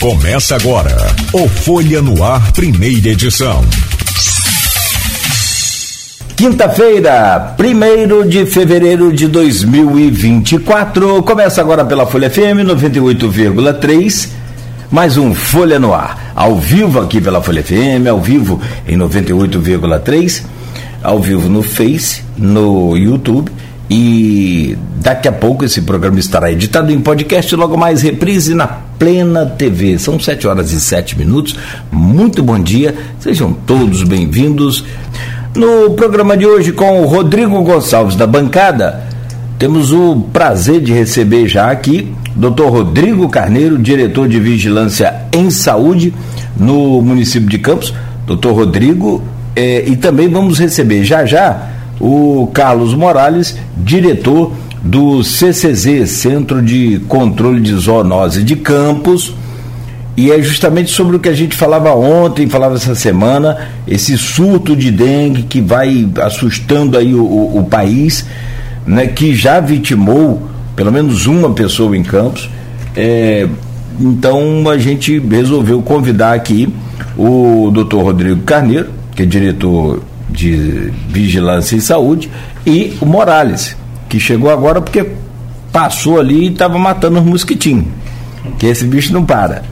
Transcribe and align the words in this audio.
Começa 0.00 0.54
agora 0.54 0.96
o 1.32 1.48
Folha 1.48 2.00
no 2.00 2.22
Ar, 2.22 2.52
primeira 2.52 3.08
edição. 3.08 3.64
Quinta-feira, 6.36 7.56
1 7.58 8.28
de 8.28 8.46
fevereiro 8.46 9.12
de 9.12 9.26
2024. 9.26 11.20
Começa 11.24 11.60
agora 11.60 11.84
pela 11.84 12.06
Folha 12.06 12.30
FM 12.30 12.62
98,3. 12.64 14.28
Mais 14.88 15.18
um 15.18 15.34
Folha 15.34 15.80
no 15.80 15.92
Ar. 15.92 16.32
Ao 16.32 16.54
vivo 16.54 17.00
aqui 17.00 17.20
pela 17.20 17.42
Folha 17.42 17.64
FM, 17.64 18.06
ao 18.08 18.20
vivo 18.20 18.60
em 18.86 18.96
98,3. 18.96 20.44
Ao 21.02 21.20
vivo 21.20 21.48
no 21.48 21.64
Face, 21.64 22.22
no 22.36 22.96
YouTube 22.96 23.50
e 23.90 24.76
daqui 24.96 25.28
a 25.28 25.32
pouco 25.32 25.64
esse 25.64 25.82
programa 25.82 26.18
estará 26.18 26.52
editado 26.52 26.92
em 26.92 27.00
podcast, 27.00 27.54
logo 27.56 27.76
mais 27.76 28.02
reprise 28.02 28.54
na 28.54 28.66
Plena 28.66 29.46
TV. 29.46 29.98
São 29.98 30.20
7 30.20 30.46
horas 30.46 30.72
e 30.72 30.80
7 30.80 31.16
minutos. 31.16 31.56
Muito 31.90 32.42
bom 32.42 32.58
dia, 32.58 32.94
sejam 33.18 33.52
todos 33.52 34.02
bem-vindos. 34.02 34.84
No 35.54 35.90
programa 35.92 36.36
de 36.36 36.46
hoje, 36.46 36.72
com 36.72 37.02
o 37.02 37.06
Rodrigo 37.06 37.62
Gonçalves 37.62 38.14
da 38.14 38.26
bancada, 38.26 39.02
temos 39.58 39.92
o 39.92 40.20
prazer 40.32 40.80
de 40.80 40.92
receber 40.92 41.48
já 41.48 41.70
aqui 41.70 42.12
Dr. 42.36 42.66
Rodrigo 42.68 43.28
Carneiro, 43.28 43.78
diretor 43.78 44.28
de 44.28 44.38
Vigilância 44.38 45.22
em 45.32 45.50
Saúde 45.50 46.14
no 46.56 47.02
município 47.02 47.48
de 47.48 47.58
Campos. 47.58 47.92
Doutor 48.26 48.52
Rodrigo, 48.52 49.22
eh, 49.56 49.84
e 49.86 49.96
também 49.96 50.28
vamos 50.28 50.58
receber 50.58 51.02
já 51.02 51.24
já 51.24 51.77
o 52.00 52.48
Carlos 52.52 52.94
Morales, 52.94 53.56
diretor 53.76 54.52
do 54.82 55.22
CCZ, 55.22 56.08
Centro 56.08 56.62
de 56.62 57.00
Controle 57.08 57.60
de 57.60 57.74
Zoonose 57.74 58.42
de 58.42 58.56
Campos. 58.56 59.34
E 60.16 60.32
é 60.32 60.42
justamente 60.42 60.90
sobre 60.90 61.16
o 61.16 61.20
que 61.20 61.28
a 61.28 61.34
gente 61.34 61.56
falava 61.56 61.94
ontem, 61.94 62.48
falava 62.48 62.74
essa 62.74 62.94
semana, 62.94 63.56
esse 63.86 64.18
surto 64.18 64.74
de 64.74 64.90
dengue 64.90 65.44
que 65.44 65.60
vai 65.60 66.08
assustando 66.22 66.98
aí 66.98 67.14
o, 67.14 67.22
o, 67.22 67.58
o 67.58 67.64
país, 67.64 68.26
né, 68.84 69.06
que 69.06 69.34
já 69.34 69.60
vitimou 69.60 70.42
pelo 70.74 70.92
menos 70.92 71.26
uma 71.26 71.50
pessoa 71.50 71.96
em 71.96 72.02
Campos. 72.02 72.48
É, 72.96 73.48
então 74.00 74.68
a 74.68 74.78
gente 74.78 75.18
resolveu 75.18 75.82
convidar 75.82 76.32
aqui 76.32 76.72
o 77.16 77.70
doutor 77.72 78.04
Rodrigo 78.04 78.42
Carneiro, 78.42 78.90
que 79.14 79.22
é 79.22 79.26
diretor 79.26 80.02
de 80.38 80.92
Vigilância 81.08 81.74
e 81.74 81.80
Saúde, 81.80 82.30
e 82.64 82.96
o 83.00 83.06
Morales, 83.06 83.76
que 84.08 84.20
chegou 84.20 84.50
agora 84.50 84.80
porque 84.80 85.10
passou 85.72 86.20
ali 86.20 86.44
e 86.44 86.52
estava 86.52 86.78
matando 86.78 87.18
os 87.18 87.24
mosquitinhos. 87.26 87.86
Que 88.58 88.66
esse 88.66 88.84
bicho 88.84 89.12
não 89.12 89.24
para. 89.24 89.62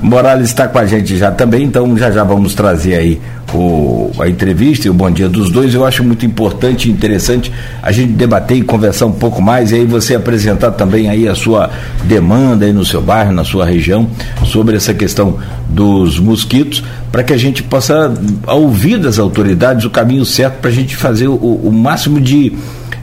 Morales 0.00 0.48
está 0.48 0.68
com 0.68 0.78
a 0.78 0.86
gente 0.86 1.16
já 1.16 1.30
também, 1.30 1.64
então 1.64 1.96
já 1.96 2.10
já 2.10 2.24
vamos 2.24 2.54
trazer 2.54 2.94
aí 2.94 3.20
o, 3.54 4.10
a 4.18 4.28
entrevista 4.28 4.86
e 4.86 4.90
o 4.90 4.94
bom 4.94 5.10
dia 5.10 5.28
dos 5.28 5.50
dois. 5.50 5.74
Eu 5.74 5.84
acho 5.84 6.04
muito 6.04 6.26
importante 6.26 6.88
e 6.88 6.92
interessante 6.92 7.52
a 7.82 7.90
gente 7.92 8.12
debater 8.12 8.56
e 8.56 8.62
conversar 8.62 9.06
um 9.06 9.12
pouco 9.12 9.40
mais 9.40 9.72
e 9.72 9.76
aí 9.76 9.84
você 9.84 10.14
apresentar 10.14 10.72
também 10.72 11.08
aí 11.08 11.28
a 11.28 11.34
sua 11.34 11.70
demanda 12.04 12.64
aí 12.64 12.72
no 12.72 12.84
seu 12.84 13.00
bairro, 13.00 13.32
na 13.32 13.44
sua 13.44 13.64
região, 13.64 14.08
sobre 14.44 14.76
essa 14.76 14.94
questão 14.94 15.38
dos 15.68 16.18
mosquitos, 16.18 16.82
para 17.10 17.22
que 17.22 17.32
a 17.32 17.36
gente 17.36 17.62
possa 17.62 18.12
ouvir 18.46 18.98
das 18.98 19.18
autoridades 19.18 19.84
o 19.84 19.90
caminho 19.90 20.24
certo 20.24 20.60
para 20.60 20.70
a 20.70 20.74
gente 20.74 20.96
fazer 20.96 21.28
o, 21.28 21.34
o 21.34 21.72
máximo 21.72 22.20
de 22.20 22.52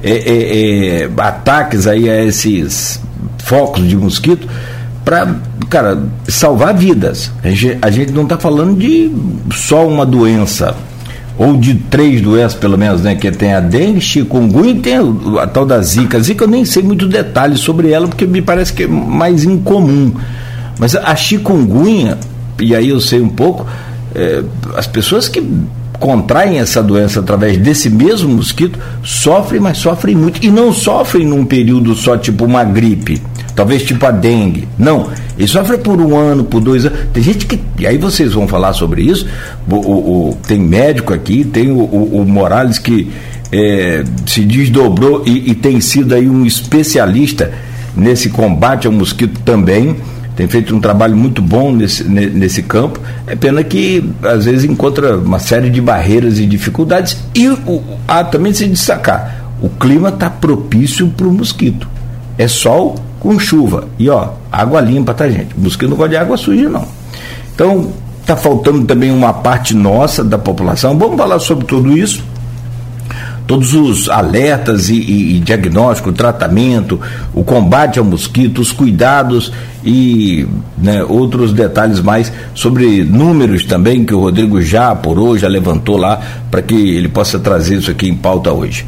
é, 0.02 0.12
é, 0.12 1.04
é, 1.04 1.10
ataques 1.18 1.88
aí 1.88 2.10
a 2.10 2.24
esses 2.26 3.00
focos 3.38 3.88
de 3.88 3.96
mosquito 3.96 4.48
para, 5.04 5.36
cara, 5.70 6.02
salvar 6.28 6.74
vidas. 6.74 7.32
A 7.44 7.50
gente, 7.50 7.78
a 7.82 7.92
gente 7.92 8.12
não 8.12 8.24
está 8.24 8.38
falando 8.38 8.78
de 8.78 9.12
só 9.54 9.88
uma 9.88 10.06
doença, 10.06 10.76
ou 11.38 11.58
de 11.58 11.76
três 11.76 12.22
doenças 12.22 12.56
pelo 12.56 12.78
menos, 12.78 13.02
né? 13.02 13.16
Que 13.16 13.32
tem 13.32 13.54
a 13.54 13.60
dengue, 13.60 14.00
chikungunya 14.00 14.72
e 14.72 14.80
tem 14.80 14.96
a, 15.42 15.48
tal 15.48 15.66
da 15.66 15.82
zika. 15.82 16.20
Zika 16.20 16.46
eu 16.46 16.48
nem 16.48 16.64
sei 16.64 16.84
muito 16.84 17.08
detalhes 17.08 17.60
sobre 17.60 17.92
ela, 17.92 18.08
porque 18.08 18.26
me 18.26 18.42
parece 18.42 18.72
que 18.72 18.84
é 18.84 18.88
mais 18.88 19.44
incomum. 19.44 20.14
Mas 20.80 20.96
a 20.96 21.16
chikungunya, 21.16 22.18
e 22.60 22.76
aí 22.76 22.90
eu 22.90 23.00
sei 23.00 23.22
um 23.22 23.30
pouco, 23.30 23.66
é, 24.16 24.44
as 24.76 24.88
pessoas 24.88 25.28
que 25.28 25.44
contraem 26.00 26.60
essa 26.60 26.84
doença 26.84 27.20
através 27.22 27.58
desse 27.58 27.90
mesmo 27.90 28.30
mosquito 28.30 28.78
sofrem, 29.04 29.62
mas 29.62 29.78
sofrem 29.78 30.16
muito. 30.16 30.46
E 30.46 30.52
não 30.52 30.74
sofrem 30.74 31.26
num 31.26 31.46
período 31.46 31.96
só, 31.96 32.18
tipo 32.18 32.46
uma 32.46 32.64
gripe, 32.64 33.22
talvez 33.56 33.84
tipo 33.84 34.06
a 34.06 34.12
dengue. 34.12 34.68
Não, 34.78 35.10
eles 35.38 35.52
sofrem 35.52 35.80
por 35.80 36.00
um 36.00 36.18
ano, 36.18 36.44
por 36.44 36.62
dois 36.62 36.86
anos. 36.86 37.00
Tem 37.14 37.24
gente 37.24 37.46
que. 37.46 37.60
E 37.80 37.88
aí 37.88 37.98
vocês 37.98 38.34
vão 38.34 38.48
falar 38.48 38.74
sobre 38.74 39.04
isso. 39.04 39.28
O, 39.70 39.76
o, 39.76 40.30
o 40.30 40.38
tem 40.48 40.60
médico 40.60 41.14
aqui, 41.14 41.44
tem 41.44 41.72
o, 41.72 41.84
o 41.84 42.26
Morales 42.26 42.78
que 42.78 43.12
é, 43.52 44.04
se 44.26 44.42
desdobrou 44.42 45.24
e, 45.26 45.52
e 45.52 45.56
tem 45.56 45.80
sido 45.80 46.14
aí 46.14 46.28
um 46.28 46.46
especialista 46.46 47.52
nesse 47.96 48.30
combate 48.30 48.88
ao 48.88 48.94
mosquito 48.94 49.40
também 49.42 49.96
tem 50.36 50.48
feito 50.48 50.76
um 50.76 50.80
trabalho 50.80 51.16
muito 51.16 51.42
bom 51.42 51.72
nesse, 51.72 52.04
nesse 52.04 52.64
campo. 52.64 53.00
É 53.28 53.36
pena 53.36 53.64
que 53.64 54.04
às 54.24 54.46
vezes 54.46 54.64
encontra 54.64 55.18
uma 55.18 55.40
série 55.40 55.70
de 55.70 55.80
barreiras 55.80 56.40
e 56.40 56.46
dificuldades. 56.46 57.18
E 57.36 57.48
o, 57.50 57.84
há 58.08 58.24
também 58.24 58.54
se 58.54 58.68
destacar: 58.68 59.46
o 59.62 59.70
clima 59.70 60.10
está 60.10 60.30
propício 60.30 61.08
para 61.10 61.28
o 61.28 61.32
mosquito. 61.32 61.88
É 62.38 62.48
sol 62.48 62.96
com 63.20 63.40
chuva. 63.40 63.88
E 63.98 64.10
ó, 64.10 64.30
água 64.52 64.82
limpa, 64.82 65.14
tá, 65.14 65.30
gente? 65.30 65.58
Mosquito 65.58 65.90
não 65.90 65.98
gosta 65.98 66.10
de 66.10 66.18
água 66.18 66.38
suja, 66.38 66.70
não. 66.70 66.86
Então, 67.54 67.92
está 68.22 68.36
faltando 68.36 68.84
também 68.86 69.12
uma 69.12 69.34
parte 69.34 69.76
nossa 69.76 70.24
da 70.24 70.38
população. 70.38 70.98
Vamos 70.98 71.18
falar 71.18 71.40
sobre 71.40 71.66
tudo 71.66 71.98
isso 71.98 72.24
todos 73.46 73.74
os 73.74 74.10
alertas 74.10 74.90
e, 74.90 74.96
e, 74.96 75.36
e 75.36 75.40
diagnóstico, 75.40 76.12
tratamento, 76.12 77.00
o 77.34 77.44
combate 77.44 78.00
ao 78.00 78.06
mosquito, 78.06 78.60
os 78.60 78.72
cuidados 78.72 79.52
e 79.84 80.48
né, 80.78 81.04
outros 81.04 81.52
detalhes 81.52 82.00
mais 82.00 82.32
sobre 82.54 83.04
números 83.04 83.66
também 83.66 84.06
que 84.06 84.14
o 84.14 84.20
Rodrigo 84.20 84.62
já 84.62 84.92
apurou, 84.92 85.38
já 85.38 85.48
levantou 85.48 85.98
lá 85.98 86.22
para 86.50 86.62
que 86.62 86.74
ele 86.74 87.10
possa 87.10 87.38
trazer 87.38 87.78
isso 87.78 87.92
aqui 87.92 88.08
em 88.08 88.16
pauta 88.16 88.52
hoje. 88.52 88.86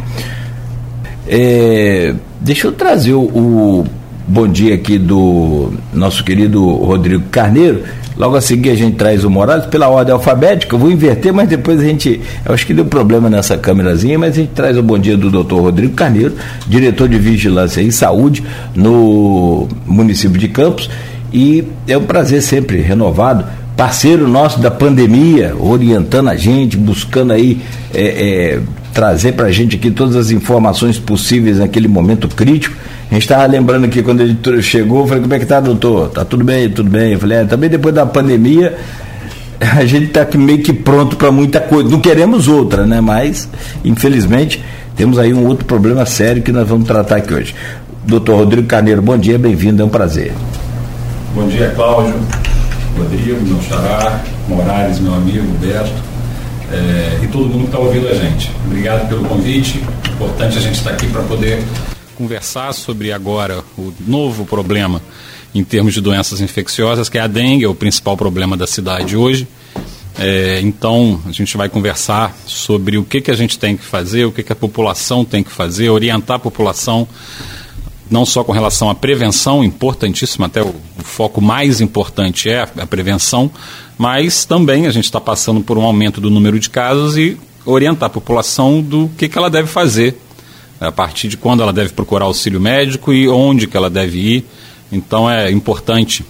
É, 1.27 2.13
deixa 2.45 2.67
eu 2.67 2.72
trazer 2.72 3.13
o, 3.13 3.23
o 3.23 3.85
bom 4.28 4.47
dia 4.47 4.75
aqui 4.75 5.00
do 5.00 5.73
nosso 5.91 6.23
querido 6.23 6.63
Rodrigo 6.63 7.23
Carneiro, 7.31 7.83
Logo 8.17 8.38
a 8.38 8.39
seguir 8.39 8.69
a 8.69 8.75
gente 8.75 8.95
traz 8.95 9.25
o 9.25 9.29
Morales 9.29 9.66
pela 9.66 9.89
ordem 9.89 10.13
alfabética. 10.13 10.73
Eu 10.73 10.79
vou 10.79 10.89
inverter, 10.89 11.33
mas 11.33 11.50
depois 11.50 11.81
a 11.81 11.83
gente. 11.83 12.22
Eu 12.45 12.53
acho 12.53 12.66
que 12.66 12.73
deu 12.73 12.85
problema 12.85 13.29
nessa 13.29 13.57
câmerazinha, 13.57 14.17
mas 14.17 14.31
a 14.31 14.35
gente 14.38 14.51
traz 14.53 14.78
o 14.78 14.81
bom 14.81 14.97
dia 14.97 15.17
do 15.17 15.29
doutor 15.29 15.61
Rodrigo 15.61 15.94
Carneiro, 15.94 16.33
diretor 16.66 17.09
de 17.09 17.17
Vigilância 17.17 17.81
e 17.81 17.91
Saúde 17.91 18.41
no 18.73 19.67
município 19.85 20.39
de 20.39 20.47
Campos. 20.47 20.89
E 21.33 21.67
é 21.89 21.97
um 21.97 22.06
prazer 22.06 22.41
sempre 22.41 22.79
renovado 22.79 23.45
parceiro 23.75 24.29
nosso 24.29 24.62
da 24.62 24.72
pandemia, 24.72 25.53
orientando 25.59 26.29
a 26.29 26.38
gente, 26.38 26.77
buscando 26.77 27.33
aí 27.33 27.59
é, 27.94 28.06
é, 28.06 28.59
trazer 28.95 29.33
para 29.33 29.47
a 29.47 29.51
gente 29.51 29.75
aqui 29.75 29.91
todas 29.91 30.16
as 30.16 30.31
informações 30.31 30.97
possíveis 30.97 31.59
naquele 31.59 31.85
momento 31.85 32.29
crítico. 32.29 32.78
A 33.11 33.13
gente 33.13 33.23
estava 33.23 33.45
lembrando 33.45 33.83
aqui 33.85 34.01
quando 34.01 34.22
ele 34.22 34.38
chegou, 34.61 35.01
eu 35.01 35.07
falei, 35.07 35.22
como 35.22 35.33
é 35.33 35.39
que 35.39 35.45
tá, 35.45 35.59
doutor? 35.59 36.09
Tá 36.09 36.23
tudo 36.23 36.45
bem, 36.45 36.69
tudo 36.69 36.89
bem. 36.89 37.11
Eu 37.11 37.19
falei, 37.19 37.39
é, 37.39 37.44
também 37.44 37.69
depois 37.69 37.94
da 37.94 38.06
pandemia, 38.06 38.78
a 39.59 39.83
gente 39.83 40.06
está 40.06 40.25
meio 40.38 40.63
que 40.63 40.72
pronto 40.72 41.17
para 41.17 41.29
muita 41.29 41.59
coisa. 41.59 41.89
Não 41.89 42.00
queremos 42.00 42.47
outra, 42.47 42.85
né? 42.88 43.01
Mas, 43.01 43.50
infelizmente, 43.83 44.63
temos 44.95 45.19
aí 45.19 45.33
um 45.33 45.45
outro 45.45 45.66
problema 45.66 46.06
sério 46.06 46.41
que 46.41 46.53
nós 46.53 46.66
vamos 46.66 46.88
tratar 46.88 47.17
aqui 47.17 47.33
hoje. 47.33 47.53
Doutor 48.06 48.38
Rodrigo 48.38 48.66
Carneiro, 48.66 49.01
bom 49.01 49.17
dia, 49.17 49.38
bem-vindo, 49.38 49.81
é 49.81 49.85
um 49.85 49.89
prazer. 49.89 50.31
Bom 51.36 51.45
dia, 51.48 51.69
Cláudio, 51.75 52.15
Rodrigo, 52.98 53.45
meu 53.45 53.62
xará, 53.62 54.21
Morales, 54.48 55.00
meu 55.01 55.13
amigo, 55.15 55.45
Beto, 55.59 55.91
é, 56.71 57.23
e 57.23 57.27
todo 57.27 57.45
mundo 57.45 57.62
que 57.62 57.65
está 57.65 57.79
ouvindo 57.79 58.07
a 58.07 58.13
gente. 58.13 58.51
Obrigado 58.65 59.07
pelo 59.07 59.25
convite. 59.25 59.83
Importante 60.13 60.57
a 60.57 60.62
gente 60.62 60.75
estar 60.75 60.91
tá 60.91 60.95
aqui 60.95 61.07
para 61.07 61.23
poder 61.23 61.63
conversar 62.15 62.73
sobre 62.73 63.12
agora 63.12 63.63
o 63.77 63.94
novo 64.07 64.45
problema 64.45 65.01
em 65.53 65.63
termos 65.63 65.94
de 65.94 66.01
doenças 66.01 66.41
infecciosas, 66.41 67.07
que 67.07 67.17
é 67.17 67.21
a 67.21 67.27
dengue, 67.27 67.63
é 67.63 67.67
o 67.67 67.75
principal 67.75 68.17
problema 68.17 68.57
da 68.57 68.67
cidade 68.67 69.15
hoje. 69.15 69.47
É, 70.17 70.59
então, 70.62 71.21
a 71.25 71.31
gente 71.31 71.56
vai 71.57 71.69
conversar 71.69 72.35
sobre 72.45 72.97
o 72.97 73.03
que, 73.03 73.21
que 73.21 73.31
a 73.31 73.35
gente 73.35 73.59
tem 73.59 73.75
que 73.75 73.83
fazer, 73.83 74.25
o 74.25 74.31
que, 74.31 74.44
que 74.44 74.51
a 74.51 74.56
população 74.56 75.25
tem 75.25 75.44
que 75.44 75.51
fazer, 75.51 75.89
orientar 75.89 76.38
a 76.38 76.39
população, 76.39 77.07
não 78.09 78.25
só 78.25 78.44
com 78.44 78.51
relação 78.51 78.89
à 78.89 78.95
prevenção, 78.95 79.63
importantíssimo, 79.63 80.45
até 80.45 80.62
o, 80.62 80.67
o 80.67 81.03
foco 81.03 81.41
mais 81.41 81.81
importante 81.81 82.50
é 82.50 82.62
a 82.62 82.85
prevenção, 82.85 83.51
mas 83.97 84.45
também 84.45 84.88
a 84.88 84.92
gente 84.92 85.06
está 85.06 85.21
passando 85.21 85.62
por 85.62 85.77
um 85.77 85.83
aumento 85.83 86.19
do 86.19 86.30
número 86.30 86.59
de 86.59 86.69
casos 86.69 87.18
e 87.18 87.38
orientar 87.65 88.07
a 88.07 88.09
população 88.09 88.81
do 88.81 89.09
que, 89.18 89.27
que 89.27 89.38
ela 89.38 89.50
deve 89.50 89.68
fazer 89.68 90.18
a 90.80 90.92
partir 90.92 91.27
de 91.27 91.38
quando 91.38 91.63
ela 91.63 91.71
deve 91.71 91.94
procurar 91.94 92.25
auxílio 92.25 92.59
médico 92.59 93.13
e 93.13 93.27
onde 93.27 93.68
que 93.68 93.77
ela 93.77 93.89
deve 93.89 94.19
ir. 94.19 94.45
Então 94.92 95.30
é 95.30 95.50
importante 95.50 96.25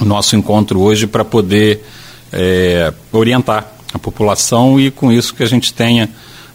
o 0.00 0.04
nosso 0.04 0.36
encontro 0.36 0.80
hoje 0.80 1.06
para 1.06 1.24
poder 1.24 1.84
é, 2.32 2.92
orientar 3.12 3.72
a 3.92 3.98
população 3.98 4.80
e 4.80 4.90
com 4.90 5.12
isso 5.12 5.34
que 5.34 5.42
a 5.42 5.46
gente 5.46 5.72
tenha 5.72 6.08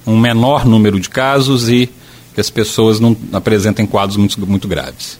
um 0.05 0.17
menor 0.17 0.65
número 0.65 0.99
de 0.99 1.09
casos 1.09 1.69
e 1.69 1.89
que 2.33 2.41
as 2.41 2.49
pessoas 2.49 2.99
não 2.99 3.15
apresentem 3.33 3.85
quadros 3.85 4.17
muito, 4.17 4.45
muito 4.47 4.67
graves. 4.67 5.19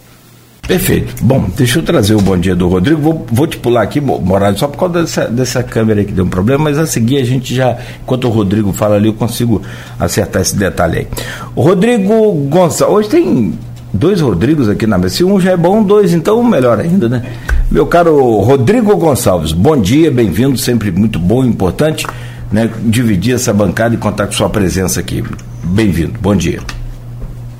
Perfeito. 0.68 1.16
Bom, 1.22 1.50
deixa 1.56 1.80
eu 1.80 1.84
trazer 1.84 2.16
o 2.16 2.22
bom 2.22 2.38
dia 2.38 2.56
do 2.56 2.68
Rodrigo. 2.68 3.02
Vou, 3.02 3.26
vou 3.30 3.48
te 3.48 3.58
pular 3.58 3.82
aqui, 3.82 4.00
Morales, 4.00 4.60
só 4.60 4.68
por 4.68 4.78
causa 4.78 5.02
dessa, 5.02 5.26
dessa 5.28 5.64
câmera 5.64 6.04
que 6.04 6.12
deu 6.12 6.24
um 6.24 6.30
problema, 6.30 6.66
mas 6.66 6.78
a 6.78 6.86
seguir 6.86 7.18
a 7.18 7.26
gente 7.26 7.54
já, 7.54 7.78
enquanto 8.02 8.26
o 8.26 8.30
Rodrigo 8.30 8.72
fala 8.72 8.96
ali, 8.96 9.08
eu 9.08 9.14
consigo 9.14 9.62
acertar 10.00 10.42
esse 10.42 10.56
detalhe 10.56 11.00
aí. 11.00 11.08
O 11.56 11.62
Rodrigo 11.62 12.34
Gonçalves, 12.50 12.96
hoje 12.96 13.10
tem 13.10 13.54
dois 13.94 14.22
Rodrigos 14.22 14.70
aqui 14.70 14.88
na 14.88 14.98
mesa. 14.98 15.16
Se 15.16 15.24
um 15.24 15.40
já 15.40 15.52
é 15.52 15.58
bom, 15.58 15.84
dois, 15.84 16.14
então 16.14 16.42
melhor 16.44 16.80
ainda, 16.80 17.10
né? 17.10 17.24
Meu 17.70 17.86
caro 17.86 18.40
Rodrigo 18.40 18.96
Gonçalves, 18.96 19.52
bom 19.52 19.76
dia, 19.76 20.12
bem-vindo, 20.12 20.58
sempre 20.58 20.92
muito 20.92 21.20
bom, 21.20 21.44
importante, 21.44 22.08
né? 22.52 22.70
Dividir 22.84 23.36
essa 23.36 23.54
bancada 23.54 23.96
e 23.96 23.98
contar 23.98 24.28
com 24.28 24.34
sua 24.34 24.50
presença 24.50 25.00
aqui. 25.00 25.24
Bem-vindo, 25.64 26.14
bom 26.22 26.36
dia. 26.36 26.60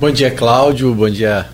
Bom 0.00 0.10
dia, 0.10 0.30
Cláudio, 0.30 0.94
bom 0.94 1.10
dia, 1.10 1.46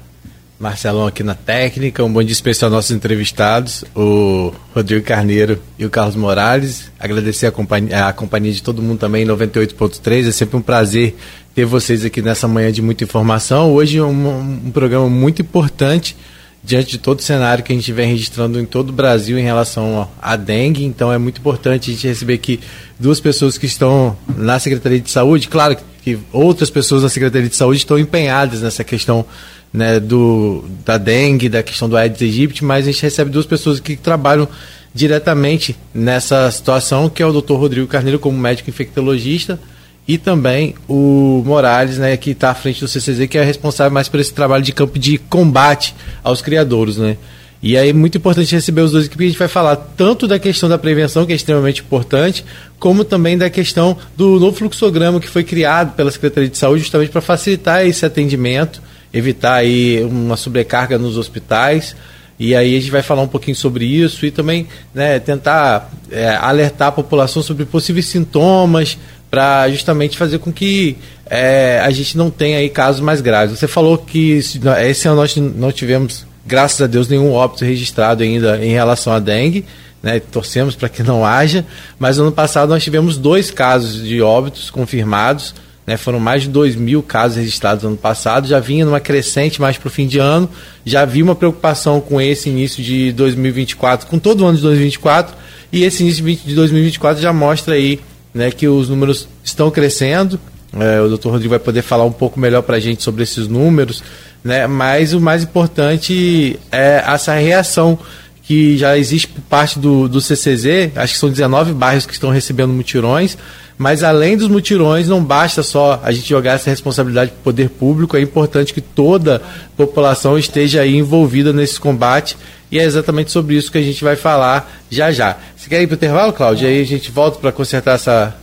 Marcelão 0.58 1.06
aqui 1.06 1.22
na 1.22 1.36
técnica, 1.36 2.02
um 2.02 2.12
bom 2.12 2.20
dia 2.20 2.32
especial 2.32 2.68
aos 2.68 2.74
nossos 2.74 2.90
entrevistados, 2.90 3.84
o 3.94 4.52
Rodrigo 4.74 5.04
Carneiro 5.04 5.62
e 5.78 5.86
o 5.86 5.90
Carlos 5.90 6.16
Morales. 6.16 6.90
Agradecer 6.98 7.46
a 7.46 7.52
companhia, 7.52 8.08
a 8.08 8.12
companhia 8.12 8.52
de 8.52 8.60
todo 8.60 8.82
mundo 8.82 8.98
também, 8.98 9.24
98.3. 9.24 10.26
É 10.26 10.32
sempre 10.32 10.56
um 10.56 10.60
prazer 10.60 11.16
ter 11.54 11.64
vocês 11.64 12.04
aqui 12.04 12.20
nessa 12.20 12.48
manhã 12.48 12.72
de 12.72 12.82
muita 12.82 13.04
informação. 13.04 13.72
Hoje 13.72 13.98
é 13.98 14.02
um, 14.02 14.66
um 14.66 14.70
programa 14.72 15.08
muito 15.08 15.42
importante 15.42 16.16
diante 16.64 16.90
de 16.90 16.98
todo 16.98 17.20
o 17.20 17.22
cenário 17.22 17.62
que 17.62 17.72
a 17.72 17.76
gente 17.76 17.92
vem 17.92 18.10
registrando 18.10 18.58
em 18.58 18.64
todo 18.64 18.90
o 18.90 18.92
Brasil 18.92 19.38
em 19.38 19.42
relação 19.42 20.08
à 20.20 20.34
dengue. 20.34 20.84
Então 20.84 21.12
é 21.12 21.18
muito 21.18 21.38
importante 21.38 21.88
a 21.88 21.94
gente 21.94 22.08
receber 22.08 22.34
aqui 22.34 22.58
duas 22.98 23.20
pessoas 23.20 23.56
que 23.56 23.66
estão 23.66 24.18
na 24.36 24.58
Secretaria 24.58 24.98
de 25.00 25.10
Saúde. 25.10 25.46
Claro 25.46 25.76
que 26.02 26.18
outras 26.32 26.68
pessoas 26.68 27.04
na 27.04 27.08
Secretaria 27.08 27.48
de 27.48 27.54
Saúde 27.54 27.78
estão 27.78 27.96
empenhadas 27.96 28.60
nessa 28.60 28.82
questão 28.82 29.24
né, 29.72 30.00
do, 30.00 30.64
da 30.84 30.98
dengue, 30.98 31.48
da 31.48 31.62
questão 31.62 31.88
do 31.88 31.96
Aedes 31.96 32.22
aegypti, 32.22 32.64
mas 32.64 32.86
a 32.86 32.90
gente 32.90 33.02
recebe 33.02 33.30
duas 33.30 33.46
pessoas 33.46 33.80
que 33.80 33.96
trabalham 33.96 34.48
diretamente 34.94 35.76
nessa 35.94 36.50
situação, 36.50 37.08
que 37.08 37.22
é 37.22 37.26
o 37.26 37.40
Dr. 37.40 37.54
Rodrigo 37.54 37.86
Carneiro 37.86 38.18
como 38.18 38.36
médico 38.38 38.70
infectologista 38.70 39.60
e 40.06 40.16
também 40.16 40.74
o 40.88 41.42
Morales, 41.44 41.98
né, 41.98 42.16
que 42.16 42.30
está 42.30 42.50
à 42.50 42.54
frente 42.54 42.80
do 42.80 42.88
CCZ, 42.88 43.26
que 43.28 43.36
é 43.36 43.44
responsável 43.44 43.92
mais 43.92 44.08
por 44.08 44.18
esse 44.18 44.32
trabalho 44.32 44.64
de 44.64 44.72
campo 44.72 44.98
de 44.98 45.18
combate 45.18 45.94
aos 46.24 46.40
criadouros, 46.40 46.96
né. 46.96 47.18
E 47.60 47.76
aí 47.76 47.90
é 47.90 47.92
muito 47.92 48.16
importante 48.16 48.54
receber 48.54 48.82
os 48.82 48.92
dois 48.92 49.04
aqui, 49.04 49.14
porque 49.14 49.24
a 49.24 49.28
gente 49.28 49.38
vai 49.38 49.48
falar 49.48 49.76
tanto 49.76 50.28
da 50.28 50.38
questão 50.38 50.68
da 50.68 50.78
prevenção, 50.78 51.26
que 51.26 51.32
é 51.32 51.36
extremamente 51.36 51.82
importante, 51.82 52.44
como 52.78 53.04
também 53.04 53.36
da 53.36 53.50
questão 53.50 53.98
do 54.16 54.38
novo 54.38 54.56
fluxograma 54.56 55.20
que 55.20 55.28
foi 55.28 55.42
criado 55.42 55.94
pela 55.94 56.10
Secretaria 56.10 56.48
de 56.48 56.56
Saúde 56.56 56.82
justamente 56.82 57.10
para 57.10 57.20
facilitar 57.20 57.84
esse 57.84 58.06
atendimento 58.06 58.80
evitar 59.18 59.54
aí 59.54 60.02
uma 60.04 60.36
sobrecarga 60.36 60.98
nos 60.98 61.16
hospitais. 61.16 61.94
E 62.38 62.54
aí 62.54 62.76
a 62.76 62.80
gente 62.80 62.90
vai 62.90 63.02
falar 63.02 63.22
um 63.22 63.28
pouquinho 63.28 63.56
sobre 63.56 63.84
isso 63.84 64.24
e 64.24 64.30
também 64.30 64.68
né, 64.94 65.18
tentar 65.18 65.90
é, 66.10 66.36
alertar 66.36 66.88
a 66.88 66.92
população 66.92 67.42
sobre 67.42 67.64
possíveis 67.64 68.06
sintomas 68.06 68.96
para 69.28 69.68
justamente 69.70 70.16
fazer 70.16 70.38
com 70.38 70.52
que 70.52 70.96
é, 71.28 71.82
a 71.84 71.90
gente 71.90 72.16
não 72.16 72.30
tenha 72.30 72.58
aí 72.58 72.68
casos 72.68 73.00
mais 73.00 73.20
graves. 73.20 73.58
Você 73.58 73.66
falou 73.66 73.98
que 73.98 74.32
esse 74.32 75.08
ano 75.08 75.16
nós 75.16 75.36
não 75.36 75.72
tivemos, 75.72 76.24
graças 76.46 76.80
a 76.80 76.86
Deus, 76.86 77.08
nenhum 77.08 77.32
óbito 77.32 77.64
registrado 77.64 78.22
ainda 78.22 78.64
em 78.64 78.70
relação 78.70 79.12
à 79.12 79.18
dengue. 79.18 79.64
Né, 80.00 80.20
torcemos 80.20 80.76
para 80.76 80.88
que 80.88 81.02
não 81.02 81.26
haja, 81.26 81.66
mas 81.98 82.20
ano 82.20 82.30
passado 82.30 82.68
nós 82.68 82.84
tivemos 82.84 83.18
dois 83.18 83.50
casos 83.50 84.06
de 84.06 84.22
óbitos 84.22 84.70
confirmados 84.70 85.52
né, 85.88 85.96
foram 85.96 86.20
mais 86.20 86.42
de 86.42 86.50
2 86.50 86.76
mil 86.76 87.02
casos 87.02 87.38
registrados 87.38 87.82
no 87.82 87.88
ano 87.88 87.96
passado, 87.96 88.46
já 88.46 88.60
vinha 88.60 88.84
numa 88.84 89.00
crescente 89.00 89.58
mais 89.58 89.78
para 89.78 89.86
o 89.86 89.90
fim 89.90 90.06
de 90.06 90.18
ano, 90.18 90.46
já 90.84 91.06
vi 91.06 91.22
uma 91.22 91.34
preocupação 91.34 91.98
com 91.98 92.20
esse 92.20 92.50
início 92.50 92.84
de 92.84 93.10
2024, 93.12 94.06
com 94.06 94.18
todo 94.18 94.42
o 94.42 94.46
ano 94.46 94.56
de 94.56 94.62
2024, 94.64 95.34
e 95.72 95.84
esse 95.84 96.02
início 96.02 96.22
de 96.22 96.54
2024 96.54 97.22
já 97.22 97.32
mostra 97.32 97.72
aí 97.72 98.00
né, 98.34 98.50
que 98.50 98.68
os 98.68 98.90
números 98.90 99.26
estão 99.42 99.70
crescendo. 99.70 100.38
É, 100.78 101.00
o 101.00 101.08
doutor 101.08 101.30
Rodrigo 101.30 101.48
vai 101.48 101.58
poder 101.58 101.80
falar 101.80 102.04
um 102.04 102.12
pouco 102.12 102.38
melhor 102.38 102.60
para 102.60 102.76
a 102.76 102.80
gente 102.80 103.02
sobre 103.02 103.22
esses 103.22 103.48
números, 103.48 104.02
né, 104.44 104.66
mas 104.66 105.14
o 105.14 105.20
mais 105.22 105.42
importante 105.42 106.60
é 106.70 107.02
essa 107.06 107.32
reação 107.32 107.98
que 108.42 108.76
já 108.76 108.98
existe 108.98 109.28
por 109.28 109.40
parte 109.40 109.78
do, 109.78 110.06
do 110.06 110.20
CCZ, 110.20 110.90
acho 110.96 111.14
que 111.14 111.18
são 111.18 111.30
19 111.30 111.72
bairros 111.72 112.04
que 112.04 112.12
estão 112.12 112.28
recebendo 112.28 112.74
mutirões, 112.74 113.38
mas 113.78 114.02
além 114.02 114.36
dos 114.36 114.48
mutirões, 114.48 115.06
não 115.06 115.22
basta 115.22 115.62
só 115.62 116.00
a 116.02 116.10
gente 116.10 116.28
jogar 116.28 116.54
essa 116.54 116.68
responsabilidade 116.68 117.30
para 117.30 117.38
o 117.38 117.44
poder 117.44 117.70
público, 117.70 118.16
é 118.16 118.20
importante 118.20 118.74
que 118.74 118.80
toda 118.80 119.36
a 119.36 119.76
população 119.76 120.36
esteja 120.36 120.80
aí 120.80 120.96
envolvida 120.96 121.52
nesse 121.52 121.78
combate. 121.78 122.36
E 122.72 122.78
é 122.78 122.82
exatamente 122.82 123.30
sobre 123.30 123.54
isso 123.54 123.70
que 123.70 123.78
a 123.78 123.82
gente 123.82 124.02
vai 124.02 124.16
falar 124.16 124.70
já 124.90 125.12
já. 125.12 125.36
Você 125.56 125.70
quer 125.70 125.80
ir 125.80 125.86
para 125.86 125.94
o 125.94 125.96
intervalo, 125.96 126.32
Cláudio? 126.32 126.66
Aí 126.66 126.82
a 126.82 126.84
gente 126.84 127.10
volta 127.10 127.38
para 127.38 127.52
consertar 127.52 127.94
essa. 127.94 128.36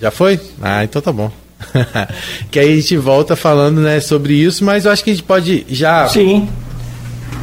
Já 0.00 0.10
foi? 0.10 0.40
Ah, 0.60 0.82
então 0.82 1.02
tá 1.02 1.12
bom. 1.12 1.30
que 2.50 2.58
aí 2.58 2.72
a 2.72 2.76
gente 2.76 2.96
volta 2.96 3.36
falando 3.36 3.82
né, 3.82 4.00
sobre 4.00 4.34
isso, 4.34 4.64
mas 4.64 4.86
eu 4.86 4.90
acho 4.90 5.04
que 5.04 5.10
a 5.10 5.14
gente 5.14 5.22
pode 5.22 5.66
já. 5.68 6.08
Sim 6.08 6.48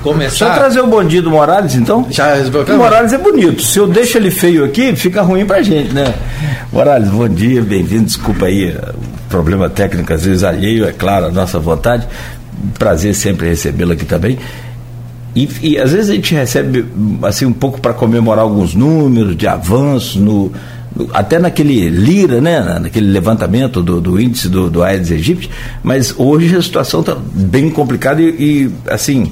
começar. 0.01 0.47
Só 0.47 0.53
trazer 0.53 0.81
o 0.81 0.87
bom 0.87 1.03
dia 1.03 1.21
do 1.21 1.31
Morales, 1.31 1.75
então? 1.75 2.05
Já 2.09 2.35
O 2.75 2.77
Morales 2.77 3.13
é 3.13 3.17
bonito. 3.17 3.61
Se 3.61 3.79
eu 3.79 3.87
deixo 3.87 4.17
ele 4.17 4.31
feio 4.31 4.65
aqui, 4.65 4.95
fica 4.95 5.21
ruim 5.21 5.45
pra 5.45 5.61
gente, 5.61 5.93
né? 5.93 6.13
Morales, 6.71 7.09
bom 7.09 7.29
dia, 7.29 7.61
bem-vindo. 7.61 8.05
Desculpa 8.05 8.45
aí 8.47 8.69
o 8.69 9.29
problema 9.29 9.69
técnico, 9.69 10.11
às 10.13 10.25
vezes 10.25 10.43
alheio, 10.43 10.85
é 10.85 10.91
claro, 10.91 11.27
a 11.27 11.31
nossa 11.31 11.59
vontade. 11.59 12.07
Prazer 12.77 13.15
sempre 13.15 13.47
recebê-lo 13.47 13.93
aqui 13.93 14.05
também. 14.05 14.37
E, 15.35 15.49
e, 15.61 15.77
às 15.77 15.91
vezes 15.93 16.09
a 16.09 16.13
gente 16.13 16.35
recebe 16.35 16.85
assim 17.23 17.45
um 17.45 17.53
pouco 17.53 17.79
para 17.79 17.93
comemorar 17.93 18.43
alguns 18.43 18.75
números 18.75 19.37
de 19.37 19.47
avanço 19.47 20.19
no, 20.19 20.51
no, 20.93 21.09
até 21.13 21.39
naquele 21.39 21.89
lira, 21.89 22.41
né, 22.41 22.59
naquele 22.81 23.09
levantamento 23.09 23.81
do, 23.81 24.01
do 24.01 24.19
índice 24.19 24.49
do, 24.49 24.69
do 24.69 24.83
Aedes 24.83 25.09
aegypti, 25.09 25.49
mas 25.81 26.13
hoje 26.17 26.53
a 26.57 26.61
situação 26.61 26.99
está 26.99 27.15
bem 27.15 27.69
complicada 27.69 28.21
e, 28.21 28.25
e 28.27 28.71
assim 28.89 29.31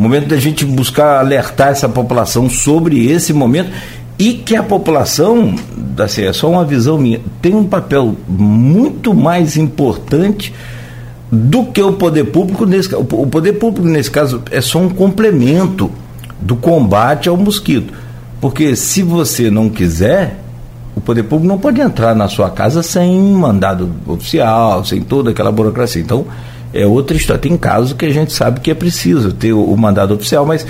momento 0.00 0.28
da 0.28 0.36
gente 0.36 0.64
buscar 0.64 1.18
alertar 1.18 1.68
essa 1.68 1.88
população 1.88 2.48
sobre 2.48 3.10
esse 3.10 3.32
momento 3.32 3.70
e 4.18 4.34
que 4.34 4.56
a 4.56 4.62
população, 4.62 5.54
assim, 5.98 6.22
é 6.22 6.32
só 6.32 6.50
uma 6.50 6.64
visão 6.64 6.98
minha, 6.98 7.20
tem 7.40 7.54
um 7.54 7.64
papel 7.64 8.16
muito 8.28 9.14
mais 9.14 9.56
importante 9.56 10.52
do 11.30 11.66
que 11.66 11.82
o 11.82 11.92
poder 11.92 12.24
público 12.24 12.64
nesse 12.64 12.94
o 12.94 13.04
poder 13.04 13.54
público 13.54 13.86
nesse 13.86 14.10
caso 14.10 14.42
é 14.50 14.60
só 14.60 14.78
um 14.78 14.88
complemento 14.88 15.90
do 16.40 16.56
combate 16.56 17.28
ao 17.28 17.36
mosquito. 17.36 17.92
Porque 18.40 18.74
se 18.74 19.02
você 19.02 19.50
não 19.50 19.68
quiser 19.68 20.38
o 20.96 21.00
poder 21.00 21.22
público 21.24 21.46
não 21.46 21.58
pode 21.58 21.80
entrar 21.80 22.14
na 22.14 22.28
sua 22.28 22.50
casa 22.50 22.82
sem 22.82 23.20
mandado 23.20 23.90
oficial 24.06 24.84
sem 24.84 25.00
toda 25.00 25.30
aquela 25.30 25.52
burocracia. 25.52 26.02
Então 26.02 26.26
é 26.72 26.86
outra 26.86 27.16
história. 27.16 27.40
Tem 27.40 27.56
casos 27.56 27.92
que 27.92 28.04
a 28.04 28.12
gente 28.12 28.32
sabe 28.32 28.60
que 28.60 28.70
é 28.70 28.74
preciso 28.74 29.32
ter 29.32 29.52
o, 29.52 29.62
o 29.62 29.76
mandado 29.76 30.14
oficial, 30.14 30.44
mas 30.46 30.66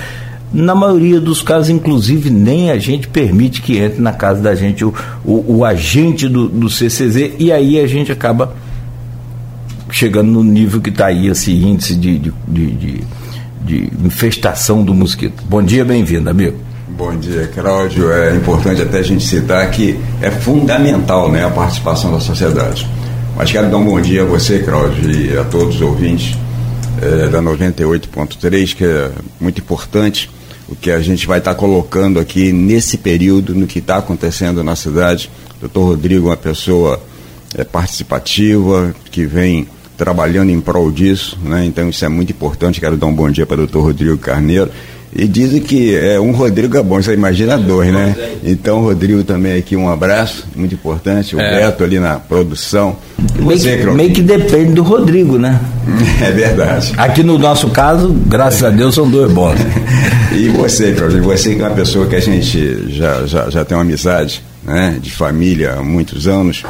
na 0.53 0.75
maioria 0.75 1.21
dos 1.21 1.43
casos, 1.43 1.69
inclusive, 1.69 2.31
nem 2.31 2.71
a 2.71 2.79
gente 2.79 3.07
permite 3.09 3.61
que 3.61 3.79
entre 3.79 4.01
na 4.01 4.13
casa 4.13 4.41
da 4.41 4.55
gente 4.55 4.85
o, 4.85 4.95
o, 5.25 5.59
o 5.59 5.65
agente 5.65 6.29
do, 6.29 6.49
do 6.49 6.71
CCZ 6.71 7.33
e 7.39 7.53
aí 7.53 7.79
a 7.79 7.87
gente 7.87 8.11
acaba 8.11 8.55
chegando 9.91 10.31
no 10.31 10.45
nível 10.45 10.81
que 10.81 10.91
está 10.91 11.07
aí 11.07 11.29
esse 11.29 11.53
índice 11.53 11.95
de, 11.95 12.19
de, 12.19 12.33
de, 12.47 13.05
de, 13.65 13.93
infestação 14.05 14.83
do 14.83 14.95
mosquito. 14.95 15.43
Bom 15.49 15.63
dia, 15.63 15.85
bem-vindo, 15.85 16.29
amigo. 16.29 16.57
Bom 16.89 17.15
dia, 17.17 17.51
Cláudio. 17.55 18.11
É 18.11 18.35
importante 18.35 18.83
até 18.83 18.99
a 18.99 19.03
gente 19.03 19.25
citar 19.25 19.71
que 19.71 19.99
é 20.21 20.31
fundamental 20.31 21.31
né, 21.31 21.45
a 21.45 21.51
participação 21.51 22.13
da 22.13 22.21
sociedade. 22.21 22.89
Mas 23.37 23.53
quero 23.53 23.71
dar 23.71 23.77
um 23.77 23.85
bom 23.85 24.01
dia 24.01 24.23
a 24.23 24.25
você, 24.25 24.61
Cláudio, 24.61 25.11
e 25.11 25.37
a 25.37 25.45
todos 25.45 25.77
os 25.77 25.81
ouvintes 25.81 26.37
é, 27.01 27.29
da 27.29 27.41
98.3, 27.41 28.75
que 28.75 28.85
é 28.85 29.11
muito 29.41 29.61
importante 29.61 30.31
o 30.69 30.77
que 30.77 30.91
a 30.91 31.01
gente 31.01 31.27
vai 31.27 31.39
estar 31.39 31.55
tá 31.55 31.59
colocando 31.59 32.19
aqui 32.19 32.53
nesse 32.53 32.99
período, 32.99 33.55
no 33.55 33.67
que 33.67 33.79
está 33.79 33.97
acontecendo 33.99 34.63
na 34.63 34.77
cidade. 34.77 35.31
O 35.57 35.61
doutor 35.61 35.85
Rodrigo 35.85 36.27
é 36.27 36.31
uma 36.31 36.37
pessoa 36.37 37.01
é, 37.55 37.65
participativa, 37.65 38.95
que 39.11 39.25
vem 39.25 39.67
trabalhando 39.97 40.51
em 40.51 40.61
prol 40.61 40.93
disso, 40.93 41.37
né? 41.43 41.65
então 41.65 41.89
isso 41.89 42.05
é 42.05 42.09
muito 42.09 42.33
importante. 42.33 42.81
Quero 42.81 42.97
dar 42.97 43.07
um 43.07 43.15
bom 43.15 43.31
dia 43.31 43.47
para 43.47 43.55
o 43.55 43.59
doutor 43.59 43.83
Rodrigo 43.83 44.19
Carneiro. 44.19 44.71
E 45.15 45.27
dizem 45.27 45.61
que 45.61 45.97
é 45.97 46.21
um 46.21 46.33
Rodrigo 46.33 46.77
é 46.77 46.83
bom, 46.83 47.01
você 47.01 47.15
imagina 47.15 47.57
dois, 47.57 47.93
né? 47.93 48.15
Então, 48.45 48.81
Rodrigo 48.81 49.25
também 49.25 49.59
aqui, 49.59 49.75
um 49.75 49.89
abraço, 49.89 50.47
muito 50.55 50.75
importante. 50.75 51.35
O 51.35 51.41
é. 51.41 51.61
Beto 51.61 51.83
ali 51.83 51.99
na 51.99 52.19
produção 52.19 52.97
Meio, 53.37 53.59
Você, 53.59 53.71
que, 53.71 53.83
Croquinho. 53.83 53.95
meio 53.97 54.13
que 54.13 54.23
depende 54.23 54.73
do 54.75 54.83
Rodrigo, 54.83 55.39
né? 55.39 55.61
É 56.23 56.31
verdade. 56.31 56.93
Aqui 56.97 57.23
no 57.23 57.39
nosso 57.39 57.69
caso, 57.71 58.13
graças 58.27 58.63
a 58.63 58.71
Deus, 58.71 58.95
são 58.95 59.09
dois 59.09 59.33
bons. 59.33 59.59
E 60.31 60.51
você, 60.51 60.93
Claudio, 60.93 61.23
você 61.23 61.55
que 61.55 61.63
é 61.63 61.65
uma 61.65 61.75
pessoa 61.75 62.07
que 62.07 62.15
a 62.15 62.21
gente 62.21 62.93
já, 62.93 63.27
já, 63.27 63.49
já 63.49 63.65
tem 63.65 63.77
uma 63.77 63.83
amizade, 63.83 64.45
né, 64.63 64.97
de 65.01 65.11
família 65.11 65.73
há 65.73 65.83
muitos 65.83 66.29
anos, 66.29 66.63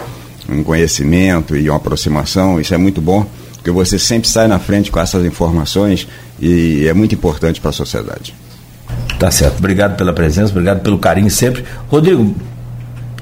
um 0.48 0.62
conhecimento 0.62 1.56
e 1.56 1.68
uma 1.68 1.76
aproximação, 1.76 2.58
isso 2.60 2.72
é 2.72 2.78
muito 2.78 3.00
bom, 3.00 3.26
porque 3.68 3.70
você 3.70 3.98
sempre 3.98 4.28
sai 4.28 4.48
na 4.48 4.58
frente 4.58 4.90
com 4.90 4.98
essas 4.98 5.24
informações 5.24 6.08
e 6.40 6.86
é 6.88 6.94
muito 6.94 7.14
importante 7.14 7.60
para 7.60 7.70
a 7.70 7.72
sociedade. 7.72 8.34
Tá 9.18 9.30
certo. 9.30 9.58
Obrigado 9.58 9.96
pela 9.96 10.12
presença, 10.12 10.50
obrigado 10.50 10.80
pelo 10.80 10.98
carinho 10.98 11.30
sempre. 11.30 11.64
Rodrigo 11.88 12.34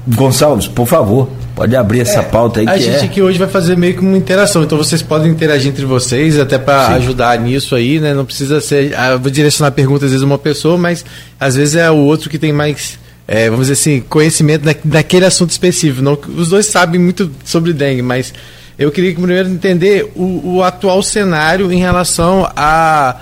Gonçalves, 0.07 0.67
por 0.67 0.87
favor, 0.87 1.27
pode 1.53 1.75
abrir 1.75 1.99
essa 2.01 2.23
pauta 2.23 2.61
aí 2.61 2.67
A 2.67 2.73
que 2.75 2.79
gente 2.81 2.95
é. 2.97 3.03
aqui 3.03 3.21
hoje 3.21 3.37
vai 3.37 3.47
fazer 3.49 3.75
meio 3.75 3.95
que 3.95 3.99
uma 3.99 4.15
interação, 4.15 4.63
então 4.63 4.77
vocês 4.77 5.01
podem 5.01 5.29
interagir 5.29 5.69
entre 5.69 5.85
vocês, 5.85 6.39
até 6.39 6.57
para 6.57 6.87
ajudar 6.95 7.37
nisso 7.39 7.75
aí, 7.75 7.99
né? 7.99 8.13
Não 8.13 8.23
precisa 8.23 8.61
ser. 8.61 8.93
ah, 8.97 9.11
Eu 9.11 9.19
vou 9.19 9.29
direcionar 9.29 9.71
perguntas 9.71 10.05
às 10.05 10.11
vezes 10.11 10.23
a 10.23 10.25
uma 10.25 10.37
pessoa, 10.37 10.77
mas 10.77 11.03
às 11.39 11.55
vezes 11.55 11.75
é 11.75 11.91
o 11.91 11.97
outro 11.97 12.29
que 12.29 12.39
tem 12.39 12.53
mais, 12.53 12.97
é, 13.27 13.49
vamos 13.49 13.67
dizer 13.67 13.73
assim, 13.73 13.99
conhecimento 14.07 14.63
na, 14.65 14.73
naquele 14.85 15.25
assunto 15.25 15.49
específico. 15.49 16.01
Não, 16.01 16.17
os 16.37 16.49
dois 16.49 16.67
sabem 16.67 17.01
muito 17.01 17.29
sobre 17.43 17.73
dengue, 17.73 18.01
mas 18.01 18.33
eu 18.77 18.91
queria 18.91 19.13
primeiro 19.13 19.49
entender 19.49 20.11
o, 20.15 20.55
o 20.55 20.63
atual 20.63 21.01
cenário 21.01 21.71
em 21.71 21.79
relação 21.79 22.49
a. 22.55 23.17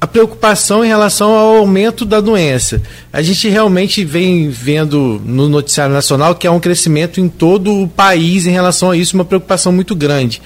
a 0.00 0.06
preocupação 0.06 0.84
em 0.84 0.88
relação 0.88 1.34
ao 1.34 1.56
aumento 1.56 2.04
da 2.04 2.20
doença. 2.20 2.80
A 3.12 3.20
gente 3.20 3.48
realmente 3.48 4.04
vem 4.04 4.48
vendo 4.48 5.20
no 5.24 5.48
noticiário 5.48 5.92
nacional 5.92 6.36
que 6.36 6.46
há 6.46 6.52
um 6.52 6.60
crescimento 6.60 7.20
em 7.20 7.28
todo 7.28 7.82
o 7.82 7.88
país 7.88 8.46
em 8.46 8.50
relação 8.50 8.92
a 8.92 8.96
isso, 8.96 9.16
uma 9.16 9.24
preocupação 9.24 9.72
muito 9.72 9.96
grande. 9.96 10.40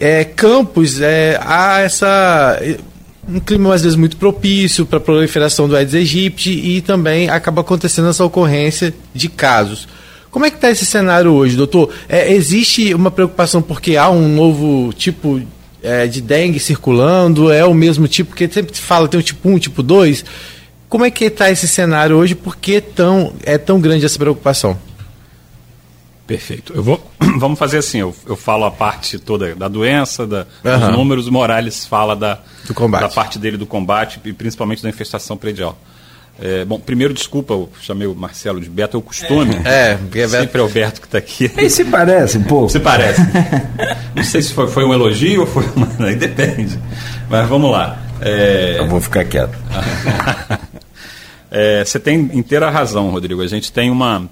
É, 0.00 0.24
Campos, 0.24 1.00
é, 1.00 1.38
há 1.42 1.80
essa 1.80 2.58
um 3.28 3.40
clima 3.40 3.74
às 3.74 3.82
vezes 3.82 3.96
muito 3.96 4.16
propício 4.16 4.86
para 4.86 4.98
a 4.98 5.00
proliferação 5.00 5.68
do 5.68 5.76
Aedes 5.76 5.94
aegypti 5.94 6.50
e 6.50 6.80
também 6.80 7.28
acaba 7.28 7.60
acontecendo 7.60 8.08
essa 8.08 8.24
ocorrência 8.24 8.94
de 9.12 9.28
casos. 9.28 9.88
Como 10.36 10.44
é 10.44 10.50
que 10.50 10.56
está 10.56 10.70
esse 10.70 10.84
cenário 10.84 11.32
hoje, 11.32 11.56
doutor? 11.56 11.90
É, 12.06 12.30
existe 12.30 12.92
uma 12.92 13.10
preocupação 13.10 13.62
porque 13.62 13.96
há 13.96 14.10
um 14.10 14.28
novo 14.28 14.92
tipo 14.92 15.40
é, 15.82 16.06
de 16.06 16.20
dengue 16.20 16.60
circulando? 16.60 17.50
É 17.50 17.64
o 17.64 17.72
mesmo 17.72 18.06
tipo? 18.06 18.28
Porque 18.28 18.46
sempre 18.46 18.76
se 18.76 18.82
fala 18.82 19.08
tem 19.08 19.18
o 19.18 19.22
tipo 19.22 19.48
1, 19.48 19.58
tipo 19.58 19.82
2. 19.82 20.26
Como 20.90 21.06
é 21.06 21.10
que 21.10 21.24
está 21.24 21.50
esse 21.50 21.66
cenário 21.66 22.16
hoje? 22.16 22.34
Por 22.34 22.54
que 22.54 22.82
tão, 22.82 23.32
é 23.44 23.56
tão 23.56 23.80
grande 23.80 24.04
essa 24.04 24.18
preocupação? 24.18 24.78
Perfeito. 26.26 26.74
Eu 26.74 26.82
vou, 26.82 27.10
vamos 27.38 27.58
fazer 27.58 27.78
assim, 27.78 28.00
eu, 28.00 28.14
eu 28.26 28.36
falo 28.36 28.66
a 28.66 28.70
parte 28.70 29.18
toda 29.18 29.54
da 29.54 29.68
doença, 29.68 30.26
da, 30.26 30.46
Aham. 30.62 30.88
dos 30.88 30.98
números, 30.98 31.26
o 31.28 31.32
Morales 31.32 31.86
fala 31.86 32.14
da, 32.14 32.40
da 33.00 33.08
parte 33.08 33.38
dele 33.38 33.56
do 33.56 33.64
combate 33.64 34.20
e 34.22 34.34
principalmente 34.34 34.82
da 34.82 34.90
infestação 34.90 35.34
predial. 35.34 35.78
É, 36.38 36.64
bom, 36.66 36.78
primeiro, 36.78 37.14
desculpa, 37.14 37.54
eu 37.54 37.68
chamei 37.80 38.06
o 38.06 38.14
Marcelo 38.14 38.60
de 38.60 38.68
Beto, 38.68 38.96
é 38.96 39.00
o 39.00 39.02
costume. 39.02 39.54
É, 39.64 39.94
porque 39.94 40.18
é 40.18 40.28
Beto. 40.28 40.42
Sempre 40.42 40.60
é 40.60 40.64
o 40.64 40.68
Beto 40.68 41.00
que 41.00 41.06
está 41.06 41.18
aqui. 41.18 41.50
Ele 41.56 41.70
se 41.70 41.84
parece 41.84 42.38
um 42.38 42.42
pouco. 42.42 42.68
Se 42.70 42.78
parece. 42.78 43.20
Não 44.14 44.22
sei 44.22 44.42
se 44.42 44.52
foi, 44.52 44.68
foi 44.68 44.84
um 44.84 44.92
elogio 44.92 45.40
ou 45.42 45.46
foi 45.46 45.64
uma. 45.74 45.88
Aí 46.06 46.14
depende. 46.16 46.78
Mas 47.30 47.48
vamos 47.48 47.70
lá. 47.70 48.02
É, 48.20 48.76
Eu 48.78 48.86
vou 48.88 49.00
ficar 49.00 49.24
quieto. 49.24 49.56
é, 51.50 51.84
você 51.84 51.98
tem 51.98 52.30
inteira 52.34 52.68
razão, 52.70 53.10
Rodrigo. 53.10 53.40
A 53.40 53.46
gente 53.46 53.72
tem 53.72 53.90
uma 53.90 54.28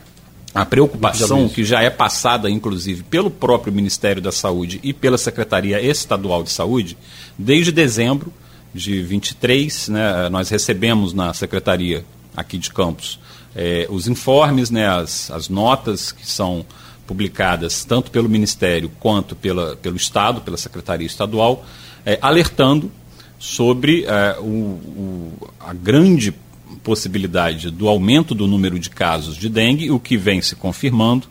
a 0.55 0.65
preocupação 0.65 1.49
que 1.49 1.65
já 1.65 1.83
é 1.83 1.91
passada, 1.91 2.49
inclusive, 2.49 3.03
pelo 3.03 3.29
próprio 3.29 3.73
Ministério 3.73 4.23
da 4.23 4.31
Saúde 4.31 4.79
e 4.85 4.93
pela 4.93 5.19
Secretaria 5.19 5.81
Estadual 5.81 6.45
de 6.45 6.51
Saúde, 6.51 6.97
desde 7.37 7.73
dezembro 7.73 8.33
de 8.75 9.01
23, 9.03 9.89
né, 9.89 10.29
nós 10.29 10.49
recebemos 10.51 11.13
na 11.15 11.33
Secretaria 11.33 12.05
aqui 12.37 12.59
de 12.59 12.71
Campos 12.73 13.21
eh, 13.55 13.87
os 13.89 14.09
informes, 14.09 14.69
né, 14.71 14.89
as, 14.89 15.31
as 15.31 15.49
notas 15.49 16.11
que 16.11 16.27
são 16.29 16.67
publicadas 17.07 17.85
tanto 17.85 18.11
pelo 18.11 18.29
Ministério 18.29 18.91
quanto 18.99 19.37
pela, 19.37 19.77
pelo 19.77 19.97
Estado, 19.97 20.41
pela 20.41 20.57
Secretaria 20.57 21.07
Estadual, 21.07 21.65
eh, 22.05 22.19
alertando 22.21 22.91
sobre 23.39 24.05
eh, 24.09 24.37
o, 24.41 24.45
o- 24.45 25.33
a 25.61 25.73
grande 25.73 26.35
possibilidade 26.83 27.71
do 27.71 27.89
aumento 27.89 28.35
do 28.35 28.47
número 28.47 28.79
de 28.79 28.91
casos 28.91 29.37
de 29.37 29.49
dengue, 29.49 29.91
o 29.91 30.01
que 30.01 30.17
vem 30.17 30.43
se 30.43 30.57
confirmando, 30.57 31.29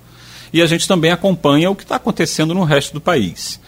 e 0.53 0.62
a 0.62 0.65
gente 0.65 0.88
também 0.88 1.12
acompanha 1.12 1.69
o 1.69 1.75
que 1.75 1.83
está 1.83 1.97
acontecendo 1.97 2.53
no 2.53 2.63
resto 2.63 2.93
do 2.93 3.01
país. 3.01 3.59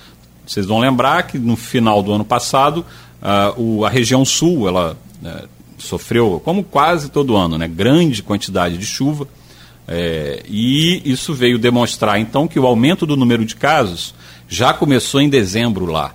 Vocês 0.48 0.66
vão 0.66 0.80
lembrar 0.80 1.24
que 1.24 1.38
no 1.40 1.56
final 1.56 2.02
do 2.04 2.12
ano 2.14 2.24
passado, 2.24 2.86
ah, 3.28 3.54
o- 3.58 3.84
a 3.84 3.90
região 3.90 4.24
sul 4.24 4.68
ela 4.68 4.96
eh, 5.24 5.46
sofreu, 5.80 6.40
como 6.46 6.64
quase 6.64 7.10
todo 7.10 7.36
ano, 7.36 7.58
né, 7.58 7.68
grande 7.68 8.22
quantidade 8.22 8.78
de 8.78 8.86
chuva, 8.86 9.28
eh, 9.88 10.44
e 10.48 11.02
isso 11.04 11.34
veio 11.34 11.58
demonstrar 11.58 12.20
então 12.20 12.48
que 12.48 12.60
o 12.60 12.68
aumento 12.68 13.04
do 13.06 13.18
número 13.18 13.44
de 13.44 13.56
casos 13.56 14.14
já 14.48 14.72
começou 14.74 15.20
em 15.22 15.28
dezembro 15.30 15.86
lá. 15.88 16.14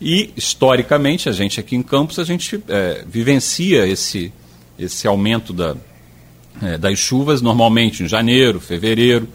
E, 0.00 0.30
historicamente, 0.36 1.28
a 1.28 1.32
gente 1.32 1.60
aqui 1.60 1.76
em 1.76 1.82
Campos, 1.82 2.18
a 2.18 2.24
gente 2.24 2.62
eh, 2.68 3.04
vivencia 3.06 3.86
esse, 3.86 4.32
esse 4.78 5.06
aumento 5.06 5.52
da, 5.52 5.76
eh, 6.62 6.78
das 6.78 6.98
chuvas, 6.98 7.42
normalmente 7.42 8.02
em 8.02 8.08
janeiro, 8.08 8.58
fevereiro, 8.58 9.28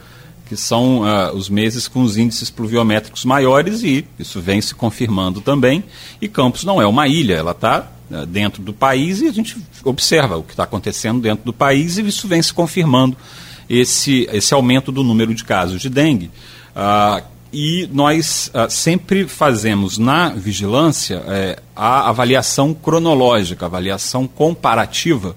que 0.54 0.62
são 0.62 1.04
ah, 1.04 1.32
os 1.34 1.50
meses 1.50 1.88
com 1.88 2.02
os 2.02 2.18
índices 2.18 2.50
pluviométricos 2.50 3.26
maiores 3.26 3.84
e 3.84 4.06
isso 4.20 4.40
vem 4.40 4.62
se 4.62 4.76
confirmando 4.76 5.42
também. 5.42 5.84
E 6.22 6.28
Campos 6.28 6.64
não 6.64 6.82
é 6.82 6.86
uma 6.86 7.08
ilha, 7.08 7.34
ela 7.36 7.52
está 7.52 7.92
dentro 8.28 8.62
do 8.62 8.74
país 8.74 9.22
e 9.22 9.28
a 9.28 9.32
gente 9.32 9.58
observa 9.84 10.38
o 10.38 10.44
que 10.44 10.54
está 10.54 10.64
acontecendo 10.64 11.20
dentro 11.20 11.44
do 11.44 11.54
país 11.54 11.98
e 11.98 12.06
isso 12.06 12.28
vem 12.28 12.42
se 12.42 12.54
confirmando, 12.54 13.18
esse, 13.70 14.28
esse 14.32 14.54
aumento 14.54 14.92
do 14.92 15.04
número 15.04 15.34
de 15.34 15.44
casos 15.44 15.82
de 15.82 15.90
dengue. 15.90 16.30
Ah, 16.76 17.24
e 17.52 17.88
nós 17.92 18.50
ah, 18.54 18.70
sempre 18.70 19.28
fazemos 19.28 19.98
na 19.98 20.30
vigilância 20.30 21.24
eh, 21.28 21.60
a 21.76 22.10
avaliação 22.10 22.74
cronológica, 22.74 23.68
avaliação 23.68 24.28
comparativa 24.28 25.36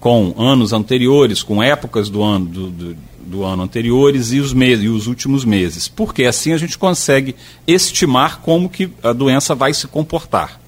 com 0.00 0.34
anos 0.36 0.72
anteriores, 0.72 1.42
com 1.42 1.62
épocas 1.62 2.08
do 2.08 2.22
ano, 2.22 2.46
do, 2.46 2.70
do, 2.70 2.96
do 3.28 3.44
ano 3.44 3.62
anteriores 3.62 4.32
e 4.32 4.40
os, 4.40 4.52
meses, 4.52 4.84
e 4.84 4.88
os 4.88 5.06
últimos 5.06 5.44
meses. 5.44 5.86
Porque 5.86 6.24
assim 6.24 6.52
a 6.52 6.58
gente 6.58 6.78
consegue 6.78 7.36
estimar 7.66 8.40
como 8.40 8.68
que 8.68 8.90
a 9.02 9.12
doença 9.12 9.54
vai 9.54 9.74
se 9.74 9.86
comportar. 9.86 10.60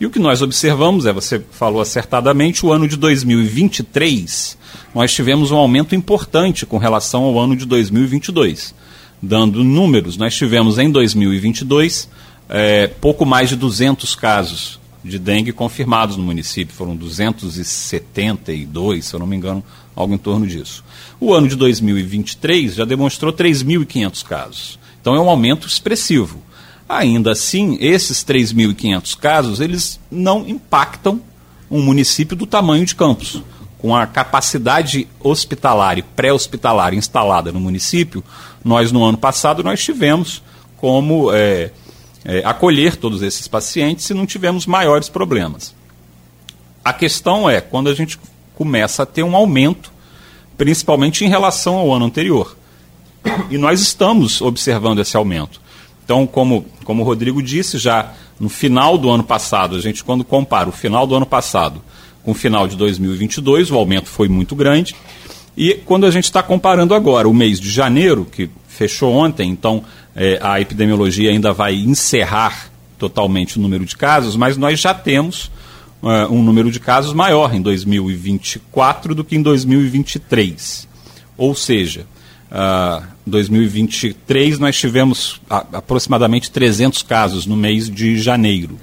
E 0.00 0.06
o 0.06 0.10
que 0.10 0.18
nós 0.18 0.42
observamos 0.42 1.06
é, 1.06 1.12
você 1.12 1.42
falou 1.50 1.80
acertadamente, 1.80 2.64
o 2.64 2.72
ano 2.72 2.86
de 2.86 2.96
2023, 2.96 4.56
nós 4.94 5.12
tivemos 5.12 5.50
um 5.50 5.56
aumento 5.56 5.94
importante 5.94 6.64
com 6.64 6.78
relação 6.78 7.24
ao 7.24 7.38
ano 7.38 7.56
de 7.56 7.66
2022. 7.66 8.74
Dando 9.20 9.64
números, 9.64 10.16
nós 10.16 10.36
tivemos 10.36 10.78
em 10.78 10.90
2022 10.90 12.08
eh, 12.48 12.86
pouco 13.00 13.26
mais 13.26 13.48
de 13.48 13.56
200 13.56 14.14
casos 14.14 14.78
de 15.04 15.18
dengue 15.18 15.52
confirmados 15.52 16.16
no 16.16 16.22
município. 16.22 16.74
Foram 16.74 16.96
272, 16.96 19.04
se 19.04 19.14
eu 19.14 19.20
não 19.20 19.26
me 19.26 19.36
engano, 19.36 19.62
algo 19.98 20.14
em 20.14 20.18
torno 20.18 20.46
disso. 20.46 20.84
O 21.18 21.34
ano 21.34 21.48
de 21.48 21.56
2023 21.56 22.76
já 22.76 22.84
demonstrou 22.84 23.32
3.500 23.32 24.24
casos. 24.24 24.78
Então 25.00 25.16
é 25.16 25.20
um 25.20 25.28
aumento 25.28 25.66
expressivo. 25.66 26.40
Ainda 26.88 27.32
assim, 27.32 27.76
esses 27.80 28.24
3.500 28.24 29.18
casos, 29.18 29.60
eles 29.60 29.98
não 30.08 30.46
impactam 30.48 31.20
um 31.68 31.82
município 31.82 32.36
do 32.36 32.46
tamanho 32.46 32.86
de 32.86 32.94
Campos. 32.94 33.42
Com 33.76 33.94
a 33.94 34.06
capacidade 34.06 35.08
hospitalar 35.20 35.98
e 35.98 36.02
pré-hospitalar 36.02 36.94
instalada 36.94 37.50
no 37.50 37.60
município, 37.60 38.22
nós 38.64 38.92
no 38.92 39.04
ano 39.04 39.18
passado 39.18 39.64
nós 39.64 39.82
tivemos 39.82 40.42
como 40.76 41.32
é, 41.32 41.72
é, 42.24 42.42
acolher 42.44 42.94
todos 42.96 43.20
esses 43.22 43.48
pacientes 43.48 44.08
e 44.08 44.14
não 44.14 44.26
tivemos 44.26 44.64
maiores 44.64 45.08
problemas. 45.08 45.74
A 46.84 46.92
questão 46.92 47.50
é 47.50 47.60
quando 47.60 47.88
a 47.88 47.94
gente 47.94 48.18
começa 48.58 49.04
a 49.04 49.06
ter 49.06 49.22
um 49.22 49.36
aumento, 49.36 49.92
principalmente 50.56 51.24
em 51.24 51.28
relação 51.28 51.76
ao 51.76 51.94
ano 51.94 52.06
anterior. 52.06 52.56
E 53.48 53.56
nós 53.56 53.80
estamos 53.80 54.42
observando 54.42 54.98
esse 54.98 55.16
aumento. 55.16 55.60
Então, 56.04 56.26
como, 56.26 56.66
como 56.82 57.02
o 57.02 57.06
Rodrigo 57.06 57.40
disse, 57.40 57.78
já 57.78 58.12
no 58.40 58.48
final 58.48 58.98
do 58.98 59.08
ano 59.10 59.22
passado, 59.22 59.76
a 59.76 59.80
gente 59.80 60.02
quando 60.02 60.24
compara 60.24 60.68
o 60.68 60.72
final 60.72 61.06
do 61.06 61.14
ano 61.14 61.24
passado 61.24 61.80
com 62.24 62.32
o 62.32 62.34
final 62.34 62.66
de 62.66 62.76
2022, 62.76 63.70
o 63.70 63.76
aumento 63.76 64.08
foi 64.08 64.28
muito 64.28 64.56
grande. 64.56 64.96
E 65.56 65.74
quando 65.84 66.04
a 66.04 66.10
gente 66.10 66.24
está 66.24 66.42
comparando 66.42 66.94
agora 66.94 67.28
o 67.28 67.34
mês 67.34 67.60
de 67.60 67.70
janeiro, 67.70 68.24
que 68.24 68.50
fechou 68.66 69.14
ontem, 69.14 69.48
então 69.48 69.84
eh, 70.16 70.40
a 70.42 70.60
epidemiologia 70.60 71.30
ainda 71.30 71.52
vai 71.52 71.76
encerrar 71.76 72.70
totalmente 72.98 73.56
o 73.56 73.62
número 73.62 73.84
de 73.84 73.96
casos, 73.96 74.34
mas 74.34 74.56
nós 74.56 74.80
já 74.80 74.92
temos 74.92 75.48
eh, 76.02 76.26
um 76.30 76.42
número 76.42 76.70
de 76.70 76.78
casos 76.78 77.12
maior 77.12 77.54
em 77.54 77.60
2024 77.60 79.14
do 79.14 79.24
que 79.24 79.36
em 79.36 79.42
2023. 79.42 80.86
Ou 81.36 81.54
seja, 81.54 82.06
uh, 82.50 83.04
2023 83.26 84.58
nós 84.58 84.76
tivemos 84.76 85.40
a, 85.48 85.58
aproximadamente 85.72 86.50
300 86.50 87.02
casos 87.02 87.46
no 87.46 87.56
mês 87.56 87.88
de 87.88 88.18
janeiro. 88.18 88.78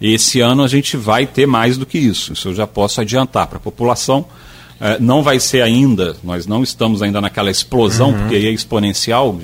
Esse 0.00 0.40
ano 0.40 0.62
a 0.62 0.68
gente 0.68 0.96
vai 0.96 1.26
ter 1.26 1.46
mais 1.46 1.78
do 1.78 1.86
que 1.86 1.98
isso, 1.98 2.34
isso 2.34 2.48
eu 2.48 2.54
já 2.54 2.66
posso 2.66 3.00
adiantar 3.00 3.46
para 3.46 3.56
a 3.56 3.60
população. 3.60 4.20
Uh, 4.78 5.00
não 5.00 5.22
vai 5.22 5.40
ser 5.40 5.62
ainda, 5.62 6.16
nós 6.22 6.46
não 6.46 6.62
estamos 6.62 7.02
ainda 7.02 7.20
naquela 7.20 7.50
explosão, 7.50 8.10
uhum. 8.10 8.18
porque 8.18 8.34
aí 8.34 8.46
é 8.46 8.50
exponencial, 8.50 9.38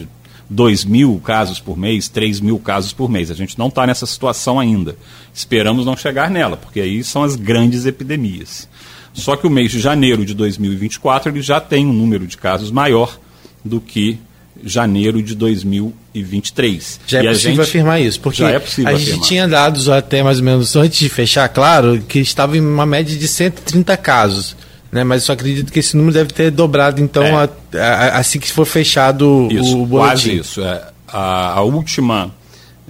2 0.52 0.84
mil 0.84 1.20
casos 1.24 1.58
por 1.58 1.76
mês, 1.76 2.08
3 2.08 2.40
mil 2.40 2.58
casos 2.58 2.92
por 2.92 3.10
mês. 3.10 3.30
A 3.30 3.34
gente 3.34 3.58
não 3.58 3.68
está 3.68 3.86
nessa 3.86 4.06
situação 4.06 4.60
ainda. 4.60 4.96
Esperamos 5.32 5.86
não 5.86 5.96
chegar 5.96 6.30
nela, 6.30 6.56
porque 6.56 6.80
aí 6.80 7.02
são 7.02 7.22
as 7.22 7.36
grandes 7.36 7.86
epidemias. 7.86 8.68
Só 9.14 9.36
que 9.36 9.46
o 9.46 9.50
mês 9.50 9.70
de 9.70 9.80
janeiro 9.80 10.24
de 10.24 10.34
2024 10.34 11.30
ele 11.30 11.42
já 11.42 11.60
tem 11.60 11.86
um 11.86 11.92
número 11.92 12.26
de 12.26 12.36
casos 12.36 12.70
maior 12.70 13.18
do 13.64 13.80
que 13.80 14.18
janeiro 14.64 15.22
de 15.22 15.34
2023. 15.34 17.00
Já 17.06 17.18
é 17.18 17.24
e 17.24 17.28
possível 17.28 17.50
gente, 17.56 17.62
afirmar 17.62 18.00
isso, 18.00 18.20
porque 18.20 18.42
é 18.42 18.62
a 18.84 18.94
gente 18.94 19.20
tinha 19.22 19.48
dados 19.48 19.88
até 19.88 20.22
mais 20.22 20.38
ou 20.38 20.44
menos 20.44 20.76
antes 20.76 20.98
de 20.98 21.08
fechar, 21.08 21.48
claro, 21.48 22.00
que 22.06 22.20
estava 22.20 22.56
em 22.56 22.60
uma 22.60 22.86
média 22.86 23.16
de 23.16 23.26
130 23.26 23.96
casos. 23.96 24.56
Né, 24.92 25.02
mas 25.04 25.22
eu 25.22 25.26
só 25.26 25.32
acredito 25.32 25.72
que 25.72 25.78
esse 25.78 25.96
número 25.96 26.12
deve 26.12 26.34
ter 26.34 26.50
dobrado, 26.50 27.00
então, 27.00 27.24
é. 27.24 27.48
a, 27.78 27.78
a, 27.78 28.18
assim 28.18 28.38
que 28.38 28.52
for 28.52 28.66
fechado 28.66 29.48
isso, 29.50 29.82
o 29.82 29.86
boletim. 29.86 30.06
Quase 30.06 30.36
isso. 30.36 30.60
É, 30.62 30.86
a, 31.08 31.54
a 31.54 31.62
última 31.62 32.30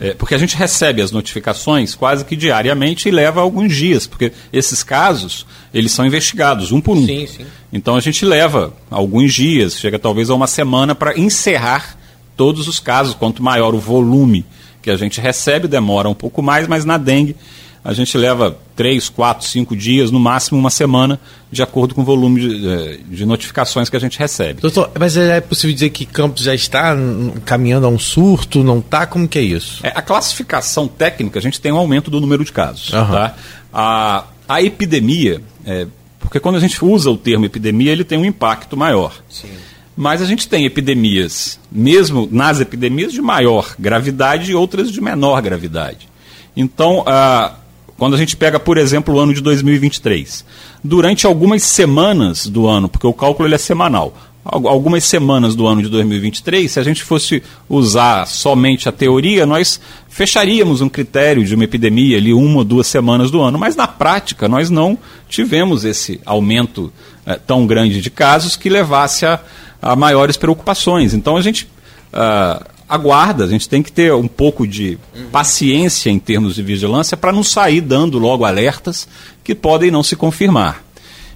é, 0.02 0.14
porque 0.14 0.34
a 0.34 0.38
gente 0.38 0.56
recebe 0.56 1.00
as 1.00 1.12
notificações 1.12 1.94
quase 1.94 2.24
que 2.24 2.34
diariamente 2.34 3.08
e 3.08 3.12
leva 3.12 3.40
alguns 3.40 3.72
dias, 3.76 4.04
porque 4.04 4.32
esses 4.52 4.82
casos, 4.82 5.46
eles 5.72 5.92
são 5.92 6.04
investigados, 6.04 6.72
um 6.72 6.80
por 6.80 6.96
um. 6.96 7.06
Sim, 7.06 7.26
sim. 7.26 7.46
Então 7.72 7.94
a 7.94 8.00
gente 8.00 8.24
leva 8.24 8.72
alguns 8.90 9.32
dias, 9.32 9.78
chega 9.78 10.00
talvez 10.00 10.28
a 10.28 10.34
uma 10.34 10.48
semana 10.48 10.94
para 10.94 11.16
encerrar 11.16 11.96
todos 12.36 12.66
os 12.66 12.80
casos. 12.80 13.14
Quanto 13.14 13.42
maior 13.44 13.76
o 13.76 13.78
volume 13.78 14.44
que 14.82 14.90
a 14.90 14.96
gente 14.96 15.20
recebe, 15.20 15.68
demora 15.68 16.08
um 16.08 16.14
pouco 16.14 16.42
mais, 16.42 16.66
mas 16.66 16.84
na 16.84 16.98
dengue 16.98 17.36
a 17.84 17.92
gente 17.92 18.16
leva 18.16 18.56
três, 18.76 19.08
quatro, 19.08 19.46
cinco 19.46 19.74
dias, 19.76 20.10
no 20.10 20.20
máximo 20.20 20.58
uma 20.58 20.70
semana, 20.70 21.18
de 21.50 21.62
acordo 21.62 21.94
com 21.94 22.02
o 22.02 22.04
volume 22.04 22.40
de, 22.40 22.68
eh, 22.68 22.98
de, 23.08 23.26
notificações 23.26 23.88
que 23.88 23.96
a 23.96 23.98
gente 23.98 24.18
recebe. 24.18 24.60
Doutor, 24.60 24.92
mas 24.98 25.16
é 25.16 25.40
possível 25.40 25.74
dizer 25.74 25.90
que 25.90 26.06
Campos 26.06 26.44
já 26.44 26.54
está 26.54 26.96
caminhando 27.44 27.86
a 27.86 27.88
um 27.88 27.98
surto, 27.98 28.62
não 28.62 28.78
está? 28.78 29.04
Como 29.04 29.26
que 29.26 29.38
é 29.38 29.42
isso? 29.42 29.84
É, 29.84 29.88
a 29.88 30.00
classificação 30.00 30.86
técnica, 30.86 31.40
a 31.40 31.42
gente 31.42 31.60
tem 31.60 31.72
um 31.72 31.76
aumento 31.76 32.08
do 32.08 32.20
número 32.20 32.44
de 32.44 32.52
casos. 32.52 32.92
Uhum. 32.92 33.06
Tá? 33.06 33.34
A, 33.72 34.24
a 34.48 34.62
epidemia, 34.62 35.40
é, 35.66 35.86
porque 36.20 36.38
quando 36.38 36.56
a 36.56 36.60
gente 36.60 36.84
usa 36.84 37.10
o 37.10 37.16
termo 37.16 37.46
epidemia, 37.46 37.90
ele 37.90 38.04
tem 38.04 38.16
um 38.16 38.24
impacto 38.24 38.76
maior. 38.76 39.12
Sim. 39.28 39.50
Mas 39.96 40.22
a 40.22 40.24
gente 40.24 40.48
tem 40.48 40.64
epidemias, 40.64 41.58
mesmo 41.70 42.28
nas 42.30 42.60
epidemias, 42.60 43.12
de 43.12 43.20
maior 43.20 43.74
gravidade 43.76 44.52
e 44.52 44.54
outras 44.54 44.90
de 44.90 45.00
menor 45.00 45.42
gravidade. 45.42 46.08
Então, 46.56 47.02
a 47.06 47.56
quando 47.98 48.14
a 48.14 48.18
gente 48.18 48.36
pega, 48.36 48.58
por 48.58 48.78
exemplo, 48.78 49.14
o 49.14 49.20
ano 49.20 49.34
de 49.34 49.40
2023, 49.40 50.44
durante 50.82 51.26
algumas 51.26 51.62
semanas 51.62 52.46
do 52.46 52.66
ano, 52.66 52.88
porque 52.88 53.06
o 53.06 53.12
cálculo 53.12 53.48
ele 53.48 53.54
é 53.54 53.58
semanal, 53.58 54.14
algumas 54.44 55.04
semanas 55.04 55.54
do 55.54 55.66
ano 55.66 55.82
de 55.82 55.88
2023, 55.88 56.70
se 56.70 56.80
a 56.80 56.82
gente 56.82 57.02
fosse 57.02 57.42
usar 57.68 58.26
somente 58.26 58.88
a 58.88 58.92
teoria, 58.92 59.46
nós 59.46 59.80
fecharíamos 60.08 60.80
um 60.80 60.88
critério 60.88 61.44
de 61.44 61.54
uma 61.54 61.64
epidemia 61.64 62.16
ali 62.16 62.32
uma 62.32 62.58
ou 62.58 62.64
duas 62.64 62.88
semanas 62.88 63.30
do 63.30 63.40
ano, 63.40 63.58
mas 63.58 63.76
na 63.76 63.86
prática 63.86 64.48
nós 64.48 64.68
não 64.68 64.98
tivemos 65.28 65.84
esse 65.84 66.20
aumento 66.26 66.92
é, 67.24 67.34
tão 67.34 67.66
grande 67.66 68.00
de 68.00 68.10
casos 68.10 68.56
que 68.56 68.68
levasse 68.68 69.24
a, 69.24 69.38
a 69.80 69.94
maiores 69.94 70.36
preocupações. 70.36 71.14
Então 71.14 71.36
a 71.36 71.40
gente 71.40 71.68
uh, 72.12 72.71
aguarda, 72.92 73.44
a 73.44 73.48
gente 73.48 73.66
tem 73.66 73.82
que 73.82 73.90
ter 73.90 74.12
um 74.12 74.28
pouco 74.28 74.66
de 74.66 74.98
paciência 75.30 76.10
em 76.10 76.18
termos 76.18 76.54
de 76.54 76.62
vigilância 76.62 77.16
para 77.16 77.32
não 77.32 77.42
sair 77.42 77.80
dando 77.80 78.18
logo 78.18 78.44
alertas 78.44 79.08
que 79.42 79.54
podem 79.54 79.90
não 79.90 80.02
se 80.02 80.14
confirmar. 80.14 80.84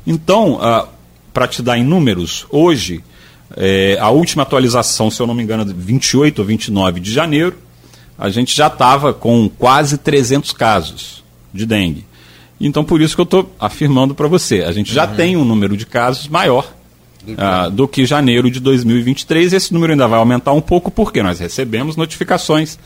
Então, 0.06 0.58
ah, 0.60 0.86
para 1.32 1.48
te 1.48 1.62
dar 1.62 1.78
em 1.78 1.82
números, 1.82 2.46
hoje, 2.50 3.02
é, 3.56 3.96
a 3.98 4.10
última 4.10 4.42
atualização, 4.42 5.10
se 5.10 5.18
eu 5.18 5.26
não 5.26 5.32
me 5.34 5.42
engano, 5.42 5.64
de 5.64 5.72
28 5.72 6.40
ou 6.40 6.44
29 6.44 7.00
de 7.00 7.10
janeiro, 7.10 7.56
a 8.18 8.28
gente 8.28 8.54
já 8.54 8.66
estava 8.66 9.14
com 9.14 9.48
quase 9.48 9.96
300 9.96 10.52
casos 10.52 11.24
de 11.54 11.64
dengue. 11.64 12.04
Então, 12.60 12.84
por 12.84 13.00
isso 13.00 13.14
que 13.14 13.20
eu 13.22 13.24
estou 13.24 13.50
afirmando 13.58 14.14
para 14.14 14.28
você, 14.28 14.62
a 14.62 14.72
gente 14.72 14.92
já 14.92 15.08
uhum. 15.08 15.16
tem 15.16 15.36
um 15.38 15.44
número 15.44 15.74
de 15.74 15.86
casos 15.86 16.28
maior 16.28 16.75
ah, 17.36 17.68
do 17.68 17.88
que 17.88 18.04
janeiro 18.04 18.50
de 18.50 18.60
2023. 18.60 19.52
Esse 19.52 19.72
número 19.72 19.92
ainda 19.92 20.06
vai 20.06 20.18
aumentar 20.18 20.52
um 20.52 20.60
pouco 20.60 20.90
porque 20.90 21.22
nós 21.22 21.38
recebemos 21.38 21.96
notificações 21.96 22.78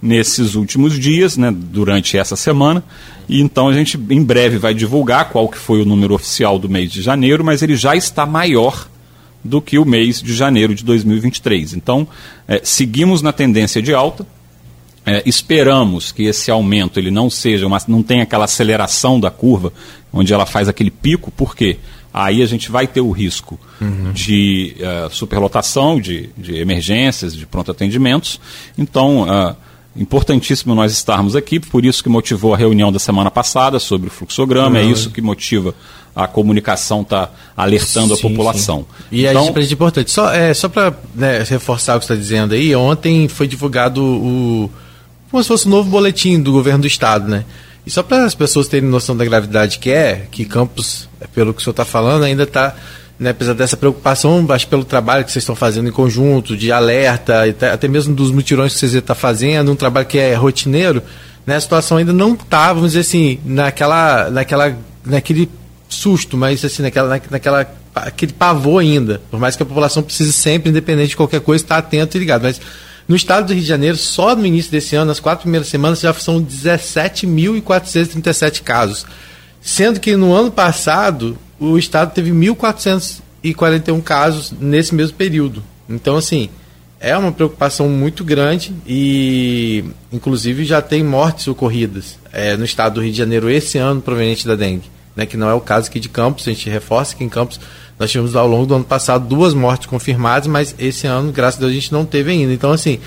nesses 0.00 0.54
últimos 0.54 0.98
dias, 0.98 1.36
né, 1.36 1.52
durante 1.54 2.18
essa 2.18 2.36
semana, 2.36 2.84
e 3.28 3.40
então 3.40 3.68
a 3.68 3.72
gente 3.72 3.98
em 4.10 4.22
breve 4.22 4.58
vai 4.58 4.74
divulgar 4.74 5.30
qual 5.30 5.48
que 5.48 5.56
foi 5.56 5.80
o 5.80 5.84
número 5.84 6.14
oficial 6.14 6.58
do 6.58 6.68
mês 6.68 6.92
de 6.92 7.00
janeiro, 7.00 7.42
mas 7.42 7.62
ele 7.62 7.76
já 7.76 7.96
está 7.96 8.26
maior 8.26 8.88
do 9.42 9.60
que 9.60 9.78
o 9.78 9.84
mês 9.84 10.20
de 10.20 10.34
janeiro 10.34 10.74
de 10.74 10.84
2023. 10.84 11.74
Então, 11.74 12.06
é, 12.46 12.60
seguimos 12.62 13.22
na 13.22 13.32
tendência 13.32 13.80
de 13.80 13.94
alta, 13.94 14.26
é, 15.04 15.22
esperamos 15.24 16.10
que 16.10 16.24
esse 16.24 16.50
aumento 16.50 16.98
ele 16.98 17.10
não 17.10 17.30
seja 17.30 17.66
uma, 17.66 17.78
não 17.86 18.02
tenha 18.02 18.24
aquela 18.24 18.44
aceleração 18.44 19.20
da 19.20 19.30
curva 19.30 19.72
onde 20.12 20.34
ela 20.34 20.44
faz 20.44 20.68
aquele 20.68 20.90
pico, 20.90 21.30
por 21.30 21.54
quê? 21.54 21.78
Aí 22.16 22.42
a 22.42 22.46
gente 22.46 22.70
vai 22.70 22.86
ter 22.86 23.02
o 23.02 23.10
risco 23.10 23.60
uhum. 23.78 24.10
de 24.10 24.74
uh, 24.80 25.14
superlotação, 25.14 26.00
de, 26.00 26.30
de, 26.34 26.56
emergências, 26.56 27.36
de 27.36 27.44
pronto 27.46 27.70
atendimentos. 27.70 28.40
Então, 28.78 29.24
uh, 29.24 29.54
importantíssimo 29.94 30.74
nós 30.74 30.92
estarmos 30.92 31.36
aqui, 31.36 31.60
por 31.60 31.84
isso 31.84 32.02
que 32.02 32.08
motivou 32.08 32.54
a 32.54 32.56
reunião 32.56 32.90
da 32.90 32.98
semana 32.98 33.30
passada 33.30 33.78
sobre 33.78 34.08
o 34.08 34.10
fluxograma, 34.10 34.78
é 34.78 34.82
uhum. 34.82 34.88
é 34.88 34.90
isso 34.90 35.10
que 35.10 35.20
motiva 35.20 35.74
a 36.14 36.26
comunicação 36.26 37.04
tá 37.04 37.28
alertando 37.54 38.16
sim, 38.16 38.26
a 38.26 38.30
população. 38.30 38.78
Sim. 38.78 39.06
E 39.12 39.26
então, 39.26 39.52
a 39.54 39.60
gente 39.60 39.74
importante. 39.74 40.10
Só, 40.10 40.32
é, 40.32 40.54
só 40.54 40.70
para 40.70 40.94
né, 41.14 41.44
reforçar 41.46 41.96
o 41.96 42.00
que 42.00 42.06
você 42.06 42.14
está 42.14 42.22
dizendo 42.22 42.54
aí, 42.54 42.74
ontem 42.74 43.28
foi 43.28 43.46
divulgado 43.46 44.02
o. 44.02 44.70
como 45.30 45.42
se 45.42 45.48
fosse 45.48 45.68
um 45.68 45.70
novo 45.70 45.90
boletim 45.90 46.40
do 46.40 46.50
governo 46.50 46.80
do 46.80 46.86
estado, 46.86 47.28
né? 47.28 47.44
E 47.86 47.90
só 47.90 48.02
para 48.02 48.24
as 48.24 48.34
pessoas 48.34 48.66
terem 48.66 48.88
noção 48.88 49.16
da 49.16 49.24
gravidade 49.24 49.78
que 49.78 49.90
é, 49.90 50.26
que 50.30 50.44
Campos, 50.44 51.08
pelo 51.32 51.54
que 51.54 51.60
o 51.60 51.64
senhor 51.64 51.70
está 51.70 51.84
falando, 51.84 52.24
ainda 52.24 52.42
está, 52.42 52.74
né, 53.16 53.30
apesar 53.30 53.52
dessa 53.54 53.76
preocupação, 53.76 54.44
acho 54.48 54.66
pelo 54.66 54.84
trabalho 54.84 55.24
que 55.24 55.30
vocês 55.30 55.44
estão 55.44 55.54
fazendo 55.54 55.88
em 55.88 55.92
conjunto, 55.92 56.56
de 56.56 56.72
alerta, 56.72 57.44
até 57.72 57.86
mesmo 57.86 58.12
dos 58.12 58.32
mutirões 58.32 58.72
que 58.72 58.80
vocês 58.80 58.92
estão 58.92 59.14
fazendo, 59.14 59.70
um 59.70 59.76
trabalho 59.76 60.06
que 60.06 60.18
é 60.18 60.34
rotineiro, 60.34 61.00
né, 61.46 61.54
a 61.54 61.60
situação 61.60 61.98
ainda 61.98 62.12
não 62.12 62.34
está, 62.34 62.72
vamos 62.72 62.90
dizer 62.90 63.00
assim, 63.00 63.38
naquela, 63.44 64.30
naquela, 64.30 64.76
naquele 65.04 65.48
susto, 65.88 66.36
mas 66.36 66.64
assim, 66.64 66.82
naquela, 66.82 67.20
naquela 67.30 67.70
aquele 67.94 68.32
pavor 68.32 68.82
ainda. 68.82 69.20
Por 69.30 69.40
mais 69.40 69.56
que 69.56 69.62
a 69.62 69.66
população 69.66 70.02
precise 70.02 70.32
sempre, 70.32 70.70
independente 70.70 71.10
de 71.10 71.16
qualquer 71.16 71.40
coisa, 71.40 71.64
estar 71.64 71.78
atento 71.78 72.16
e 72.16 72.20
ligado. 72.20 72.42
Mas 72.42 72.60
no 73.08 73.14
estado 73.14 73.46
do 73.46 73.52
Rio 73.52 73.62
de 73.62 73.68
Janeiro, 73.68 73.96
só 73.96 74.34
no 74.34 74.44
início 74.46 74.68
desse 74.70 74.96
ano, 74.96 75.06
nas 75.06 75.20
quatro 75.20 75.42
primeiras 75.42 75.68
semanas, 75.68 76.00
já 76.00 76.12
são 76.14 76.42
17.437 76.42 78.62
casos. 78.62 79.06
Sendo 79.60 80.00
que 80.00 80.16
no 80.16 80.32
ano 80.32 80.50
passado, 80.50 81.38
o 81.58 81.78
estado 81.78 82.12
teve 82.12 82.32
1.441 82.32 84.02
casos 84.02 84.52
nesse 84.58 84.94
mesmo 84.94 85.16
período. 85.16 85.62
Então, 85.88 86.16
assim, 86.16 86.50
é 86.98 87.16
uma 87.16 87.30
preocupação 87.30 87.88
muito 87.88 88.24
grande 88.24 88.74
e, 88.86 89.84
inclusive, 90.12 90.64
já 90.64 90.82
tem 90.82 91.04
mortes 91.04 91.46
ocorridas 91.46 92.18
é, 92.32 92.56
no 92.56 92.64
estado 92.64 92.94
do 92.94 93.02
Rio 93.02 93.12
de 93.12 93.18
Janeiro 93.18 93.48
esse 93.48 93.78
ano 93.78 94.00
proveniente 94.00 94.44
da 94.46 94.56
dengue. 94.56 94.90
Né, 95.14 95.24
que 95.24 95.36
não 95.36 95.48
é 95.48 95.54
o 95.54 95.60
caso 95.60 95.88
aqui 95.88 95.98
de 95.98 96.10
Campos, 96.10 96.46
a 96.46 96.50
gente 96.50 96.68
reforça 96.68 97.16
que 97.16 97.24
em 97.24 97.28
Campos 97.28 97.58
nós 97.98 98.10
tivemos 98.10 98.36
ao 98.36 98.46
longo 98.46 98.66
do 98.66 98.74
ano 98.74 98.84
passado 98.84 99.26
duas 99.26 99.54
mortes 99.54 99.86
confirmadas, 99.86 100.46
mas 100.46 100.74
esse 100.78 101.06
ano, 101.06 101.32
graças 101.32 101.58
a 101.58 101.60
Deus, 101.60 101.72
a 101.72 101.74
gente 101.74 101.92
não 101.92 102.04
teve 102.04 102.30
ainda. 102.30 102.52
Então, 102.52 102.72
assim, 102.72 102.98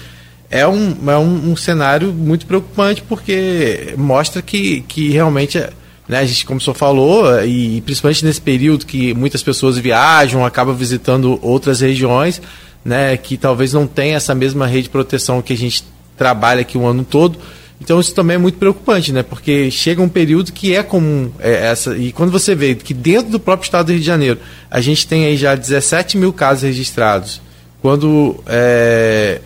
é 0.50 0.68
um, 0.68 0.96
é 1.08 1.18
um, 1.18 1.52
um 1.52 1.56
cenário 1.56 2.12
muito 2.12 2.46
preocupante 2.46 3.04
porque 3.04 3.94
mostra 3.98 4.42
que, 4.42 4.82
que 4.82 5.10
realmente 5.10 5.60
né, 6.08 6.18
a 6.18 6.26
gente, 6.26 6.44
como 6.44 6.58
o 6.58 6.62
senhor 6.62 6.74
falou, 6.74 7.44
e 7.46 7.82
principalmente 7.82 8.26
nesse 8.26 8.42
período 8.42 8.86
que 8.86 9.14
muitas 9.14 9.44
pessoas 9.44 9.78
viajam, 9.78 10.44
acabam 10.44 10.76
visitando 10.76 11.38
outras 11.40 11.82
regiões, 11.82 12.42
né, 12.84 13.16
que 13.16 13.38
talvez 13.38 13.74
não 13.74 13.86
tenha 13.86 14.18
essa 14.18 14.34
mesma 14.34 14.66
rede 14.66 14.84
de 14.84 14.90
proteção 14.90 15.40
que 15.40 15.54
a 15.54 15.58
gente 15.58 15.84
trabalha 16.18 16.62
aqui 16.62 16.80
o 16.80 16.86
ano 16.88 17.04
todo. 17.04 17.38
Então 17.82 18.00
isso 18.00 18.14
também 18.14 18.36
é 18.36 18.38
muito 18.38 18.58
preocupante, 18.58 19.14
né? 19.14 19.24
Porque 19.24 19.72
chega 19.72 20.02
um 20.02 20.10
período 20.10 20.52
que 20.52 20.76
é 20.76 20.84
comum 20.84 21.32
é, 21.40 21.68
essa. 21.68 21.98
E 21.98 22.12
quando 22.12 22.32
você 22.32 22.54
vê 22.54 22.76
que 22.76 22.94
dentro 22.94 23.32
do 23.32 23.40
próprio 23.40 23.66
estado 23.66 23.88
do 23.88 23.92
Rio 23.94 24.02
de 24.02 24.06
Janeiro 24.06 24.40
a 24.70 24.82
gente 24.82 25.08
tem 25.08 25.26
aí 25.26 25.38
já 25.38 25.56
17 25.56 26.18
mil 26.18 26.34
casos 26.34 26.64
registrados, 26.64 27.42
quando 27.82 28.44
é, 28.46 29.40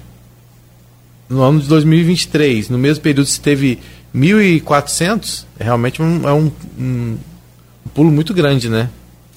no 1.29 1.41
ano 1.43 1.59
de 1.59 1.67
2023, 1.67 2.69
no 2.69 2.77
mesmo 2.77 3.03
período 3.03 3.27
se 3.27 3.39
teve 3.39 3.79
1.400, 4.15 5.45
é 5.59 5.63
realmente 5.63 6.01
um, 6.01 6.27
é 6.27 6.33
um, 6.33 6.51
um, 6.77 7.17
um 7.85 7.89
pulo 7.93 8.11
muito 8.11 8.33
grande, 8.33 8.67
né? 8.67 8.89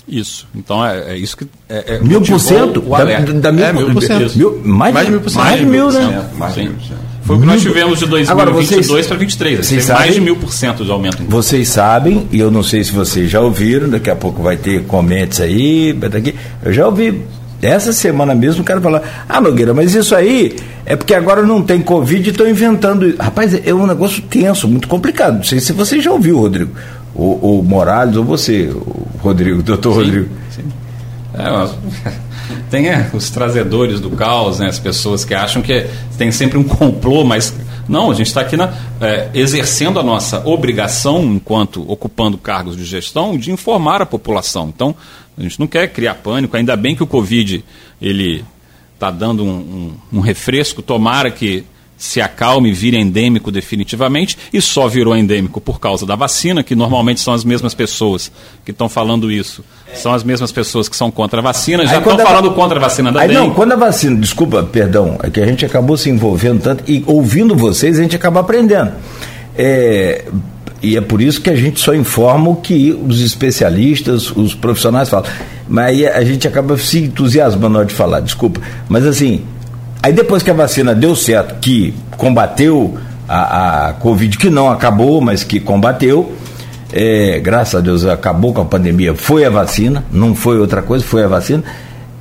Isso. 0.09 0.47
Então 0.55 0.85
é, 0.87 1.13
é 1.13 1.19
isso 1.19 1.37
que. 1.37 1.47
É, 1.69 1.97
é 1.97 1.99
mil 1.99 2.23
por 2.23 2.39
cento? 2.41 2.81
Da, 2.81 3.05
da 3.05 3.53
mil, 3.53 3.65
é, 3.65 3.73
mil 3.73 3.93
por 3.93 4.03
cento. 4.03 4.37
Mil, 4.37 4.63
mais, 4.65 4.95
mais 4.95 5.07
de 5.07 5.13
mil 5.13 5.21
por 5.21 5.31
cento. 5.31 5.43
Mais 5.43 5.59
de 5.59 5.67
mil, 5.67 5.91
né? 5.91 6.31
Mais 6.39 6.55
de 6.55 6.61
mil 6.63 6.73
por 6.75 6.83
cento. 6.83 7.16
Foi 7.27 7.37
o 7.37 7.41
que 7.41 7.47
nós 7.47 7.61
tivemos 7.61 7.99
de 7.99 8.07
2022 8.07 9.07
para 9.07 9.17
2023. 9.17 9.67
Vocês 9.67 9.85
sabem, 9.85 10.03
mais 10.03 10.15
de 10.15 10.21
mil 10.21 10.37
por 10.37 10.53
cento 10.53 10.85
de 10.85 10.91
aumento. 10.93 11.25
Vocês 11.29 11.69
sabem, 11.69 12.29
e 12.31 12.39
eu 12.39 12.53
não 12.53 12.63
sei 12.63 12.85
se 12.85 12.93
vocês 12.93 13.29
já 13.29 13.41
ouviram, 13.41 13.89
daqui 13.89 14.09
a 14.09 14.15
pouco 14.15 14.41
vai 14.41 14.57
ter 14.57 14.85
comentários 14.85 15.41
aí, 15.41 15.93
daqui. 15.93 16.37
Eu 16.65 16.73
já 16.73 16.87
ouvi 16.87 17.25
essa 17.61 17.93
semana 17.93 18.33
mesmo 18.33 18.63
o 18.63 18.65
cara 18.65 18.81
falar, 18.81 19.27
ah 19.29 19.41
Nogueira, 19.41 19.75
mas 19.75 19.93
isso 19.93 20.15
aí 20.15 20.55
é 20.85 20.95
porque 20.95 21.15
agora 21.15 21.43
não 21.43 21.63
tem 21.63 21.81
Covid 21.81 22.29
e 22.29 22.31
estão 22.31 22.49
inventando. 22.49 23.17
Rapaz, 23.19 23.59
é 23.67 23.75
um 23.75 23.89
negócio 23.89 24.23
tenso, 24.23 24.69
muito 24.69 24.87
complicado. 24.87 25.39
Não 25.39 25.45
sei 25.45 25.59
se 25.59 25.73
você 25.73 26.01
já 26.01 26.13
ouviu, 26.13 26.39
Rodrigo. 26.39 26.71
O, 27.13 27.59
o 27.59 27.63
Morales 27.65 28.15
ou 28.17 28.23
você, 28.23 28.71
o 28.73 29.09
Rodrigo, 29.19 29.65
doutor 29.65 29.95
sim, 29.95 29.99
Rodrigo. 29.99 30.29
Sim. 30.51 30.63
É, 31.39 31.51
tem 32.71 32.89
é, 32.89 33.11
os 33.13 33.31
trazedores 33.31 34.01
do 34.01 34.11
caos, 34.11 34.59
né, 34.59 34.67
as 34.67 34.79
pessoas 34.79 35.25
que 35.25 35.35
acham 35.35 35.63
que 35.63 35.87
tem 36.17 36.31
sempre 36.31 36.59
um 36.59 36.65
complô, 36.65 37.25
mas 37.25 37.55
não, 37.89 38.11
a 38.11 38.15
gente 38.15 38.27
está 38.27 38.41
aqui 38.41 38.57
na, 38.57 38.73
é, 39.01 39.31
exercendo 39.35 40.01
a 40.01 40.03
nossa 40.03 40.47
obrigação, 40.47 41.23
enquanto 41.25 41.89
ocupando 41.91 42.37
cargos 42.37 42.77
de 42.77 42.85
gestão, 42.85 43.39
de 43.39 43.53
informar 43.53 44.03
a 44.03 44.07
população. 44.07 44.73
Então, 44.75 44.95
a 45.39 45.43
gente 45.43 45.61
não 45.61 45.67
quer 45.67 45.89
criar 45.89 46.15
pânico, 46.15 46.57
ainda 46.57 46.77
bem 46.77 46.97
que 46.97 47.03
o 47.03 47.07
Covid 47.07 47.65
ele 48.01 48.45
está 48.95 49.11
dando 49.11 49.45
um, 49.45 49.49
um, 49.49 49.95
um 50.15 50.21
refresco, 50.21 50.83
tomara 50.83 51.31
que 51.31 51.65
se 51.97 52.21
acalme 52.21 52.71
e 52.71 52.73
vire 52.73 52.99
endêmico 52.99 53.51
definitivamente, 53.51 54.37
e 54.53 54.61
só 54.61 54.87
virou 54.87 55.17
endêmico 55.17 55.61
por 55.61 55.81
causa 55.81 56.05
da 56.05 56.15
vacina, 56.15 56.63
que 56.63 56.75
normalmente 56.75 57.21
são 57.21 57.33
as 57.33 57.45
mesmas 57.45 57.75
pessoas 57.75 58.31
que 58.65 58.71
estão 58.71 58.89
falando 58.89 59.31
isso. 59.31 59.65
São 59.95 60.13
as 60.13 60.23
mesmas 60.23 60.53
pessoas 60.53 60.89
que 60.89 60.97
são 60.97 61.11
contra 61.11 61.41
a 61.41 61.43
vacina, 61.43 61.87
já 61.87 61.99
estão 61.99 62.19
falando 62.19 62.53
contra 62.53 62.79
a 62.79 62.81
vacina 62.81 63.11
da 63.11 63.21
aí, 63.21 63.29
dengue. 63.29 63.41
Não, 63.41 63.51
quando 63.55 63.73
a 63.73 63.77
vacina, 63.77 64.17
desculpa, 64.17 64.63
perdão, 64.63 65.19
é 65.23 65.31
que 65.31 65.41
a 65.41 65.47
gente 65.47 65.65
acabou 65.65 65.97
se 65.97 66.11
envolvendo 66.11 66.61
tanto, 66.61 66.85
e 66.87 67.03
ouvindo 67.07 67.57
vocês 67.57 67.99
a 67.99 68.03
gente 68.03 68.15
acaba 68.15 68.41
aprendendo. 68.41 68.93
É, 69.57 70.25
e 70.83 70.97
é 70.97 71.01
por 71.01 71.23
isso 71.23 71.41
que 71.41 71.49
a 71.49 71.57
gente 71.57 71.81
só 71.81 71.95
informa 71.95 72.51
o 72.51 72.57
que 72.57 72.93
os 72.93 73.21
especialistas, 73.21 74.31
os 74.31 74.55
profissionais 74.55 75.09
falam. 75.09 75.29
Mas 75.69 75.87
aí 75.87 76.07
a 76.07 76.23
gente 76.23 76.47
acaba 76.47 76.77
se 76.77 76.99
entusiasmando 76.99 77.71
na 77.71 77.79
hora 77.81 77.89
de 77.89 77.95
falar, 77.95 78.21
desculpa. 78.21 78.61
Mas 78.89 79.07
assim, 79.07 79.43
Aí 80.07 80.13
depois 80.13 80.41
que 80.41 80.49
a 80.49 80.55
vacina 80.55 80.95
deu 80.95 81.17
certo, 81.17 81.57
que 81.61 81.93
combateu 82.17 82.97
a, 83.29 83.89
a 83.89 83.93
Covid, 83.95 84.39
que 84.39 84.49
não 84.49 84.71
acabou, 84.71 85.21
mas 85.21 85.43
que 85.43 85.59
combateu, 85.59 86.33
é, 86.93 87.41
graças 87.41 87.75
a 87.75 87.81
Deus 87.81 88.05
acabou 88.05 88.55
com 88.55 88.61
a 88.61 88.65
pandemia, 88.65 89.17
foi 89.17 89.45
a 89.45 89.51
vacina, 89.51 90.05
não 90.13 90.33
foi 90.33 90.61
outra 90.61 90.81
coisa, 90.81 91.05
foi 91.05 91.25
a 91.25 91.27
vacina. 91.27 91.65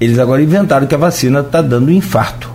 Eles 0.02 0.18
agora 0.18 0.42
inventaram 0.42 0.88
que 0.88 0.96
a 0.96 0.98
vacina 0.98 1.42
está 1.42 1.62
dando 1.62 1.92
infarto. 1.92 2.50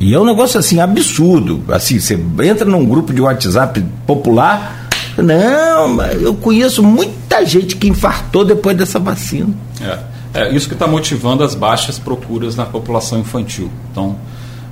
E 0.00 0.12
é 0.12 0.18
um 0.18 0.24
negócio 0.24 0.58
assim 0.58 0.80
absurdo. 0.80 1.62
Assim, 1.68 2.00
você 2.00 2.18
entra 2.42 2.64
num 2.64 2.84
grupo 2.84 3.12
de 3.12 3.20
WhatsApp 3.20 3.84
popular, 4.04 4.88
não, 5.16 6.02
eu 6.06 6.34
conheço 6.34 6.82
muita 6.82 7.46
gente 7.46 7.76
que 7.76 7.86
infartou 7.88 8.44
depois 8.44 8.76
dessa 8.76 8.98
vacina. 8.98 9.54
É. 9.80 10.11
É 10.34 10.50
isso 10.50 10.66
que 10.66 10.74
está 10.74 10.86
motivando 10.86 11.44
as 11.44 11.54
baixas 11.54 11.98
procuras 11.98 12.56
na 12.56 12.64
população 12.64 13.18
infantil. 13.18 13.70
Então, 13.90 14.16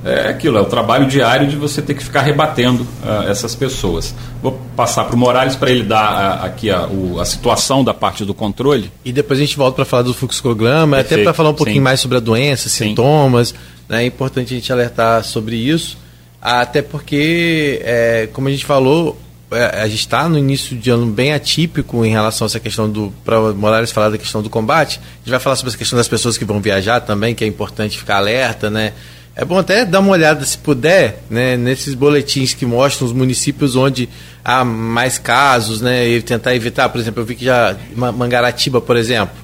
é 0.02 0.28
aquilo, 0.28 0.56
é 0.56 0.60
o 0.60 0.64
trabalho 0.64 1.06
diário 1.06 1.46
de 1.46 1.56
você 1.56 1.82
ter 1.82 1.92
que 1.92 2.02
ficar 2.02 2.22
rebatendo 2.22 2.82
uh, 2.82 3.28
essas 3.28 3.54
pessoas. 3.54 4.14
Vou 4.42 4.58
passar 4.74 5.04
para 5.04 5.14
o 5.14 5.18
Morales 5.18 5.56
para 5.56 5.70
ele 5.70 5.82
dar 5.82 6.40
uh, 6.40 6.46
aqui 6.46 6.70
a, 6.70 6.86
o, 6.86 7.20
a, 7.20 7.24
situação 7.26 7.84
da 7.84 7.92
parte 7.92 8.24
do 8.24 8.32
controle. 8.32 8.90
E 9.04 9.12
depois 9.12 9.38
a 9.38 9.42
gente 9.42 9.56
volta 9.58 9.76
para 9.76 9.84
falar 9.84 10.02
do 10.02 10.14
fluxograma, 10.14 10.98
até 10.98 11.22
para 11.22 11.34
falar 11.34 11.50
um 11.50 11.54
pouquinho 11.54 11.76
Sim. 11.76 11.82
mais 11.82 12.00
sobre 12.00 12.16
a 12.16 12.20
doença, 12.20 12.70
sintomas. 12.70 13.54
Né? 13.88 14.04
É 14.04 14.06
importante 14.06 14.54
a 14.54 14.56
gente 14.56 14.72
alertar 14.72 15.22
sobre 15.22 15.56
isso, 15.56 15.98
até 16.40 16.80
porque, 16.80 17.82
é, 17.84 18.28
como 18.32 18.48
a 18.48 18.50
gente 18.50 18.64
falou, 18.64 19.18
é, 19.18 19.29
a 19.50 19.86
gente 19.88 20.00
está 20.00 20.28
no 20.28 20.38
início 20.38 20.76
de 20.76 20.90
ano 20.90 21.06
bem 21.06 21.32
atípico 21.32 22.04
em 22.04 22.10
relação 22.10 22.44
a 22.44 22.48
essa 22.48 22.60
questão 22.60 22.88
do. 22.88 23.12
Para 23.24 23.52
Morales 23.52 23.90
falar 23.90 24.10
da 24.10 24.18
questão 24.18 24.42
do 24.42 24.48
combate, 24.48 24.98
a 24.98 25.18
gente 25.18 25.30
vai 25.30 25.40
falar 25.40 25.56
sobre 25.56 25.70
essa 25.70 25.78
questão 25.78 25.96
das 25.96 26.08
pessoas 26.08 26.38
que 26.38 26.44
vão 26.44 26.60
viajar 26.60 27.00
também, 27.00 27.34
que 27.34 27.42
é 27.42 27.46
importante 27.46 27.98
ficar 27.98 28.16
alerta, 28.16 28.70
né? 28.70 28.92
É 29.34 29.44
bom 29.44 29.58
até 29.58 29.84
dar 29.84 30.00
uma 30.00 30.12
olhada, 30.12 30.44
se 30.44 30.58
puder, 30.58 31.22
né, 31.30 31.56
nesses 31.56 31.94
boletins 31.94 32.52
que 32.52 32.66
mostram 32.66 33.06
os 33.06 33.12
municípios 33.12 33.74
onde 33.74 34.08
há 34.44 34.64
mais 34.64 35.18
casos, 35.18 35.80
né, 35.80 36.06
e 36.06 36.20
tentar 36.20 36.54
evitar. 36.54 36.88
Por 36.88 37.00
exemplo, 37.00 37.22
eu 37.22 37.26
vi 37.26 37.36
que 37.36 37.44
já 37.44 37.76
Mangaratiba, 37.94 38.80
por 38.80 38.96
exemplo, 38.96 39.34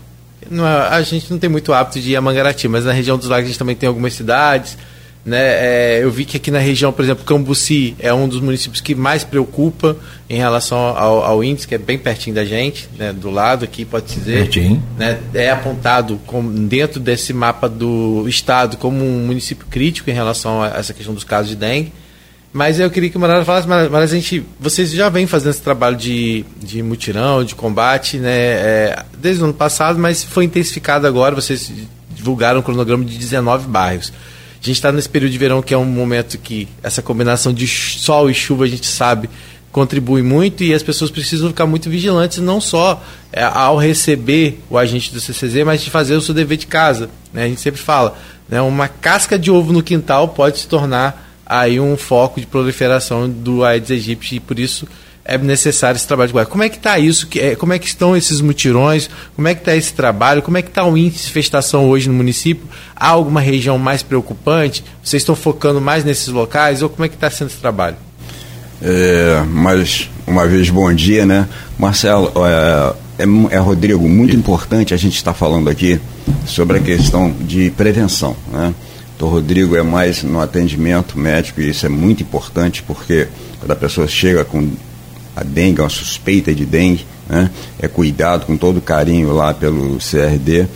não, 0.51 0.66
é, 0.66 0.88
a 0.88 1.03
gente 1.03 1.31
não 1.31 1.38
tem 1.38 1.49
muito 1.49 1.73
hábito 1.73 2.01
de 2.01 2.11
ir 2.11 2.16
a 2.16 2.21
Mangaratiba, 2.21 2.73
mas 2.73 2.85
na 2.85 2.92
região 2.92 3.16
dos 3.16 3.29
lagos 3.29 3.45
a 3.45 3.49
gente 3.49 3.59
também 3.59 3.77
tem 3.77 3.87
algumas 3.87 4.12
cidades 4.12 4.77
né? 5.26 5.40
É, 5.40 6.00
eu 6.04 6.10
vi 6.10 6.24
que 6.24 6.36
aqui 6.36 6.52
na 6.52 6.60
região, 6.60 6.92
por 6.92 7.04
exemplo, 7.04 7.24
Cambuci 7.24 7.96
é 7.98 8.14
um 8.14 8.28
dos 8.28 8.40
municípios 8.40 8.80
que 8.80 8.94
mais 8.94 9.24
preocupa 9.24 9.96
em 10.30 10.36
relação 10.36 10.78
ao, 10.78 11.24
ao 11.24 11.42
índice, 11.42 11.66
que 11.66 11.74
é 11.74 11.78
bem 11.78 11.98
pertinho 11.98 12.36
da 12.36 12.44
gente, 12.44 12.88
né? 12.96 13.12
do 13.12 13.28
lado 13.28 13.64
aqui, 13.64 13.84
pode-se 13.84 14.20
dizer. 14.20 14.42
Pertinho. 14.44 14.80
Né? 14.96 15.18
É 15.34 15.50
apontado 15.50 16.20
como, 16.26 16.48
dentro 16.68 17.00
desse 17.00 17.32
mapa 17.32 17.68
do 17.68 18.24
estado 18.28 18.76
como 18.76 19.04
um 19.04 19.26
município 19.26 19.66
crítico 19.68 20.08
em 20.08 20.12
relação 20.12 20.62
a 20.62 20.68
essa 20.68 20.94
questão 20.94 21.12
dos 21.12 21.24
casos 21.24 21.50
de 21.50 21.56
dengue. 21.56 21.92
Mas 22.52 22.78
eu 22.78 22.88
queria 22.88 23.10
que 23.10 23.16
o 23.16 23.20
Marara 23.20 23.44
falasse, 23.44 23.66
mas, 23.66 23.92
a 23.92 24.14
gente, 24.14 24.44
vocês 24.60 24.92
já 24.92 25.08
vêm 25.08 25.26
fazendo 25.26 25.50
esse 25.50 25.60
trabalho 25.60 25.96
de, 25.96 26.44
de 26.62 26.82
mutirão, 26.84 27.44
de 27.44 27.54
combate, 27.56 28.16
né? 28.16 28.30
É, 28.30 29.04
desde 29.18 29.42
o 29.42 29.44
ano 29.46 29.52
passado, 29.54 29.98
mas 29.98 30.22
foi 30.22 30.44
intensificado 30.44 31.06
agora. 31.06 31.34
Vocês 31.34 31.70
divulgaram 32.14 32.60
um 32.60 32.62
cronograma 32.62 33.04
de 33.04 33.18
19 33.18 33.66
bairros. 33.66 34.12
A 34.66 34.68
gente 34.68 34.79
está 34.79 34.90
nesse 34.90 35.09
período 35.09 35.31
de 35.31 35.38
verão 35.38 35.62
que 35.62 35.72
é 35.72 35.79
um 35.79 35.85
momento 35.85 36.37
que 36.38 36.66
essa 36.83 37.00
combinação 37.00 37.52
de 37.52 37.68
sol 37.68 38.29
e 38.29 38.35
chuva 38.35 38.64
a 38.64 38.66
gente 38.66 38.87
sabe 38.87 39.31
contribui 39.70 40.22
muito 40.22 40.64
e 40.64 40.74
as 40.74 40.83
pessoas 40.83 41.09
precisam 41.09 41.50
ficar 41.50 41.66
muito 41.66 41.88
vigilantes, 41.88 42.38
não 42.38 42.61
só 42.61 43.00
é, 43.33 43.44
ao 43.44 43.76
receber 43.76 44.61
o 44.68 44.76
agente 44.76 45.12
do 45.12 45.20
CCZ, 45.20 45.64
mas 45.64 45.83
de 45.83 45.90
fazer 45.90 46.16
o 46.16 46.20
seu 46.20 46.35
dever 46.35 46.57
de 46.57 46.66
casa. 46.66 47.09
Né? 47.33 47.44
A 47.44 47.48
gente 47.48 47.61
sempre 47.61 47.81
fala, 47.81 48.18
né? 48.48 48.61
uma 48.61 48.88
casca 48.88 49.38
de 49.38 49.52
ovo 49.52 49.72
no 49.72 49.85
quintal 49.85 50.29
pode 50.29 50.59
se 50.59 50.66
tornar 50.66 51.31
aí 51.46 51.79
um 51.79 51.96
foco 51.96 52.40
de 52.40 52.46
proliferação 52.46 53.31
do 53.31 53.64
Aedes 53.64 53.92
aegypti 53.92 54.37
e 54.37 54.40
por 54.40 54.59
isso 54.59 54.88
é 55.28 55.36
necessário 55.36 55.96
esse 55.96 56.06
trabalho 56.06 56.28
de 56.28 56.32
guarda. 56.32 56.50
Como 56.50 56.62
é 56.62 56.68
que 56.68 56.76
está 56.76 56.98
isso? 56.98 57.28
É, 57.36 57.56
como 57.56 57.72
é 57.72 57.78
que 57.78 57.86
estão 57.86 58.16
esses 58.16 58.40
mutirões? 58.40 59.10
Como 59.34 59.48
é 59.48 59.54
que 59.54 59.60
está 59.60 59.74
esse 59.74 59.92
trabalho? 59.92 60.40
Como 60.40 60.56
é 60.56 60.62
que 60.62 60.68
está 60.68 60.84
o 60.84 60.96
índice 60.96 61.24
de 61.24 61.30
infestação 61.30 61.88
hoje 61.88 62.08
no 62.08 62.14
município? 62.14 62.66
Há 62.94 63.08
alguma 63.08 63.40
região 63.40 63.76
mais 63.78 64.02
preocupante? 64.02 64.84
Vocês 65.02 65.22
estão 65.22 65.34
focando 65.34 65.80
mais 65.80 66.04
nesses 66.04 66.28
locais? 66.28 66.80
Ou 66.80 66.88
como 66.88 67.04
é 67.04 67.08
que 67.08 67.14
está 67.16 67.28
sendo 67.28 67.48
esse 67.48 67.58
trabalho? 67.58 67.96
É, 68.80 69.42
mais 69.48 70.08
uma 70.26 70.46
vez, 70.46 70.70
bom 70.70 70.92
dia, 70.94 71.26
né? 71.26 71.48
Marcelo, 71.78 72.32
é, 72.46 73.24
é, 73.24 73.56
é 73.56 73.58
Rodrigo, 73.58 74.08
muito 74.08 74.36
importante 74.36 74.94
a 74.94 74.96
gente 74.96 75.16
estar 75.16 75.32
tá 75.32 75.38
falando 75.38 75.68
aqui 75.68 76.00
sobre 76.46 76.78
a 76.78 76.80
questão 76.80 77.34
de 77.40 77.70
prevenção, 77.70 78.36
né? 78.52 78.74
Então, 79.16 79.28
Rodrigo 79.28 79.74
é 79.74 79.82
mais 79.82 80.22
no 80.22 80.40
atendimento 80.40 81.18
médico 81.18 81.62
e 81.62 81.70
isso 81.70 81.86
é 81.86 81.88
muito 81.88 82.22
importante 82.22 82.82
porque 82.82 83.28
quando 83.58 83.70
a 83.70 83.76
pessoa 83.76 84.06
chega 84.06 84.44
com 84.44 84.70
a 85.37 85.44
dengue, 85.44 85.83
uma 85.83 85.90
suspeita 85.90 86.55
de 86.55 86.64
dengue, 86.64 87.05
né? 87.29 87.51
é 87.79 87.87
cuidado 87.87 88.46
com 88.46 88.57
todo 88.57 88.81
carinho 88.81 89.33
lá 89.35 89.53
pelo 89.53 89.99
CRD 89.99 90.66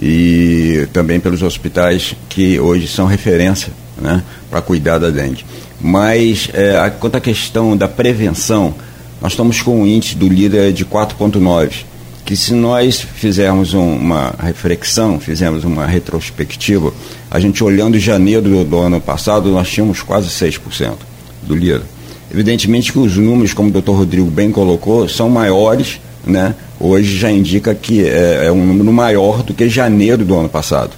e 0.00 0.88
também 0.92 1.20
pelos 1.20 1.42
hospitais 1.42 2.16
que 2.28 2.58
hoje 2.58 2.88
são 2.88 3.06
referência 3.06 3.70
né? 4.00 4.22
para 4.50 4.62
cuidar 4.62 4.98
da 4.98 5.10
dengue. 5.10 5.44
Mas 5.78 6.48
é, 6.54 6.90
quanto 6.98 7.16
à 7.16 7.20
questão 7.20 7.76
da 7.76 7.86
prevenção, 7.86 8.74
nós 9.20 9.32
estamos 9.32 9.60
com 9.60 9.82
um 9.82 9.86
índice 9.86 10.14
do 10.14 10.28
líder 10.28 10.72
de 10.72 10.84
4,9, 10.86 11.84
que 12.24 12.34
se 12.34 12.54
nós 12.54 13.00
fizermos 13.00 13.74
um, 13.74 13.96
uma 13.96 14.34
reflexão, 14.38 15.20
fizermos 15.20 15.64
uma 15.64 15.86
retrospectiva, 15.86 16.92
a 17.30 17.38
gente 17.38 17.62
olhando 17.62 17.98
janeiro 17.98 18.42
do, 18.42 18.64
do 18.64 18.78
ano 18.78 19.00
passado, 19.00 19.50
nós 19.50 19.68
tínhamos 19.68 20.02
quase 20.02 20.28
6% 20.28 20.94
do 21.42 21.54
líder. 21.54 21.82
Evidentemente 22.32 22.92
que 22.92 22.98
os 22.98 23.16
números, 23.16 23.54
como 23.54 23.68
o 23.68 23.72
doutor 23.72 23.96
Rodrigo 23.96 24.30
bem 24.30 24.50
colocou, 24.50 25.08
são 25.08 25.28
maiores, 25.30 26.00
né? 26.26 26.54
hoje 26.80 27.16
já 27.16 27.30
indica 27.30 27.74
que 27.74 28.06
é, 28.06 28.46
é 28.46 28.52
um 28.52 28.64
número 28.64 28.92
maior 28.92 29.42
do 29.42 29.54
que 29.54 29.68
janeiro 29.68 30.24
do 30.24 30.36
ano 30.36 30.48
passado. 30.48 30.90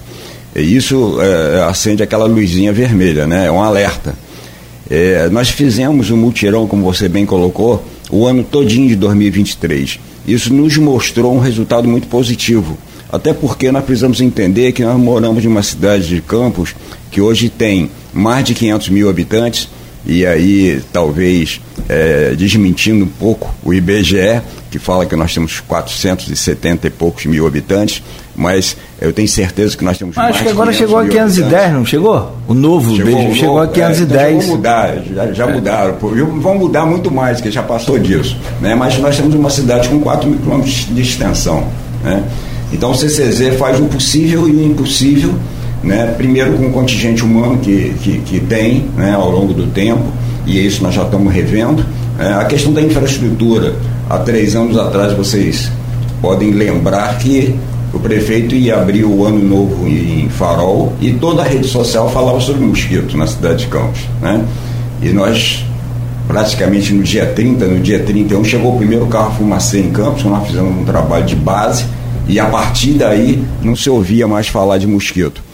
E 0.55 0.75
isso 0.75 1.17
é, 1.21 1.63
acende 1.63 2.01
aquela 2.01 2.25
luzinha 2.25 2.73
vermelha, 2.73 3.27
né? 3.27 3.47
é 3.47 3.51
um 3.51 3.61
alerta. 3.61 4.15
É, 4.89 5.29
nós 5.29 5.49
fizemos 5.49 6.09
um 6.09 6.17
mutirão, 6.17 6.67
como 6.67 6.83
você 6.83 7.07
bem 7.07 7.25
colocou, 7.25 7.83
o 8.09 8.25
ano 8.25 8.43
todinho 8.43 8.87
de 8.87 8.95
2023. 8.95 9.99
Isso 10.27 10.53
nos 10.53 10.77
mostrou 10.77 11.33
um 11.35 11.39
resultado 11.39 11.87
muito 11.87 12.07
positivo. 12.07 12.77
Até 13.11 13.33
porque 13.33 13.71
nós 13.71 13.83
precisamos 13.83 14.21
entender 14.21 14.71
que 14.71 14.83
nós 14.83 14.99
moramos 14.99 15.43
em 15.43 15.47
uma 15.47 15.63
cidade 15.63 16.07
de 16.07 16.21
Campos 16.21 16.75
que 17.11 17.21
hoje 17.21 17.49
tem 17.49 17.89
mais 18.13 18.45
de 18.45 18.53
500 18.53 18.89
mil 18.89 19.09
habitantes, 19.09 19.67
e 20.05 20.25
aí 20.25 20.81
talvez 20.91 21.61
é, 21.87 22.33
desmentindo 22.37 23.05
um 23.05 23.07
pouco 23.07 23.53
o 23.63 23.73
IBGE, 23.73 24.41
que 24.71 24.79
fala 24.79 25.05
que 25.05 25.15
nós 25.15 25.33
temos 25.33 25.59
470 25.61 26.87
e 26.87 26.89
poucos 26.89 27.25
mil 27.25 27.45
habitantes, 27.45 28.03
mas 28.35 28.77
eu 29.01 29.11
tenho 29.11 29.27
certeza 29.27 29.75
que 29.75 29.83
nós 29.83 29.97
temos 29.97 30.17
Acho 30.17 30.31
mais 30.31 30.41
que 30.41 30.49
agora 30.49 30.71
chegou 30.71 30.97
a 30.97 31.05
510, 31.05 31.43
habitantes. 31.43 31.73
não 31.73 31.85
chegou? 31.85 32.37
O 32.47 32.53
novo 32.53 32.95
chegou, 32.95 33.21
IBGE 33.21 33.39
chegou 33.39 33.59
a 33.59 33.67
510. 33.67 34.21
É, 34.21 34.31
então 34.31 34.41
já 34.41 34.47
mudar, 34.47 35.03
já, 35.13 35.33
já 35.33 35.49
é. 35.49 35.53
mudaram. 35.53 35.97
Vão 36.39 36.57
mudar 36.57 36.85
muito 36.85 37.11
mais, 37.11 37.41
que 37.41 37.51
já 37.51 37.63
passou 37.63 37.97
disso. 37.99 38.37
Né? 38.61 38.75
Mas 38.75 38.97
nós 38.99 39.17
temos 39.17 39.33
uma 39.33 39.49
cidade 39.49 39.89
com 39.89 39.99
4 39.99 40.29
mil 40.29 40.39
quilômetros 40.39 40.87
de 40.89 41.01
extensão. 41.01 41.67
Né? 42.03 42.23
Então 42.71 42.91
o 42.91 42.95
CCZ 42.95 43.57
faz 43.57 43.79
o 43.79 43.85
possível 43.85 44.47
e 44.47 44.51
o 44.51 44.65
impossível 44.65 45.33
né? 45.83 46.13
primeiro 46.17 46.53
com 46.53 46.67
o 46.67 46.71
contingente 46.71 47.23
humano 47.23 47.57
que, 47.57 47.93
que, 48.01 48.19
que 48.19 48.39
tem 48.39 48.85
né, 48.95 49.13
ao 49.13 49.29
longo 49.29 49.53
do 49.53 49.67
tempo, 49.67 50.03
e 50.45 50.65
isso 50.65 50.83
nós 50.83 50.93
já 50.93 51.03
estamos 51.03 51.33
revendo. 51.33 51.85
É, 52.17 52.33
a 52.33 52.45
questão 52.45 52.73
da 52.73 52.81
infraestrutura, 52.81 53.75
há 54.09 54.17
três 54.17 54.55
anos 54.55 54.77
atrás 54.77 55.13
vocês 55.13 55.71
podem 56.21 56.51
lembrar 56.51 57.17
que 57.17 57.55
o 57.93 57.99
prefeito 57.99 58.53
ia 58.55 58.75
abrir 58.75 59.03
o 59.03 59.25
ano 59.25 59.39
novo 59.39 59.87
em 59.87 60.29
Farol 60.29 60.93
e 61.01 61.13
toda 61.13 61.41
a 61.41 61.45
rede 61.45 61.67
social 61.67 62.09
falava 62.09 62.39
sobre 62.39 62.63
mosquito 62.65 63.17
na 63.17 63.25
cidade 63.25 63.65
de 63.65 63.67
Campos. 63.67 64.01
Né? 64.21 64.45
E 65.01 65.09
nós, 65.09 65.65
praticamente 66.27 66.93
no 66.93 67.03
dia 67.03 67.25
30, 67.25 67.65
no 67.65 67.79
dia 67.79 67.99
31, 67.99 68.43
chegou 68.43 68.75
o 68.75 68.77
primeiro 68.77 69.07
carro 69.07 69.35
fumacê 69.37 69.79
em 69.79 69.91
Campos, 69.91 70.23
nós 70.23 70.45
fizemos 70.45 70.77
um 70.77 70.83
trabalho 70.83 71.25
de 71.25 71.35
base 71.35 71.85
e 72.27 72.39
a 72.39 72.45
partir 72.45 72.93
daí 72.93 73.43
não 73.63 73.75
se 73.75 73.89
ouvia 73.89 74.27
mais 74.27 74.47
falar 74.47 74.77
de 74.77 74.85
mosquito. 74.85 75.48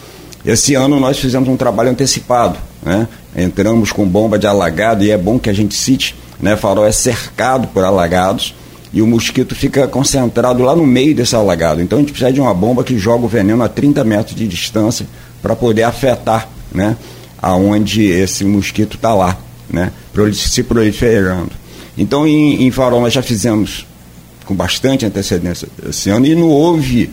Esse 0.45 0.75
ano 0.75 0.99
nós 0.99 1.17
fizemos 1.17 1.49
um 1.49 1.57
trabalho 1.57 1.89
antecipado, 1.89 2.57
né? 2.83 3.07
entramos 3.35 3.91
com 3.91 4.07
bomba 4.07 4.37
de 4.37 4.45
alagado 4.45 5.03
e 5.03 5.09
é 5.09 5.17
bom 5.17 5.39
que 5.39 5.49
a 5.49 5.53
gente 5.53 5.73
cite, 5.73 6.15
né? 6.39 6.55
Farol 6.55 6.85
é 6.85 6.91
cercado 6.91 7.67
por 7.69 7.83
alagados 7.83 8.53
e 8.93 9.01
o 9.01 9.07
mosquito 9.07 9.55
fica 9.55 9.87
concentrado 9.87 10.63
lá 10.63 10.75
no 10.75 10.85
meio 10.85 11.15
desse 11.15 11.35
alagado. 11.35 11.81
Então 11.81 11.97
a 11.97 12.01
gente 12.01 12.11
precisa 12.11 12.31
de 12.31 12.39
uma 12.39 12.53
bomba 12.53 12.83
que 12.83 12.97
joga 12.97 13.25
o 13.25 13.27
veneno 13.27 13.63
a 13.63 13.67
30 13.67 14.03
metros 14.03 14.35
de 14.35 14.47
distância 14.47 15.07
para 15.41 15.55
poder 15.55 15.83
afetar, 15.83 16.47
né? 16.71 16.95
Aonde 17.41 18.03
esse 18.03 18.45
mosquito 18.45 18.95
está 18.95 19.13
lá, 19.13 19.37
né? 19.69 19.91
Se 20.33 20.63
proliferando. 20.63 21.51
Então 21.97 22.27
em, 22.27 22.67
em 22.67 22.71
Farol 22.71 23.01
nós 23.01 23.13
já 23.13 23.21
fizemos 23.21 23.85
com 24.45 24.53
bastante 24.53 25.05
antecedência 25.05 25.67
esse 25.89 26.09
ano 26.09 26.27
e 26.27 26.35
não 26.35 26.49
houve 26.49 27.09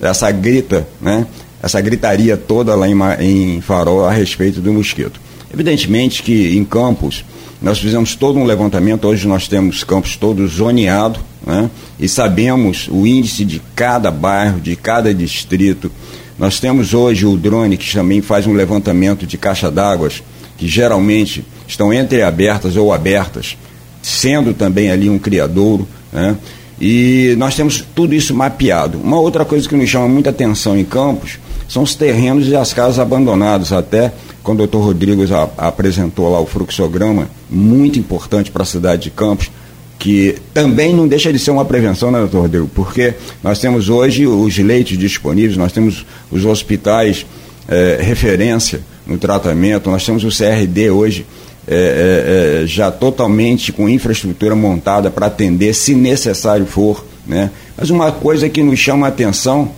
essa 0.00 0.30
grita, 0.30 0.86
né? 1.00 1.26
Essa 1.62 1.80
gritaria 1.80 2.36
toda 2.36 2.74
lá 2.74 2.88
em, 2.88 2.96
em 3.20 3.60
Farol 3.60 4.04
a 4.04 4.12
respeito 4.12 4.60
do 4.60 4.72
mosquito. 4.72 5.20
Evidentemente 5.52 6.22
que 6.22 6.56
em 6.56 6.64
Campos 6.64 7.24
nós 7.60 7.78
fizemos 7.78 8.14
todo 8.14 8.38
um 8.38 8.44
levantamento, 8.44 9.08
hoje 9.08 9.26
nós 9.26 9.48
temos 9.48 9.82
campos 9.82 10.16
todos 10.16 10.52
zoneados, 10.52 11.20
né? 11.44 11.70
e 11.98 12.06
sabemos 12.06 12.88
o 12.90 13.06
índice 13.06 13.44
de 13.44 13.62
cada 13.74 14.10
bairro, 14.10 14.60
de 14.60 14.76
cada 14.76 15.12
distrito. 15.14 15.90
Nós 16.38 16.60
temos 16.60 16.92
hoje 16.92 17.24
o 17.24 17.36
drone 17.36 17.78
que 17.78 17.90
também 17.90 18.20
faz 18.20 18.46
um 18.46 18.52
levantamento 18.52 19.26
de 19.26 19.38
caixa 19.38 19.70
d'água, 19.70 20.10
que 20.58 20.68
geralmente 20.68 21.44
estão 21.66 21.92
entreabertas 21.92 22.76
ou 22.76 22.92
abertas, 22.92 23.56
sendo 24.02 24.52
também 24.52 24.90
ali 24.90 25.08
um 25.08 25.18
criadouro. 25.18 25.88
Né? 26.12 26.36
E 26.80 27.34
nós 27.38 27.54
temos 27.54 27.84
tudo 27.94 28.14
isso 28.14 28.34
mapeado. 28.34 28.98
Uma 28.98 29.18
outra 29.18 29.44
coisa 29.44 29.68
que 29.68 29.74
nos 29.74 29.88
chama 29.88 30.08
muita 30.08 30.30
atenção 30.30 30.76
em 30.76 30.84
Campos 30.84 31.38
são 31.68 31.82
os 31.82 31.94
terrenos 31.94 32.48
e 32.48 32.54
as 32.54 32.72
casas 32.72 32.98
abandonadas. 32.98 33.72
Até 33.72 34.12
quando 34.42 34.58
o 34.58 34.66
doutor 34.66 34.84
Rodrigues 34.84 35.32
a, 35.32 35.48
apresentou 35.56 36.30
lá 36.30 36.40
o 36.40 36.46
fluxograma, 36.46 37.28
muito 37.48 37.98
importante 37.98 38.50
para 38.50 38.62
a 38.62 38.66
cidade 38.66 39.04
de 39.04 39.10
Campos, 39.10 39.50
que 39.98 40.36
também 40.52 40.94
não 40.94 41.08
deixa 41.08 41.32
de 41.32 41.38
ser 41.38 41.50
uma 41.50 41.64
prevenção, 41.64 42.10
né, 42.10 42.18
doutor 42.18 42.42
Rodrigo? 42.42 42.70
Porque 42.74 43.14
nós 43.42 43.58
temos 43.58 43.88
hoje 43.88 44.26
os 44.26 44.56
leitos 44.58 44.98
disponíveis, 44.98 45.56
nós 45.56 45.72
temos 45.72 46.04
os 46.30 46.44
hospitais 46.44 47.24
é, 47.66 47.98
referência 48.00 48.80
no 49.06 49.16
tratamento, 49.16 49.90
nós 49.90 50.04
temos 50.04 50.22
o 50.24 50.28
CRD 50.28 50.90
hoje 50.90 51.26
é, 51.68 52.62
é, 52.62 52.66
já 52.66 52.90
totalmente 52.90 53.72
com 53.72 53.88
infraestrutura 53.88 54.54
montada 54.54 55.10
para 55.10 55.26
atender, 55.26 55.74
se 55.74 55.94
necessário 55.94 56.66
for. 56.66 57.04
Né? 57.26 57.50
Mas 57.76 57.90
uma 57.90 58.12
coisa 58.12 58.48
que 58.48 58.62
nos 58.62 58.78
chama 58.78 59.06
a 59.06 59.08
atenção 59.08 59.72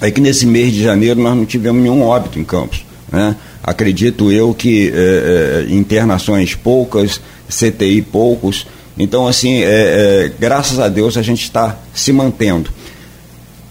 é 0.00 0.10
que 0.10 0.20
nesse 0.20 0.46
mês 0.46 0.72
de 0.72 0.82
janeiro 0.82 1.20
nós 1.20 1.36
não 1.36 1.46
tivemos 1.46 1.80
nenhum 1.80 2.02
óbito 2.02 2.38
em 2.38 2.44
Campos. 2.44 2.84
Né? 3.10 3.36
Acredito 3.62 4.32
eu 4.32 4.52
que 4.52 4.92
é, 4.94 5.66
é, 5.68 5.74
internações 5.74 6.54
poucas, 6.54 7.20
CTI 7.48 8.02
poucos. 8.02 8.66
Então, 8.98 9.26
assim, 9.26 9.62
é, 9.62 9.64
é, 9.64 10.32
graças 10.38 10.80
a 10.80 10.88
Deus 10.88 11.16
a 11.16 11.22
gente 11.22 11.42
está 11.42 11.78
se 11.94 12.12
mantendo. 12.12 12.70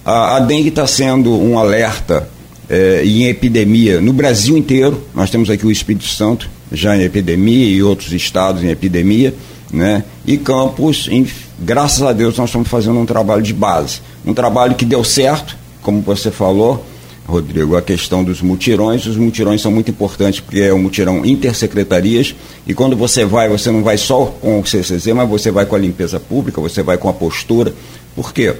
A, 0.05 0.37
a 0.37 0.39
dengue 0.39 0.69
está 0.69 0.87
sendo 0.87 1.31
um 1.31 1.59
alerta 1.59 2.29
é, 2.69 3.03
em 3.03 3.25
epidemia 3.25 3.99
no 3.99 4.13
Brasil 4.13 4.57
inteiro. 4.57 5.03
Nós 5.13 5.29
temos 5.29 5.49
aqui 5.49 5.65
o 5.65 5.71
Espírito 5.71 6.05
Santo 6.05 6.54
já 6.71 6.95
em 6.97 7.01
epidemia 7.01 7.67
e 7.67 7.83
outros 7.83 8.11
estados 8.13 8.63
em 8.63 8.69
epidemia. 8.69 9.33
Né? 9.71 10.03
E 10.25 10.37
Campos, 10.37 11.07
em, 11.09 11.27
graças 11.59 12.01
a 12.01 12.13
Deus, 12.13 12.37
nós 12.37 12.49
estamos 12.49 12.67
fazendo 12.67 12.99
um 12.99 13.05
trabalho 13.05 13.41
de 13.41 13.53
base. 13.53 14.01
Um 14.25 14.33
trabalho 14.33 14.75
que 14.75 14.85
deu 14.85 15.03
certo, 15.03 15.57
como 15.81 16.01
você 16.01 16.31
falou, 16.31 16.85
Rodrigo, 17.27 17.75
a 17.75 17.81
questão 17.81 18.23
dos 18.23 18.41
mutirões. 18.41 19.05
Os 19.05 19.17
mutirões 19.17 19.61
são 19.61 19.71
muito 19.71 19.89
importantes 19.89 20.39
porque 20.39 20.61
é 20.61 20.73
um 20.73 20.79
mutirão 20.79 21.25
intersecretarias 21.25 22.35
e 22.67 22.73
quando 22.73 22.95
você 22.95 23.25
vai, 23.25 23.49
você 23.49 23.71
não 23.71 23.83
vai 23.83 23.97
só 23.97 24.25
com 24.25 24.59
o 24.59 24.65
CCZ, 24.65 25.07
mas 25.07 25.27
você 25.27 25.49
vai 25.51 25.65
com 25.65 25.75
a 25.75 25.79
limpeza 25.79 26.19
pública, 26.19 26.61
você 26.61 26.83
vai 26.83 26.97
com 26.97 27.09
a 27.09 27.13
postura. 27.13 27.73
Por 28.15 28.31
quê? 28.31 28.55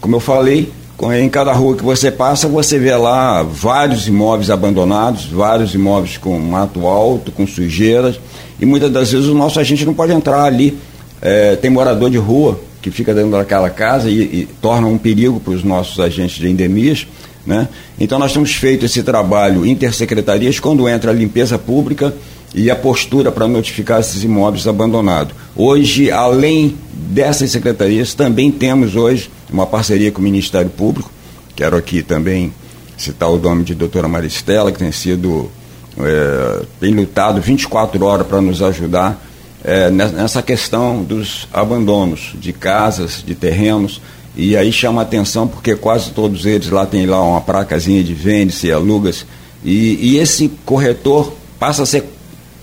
Como 0.00 0.16
eu 0.16 0.20
falei, 0.20 0.70
em 1.10 1.28
cada 1.28 1.52
rua 1.52 1.76
que 1.76 1.82
você 1.82 2.12
passa, 2.12 2.46
você 2.46 2.78
vê 2.78 2.94
lá 2.94 3.42
vários 3.42 4.06
imóveis 4.06 4.50
abandonados, 4.50 5.26
vários 5.26 5.74
imóveis 5.74 6.16
com 6.16 6.38
mato 6.38 6.86
alto, 6.86 7.32
com 7.32 7.44
sujeiras, 7.44 8.20
e 8.60 8.66
muitas 8.66 8.92
das 8.92 9.10
vezes 9.10 9.26
o 9.28 9.34
nosso 9.34 9.58
agente 9.58 9.84
não 9.84 9.94
pode 9.94 10.12
entrar 10.12 10.44
ali. 10.44 10.78
É, 11.20 11.56
tem 11.56 11.70
morador 11.70 12.10
de 12.10 12.18
rua 12.18 12.60
que 12.80 12.90
fica 12.90 13.14
dentro 13.14 13.30
daquela 13.32 13.70
casa 13.70 14.10
e, 14.10 14.20
e 14.20 14.48
torna 14.60 14.86
um 14.86 14.98
perigo 14.98 15.40
para 15.40 15.54
os 15.54 15.64
nossos 15.64 15.98
agentes 15.98 16.36
de 16.36 16.48
endemias. 16.48 17.06
Né? 17.44 17.68
Então 17.98 18.18
nós 18.18 18.32
temos 18.32 18.54
feito 18.54 18.84
esse 18.86 19.02
trabalho 19.02 19.66
intersecretarias 19.66 20.60
quando 20.60 20.88
entra 20.88 21.10
a 21.10 21.14
limpeza 21.14 21.58
pública 21.58 22.14
e 22.54 22.70
a 22.70 22.76
postura 22.76 23.32
para 23.32 23.48
notificar 23.48 24.00
esses 24.00 24.22
imóveis 24.22 24.66
abandonados. 24.66 25.34
Hoje, 25.56 26.10
além 26.10 26.76
dessas 26.92 27.50
secretarias, 27.50 28.14
também 28.14 28.50
temos 28.50 28.94
hoje 28.94 29.30
uma 29.50 29.66
parceria 29.66 30.10
com 30.12 30.20
o 30.20 30.24
Ministério 30.24 30.70
Público. 30.70 31.10
Quero 31.56 31.76
aqui 31.76 32.02
também 32.02 32.52
citar 32.96 33.30
o 33.30 33.38
nome 33.38 33.64
de 33.64 33.74
doutora 33.74 34.08
Maristela, 34.08 34.70
que 34.70 34.78
tem 34.78 34.92
sido, 34.92 35.50
é, 35.98 36.64
tem 36.80 36.94
lutado 36.94 37.40
24 37.40 38.04
horas 38.04 38.26
para 38.26 38.40
nos 38.40 38.62
ajudar 38.62 39.20
é, 39.64 39.90
nessa 39.90 40.42
questão 40.42 41.02
dos 41.02 41.48
abandonos 41.52 42.32
de 42.34 42.52
casas, 42.52 43.22
de 43.24 43.34
terrenos, 43.34 44.00
e 44.36 44.56
aí 44.56 44.72
chama 44.72 45.02
atenção 45.02 45.46
porque 45.46 45.76
quase 45.76 46.10
todos 46.10 46.46
eles 46.46 46.70
lá 46.70 46.86
tem 46.86 47.06
lá 47.06 47.22
uma 47.22 47.40
placazinha 47.40 48.02
de 48.02 48.14
vende-se, 48.14 48.72
alugas, 48.72 49.24
e, 49.64 49.98
e 50.00 50.18
esse 50.18 50.48
corretor 50.64 51.32
passa 51.58 51.84
a 51.84 51.86
ser 51.86 52.04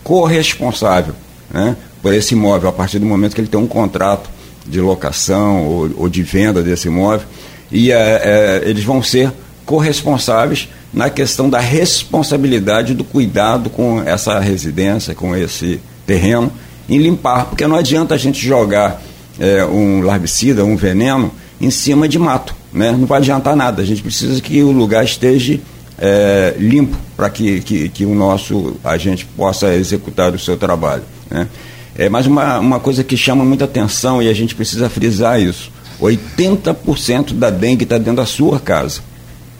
corresponsável 0.03 1.13
né, 1.51 1.75
por 2.01 2.13
esse 2.13 2.33
imóvel. 2.33 2.69
A 2.69 2.73
partir 2.73 2.99
do 2.99 3.05
momento 3.05 3.35
que 3.35 3.41
ele 3.41 3.47
tem 3.47 3.59
um 3.59 3.67
contrato 3.67 4.29
de 4.65 4.79
locação 4.79 5.65
ou, 5.65 5.91
ou 5.97 6.09
de 6.09 6.21
venda 6.23 6.61
desse 6.61 6.87
imóvel, 6.87 7.27
e 7.71 7.91
é, 7.91 7.95
é, 7.95 8.69
eles 8.69 8.83
vão 8.83 9.01
ser 9.01 9.31
corresponsáveis 9.65 10.69
na 10.91 11.09
questão 11.09 11.49
da 11.49 11.59
responsabilidade 11.59 12.93
do 12.93 13.03
cuidado 13.03 13.69
com 13.69 14.01
essa 14.03 14.39
residência, 14.39 15.13
com 15.13 15.35
esse 15.35 15.79
terreno 16.05 16.51
em 16.89 16.97
limpar, 16.97 17.45
porque 17.45 17.67
não 17.67 17.75
adianta 17.75 18.15
a 18.15 18.17
gente 18.17 18.43
jogar 18.43 18.99
é, 19.39 19.63
um 19.63 20.01
larvicida, 20.01 20.65
um 20.65 20.75
veneno 20.75 21.31
em 21.61 21.69
cima 21.69 22.07
de 22.07 22.17
mato, 22.17 22.55
né? 22.73 22.91
não 22.91 23.05
vai 23.05 23.19
adiantar 23.19 23.55
nada, 23.55 23.81
a 23.81 23.85
gente 23.85 24.01
precisa 24.01 24.41
que 24.41 24.63
o 24.63 24.71
lugar 24.71 25.03
esteja 25.03 25.59
é, 25.99 26.55
limpo 26.57 26.97
para 27.15 27.29
que, 27.29 27.59
que, 27.61 27.89
que, 27.89 28.05
o 28.05 28.15
nosso 28.15 28.77
agente 28.83 29.25
possa 29.25 29.73
executar 29.75 30.33
o 30.33 30.39
seu 30.39 30.57
trabalho. 30.57 31.03
Né? 31.29 31.47
É, 31.95 32.07
mas 32.07 32.25
uma, 32.25 32.59
uma 32.59 32.79
coisa 32.79 33.03
que 33.03 33.17
chama 33.17 33.43
muita 33.43 33.65
atenção 33.65 34.21
e 34.21 34.29
a 34.29 34.33
gente 34.33 34.55
precisa 34.55 34.89
frisar 34.89 35.41
isso, 35.41 35.71
80% 36.01 37.33
da 37.33 37.49
dengue 37.49 37.83
está 37.83 37.97
dentro 37.97 38.15
da 38.15 38.25
sua 38.25 38.59
casa. 38.59 39.01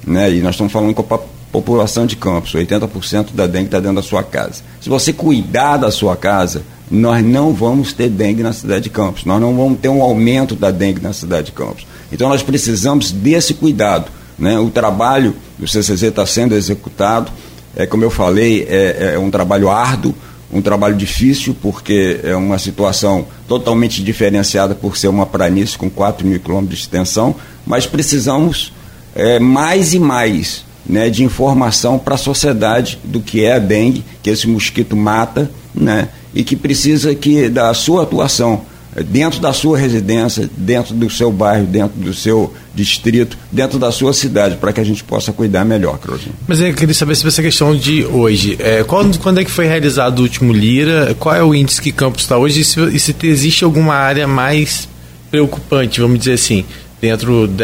Né? 0.08 0.36
E 0.36 0.41
nós 0.41 0.52
estamos 0.52 0.71
falando 0.71 0.93
com 0.93 1.13
a 1.13 1.19
população 1.52 2.06
de 2.06 2.15
campos, 2.15 2.54
80% 2.54 3.34
da 3.34 3.45
dengue 3.45 3.65
está 3.65 3.80
dentro 3.80 3.97
da 3.97 4.02
sua 4.02 4.23
casa. 4.23 4.63
Se 4.80 4.88
você 4.88 5.12
cuidar 5.12 5.78
da 5.78 5.91
sua 5.91 6.15
casa, 6.15 6.63
nós 6.89 7.23
não 7.23 7.54
vamos 7.54 7.93
ter 7.93 8.10
dengue 8.10 8.41
na 8.41 8.54
cidade 8.54 8.86
de 8.86 8.89
Campos, 8.89 9.23
nós 9.23 9.39
não 9.39 9.56
vamos 9.56 9.80
ter 9.80 9.89
um 9.89 10.02
aumento 10.02 10.56
da 10.56 10.71
dengue 10.71 11.02
na 11.02 11.13
cidade 11.13 11.47
de 11.47 11.52
Campos. 11.52 11.86
Então 12.12 12.30
nós 12.30 12.41
precisamos 12.41 13.12
desse 13.12 13.54
cuidado. 13.54 14.10
Né? 14.39 14.58
O 14.58 14.69
trabalho 14.69 15.36
do 15.58 15.67
CCZ 15.67 16.04
está 16.04 16.25
sendo 16.25 16.56
executado, 16.56 17.32
é, 17.75 17.86
como 17.86 18.04
eu 18.04 18.10
falei, 18.10 18.65
é, 18.69 19.13
é 19.15 19.19
um 19.19 19.30
trabalho 19.30 19.69
árduo, 19.69 20.15
um 20.52 20.62
trabalho 20.62 20.95
difícil, 20.95 21.56
porque 21.62 22.19
é 22.23 22.36
uma 22.36 22.58
situação 22.58 23.28
totalmente 23.47 24.04
diferenciada 24.04 24.73
por 24.73 24.97
ser 24.97 25.08
uma 25.08 25.25
planície 25.25 25.78
com 25.78 25.89
4 25.89 26.25
mil 26.25 26.39
quilômetros 26.39 26.80
de 26.80 26.86
extensão, 26.86 27.36
mas 27.65 27.86
precisamos 27.86 28.73
é, 29.13 29.38
mais 29.38 29.93
e 29.93 29.99
mais 29.99 30.65
né, 30.86 31.10
de 31.10 31.23
informação 31.23 31.99
para 31.99 32.15
a 32.15 32.17
sociedade 32.17 32.99
do 33.04 33.19
que 33.19 33.43
é 33.43 33.54
a 33.54 33.60
dengue, 33.60 34.04
que 34.23 34.30
esse 34.30 34.47
mosquito 34.47 34.95
mata, 34.95 35.52
né, 35.73 36.10
e 36.34 36.43
que 36.43 36.56
precisa 36.56 37.13
que 37.13 37.47
da 37.47 37.71
sua 37.75 38.04
atuação 38.04 38.62
dentro 39.06 39.39
da 39.39 39.54
sua 39.54 39.78
residência, 39.78 40.49
dentro 40.58 40.93
do 40.93 41.10
seu 41.10 41.32
bairro, 41.32 41.65
dentro 41.65 41.99
do 41.99 42.13
seu 42.13 42.54
distrito, 42.73 43.38
dentro 43.52 43.78
da 43.78 43.91
sua 43.91 44.13
cidade, 44.13 44.56
para 44.56 44.73
que 44.73 44.80
a 44.80 44.84
gente 44.84 45.04
possa 45.04 45.32
cuidar 45.32 45.63
melhor, 45.63 45.97
Claudinho. 45.99 46.34
Mas 46.47 46.60
eu 46.60 46.73
queria 46.73 46.93
saber 46.93 47.15
sobre 47.15 47.30
essa 47.30 47.41
questão 47.41 47.75
de 47.75 48.06
hoje. 48.06 48.58
É, 48.60 48.84
quando, 48.84 49.19
quando 49.19 49.39
é 49.39 49.45
que 49.45 49.52
foi 49.52 49.67
realizado 49.67 50.19
o 50.19 50.21
último 50.23 50.52
Lira? 50.52 51.15
Qual 51.19 51.36
é 51.36 51.43
o 51.43 51.54
índice 51.54 51.82
que 51.82 51.91
Campos 51.91 52.23
está 52.23 52.38
hoje? 52.38 52.62
E 52.62 52.65
se, 52.65 52.80
e 52.82 52.99
se 52.99 53.15
existe 53.23 53.63
alguma 53.63 53.95
área 53.95 54.28
mais 54.28 54.88
preocupante, 55.30 56.02
vamos 56.02 56.19
dizer 56.19 56.34
assim, 56.34 56.65
dentro 56.99 57.47
de, 57.47 57.63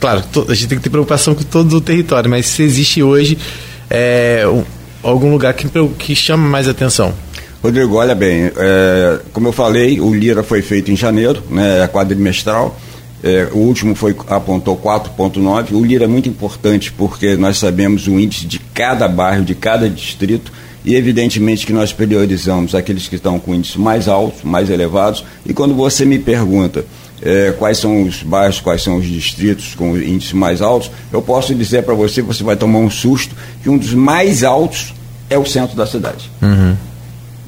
claro, 0.00 0.22
a 0.48 0.54
gente 0.54 0.68
tem 0.68 0.78
que 0.78 0.84
ter 0.84 0.90
preocupação 0.90 1.34
com 1.34 1.44
todo 1.44 1.76
o 1.76 1.80
território, 1.80 2.28
mas 2.28 2.46
se 2.46 2.62
existe 2.62 3.02
hoje 3.02 3.38
é, 3.88 4.44
algum 5.02 5.30
lugar 5.30 5.54
que, 5.54 5.68
que 5.98 6.14
chama 6.14 6.48
mais 6.48 6.68
atenção? 6.68 7.14
Rodrigo, 7.62 7.96
olha 7.96 8.14
bem, 8.14 8.50
é, 8.56 9.20
como 9.32 9.48
eu 9.48 9.52
falei, 9.52 10.00
o 10.00 10.14
Lira 10.14 10.42
foi 10.42 10.62
feito 10.62 10.90
em 10.90 10.96
janeiro, 10.96 11.42
né, 11.50 11.84
é 11.84 11.88
quadrimestral. 11.88 12.78
É, 13.22 13.48
o 13.52 13.58
último 13.58 13.94
foi 13.94 14.16
apontou 14.28 14.76
4,9. 14.78 15.72
O 15.72 15.84
Lira 15.84 16.04
é 16.04 16.08
muito 16.08 16.26
importante 16.26 16.90
porque 16.90 17.36
nós 17.36 17.58
sabemos 17.58 18.06
o 18.06 18.18
índice 18.18 18.46
de 18.46 18.58
cada 18.58 19.06
bairro, 19.06 19.44
de 19.44 19.54
cada 19.54 19.90
distrito, 19.90 20.50
e 20.82 20.94
evidentemente 20.94 21.66
que 21.66 21.72
nós 21.74 21.92
priorizamos 21.92 22.74
aqueles 22.74 23.06
que 23.08 23.16
estão 23.16 23.38
com 23.38 23.54
índices 23.54 23.76
mais 23.76 24.08
altos, 24.08 24.42
mais 24.42 24.70
elevados. 24.70 25.22
E 25.44 25.52
quando 25.52 25.74
você 25.74 26.06
me 26.06 26.18
pergunta 26.18 26.86
é, 27.20 27.52
quais 27.58 27.76
são 27.76 28.04
os 28.04 28.22
bairros, 28.22 28.58
quais 28.58 28.82
são 28.82 28.96
os 28.96 29.04
distritos 29.04 29.74
com 29.74 29.98
índices 29.98 30.32
mais 30.32 30.62
altos, 30.62 30.90
eu 31.12 31.20
posso 31.20 31.54
dizer 31.54 31.82
para 31.82 31.92
você, 31.92 32.22
você 32.22 32.42
vai 32.42 32.56
tomar 32.56 32.78
um 32.78 32.88
susto, 32.88 33.34
que 33.62 33.68
um 33.68 33.76
dos 33.76 33.92
mais 33.92 34.42
altos 34.42 34.94
é 35.28 35.38
o 35.38 35.44
centro 35.44 35.76
da 35.76 35.86
cidade. 35.86 36.30
Uhum. 36.40 36.74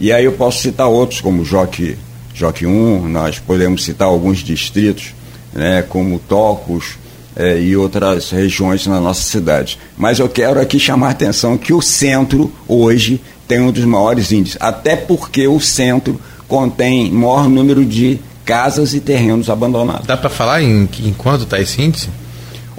E 0.02 0.12
aí 0.12 0.24
eu 0.24 0.32
posso 0.32 0.60
citar 0.60 0.88
outros, 0.88 1.20
como 1.20 1.44
Joque, 1.44 1.96
Joque 2.34 2.66
1, 2.66 3.08
nós 3.08 3.38
podemos 3.38 3.84
citar 3.84 4.08
alguns 4.08 4.38
distritos, 4.38 5.14
né, 5.52 5.80
como 5.82 6.18
Tocos 6.18 6.98
é, 7.36 7.60
e 7.60 7.76
outras 7.76 8.30
regiões 8.30 8.84
na 8.84 9.00
nossa 9.00 9.22
cidade. 9.22 9.78
Mas 9.96 10.18
eu 10.18 10.28
quero 10.28 10.60
aqui 10.60 10.80
chamar 10.80 11.06
a 11.06 11.10
atenção 11.10 11.56
que 11.56 11.72
o 11.72 11.80
centro, 11.80 12.52
hoje, 12.66 13.20
tem 13.46 13.60
um 13.60 13.70
dos 13.70 13.84
maiores 13.84 14.32
índices, 14.32 14.58
até 14.60 14.96
porque 14.96 15.46
o 15.46 15.60
centro 15.60 16.20
contém 16.48 17.08
maior 17.08 17.48
número 17.48 17.84
de 17.84 18.18
casas 18.44 18.94
e 18.94 18.98
terrenos 18.98 19.48
abandonados. 19.48 20.04
Dá 20.04 20.16
para 20.16 20.28
falar 20.28 20.64
em, 20.64 20.88
em 20.98 21.12
quanto 21.12 21.44
está 21.44 21.60
esse 21.60 21.80
índice? 21.80 22.08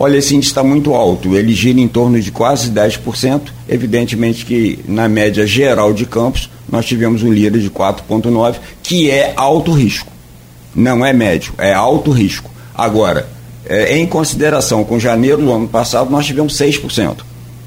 Olha, 0.04 0.18
esse 0.18 0.36
índice 0.36 0.52
está 0.52 0.62
muito 0.62 0.94
alto, 0.94 1.34
ele 1.34 1.54
gira 1.54 1.80
em 1.80 1.88
torno 1.88 2.20
de 2.20 2.30
quase 2.30 2.70
10%. 2.70 3.44
Evidentemente 3.70 4.46
que 4.46 4.78
na 4.86 5.08
média 5.08 5.48
geral 5.48 5.94
de 5.94 6.06
campos 6.06 6.50
nós 6.70 6.86
tivemos 6.86 7.24
um 7.24 7.32
LIRA 7.32 7.58
de 7.58 7.70
4,9, 7.70 8.56
que 8.84 9.10
é 9.10 9.32
alto 9.38 9.72
risco. 9.72 10.12
Não 10.76 11.06
é 11.06 11.14
médio, 11.14 11.54
é 11.58 11.74
alto 11.74 12.12
risco. 12.12 12.52
Agora, 12.76 13.30
é, 13.66 13.98
em 13.98 14.06
consideração 14.06 14.84
com 14.84 15.00
janeiro 15.00 15.42
do 15.42 15.54
ano 15.54 15.70
passado, 15.70 16.10
nós 16.10 16.26
tivemos 16.26 16.54
6%. 16.58 17.20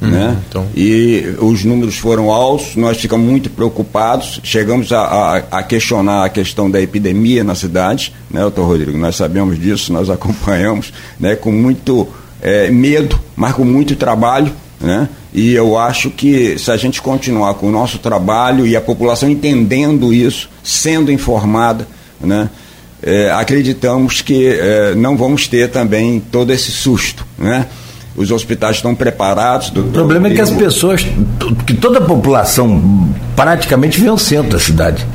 Hum, 0.02 0.08
né? 0.08 0.36
Então. 0.46 0.66
E 0.76 1.36
os 1.40 1.64
números 1.64 1.96
foram 1.96 2.30
altos, 2.30 2.76
nós 2.76 2.98
ficamos 2.98 3.26
muito 3.26 3.48
preocupados, 3.48 4.42
chegamos 4.44 4.92
a, 4.92 5.00
a, 5.00 5.36
a 5.36 5.62
questionar 5.62 6.26
a 6.26 6.28
questão 6.28 6.70
da 6.70 6.82
epidemia 6.82 7.42
na 7.42 7.54
cidade, 7.54 8.12
né, 8.30 8.42
doutor 8.42 8.66
Rodrigo? 8.66 8.98
Nós 8.98 9.16
sabemos 9.16 9.58
disso, 9.58 9.90
nós 9.90 10.10
acompanhamos 10.10 10.92
né, 11.18 11.34
com 11.34 11.50
muito 11.50 12.06
é, 12.46 12.70
medo, 12.70 13.18
mas 13.34 13.52
com 13.54 13.64
muito 13.64 13.96
trabalho. 13.96 14.52
Né? 14.80 15.08
E 15.34 15.52
eu 15.52 15.76
acho 15.76 16.10
que 16.10 16.56
se 16.58 16.70
a 16.70 16.76
gente 16.76 17.02
continuar 17.02 17.54
com 17.54 17.66
o 17.66 17.72
nosso 17.72 17.98
trabalho 17.98 18.64
e 18.64 18.76
a 18.76 18.80
população 18.80 19.28
entendendo 19.28 20.14
isso, 20.14 20.48
sendo 20.62 21.10
informada, 21.10 21.86
né? 22.20 22.48
É, 23.02 23.30
acreditamos 23.30 24.22
que 24.22 24.46
é, 24.48 24.94
não 24.94 25.18
vamos 25.18 25.46
ter 25.46 25.70
também 25.70 26.18
todo 26.18 26.50
esse 26.50 26.70
susto. 26.70 27.26
Né? 27.38 27.66
os 28.16 28.30
hospitais 28.30 28.76
estão 28.76 28.94
preparados. 28.94 29.68
O 29.68 29.82
problema 29.92 30.28
é 30.28 30.34
que 30.34 30.40
as 30.40 30.50
pessoas, 30.50 31.06
que 31.66 31.74
toda 31.74 31.98
a 31.98 32.00
população 32.00 33.12
praticamente 33.36 34.00
vem 34.00 34.08
ao 34.08 34.16
centro 34.16 34.52
da 34.52 34.58
cidade. 34.58 35.06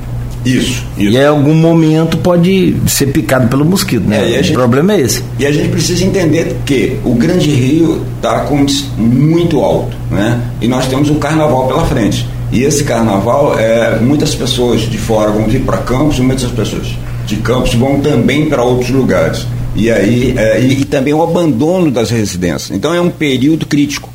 Isso, 0.45 0.83
isso. 0.97 1.11
E 1.11 1.17
em 1.17 1.25
algum 1.25 1.53
momento 1.53 2.17
pode 2.17 2.75
ser 2.87 3.07
picado 3.07 3.47
pelo 3.47 3.63
mosquito, 3.63 4.07
né? 4.07 4.27
É, 4.27 4.43
gente, 4.43 4.51
o 4.51 4.53
problema 4.53 4.93
é 4.93 5.01
esse. 5.01 5.23
E 5.37 5.45
a 5.45 5.51
gente 5.51 5.69
precisa 5.69 6.03
entender 6.03 6.57
que 6.65 6.97
o 7.03 7.13
Grande 7.13 7.51
Rio 7.51 8.03
está 8.15 8.41
com 8.41 8.65
muito 8.97 9.59
alto, 9.59 9.95
né? 10.09 10.41
E 10.59 10.67
nós 10.67 10.87
temos 10.87 11.09
um 11.09 11.19
carnaval 11.19 11.67
pela 11.67 11.85
frente. 11.85 12.27
E 12.51 12.63
esse 12.63 12.83
carnaval, 12.83 13.57
é, 13.57 13.97
muitas 13.99 14.35
pessoas 14.35 14.81
de 14.81 14.97
fora 14.97 15.31
vão 15.31 15.47
vir 15.47 15.61
para 15.61 15.77
Campos 15.77 16.17
e 16.17 16.21
muitas 16.21 16.51
pessoas 16.51 16.87
de 17.25 17.37
Campos 17.37 17.73
vão 17.75 18.01
também 18.01 18.49
para 18.49 18.63
outros 18.63 18.89
lugares. 18.89 19.45
E 19.73 19.89
aí 19.89 20.33
é, 20.37 20.59
e, 20.59 20.81
e, 20.81 20.85
também 20.85 21.13
o 21.13 21.23
abandono 21.23 21.89
das 21.89 22.09
residências. 22.09 22.71
Então 22.71 22.93
é 22.93 22.99
um 22.99 23.09
período 23.09 23.65
crítico. 23.65 24.09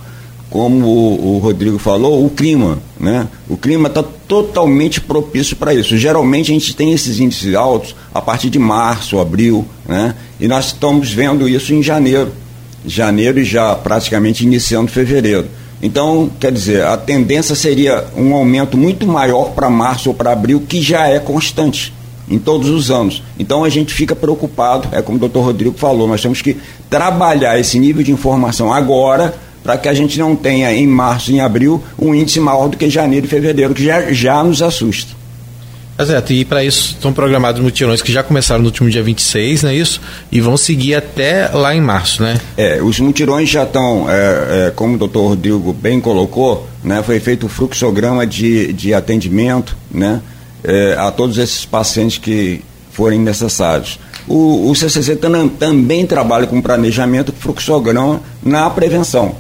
Como 0.51 0.87
o, 0.87 1.37
o 1.37 1.39
Rodrigo 1.39 1.79
falou, 1.79 2.25
o 2.25 2.31
clima, 2.31 2.79
né? 3.01 3.27
O 3.49 3.57
clima 3.57 3.89
está 3.89 4.05
totalmente 4.27 5.01
propício 5.01 5.57
para 5.57 5.75
isso. 5.75 5.97
Geralmente 5.97 6.51
a 6.51 6.55
gente 6.55 6.75
tem 6.75 6.93
esses 6.93 7.21
índices 7.21 7.55
altos 7.55 7.95
a 8.13 8.21
partir 8.21 8.51
de 8.51 8.59
março, 8.59 9.19
abril, 9.19 9.65
né? 9.87 10.15
E 10.41 10.49
nós 10.49 10.67
estamos 10.67 11.13
vendo 11.13 11.49
isso 11.49 11.73
em 11.73 11.83
janeiro. 11.83 12.33
Janeiro 12.85 13.39
e 13.39 13.45
já 13.45 13.75
praticamente 13.75 14.45
iniciando 14.45 14.91
fevereiro. 14.91 15.47
Então, 15.83 16.31
quer 16.41 16.51
dizer, 16.51 16.85
a 16.85 16.97
tendência 16.97 17.55
seria 17.55 18.05
um 18.17 18.35
aumento 18.35 18.77
muito 18.77 19.07
maior 19.07 19.51
para 19.51 19.69
março 19.69 20.09
ou 20.09 20.15
para 20.15 20.33
abril, 20.33 20.63
que 20.67 20.81
já 20.81 21.07
é 21.07 21.19
constante 21.19 21.93
em 22.29 22.39
todos 22.39 22.69
os 22.69 22.91
anos. 22.91 23.23
Então 23.39 23.65
a 23.65 23.69
gente 23.69 23.95
fica 23.95 24.15
preocupado, 24.15 24.89
é 24.93 25.01
como 25.01 25.17
o 25.17 25.21
doutor 25.21 25.45
Rodrigo 25.45 25.79
falou, 25.79 26.09
nós 26.09 26.21
temos 26.21 26.43
que 26.43 26.57
trabalhar 26.91 27.59
esse 27.59 27.79
nível 27.79 28.03
de 28.03 28.11
informação 28.11 28.73
agora 28.73 29.35
para 29.67 29.77
que 29.77 29.89
a 29.89 29.95
gente 29.95 30.17
não 30.17 30.37
tenha 30.37 30.73
em 30.73 30.87
março 30.87 31.33
e 31.33 31.35
em 31.35 31.41
abril 31.41 31.83
um 31.99 32.15
índice 32.15 32.39
maior 32.39 32.69
do 32.69 32.77
que 32.77 32.89
janeiro 32.89 33.27
e 33.27 33.29
fevereiro, 33.29 33.75
que 33.75 33.85
já, 33.85 34.13
já 34.13 34.45
nos 34.45 34.63
assusta. 34.63 35.17
Exato, 35.99 36.33
e 36.33 36.45
para 36.45 36.63
isso 36.63 36.93
estão 36.93 37.13
programados 37.13 37.61
mutirões 37.61 38.01
que 38.01 38.13
já 38.13 38.23
começaram 38.23 38.61
no 38.61 38.67
último 38.67 38.89
dia 38.89 39.03
26, 39.03 39.65
não 39.65 39.71
é 39.71 39.75
isso? 39.75 40.01
E 40.31 40.41
vão 40.41 40.57
seguir 40.57 40.95
até 40.95 41.49
lá 41.49 41.75
em 41.75 41.81
março, 41.81 42.23
né? 42.23 42.39
É, 42.57 42.81
os 42.81 43.01
mutirões 43.01 43.49
já 43.49 43.65
estão, 43.65 44.07
é, 44.09 44.69
é, 44.69 44.73
como 44.77 44.95
o 44.95 44.99
doutor 44.99 45.31
Rodrigo 45.31 45.73
bem 45.73 46.01
colocou, 46.01 46.69
né, 46.85 47.03
foi 47.03 47.19
feito 47.19 47.47
o 47.47 47.49
fluxograma 47.49 48.25
de, 48.25 48.73
de 48.73 48.95
atendimento, 48.95 49.77
né? 49.91 50.21
é, 50.63 50.97
a 50.99 51.11
todos 51.11 51.39
esses 51.39 51.65
pacientes 51.65 52.19
que 52.19 52.63
forem 52.93 53.19
necessários. 53.19 53.99
O, 54.27 54.71
o 54.71 54.75
CCC 54.75 55.17
tam, 55.17 55.49
também 55.49 56.05
trabalha 56.05 56.47
com 56.47 56.61
planejamento 56.61 57.33
fluxograma 57.33 58.21
na 58.43 58.69
prevenção. 58.69 59.37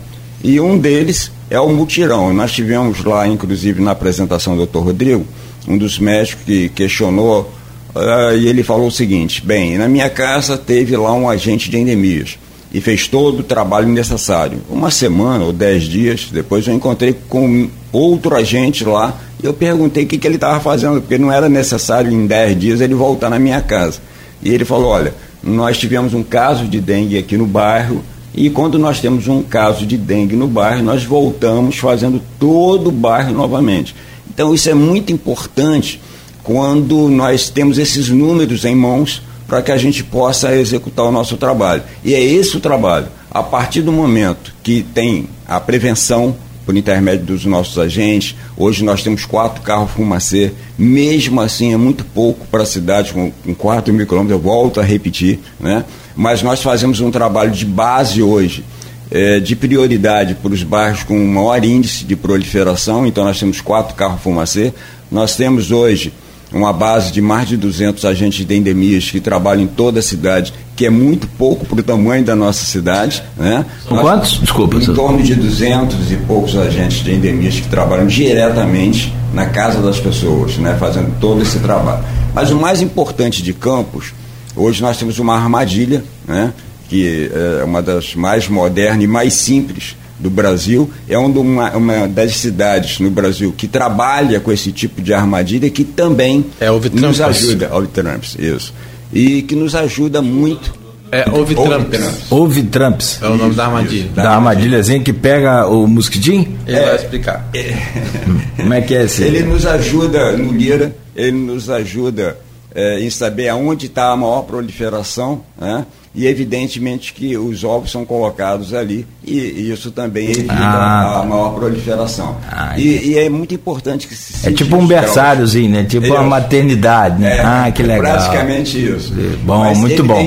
E 0.47 0.61
um 0.61 0.79
deles 0.79 1.33
é 1.51 1.59
o 1.59 1.69
mutirão. 1.71 2.33
Nós 2.33 2.53
tivemos 2.53 3.03
lá, 3.03 3.27
inclusive, 3.27 3.83
na 3.83 3.91
apresentação 3.91 4.53
do 4.53 4.59
doutor 4.59 4.85
Rodrigo, 4.85 5.27
um 5.67 5.77
dos 5.77 5.99
médicos 5.99 6.45
que 6.45 6.69
questionou, 6.69 7.53
uh, 7.93 8.33
e 8.33 8.47
ele 8.47 8.63
falou 8.63 8.87
o 8.87 8.91
seguinte: 8.93 9.45
bem, 9.45 9.77
na 9.77 9.89
minha 9.89 10.09
casa 10.09 10.57
teve 10.57 10.97
lá 10.97 11.13
um 11.13 11.29
agente 11.29 11.69
de 11.69 11.77
endemias 11.77 12.39
e 12.73 12.81
fez 12.81 13.09
todo 13.09 13.41
o 13.41 13.43
trabalho 13.43 13.89
necessário. 13.89 14.61
Uma 14.71 14.89
semana 14.89 15.45
ou 15.45 15.53
dez 15.53 15.83
dias 15.83 16.29
depois 16.31 16.65
eu 16.69 16.75
encontrei 16.75 17.13
com 17.29 17.69
outro 17.91 18.37
agente 18.37 18.85
lá 18.85 19.19
e 19.43 19.47
eu 19.47 19.53
perguntei 19.53 20.05
o 20.05 20.07
que, 20.07 20.17
que 20.17 20.29
ele 20.29 20.37
estava 20.37 20.61
fazendo, 20.61 21.01
porque 21.01 21.19
não 21.19 21.33
era 21.33 21.49
necessário 21.49 22.13
em 22.13 22.25
10 22.25 22.57
dias 22.61 22.81
ele 22.81 22.95
voltar 22.95 23.29
na 23.29 23.41
minha 23.41 23.61
casa. 23.61 23.99
E 24.41 24.51
ele 24.55 24.65
falou: 24.65 24.91
olha, 24.91 25.13
nós 25.43 25.77
tivemos 25.77 26.15
um 26.15 26.23
caso 26.23 26.67
de 26.67 26.81
dengue 26.81 27.19
aqui 27.19 27.37
no 27.37 27.47
bairro, 27.47 28.01
e 28.37 28.51
quando 28.51 28.79
nós 28.79 29.01
temos 29.01 29.27
um 29.29 29.43
caso 29.43 29.87
de 29.87 29.97
dengue 29.97 30.37
no 30.37 30.47
bairro, 30.47 30.83
nós 30.83 31.03
voltamos 31.05 31.79
fazendo 31.79 32.21
todo 32.39 32.89
o 32.89 32.93
bairro 32.93 33.33
novamente. 33.33 33.97
Então 34.29 34.53
isso 34.53 34.69
é 34.69 34.75
muito 34.75 35.11
importante 35.11 35.99
quando 36.43 37.09
nós 37.09 37.49
temos 37.49 37.79
esses 37.79 38.11
números 38.11 38.67
em 38.67 38.75
mãos 38.75 39.23
para 39.49 39.63
que 39.63 39.73
a 39.73 39.77
gente 39.79 40.05
possa 40.05 40.55
executar 40.55 41.07
o 41.07 41.13
nosso 41.13 41.39
trabalho. 41.39 41.83
E 42.05 42.15
é 42.15 42.23
esse 42.23 42.57
o 42.57 42.61
trabalho. 42.61 43.07
A 43.31 43.43
partir 43.43 43.81
do 43.81 43.93
momento 43.93 44.55
que 44.63 44.83
tem 44.83 45.29
a 45.47 45.59
prevenção, 45.59 46.37
por 46.67 46.77
intermédio 46.77 47.25
dos 47.25 47.47
nossos 47.47 47.79
agentes. 47.79 48.35
Hoje 48.57 48.85
nós 48.85 49.03
temos 49.03 49.25
quatro 49.25 49.63
carros 49.63 49.93
fumacê, 49.93 50.53
mesmo 50.77 51.41
assim 51.41 51.73
é 51.73 51.77
muito 51.77 52.05
pouco 52.05 52.45
para 52.49 52.65
a 52.65 52.67
cidade, 52.67 53.13
com, 53.13 53.31
com 53.31 53.55
4 53.55 53.95
mil 53.95 54.07
quilômetros, 54.07 54.37
eu 54.37 54.43
volto 54.43 54.81
a 54.81 54.83
repetir, 54.83 55.39
né? 55.61 55.85
mas 56.17 56.43
nós 56.43 56.61
fazemos 56.61 57.01
um 57.01 57.11
trabalho 57.11 57.53
de 57.53 57.65
base 57.65 58.21
hoje, 58.21 58.65
é, 59.11 59.39
de 59.39 59.55
prioridade 59.55 60.35
para 60.35 60.53
os 60.53 60.65
bairros 60.65 61.05
com 61.05 61.17
maior 61.25 61.65
índice 61.65 62.05
de 62.05 62.17
proliferação, 62.17 63.07
então 63.07 63.25
nós 63.25 63.39
temos 63.39 63.61
quatro 63.61 63.95
carros 63.95 64.21
fumacê, 64.21 64.75
Nós 65.11 65.37
temos 65.37 65.71
hoje 65.71 66.13
uma 66.53 66.73
base 66.73 67.13
de 67.13 67.21
mais 67.21 67.49
de 67.49 67.57
200 67.57 68.05
agentes 68.05 68.47
de 68.47 68.55
endemias 68.55 69.11
que 69.11 69.21
trabalham 69.21 69.63
em 69.63 69.67
toda 69.67 70.01
a 70.01 70.03
cidade, 70.03 70.53
que 70.75 70.87
é 70.87 70.91
muito 70.91 71.27
pouco 71.27 71.65
para 71.67 71.81
o 71.81 71.83
tamanho 71.83 72.25
da 72.25 72.37
nossa 72.37 72.65
cidade. 72.65 73.23
Né? 73.37 73.65
Quantos? 73.89 74.41
Desculpa. 74.41 74.77
Em 74.77 74.95
torno 74.95 75.23
de 75.23 75.35
200 75.35 76.13
e 76.13 76.17
poucos 76.17 76.57
agentes 76.57 77.03
de 77.03 77.13
endemias 77.13 77.55
que 77.55 77.69
trabalham 77.69 78.07
diretamente 78.07 79.13
na 79.33 79.47
casa 79.47 79.81
das 79.81 79.99
pessoas, 79.99 80.57
né? 80.59 80.77
fazendo 80.79 81.19
todo 81.21 81.43
esse 81.43 81.59
trabalho. 81.59 82.05
Mas 82.35 82.51
o 82.51 82.57
mais 82.57 82.81
importante 82.81 83.43
de 83.43 83.53
Campos, 83.53 84.13
hoje 84.55 84.83
nós 84.83 84.97
temos 84.97 85.19
uma 85.19 85.35
armadilha, 85.35 86.05
né? 86.27 86.53
que 86.89 87.31
é 87.61 87.65
uma 87.65 87.83
das 87.83 88.15
mais 88.15 88.49
modernas 88.49 89.03
e 89.03 89.07
mais 89.07 89.35
simples 89.35 89.97
do 90.19 90.31
Brasil, 90.31 90.91
é 91.09 91.19
uma, 91.19 91.71
uma 91.77 92.09
das 92.09 92.37
cidades 92.37 92.99
no 93.01 93.11
Brasil 93.11 93.53
que 93.57 93.69
trabalha 93.69 94.41
com 94.41 94.51
esse 94.51 94.73
tipo 94.73 95.03
de 95.03 95.13
armadilha 95.13 95.69
que 95.71 95.85
também 95.85 96.47
é, 96.61 96.69
nos 96.71 97.21
ajuda, 97.21 97.71
houve 97.73 97.89
Trumps, 97.89 98.37
isso, 98.39 98.73
e 99.13 99.43
que 99.43 99.55
nos 99.55 99.75
ajuda 99.75 100.23
muito. 100.23 100.75
É, 101.13 101.25
houve 101.31 101.55
Trumps. 101.55 102.01
Houve 102.29 102.63
Trumps. 102.65 103.19
É 103.23 103.29
o 103.29 103.37
nome 103.37 103.55
da 103.55 103.67
armadilha. 103.67 104.11
Da, 104.13 104.23
da 104.25 104.31
armadilhazinha 104.33 105.01
que 105.01 105.13
pega 105.13 105.65
o 105.67 105.87
mosquitinho? 105.87 106.59
Ele 106.67 106.77
é, 106.77 106.85
vai 106.85 106.97
explicar. 106.97 107.49
É, 107.55 107.75
Como 108.59 108.75
é 108.75 108.81
que 108.81 108.95
é 108.95 109.05
esse? 109.05 109.23
Ele 109.23 109.45
nos 109.45 109.65
ajuda 109.67 110.37
no 110.37 110.53
Lira, 110.53 110.97
ele 111.15 111.33
nos 111.33 111.71
ajuda 111.71 112.37
é, 112.77 113.01
em 113.01 113.09
saber 113.09 113.49
aonde 113.49 113.87
está 113.87 114.13
a 114.13 114.17
maior 114.17 114.43
proliferação, 114.43 115.41
né? 115.59 115.87
e 116.15 116.27
evidentemente 116.27 117.13
que 117.13 117.37
os 117.37 117.63
ovos 117.63 117.91
são 117.91 118.05
colocados 118.05 118.73
ali 118.73 119.07
e 119.23 119.71
isso 119.71 119.91
também 119.91 120.31
evita 120.31 120.53
ah, 120.55 121.21
a 121.21 121.23
maior 121.23 121.55
proliferação. 121.55 122.37
Ah, 122.51 122.73
e, 122.79 123.11
e, 123.11 123.19
é 123.19 123.29
muito 123.29 123.55
importante 123.55 124.09
que 124.09 124.15
se 124.15 124.49
É 124.49 124.51
tipo 124.51 124.77
um 124.77 124.87
berçáriozinho, 124.87 125.71
né? 125.71 125.85
Tipo 125.85 126.07
uma 126.07 126.23
maternidade, 126.23 127.21
né? 127.21 127.37
É, 127.37 127.41
ah, 127.41 127.71
que 127.71 127.83
legal. 127.83 128.15
Praticamente 128.15 128.79
isso. 128.79 129.13
Bom, 129.45 129.61
Mas, 129.61 129.79
muito 129.79 130.03
bom. 130.05 130.19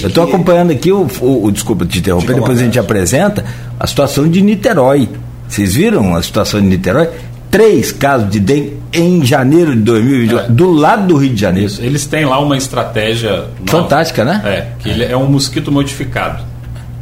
Eu 0.00 0.08
estou 0.08 0.22
acompanhando 0.22 0.70
aqui 0.70 0.92
o, 0.92 1.08
o, 1.20 1.46
o 1.46 1.50
desculpa 1.50 1.84
te 1.86 1.98
interromper, 1.98 2.34
depois 2.34 2.60
a 2.60 2.64
gente 2.64 2.78
apresenta 2.78 3.44
a 3.80 3.86
situação 3.86 4.28
de 4.28 4.40
Niterói. 4.40 5.08
Vocês 5.48 5.74
viram 5.74 6.14
a 6.14 6.22
situação 6.22 6.60
de 6.60 6.66
Niterói? 6.66 7.08
Três 7.52 7.92
casos 7.92 8.30
de 8.30 8.40
dengue 8.40 8.80
em 8.94 9.24
janeiro 9.24 9.76
de 9.76 9.82
2020, 9.82 10.34
é. 10.34 10.48
do 10.48 10.72
lado 10.72 11.06
do 11.06 11.16
Rio 11.16 11.34
de 11.34 11.40
Janeiro. 11.40 11.68
Isso. 11.68 11.82
Eles 11.82 12.06
têm 12.06 12.24
lá 12.24 12.40
uma 12.40 12.56
estratégia 12.56 13.44
fantástica, 13.66 14.24
né? 14.24 14.40
É, 14.44 14.66
que 14.78 14.88
ele 14.88 15.04
é 15.04 15.16
um 15.16 15.26
mosquito 15.26 15.70
modificado. 15.70 16.42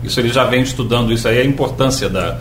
Isso 0.03 0.18
ele 0.18 0.28
já 0.28 0.44
vem 0.44 0.62
estudando 0.62 1.12
isso 1.12 1.28
aí, 1.28 1.38
a 1.38 1.44
importância 1.44 2.09
da, 2.09 2.36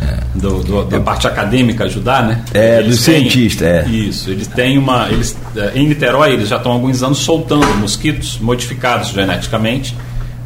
é. 0.00 0.18
do, 0.36 0.62
do, 0.62 0.84
da 0.84 1.00
parte 1.00 1.26
acadêmica 1.26 1.84
ajudar, 1.84 2.22
né? 2.22 2.44
É, 2.54 2.78
eles 2.78 3.00
do 3.00 3.04
têm, 3.04 3.20
cientista, 3.22 3.64
é. 3.64 3.88
Isso, 3.88 4.30
eles 4.30 4.46
têm 4.46 4.78
uma. 4.78 5.08
Eles, 5.08 5.36
é, 5.56 5.72
em 5.74 5.88
Niterói, 5.88 6.32
eles 6.32 6.48
já 6.48 6.56
estão 6.56 6.70
há 6.70 6.74
alguns 6.76 7.02
anos 7.02 7.18
soltando 7.18 7.66
mosquitos 7.76 8.38
modificados 8.38 9.08
geneticamente. 9.08 9.96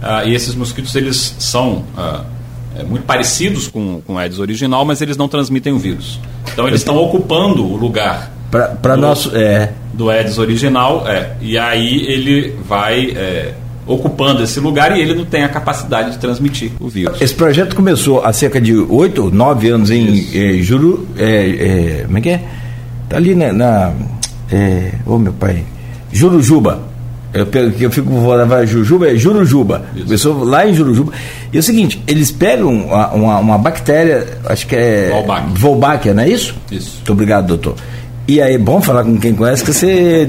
Uh, 0.02 0.26
e 0.26 0.34
esses 0.34 0.54
mosquitos, 0.54 0.94
eles 0.94 1.36
são. 1.38 1.84
Uh, 1.96 2.39
é, 2.80 2.84
muito 2.84 3.04
parecidos 3.04 3.68
com, 3.68 4.00
com 4.06 4.14
o 4.14 4.18
Aedes 4.18 4.38
original, 4.38 4.84
mas 4.84 5.00
eles 5.00 5.16
não 5.16 5.28
transmitem 5.28 5.72
o 5.72 5.78
vírus. 5.78 6.20
Então 6.52 6.66
eles 6.66 6.80
estão 6.80 6.96
ocupando 6.96 7.64
o 7.64 7.76
lugar 7.76 8.32
para 8.50 8.96
nosso 8.96 9.34
é 9.36 9.72
do 9.92 10.10
Aedes 10.10 10.38
original, 10.38 11.06
é. 11.06 11.36
E 11.40 11.56
aí 11.56 12.04
ele 12.06 12.56
vai 12.66 13.10
é, 13.10 13.54
ocupando 13.86 14.42
esse 14.42 14.58
lugar 14.58 14.96
e 14.96 15.00
ele 15.00 15.14
não 15.14 15.24
tem 15.24 15.44
a 15.44 15.48
capacidade 15.48 16.12
de 16.12 16.18
transmitir 16.18 16.72
o 16.80 16.88
vírus. 16.88 17.20
Esse 17.20 17.34
projeto 17.34 17.76
começou 17.76 18.24
há 18.24 18.32
cerca 18.32 18.60
de 18.60 18.74
oito, 18.74 19.30
nove 19.30 19.68
anos 19.68 19.90
em 19.90 20.26
é, 20.34 20.62
Juru, 20.62 21.06
é, 21.16 22.02
como 22.06 22.18
é 22.18 22.20
que 22.20 22.28
é? 22.30 22.42
Tá 23.08 23.16
ali 23.16 23.34
na, 23.34 23.52
na 23.52 23.92
é, 24.50 24.92
oh 25.06 25.18
meu 25.18 25.32
pai, 25.32 25.64
Jurujuba. 26.12 26.89
Eu, 27.32 27.46
eu 27.78 27.90
fico 27.90 28.10
vai 28.46 28.66
Jujuba, 28.66 29.08
é 29.08 29.14
Jurujuba. 29.14 29.84
Começou 30.04 30.42
lá 30.42 30.66
em 30.66 30.74
Jurujuba. 30.74 31.12
E 31.52 31.56
é 31.56 31.60
o 31.60 31.62
seguinte, 31.62 32.02
eles 32.06 32.32
pegam 32.32 32.86
uma, 32.86 33.08
uma, 33.12 33.38
uma 33.38 33.58
bactéria, 33.58 34.26
acho 34.46 34.66
que 34.66 34.74
é. 34.74 35.10
Volbáquia, 35.54 36.12
não 36.12 36.24
é 36.24 36.28
isso? 36.28 36.56
Isso. 36.70 36.96
Muito 36.96 37.12
obrigado, 37.12 37.46
doutor. 37.46 37.76
E 38.26 38.40
aí, 38.42 38.58
bom 38.58 38.80
falar 38.80 39.04
com 39.04 39.16
quem 39.18 39.34
conhece, 39.34 39.64
que 39.64 39.72
você 39.72 40.28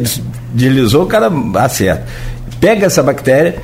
deslizou, 0.53 1.03
o 1.03 1.07
cara 1.07 1.31
acerta. 1.55 2.05
Pega 2.59 2.85
essa 2.85 3.01
bactéria 3.01 3.55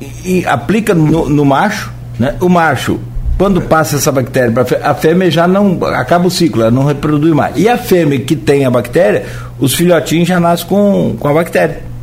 e, 0.00 0.40
e 0.40 0.46
aplica 0.46 0.94
no, 0.94 1.28
no, 1.28 1.44
macho, 1.44 1.90
né? 2.18 2.34
O 2.40 2.48
macho, 2.50 3.00
quando 3.38 3.62
passa 3.62 3.96
essa 3.96 4.12
bactéria 4.12 4.52
para 4.52 4.90
a 4.90 4.94
fêmea 4.94 5.30
já 5.30 5.48
não 5.48 5.78
acaba 5.86 6.26
o 6.26 6.30
ciclo, 6.30 6.62
ela 6.62 6.70
não 6.70 6.84
reproduz 6.84 7.32
mais. 7.32 7.56
E 7.56 7.66
a 7.66 7.78
fêmea 7.78 8.20
que 8.20 8.36
tem 8.36 8.66
a 8.66 8.70
bactéria, 8.70 9.24
os 9.58 9.74
filhotinhos 9.74 10.28
já 10.28 10.38
nascem 10.38 10.66
com, 10.66 11.16
com 11.18 11.28
a 11.28 11.32
bactéria. 11.32 11.93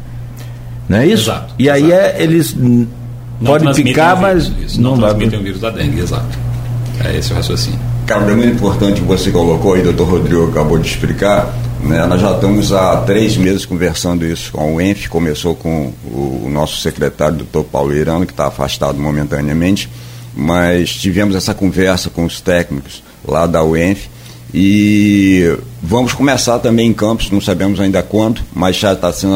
Não 0.91 0.97
é 0.97 1.07
isso? 1.07 1.29
Exato. 1.29 1.53
E 1.57 1.69
aí 1.69 1.89
é, 1.89 2.17
eles 2.19 2.53
não 2.53 2.85
podem 3.45 3.73
picar, 3.73 4.19
mas 4.19 4.51
isso, 4.61 4.81
não, 4.81 4.97
não 4.97 5.07
transmitem 5.07 5.39
o 5.39 5.41
vírus 5.41 5.61
da 5.61 5.69
dengue, 5.69 6.01
exato. 6.01 6.37
É 7.05 7.15
esse 7.15 7.31
o 7.31 7.35
raciocínio. 7.35 7.79
Cara, 8.05 8.29
é 8.29 8.35
muito 8.35 8.55
importante 8.55 8.99
que 8.99 9.07
você 9.07 9.31
colocou 9.31 9.73
aí, 9.73 9.83
doutor 9.83 10.09
Rodrigo 10.09 10.49
acabou 10.49 10.77
de 10.77 10.89
explicar. 10.89 11.55
Né? 11.81 12.05
Nós 12.05 12.19
já 12.19 12.33
estamos 12.33 12.73
há 12.73 12.97
três 12.97 13.37
meses 13.37 13.65
conversando 13.65 14.25
isso 14.25 14.51
com 14.51 14.75
o 14.75 14.81
ENF, 14.81 15.07
começou 15.07 15.55
com 15.55 15.93
o, 16.03 16.43
o 16.45 16.49
nosso 16.51 16.81
secretário, 16.81 17.37
doutor 17.37 17.63
Paulo 17.63 17.95
Irano, 17.95 18.25
que 18.25 18.33
está 18.33 18.47
afastado 18.47 18.99
momentaneamente, 18.99 19.89
mas 20.35 20.93
tivemos 20.93 21.37
essa 21.37 21.53
conversa 21.53 22.09
com 22.09 22.25
os 22.25 22.41
técnicos 22.41 23.01
lá 23.25 23.47
da 23.47 23.63
UENF 23.63 24.09
e 24.53 25.57
vamos 25.81 26.11
começar 26.11 26.59
também 26.59 26.89
em 26.89 26.93
campos, 26.93 27.31
não 27.31 27.39
sabemos 27.39 27.79
ainda 27.79 28.03
quando, 28.03 28.41
mas 28.53 28.75
já 28.75 28.91
está 28.91 29.11
sendo 29.13 29.35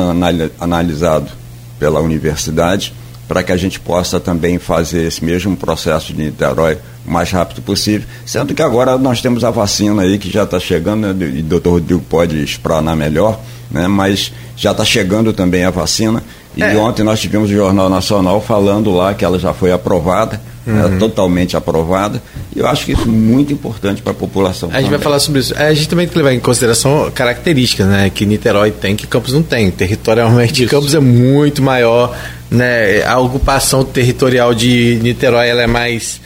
analisado 0.59 1.44
pela 1.79 1.99
universidade, 1.99 2.93
para 3.27 3.43
que 3.43 3.51
a 3.51 3.57
gente 3.57 3.79
possa 3.79 4.19
também 4.19 4.59
fazer 4.59 5.07
esse 5.07 5.23
mesmo 5.23 5.55
processo 5.57 6.13
de 6.13 6.23
Niterói 6.23 6.77
o 7.05 7.11
mais 7.11 7.31
rápido 7.31 7.61
possível. 7.61 8.07
Sendo 8.25 8.53
que 8.53 8.61
agora 8.61 8.97
nós 8.97 9.21
temos 9.21 9.43
a 9.43 9.51
vacina 9.51 10.03
aí 10.03 10.17
que 10.17 10.29
já 10.29 10.43
está 10.43 10.59
chegando, 10.59 11.13
né, 11.13 11.31
e 11.33 11.39
o 11.39 11.43
doutor 11.43 11.71
Rodrigo 11.71 12.01
pode 12.09 12.41
explanar 12.43 12.95
melhor, 12.95 13.39
né, 13.69 13.87
mas 13.87 14.31
já 14.55 14.71
está 14.71 14.85
chegando 14.85 15.33
também 15.33 15.63
a 15.63 15.69
vacina. 15.69 16.23
E 16.55 16.63
é. 16.63 16.75
ontem 16.77 17.03
nós 17.03 17.19
tivemos 17.19 17.49
o 17.49 17.53
Jornal 17.53 17.89
Nacional 17.89 18.41
falando 18.41 18.91
lá 18.95 19.13
que 19.13 19.25
ela 19.25 19.37
já 19.37 19.53
foi 19.53 19.71
aprovada, 19.71 20.41
uhum. 20.65 20.97
totalmente 20.97 21.55
aprovada. 21.55 22.21
E 22.55 22.59
eu 22.59 22.67
acho 22.67 22.85
que 22.85 22.93
isso 22.93 23.03
é 23.03 23.05
muito 23.05 23.53
importante 23.53 24.01
para 24.01 24.11
a 24.11 24.15
população. 24.15 24.69
A 24.71 24.81
gente 24.81 24.89
vai 24.89 24.99
falar 24.99 25.19
sobre 25.19 25.41
isso. 25.41 25.53
É, 25.55 25.67
a 25.67 25.73
gente 25.73 25.87
também 25.87 26.05
tem 26.05 26.13
que 26.13 26.17
levar 26.17 26.33
em 26.33 26.39
consideração 26.39 27.11
características 27.13 27.87
né, 27.87 28.09
que 28.09 28.25
Niterói 28.25 28.71
tem, 28.71 28.95
que 28.95 29.07
Campos 29.07 29.33
não 29.33 29.43
tem. 29.43 29.69
Territorialmente, 29.71 30.63
isso. 30.63 30.71
Campos 30.71 30.93
é 30.93 30.99
muito 30.99 31.61
maior. 31.61 32.15
Né, 32.49 33.03
a 33.03 33.19
ocupação 33.19 33.83
territorial 33.83 34.53
de 34.53 34.99
Niterói 35.01 35.49
ela 35.49 35.63
é 35.63 35.67
mais 35.67 36.21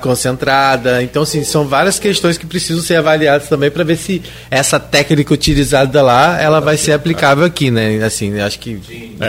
concentrada. 0.00 1.02
Então, 1.02 1.22
assim, 1.22 1.44
são 1.44 1.66
várias 1.66 1.98
questões 1.98 2.36
que 2.36 2.46
precisam 2.46 2.82
ser 2.82 2.96
avaliadas 2.96 3.48
também 3.48 3.70
para 3.70 3.84
ver 3.84 3.96
se 3.96 4.22
essa 4.50 4.80
técnica 4.80 5.32
utilizada 5.32 6.02
lá 6.02 6.40
ela 6.40 6.60
vai 6.60 6.76
ser 6.76 6.92
aplicável 6.92 7.44
aqui, 7.44 7.70
né? 7.70 8.02
Assim, 8.02 8.40
acho 8.40 8.58
que 8.58 8.80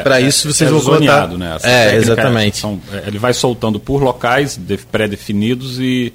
para 0.03 0.19
é, 0.19 0.23
isso 0.23 0.51
vocês 0.51 0.69
é, 0.69 0.73
vão 0.73 0.81
contar. 0.81 1.27
Né? 1.27 1.57
é, 1.63 1.95
exatamente. 1.95 2.57
São, 2.57 2.81
é, 2.91 3.03
ele 3.07 3.19
vai 3.19 3.33
soltando 3.33 3.79
por 3.79 4.01
locais 4.01 4.59
pré-definidos 4.91 5.79
e 5.79 6.13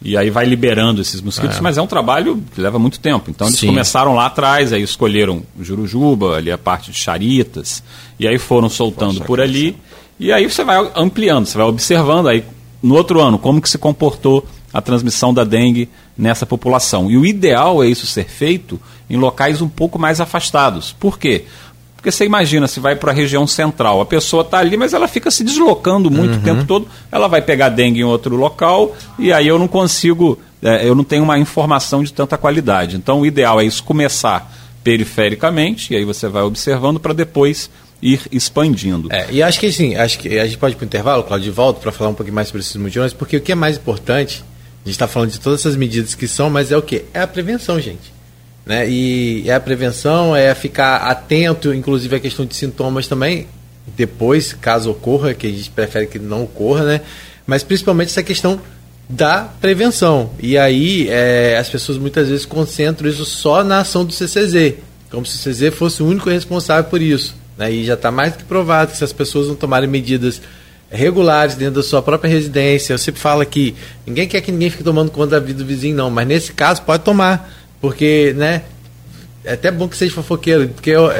e 0.00 0.16
aí 0.16 0.30
vai 0.30 0.46
liberando 0.46 1.00
esses 1.00 1.20
mosquitos, 1.20 1.58
é. 1.58 1.60
mas 1.60 1.76
é 1.76 1.82
um 1.82 1.86
trabalho 1.86 2.42
que 2.54 2.60
leva 2.60 2.78
muito 2.78 3.00
tempo. 3.00 3.30
Então 3.30 3.48
eles 3.48 3.58
Sim. 3.58 3.66
começaram 3.68 4.14
lá 4.14 4.26
atrás, 4.26 4.72
aí 4.72 4.82
escolheram 4.82 5.42
Jurujuba, 5.60 6.36
ali 6.36 6.52
a 6.52 6.58
parte 6.58 6.92
de 6.92 6.96
Charitas, 6.96 7.82
e 8.18 8.26
aí 8.26 8.38
foram 8.38 8.68
soltando 8.68 9.20
por 9.22 9.40
ali, 9.40 9.76
e 10.18 10.32
aí 10.32 10.48
você 10.48 10.62
vai 10.62 10.76
ampliando, 10.94 11.46
você 11.46 11.58
vai 11.58 11.66
observando, 11.66 12.28
aí 12.28 12.44
no 12.82 12.94
outro 12.94 13.20
ano, 13.20 13.38
como 13.38 13.60
que 13.60 13.68
se 13.68 13.78
comportou 13.78 14.46
a 14.72 14.80
transmissão 14.80 15.32
da 15.32 15.44
dengue 15.44 15.88
nessa 16.16 16.44
população. 16.44 17.10
E 17.10 17.16
o 17.16 17.24
ideal 17.24 17.82
é 17.82 17.86
isso 17.86 18.06
ser 18.06 18.28
feito 18.28 18.80
em 19.08 19.16
locais 19.16 19.62
um 19.62 19.68
pouco 19.68 19.98
mais 19.98 20.20
afastados. 20.20 20.94
Por 20.98 21.18
quê? 21.18 21.44
Porque 21.96 22.12
você 22.12 22.24
imagina, 22.24 22.68
se 22.68 22.78
vai 22.78 22.94
para 22.94 23.10
a 23.10 23.14
região 23.14 23.44
central, 23.46 24.00
a 24.00 24.06
pessoa 24.06 24.42
está 24.42 24.58
ali, 24.58 24.76
mas 24.76 24.92
ela 24.92 25.08
fica 25.08 25.30
se 25.32 25.42
deslocando 25.42 26.08
muito 26.08 26.34
uhum. 26.34 26.38
o 26.38 26.42
tempo 26.42 26.64
todo, 26.64 26.86
ela 27.10 27.26
vai 27.26 27.42
pegar 27.42 27.70
dengue 27.70 28.00
em 28.00 28.04
outro 28.04 28.36
local, 28.36 28.94
e 29.18 29.32
aí 29.32 29.48
eu 29.48 29.58
não 29.58 29.66
consigo, 29.66 30.38
é, 30.62 30.88
eu 30.88 30.94
não 30.94 31.02
tenho 31.02 31.24
uma 31.24 31.38
informação 31.40 32.04
de 32.04 32.12
tanta 32.12 32.38
qualidade. 32.38 32.94
Então 32.96 33.20
o 33.20 33.26
ideal 33.26 33.60
é 33.60 33.64
isso 33.64 33.82
começar 33.82 34.48
perifericamente, 34.84 35.92
e 35.92 35.96
aí 35.96 36.04
você 36.04 36.28
vai 36.28 36.44
observando 36.44 37.00
para 37.00 37.12
depois 37.12 37.68
ir 38.00 38.20
expandindo. 38.30 39.08
É, 39.12 39.26
e 39.30 39.42
acho 39.42 39.58
que 39.58 39.66
assim, 39.66 39.94
acho 39.96 40.18
que 40.18 40.38
a 40.38 40.44
gente 40.46 40.58
pode 40.58 40.74
ir 40.74 40.76
para 40.76 40.84
o 40.84 40.86
intervalo, 40.86 41.24
Claudio, 41.24 41.50
de 41.50 41.50
volta, 41.50 41.80
para 41.80 41.92
falar 41.92 42.10
um 42.10 42.14
pouquinho 42.14 42.34
mais 42.34 42.48
sobre 42.48 42.60
esses 42.60 42.76
mutirões, 42.76 43.12
porque 43.12 43.36
o 43.36 43.40
que 43.40 43.52
é 43.52 43.54
mais 43.54 43.76
importante, 43.76 44.44
a 44.84 44.88
gente 44.88 44.94
está 44.94 45.08
falando 45.08 45.30
de 45.30 45.40
todas 45.40 45.60
essas 45.60 45.76
medidas 45.76 46.14
que 46.14 46.28
são, 46.28 46.48
mas 46.48 46.70
é 46.70 46.76
o 46.76 46.82
que? 46.82 47.04
É 47.12 47.20
a 47.20 47.26
prevenção, 47.26 47.80
gente. 47.80 48.12
Né? 48.64 48.88
E 48.88 49.44
é 49.48 49.54
a 49.54 49.60
prevenção, 49.60 50.36
é 50.36 50.54
ficar 50.54 50.96
atento, 50.96 51.72
inclusive 51.74 52.14
a 52.16 52.20
questão 52.20 52.44
de 52.46 52.54
sintomas 52.54 53.08
também, 53.08 53.46
depois, 53.96 54.52
caso 54.52 54.90
ocorra, 54.90 55.34
que 55.34 55.46
a 55.46 55.50
gente 55.50 55.70
prefere 55.70 56.06
que 56.06 56.18
não 56.18 56.44
ocorra, 56.44 56.84
né? 56.84 57.00
Mas 57.46 57.62
principalmente 57.62 58.08
essa 58.10 58.22
questão 58.22 58.60
da 59.08 59.44
prevenção. 59.44 60.30
E 60.38 60.58
aí 60.58 61.08
é, 61.08 61.56
as 61.58 61.70
pessoas 61.70 61.96
muitas 61.96 62.28
vezes 62.28 62.44
concentram 62.44 63.08
isso 63.08 63.24
só 63.24 63.64
na 63.64 63.80
ação 63.80 64.04
do 64.04 64.12
CCZ 64.12 64.74
como 65.10 65.24
se 65.24 65.48
o 65.48 65.52
CZ 65.52 65.74
fosse 65.74 66.02
o 66.02 66.06
único 66.06 66.28
responsável 66.28 66.84
por 66.84 67.00
isso. 67.00 67.34
Né? 67.58 67.72
E 67.72 67.84
já 67.84 67.94
está 67.94 68.10
mais 68.10 68.32
do 68.32 68.38
que 68.38 68.44
provado 68.44 68.92
que 68.92 68.96
se 68.96 69.04
as 69.04 69.12
pessoas 69.12 69.48
não 69.48 69.56
tomarem 69.56 69.88
medidas 69.88 70.40
regulares 70.90 71.56
dentro 71.56 71.74
da 71.74 71.82
sua 71.82 72.00
própria 72.00 72.30
residência, 72.30 72.94
eu 72.94 72.98
sempre 72.98 73.20
falo 73.20 73.44
que 73.44 73.74
ninguém 74.06 74.26
quer 74.26 74.40
que 74.40 74.52
ninguém 74.52 74.70
fique 74.70 74.84
tomando 74.84 75.10
conta 75.10 75.32
da 75.32 75.40
vida 75.40 75.58
do 75.58 75.66
vizinho, 75.66 75.96
não, 75.96 76.08
mas 76.08 76.26
nesse 76.26 76.52
caso 76.52 76.80
pode 76.82 77.02
tomar, 77.02 77.50
porque, 77.78 78.32
né, 78.36 78.62
é 79.44 79.52
até 79.52 79.70
bom 79.70 79.86
que 79.86 79.96
seja 79.96 80.14
fofoqueiro, 80.14 80.68
porque 80.68 80.90
eu, 80.90 81.10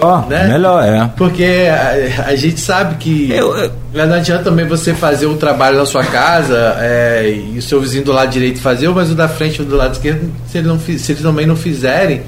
oh, 0.00 0.28
né? 0.28 0.48
melhor 0.48 0.84
é. 0.84 1.10
Porque 1.16 1.68
a, 1.70 2.28
a 2.28 2.36
gente 2.36 2.60
sabe 2.60 2.96
que 2.96 3.30
eu, 3.32 3.56
eu... 3.56 3.72
não 4.06 4.14
adianta 4.14 4.44
também 4.44 4.66
você 4.66 4.94
fazer 4.94 5.26
o 5.26 5.36
trabalho 5.36 5.76
na 5.78 5.86
sua 5.86 6.04
casa 6.04 6.76
é, 6.80 7.28
e 7.28 7.58
o 7.58 7.62
seu 7.62 7.80
vizinho 7.80 8.04
do 8.04 8.12
lado 8.12 8.30
direito 8.30 8.60
fazer, 8.60 8.88
mas 8.90 9.10
o 9.10 9.14
da 9.14 9.28
frente 9.28 9.62
ou 9.62 9.68
do 9.68 9.76
lado 9.76 9.94
esquerdo, 9.94 10.32
se, 10.48 10.58
ele 10.58 10.66
não, 10.66 10.78
se 10.78 10.92
eles 10.92 11.22
também 11.22 11.46
não 11.46 11.56
fizerem, 11.56 12.22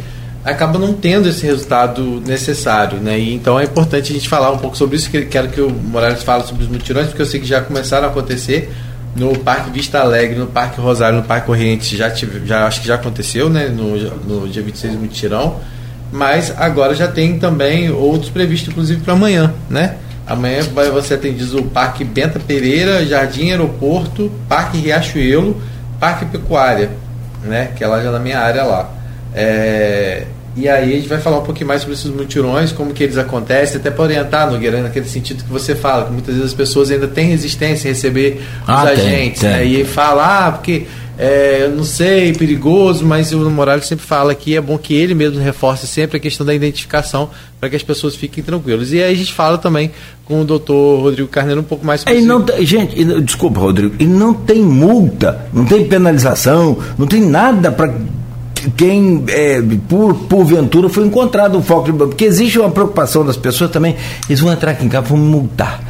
acaba 0.53 0.79
não 0.79 0.93
tendo 0.93 1.29
esse 1.29 1.45
resultado 1.45 2.23
necessário, 2.27 2.99
né? 2.99 3.19
E 3.19 3.35
então 3.35 3.59
é 3.59 3.65
importante 3.65 4.13
a 4.13 4.15
gente 4.15 4.29
falar 4.29 4.51
um 4.53 4.59
pouco 4.59 4.77
sobre 4.77 4.97
isso. 4.97 5.11
Que 5.11 5.25
quero 5.25 5.49
que 5.49 5.61
o 5.61 5.71
Morales 5.71 6.23
fale 6.23 6.45
sobre 6.45 6.65
os 6.65 6.69
mutirões, 6.69 7.09
porque 7.09 7.23
eu 7.23 7.27
sei 7.27 7.41
que 7.41 7.47
já 7.47 7.61
começaram 7.61 8.07
a 8.07 8.11
acontecer 8.11 8.71
no 9.17 9.37
Parque 9.39 9.71
Vista 9.71 10.01
Alegre, 10.01 10.39
no 10.39 10.47
Parque 10.47 10.81
Rosário, 10.81 11.19
no 11.19 11.25
Parque 11.25 11.47
Corrente, 11.47 11.97
já, 11.97 12.11
tive, 12.11 12.47
já 12.47 12.67
acho 12.67 12.81
que 12.81 12.87
já 12.87 12.95
aconteceu, 12.95 13.51
né? 13.51 13.69
No, 13.69 13.97
no 13.97 14.49
dia 14.49 14.63
26 14.63 14.93
do 14.95 15.01
mutirão. 15.01 15.57
Mas 16.11 16.55
agora 16.57 16.95
já 16.95 17.09
tem 17.09 17.39
também 17.39 17.91
outros 17.91 18.31
previstos, 18.31 18.69
inclusive 18.69 19.01
para 19.03 19.13
amanhã, 19.13 19.53
né? 19.69 19.97
Amanhã 20.27 20.63
vai 20.75 20.91
você 20.91 21.15
atendido 21.15 21.59
o 21.59 21.65
Parque 21.65 22.05
Benta 22.05 22.39
Pereira, 22.39 23.05
Jardim 23.05 23.51
Aeroporto, 23.51 24.31
Parque 24.49 24.79
Riachuelo, 24.79 25.61
Parque 25.99 26.27
Pecuária, 26.27 26.91
né? 27.43 27.71
Que 27.75 27.83
é 27.83 27.87
lá 27.87 28.03
já 28.03 28.11
na 28.11 28.19
minha 28.19 28.39
área 28.39 28.63
lá. 28.63 28.91
É, 29.35 30.27
e 30.57 30.69
aí 30.69 30.93
a 30.93 30.97
gente 30.97 31.09
vai 31.09 31.19
falar 31.19 31.39
um 31.39 31.45
pouquinho 31.45 31.69
mais 31.69 31.83
sobre 31.83 31.95
esses 31.95 32.11
mutirões, 32.11 32.73
como 32.73 32.93
que 32.93 33.05
eles 33.05 33.17
acontecem, 33.17 33.77
até 33.77 33.91
para 33.91 34.03
orientar, 34.03 34.51
Nogueira, 34.51 34.83
naquele 34.83 35.09
sentido 35.09 35.45
que 35.45 35.51
você 35.51 35.75
fala, 35.75 36.07
que 36.07 36.13
muitas 36.13 36.35
vezes 36.35 36.51
as 36.51 36.57
pessoas 36.57 36.91
ainda 36.91 37.07
têm 37.07 37.29
resistência 37.29 37.89
em 37.89 37.93
receber 37.93 38.43
ah, 38.67 38.85
os 38.85 38.91
tem, 38.91 38.93
agentes, 38.93 39.41
tem. 39.41 39.51
Né? 39.51 39.65
E 39.65 39.85
fala, 39.85 40.47
ah, 40.47 40.53
porque 40.53 40.87
é, 41.19 41.65
eu 41.65 41.71
não 41.71 41.83
sei, 41.83 42.33
perigoso, 42.33 43.05
mas 43.05 43.33
o 43.33 43.51
Morales 43.51 43.87
sempre 43.87 44.07
fala 44.07 44.33
que 44.37 44.55
é 44.55 44.61
bom 44.61 44.79
que 44.79 44.95
ele 44.95 45.15
mesmo 45.15 45.41
reforce 45.41 45.85
sempre 45.85 46.17
a 46.17 46.21
questão 46.21 46.47
da 46.47 46.55
identificação 46.55 47.29
para 47.59 47.69
que 47.69 47.75
as 47.75 47.83
pessoas 47.83 48.15
fiquem 48.15 48.43
tranquilas. 48.43 48.93
E 48.93 49.03
aí 49.03 49.13
a 49.13 49.17
gente 49.17 49.33
fala 49.33 49.59
também 49.59 49.91
com 50.25 50.43
o 50.43 50.45
doutor 50.45 51.01
Rodrigo 51.01 51.29
Carneiro 51.29 51.61
um 51.61 51.65
pouco 51.65 51.85
mais 51.85 52.03
sobre 52.03 52.19
é, 52.19 52.21
não, 52.21 52.47
Gente, 52.61 53.03
desculpa, 53.21 53.59
Rodrigo, 53.59 53.97
e 53.99 54.07
não 54.07 54.33
tem 54.33 54.63
multa, 54.63 55.49
não 55.53 55.65
tem 55.65 55.85
penalização, 55.89 56.79
não 56.97 57.07
tem 57.07 57.21
nada 57.21 57.73
para 57.73 57.93
quem, 58.77 59.25
é, 59.29 59.63
por 59.89 60.15
porventura, 60.15 60.89
foi 60.89 61.05
encontrado 61.05 61.57
um 61.57 61.63
foco 61.63 61.93
de 61.93 61.99
porque 61.99 62.25
existe 62.25 62.59
uma 62.59 62.71
preocupação 62.71 63.25
das 63.25 63.37
pessoas 63.37 63.71
também, 63.71 63.97
eles 64.29 64.41
vão 64.41 64.53
entrar 64.53 64.73
aqui 64.73 64.85
em 64.85 64.89
casa, 64.89 65.07
vão 65.07 65.19
multar. 65.19 65.81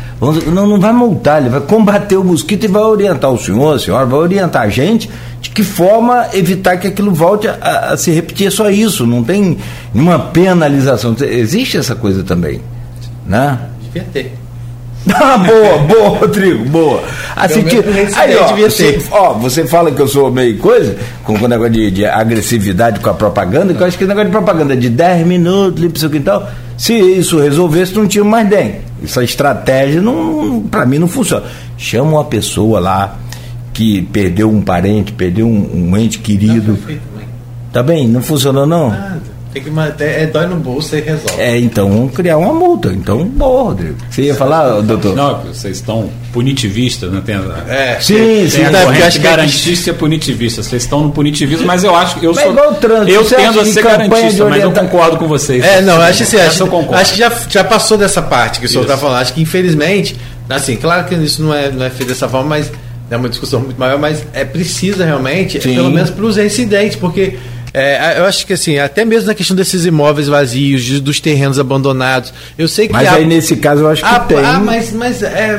não, 0.53 0.67
não 0.67 0.81
vai 0.81 0.93
multar, 0.93 1.41
ele 1.41 1.51
vai 1.51 1.61
combater 1.61 2.17
o 2.17 2.25
mosquito 2.25 2.65
e 2.65 2.69
vai 2.69 2.83
orientar 2.83 3.31
o 3.31 3.39
senhor, 3.39 3.77
a 3.77 3.79
senhora, 3.79 4.07
vai 4.07 4.21
orientar 4.21 4.63
a 4.63 4.69
gente 4.69 5.11
de 5.41 5.51
que 5.51 5.63
forma 5.63 6.29
evitar 6.33 6.77
que 6.79 6.89
aquilo 6.89 7.13
volte 7.13 7.49
a, 7.49 7.91
a 7.93 7.97
se 7.97 8.11
repetir. 8.11 8.49
É 8.49 8.51
só 8.51 8.71
isso, 8.71 9.07
não 9.07 9.23
tem 9.23 9.59
nenhuma 9.93 10.19
penalização. 10.19 11.15
Existe 11.21 11.77
essa 11.77 11.95
coisa 11.95 12.23
também. 12.23 12.61
Né? 13.27 13.59
Devia 13.83 14.07
ter. 14.13 14.38
Ah, 15.15 15.39
boa, 15.39 15.79
boa, 15.79 16.19
Rodrigo, 16.19 16.65
boa. 16.67 17.03
Assim 17.35 17.63
que, 17.63 17.77
aí, 18.17 18.37
ó, 18.37 18.55
você, 18.55 19.03
ó, 19.11 19.33
você 19.35 19.67
fala 19.67 19.91
que 19.91 20.01
eu 20.01 20.09
sou 20.09 20.31
meio 20.31 20.59
coisa, 20.59 20.97
com 21.25 21.35
o 21.35 21.49
negócio 21.49 21.73
de, 21.73 21.91
de, 21.91 22.05
agressividade 22.05 23.01
com 23.01 23.09
a 23.09 23.15
propaganda, 23.15 23.73
que 23.73 23.81
eu 23.81 23.87
acho 23.87 23.97
que 23.97 24.05
o 24.05 24.09
negócio 24.09 24.29
de 24.29 24.33
propaganda 24.33 24.77
de 24.77 24.91
10 24.91 25.27
minutos, 25.27 25.87
pro 25.87 25.99
seu 25.99 26.11
quintal, 26.11 26.49
se 26.77 26.95
isso 26.95 27.39
resolvesse, 27.39 27.95
não 27.95 28.07
tinha 28.07 28.25
mais 28.25 28.49
dengue. 28.49 28.81
Essa 29.03 29.23
estratégia, 29.23 30.01
não, 30.01 30.63
pra 30.71 30.85
mim, 30.85 30.99
não 30.99 31.09
funciona. 31.09 31.45
Chama 31.77 32.11
uma 32.11 32.25
pessoa 32.25 32.81
lá 32.81 33.17
que 33.73 34.03
perdeu 34.03 34.51
um 34.51 34.61
parente, 34.61 35.13
perdeu 35.13 35.47
um, 35.47 35.91
um 35.91 35.97
ente 35.97 36.19
querido. 36.19 36.77
Tá 37.73 37.83
bem? 37.83 38.09
Não 38.09 38.23
funcionou, 38.23 38.67
não? 38.67 38.91
Nada. 38.91 39.38
Tem 39.59 39.65
que 39.65 39.71
manter, 39.71 40.23
é 40.23 40.27
dói 40.27 40.47
no 40.47 40.55
bolso 40.55 40.95
e 40.97 41.01
resolve. 41.01 41.41
É, 41.41 41.59
então 41.59 41.89
vamos 41.89 42.15
criar 42.15 42.37
uma 42.37 42.55
multa. 42.55 42.93
Então, 42.93 43.25
boa, 43.25 43.65
Rodrigo. 43.65 43.97
Você 44.09 44.23
ia 44.23 44.35
falar, 44.37 44.81
doutor? 44.83 45.17
Não, 45.17 45.41
vocês 45.43 45.79
estão 45.79 46.09
punitivistas, 46.33 47.11
né? 47.11 47.21
Tem, 47.27 47.35
é, 47.69 47.99
sim, 48.01 48.15
tem, 48.15 48.49
sim. 48.49 48.57
Tem 48.59 48.67
a 48.67 48.85
corrente 48.85 49.19
garantícia 49.19 49.93
punitivista. 49.93 50.63
Vocês 50.63 50.85
estão 50.85 51.03
no 51.03 51.11
punitivismo, 51.11 51.67
mas 51.67 51.83
eu 51.83 51.93
acho 51.93 52.21
que 52.21 52.27
eu 52.27 52.33
mas 52.33 52.45
sou. 52.45 52.53
Igual 52.53 52.75
trânsito, 52.75 53.11
eu 53.11 53.25
tendo 53.25 53.61
a 53.61 53.65
ser 53.65 53.83
garantista, 53.83 54.45
mas 54.45 54.63
eu 54.63 54.71
concordo 54.71 55.17
com 55.17 55.27
vocês. 55.27 55.65
É, 55.65 55.81
não, 55.81 56.01
acho 56.01 56.23
assim, 56.23 56.37
acho, 56.37 56.65
acho 56.93 57.13
que 57.15 57.19
já, 57.19 57.33
já 57.49 57.65
passou 57.65 57.99
dessa 57.99 58.23
parte 58.23 58.61
que 58.61 58.67
o 58.67 58.69
senhor 58.69 58.83
está 58.83 58.97
falando. 58.97 59.17
Acho 59.17 59.35
que 59.35 59.43
infelizmente, 59.43 60.15
assim, 60.49 60.77
claro 60.77 61.09
que 61.09 61.17
isso 61.17 61.43
não 61.43 61.53
é, 61.53 61.69
não 61.69 61.85
é 61.85 61.91
feito 61.91 62.11
dessa 62.11 62.29
forma, 62.29 62.49
mas 62.49 62.71
é 63.11 63.17
uma 63.17 63.29
discussão 63.29 63.59
muito 63.59 63.79
maior, 63.79 63.99
mas 63.99 64.25
é 64.33 64.45
precisa 64.45 65.05
realmente, 65.05 65.59
pelo 65.59 65.91
menos 65.91 66.11
para 66.11 66.25
os 66.25 66.37
residentes, 66.37 66.97
porque 66.97 67.37
é, 67.79 68.19
eu 68.19 68.25
acho 68.25 68.47
que 68.47 68.53
assim, 68.53 68.79
até 68.79 69.05
mesmo 69.05 69.27
na 69.27 69.35
questão 69.35 69.57
desses 69.57 69.85
imóveis 69.85 70.29
vazios, 70.29 71.01
dos 71.01 71.21
terrenos 71.21 71.59
abandonados, 71.59 72.33
eu 72.57 72.69
sei 72.69 72.87
que. 72.87 72.93
Mas 72.93 73.09
há... 73.09 73.15
aí 73.15 73.27
nesse 73.27 73.57
caso 73.57 73.83
eu 73.83 73.89
acho 73.89 74.03
que 74.03 74.09
ah, 74.09 74.21
tem. 74.21 74.39
Ah, 74.39 74.61
mas, 74.61 74.93
mas 74.93 75.23
é, 75.23 75.59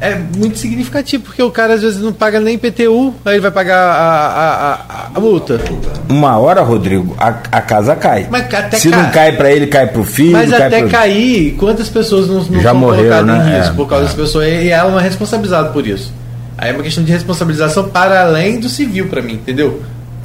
é 0.00 0.18
muito 0.36 0.58
significativo, 0.58 1.22
porque 1.22 1.40
o 1.40 1.50
cara 1.50 1.74
às 1.74 1.82
vezes 1.82 2.00
não 2.00 2.12
paga 2.12 2.40
nem 2.40 2.58
PTU, 2.58 3.14
aí 3.24 3.34
ele 3.34 3.40
vai 3.40 3.52
pagar 3.52 3.78
a, 3.78 4.16
a, 4.26 4.72
a, 4.72 5.10
a 5.14 5.20
multa. 5.20 5.60
Uma 6.08 6.36
hora, 6.38 6.60
Rodrigo, 6.62 7.14
a, 7.16 7.28
a 7.28 7.60
casa 7.60 7.94
cai. 7.94 8.28
Se 8.72 8.88
não 8.88 9.10
cai 9.10 9.32
para 9.36 9.52
ele, 9.52 9.68
cai 9.68 9.86
para 9.86 10.00
o 10.00 10.04
filho. 10.04 10.32
Mas 10.32 10.52
até 10.52 10.80
pro... 10.80 10.90
cair, 10.90 11.54
quantas 11.56 11.88
pessoas 11.88 12.26
não, 12.28 12.42
não 12.42 12.60
Já 12.60 12.74
morreram, 12.74 13.24
né? 13.24 13.36
em 13.36 13.58
risco 13.58 13.74
é, 13.74 13.76
por 13.76 13.88
causa 13.88 14.04
é. 14.04 14.08
das 14.08 14.16
pessoas? 14.16 14.48
E 14.48 14.70
ela 14.70 14.90
não 14.90 14.98
é 14.98 15.02
responsabilizada 15.04 15.68
por 15.68 15.86
isso. 15.86 16.12
Aí 16.58 16.70
é 16.70 16.72
uma 16.72 16.82
questão 16.82 17.04
de 17.04 17.12
responsabilização 17.12 17.88
para 17.88 18.22
além 18.22 18.58
do 18.58 18.68
civil 18.68 19.06
para 19.06 19.22
mim, 19.22 19.34
entendeu? 19.34 19.82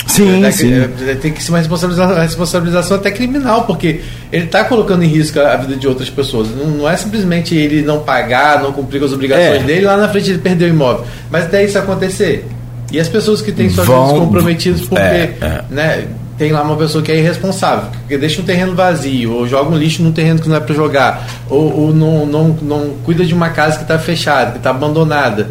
Sim, 0.08 0.44
é, 0.44 0.52
sim. 0.52 0.72
É, 1.08 1.16
tem 1.16 1.32
que 1.32 1.44
ser 1.44 1.52
uma 1.52 1.58
responsabilização, 1.60 2.16
responsabilização 2.16 2.98
até 2.98 3.12
criminal, 3.12 3.66
porque 3.66 4.02
ele 4.32 4.46
está 4.46 4.64
colocando 4.64 5.04
em 5.04 5.08
risco 5.08 5.40
a 5.40 5.56
vida 5.58 5.76
de 5.76 5.88
outras 5.88 6.10
pessoas. 6.10 6.48
Não, 6.50 6.66
não, 6.66 6.90
é 6.90 6.96
simplesmente 6.96 7.56
ele 7.56 7.82
não 7.82 8.00
pagar, 8.00 8.64
não 8.64 8.72
cumprir 8.72 9.00
com 9.00 9.06
as 9.06 9.14
obrigações 9.14 9.62
é. 9.62 9.66
dele, 9.66 9.86
lá 9.86 9.98
na 9.98 10.08
frente 10.08 10.30
ele 10.30 10.40
perdeu 10.40 10.68
o 10.68 10.72
imóvel. 10.72 11.06
Mas 11.30 11.46
até 11.46 11.64
isso 11.64 11.78
acontecer. 11.78 12.48
E 12.92 13.00
as 13.00 13.10
pessoas 13.10 13.42
que 13.42 13.52
têm 13.52 13.70
suas 13.70 13.86
vidas 13.86 14.12
comprometidas 14.14 14.82
porque 14.82 15.02
é, 15.02 15.36
é. 15.42 15.64
né, 15.70 16.08
tem 16.38 16.54
lá 16.54 16.62
uma 16.62 16.78
pessoa 16.78 17.04
que 17.04 17.12
é 17.12 17.18
irresponsável, 17.18 17.90
que 18.08 18.18
deixa 18.18 18.42
um 18.42 18.46
terreno 18.46 18.74
vazio, 18.74 19.34
ou 19.34 19.48
joga 19.48 19.70
um 19.70 19.78
lixo 19.78 20.02
num 20.02 20.14
terreno 20.14 20.40
que 20.40 20.48
não 20.48 20.56
é 20.56 20.60
para 20.62 20.74
jogar, 20.74 21.28
ou, 21.50 21.82
ou, 21.82 21.94
não, 21.94 22.26
não, 22.26 22.58
não 22.62 22.94
cuida 23.04 23.26
de 23.26 23.34
uma 23.34 23.50
casa 23.50 23.76
que 23.76 23.84
está 23.84 24.00
fechada, 24.00 24.52
que 24.52 24.58
está 24.58 24.70
abandonada. 24.70 25.50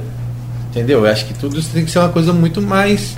Entendeu? 0.70 1.04
Eu 1.04 1.10
acho 1.10 1.26
que 1.26 1.34
tudo 1.34 1.58
isso 1.58 1.70
tem 1.72 1.84
que 1.84 1.90
ser 1.90 1.98
uma 1.98 2.08
coisa 2.08 2.32
muito 2.32 2.62
mais 2.62 3.16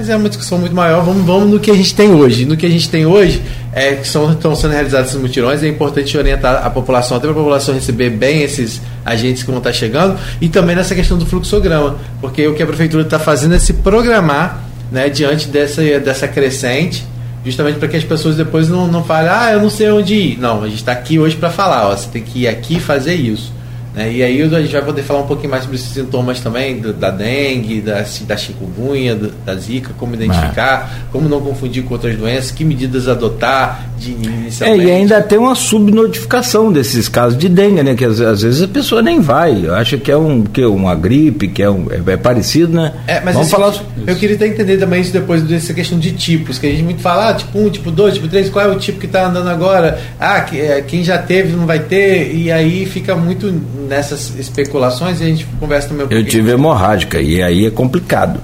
mas 0.00 0.08
é 0.08 0.16
uma 0.16 0.30
discussão 0.30 0.56
muito 0.56 0.74
maior. 0.74 1.04
Vamos, 1.04 1.26
vamos 1.26 1.50
no 1.50 1.60
que 1.60 1.70
a 1.70 1.74
gente 1.74 1.94
tem 1.94 2.10
hoje. 2.10 2.46
No 2.46 2.56
que 2.56 2.64
a 2.64 2.70
gente 2.70 2.88
tem 2.88 3.04
hoje, 3.04 3.42
é 3.70 3.96
que 3.96 4.08
são, 4.08 4.32
estão 4.32 4.54
sendo 4.54 4.70
realizados 4.70 5.10
esses 5.10 5.20
mutirões, 5.20 5.62
é 5.62 5.68
importante 5.68 6.16
orientar 6.16 6.64
a 6.64 6.70
população, 6.70 7.18
até 7.18 7.26
para 7.26 7.36
a 7.36 7.38
população 7.38 7.74
receber 7.74 8.08
bem 8.08 8.42
esses 8.42 8.80
agentes 9.04 9.42
que 9.42 9.50
vão 9.50 9.58
estar 9.58 9.74
chegando, 9.74 10.18
e 10.40 10.48
também 10.48 10.74
nessa 10.74 10.94
questão 10.94 11.18
do 11.18 11.26
fluxograma, 11.26 11.98
porque 12.18 12.48
o 12.48 12.54
que 12.54 12.62
a 12.62 12.66
prefeitura 12.66 13.02
está 13.02 13.18
fazendo 13.18 13.54
é 13.54 13.58
se 13.58 13.74
programar 13.74 14.64
né, 14.90 15.10
diante 15.10 15.48
dessa, 15.48 15.82
dessa 16.00 16.26
crescente, 16.26 17.04
justamente 17.44 17.78
para 17.78 17.86
que 17.86 17.98
as 17.98 18.04
pessoas 18.04 18.36
depois 18.36 18.70
não, 18.70 18.88
não 18.88 19.04
falem, 19.04 19.30
ah, 19.30 19.52
eu 19.52 19.60
não 19.60 19.68
sei 19.68 19.90
onde 19.90 20.14
ir. 20.14 20.38
Não, 20.40 20.62
a 20.62 20.66
gente 20.66 20.78
está 20.78 20.92
aqui 20.92 21.18
hoje 21.18 21.36
para 21.36 21.50
falar, 21.50 21.88
ó, 21.88 21.94
você 21.94 22.08
tem 22.08 22.22
que 22.22 22.40
ir 22.40 22.48
aqui 22.48 22.78
e 22.78 22.80
fazer 22.80 23.16
isso. 23.16 23.52
Né? 23.94 24.12
E 24.12 24.22
aí 24.22 24.42
a 24.42 24.60
gente 24.60 24.72
vai 24.72 24.82
poder 24.82 25.02
falar 25.02 25.20
um 25.20 25.26
pouquinho 25.26 25.50
mais 25.50 25.64
sobre 25.64 25.76
esses 25.76 25.88
sintomas 25.88 26.40
também, 26.40 26.78
do, 26.78 26.92
da 26.92 27.10
dengue, 27.10 27.80
da, 27.80 28.04
da 28.26 28.36
chikungunya, 28.36 29.16
do, 29.16 29.30
da 29.44 29.54
zika, 29.56 29.92
como 29.98 30.14
identificar, 30.14 30.90
ah. 30.92 31.08
como 31.10 31.28
não 31.28 31.40
confundir 31.40 31.82
com 31.82 31.94
outras 31.94 32.16
doenças, 32.16 32.50
que 32.50 32.64
medidas 32.64 33.08
adotar 33.08 33.90
de 33.98 34.12
inicialmente. 34.12 34.82
É, 34.82 34.86
e 34.86 34.90
ainda 34.90 35.20
tem 35.20 35.38
uma 35.38 35.54
subnotificação 35.54 36.72
desses 36.72 37.08
casos 37.08 37.36
de 37.36 37.48
dengue, 37.48 37.82
né? 37.82 37.94
Que 37.94 38.04
às, 38.04 38.20
às 38.20 38.42
vezes 38.42 38.62
a 38.62 38.68
pessoa 38.68 39.02
nem 39.02 39.20
vai, 39.20 39.66
acha 39.68 39.98
que 39.98 40.10
é 40.10 40.16
um, 40.16 40.42
que 40.42 40.62
é 40.62 40.66
uma 40.66 40.94
gripe, 40.94 41.48
que 41.48 41.62
é, 41.62 41.68
um, 41.68 41.86
é, 41.90 42.12
é 42.12 42.16
parecido, 42.16 42.72
né? 42.72 42.92
É, 43.06 43.20
mas 43.20 43.34
Vamos 43.34 43.48
esse, 43.48 43.56
falar... 43.56 43.74
eu 44.06 44.16
queria 44.16 44.36
até 44.36 44.46
entender 44.46 44.78
também 44.78 45.00
isso 45.00 45.12
depois 45.12 45.42
dessa 45.42 45.74
questão 45.74 45.98
de 45.98 46.12
tipos, 46.12 46.58
que 46.58 46.66
a 46.66 46.70
gente 46.70 46.82
muito 46.82 47.02
fala, 47.02 47.30
ah, 47.30 47.34
tipo 47.34 47.58
1, 47.58 47.66
um, 47.66 47.70
tipo 47.70 47.90
2, 47.90 48.14
tipo 48.14 48.28
3, 48.28 48.48
qual 48.50 48.66
é 48.66 48.68
o 48.68 48.78
tipo 48.78 49.00
que 49.00 49.06
está 49.06 49.26
andando 49.26 49.48
agora? 49.48 50.00
Ah, 50.18 50.40
que, 50.40 50.60
é, 50.60 50.80
quem 50.82 51.02
já 51.02 51.18
teve 51.18 51.54
não 51.56 51.66
vai 51.66 51.80
ter, 51.80 52.34
e 52.34 52.50
aí 52.50 52.86
fica 52.86 53.16
muito 53.16 53.52
nessas 53.90 54.32
especulações 54.38 55.20
e 55.20 55.24
a 55.24 55.26
gente 55.26 55.44
conversa 55.58 55.88
também 55.88 56.06
um 56.06 56.08
pouquinho. 56.08 56.26
Eu 56.26 56.30
tive 56.30 56.52
hemorrágica 56.52 57.20
e 57.20 57.42
aí 57.42 57.66
é 57.66 57.70
complicado. 57.70 58.40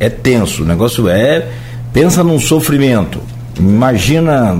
É 0.00 0.08
tenso. 0.08 0.64
O 0.64 0.66
negócio 0.66 1.08
é. 1.08 1.46
Pensa 1.92 2.24
num 2.24 2.38
sofrimento. 2.40 3.20
Imagina 3.58 4.56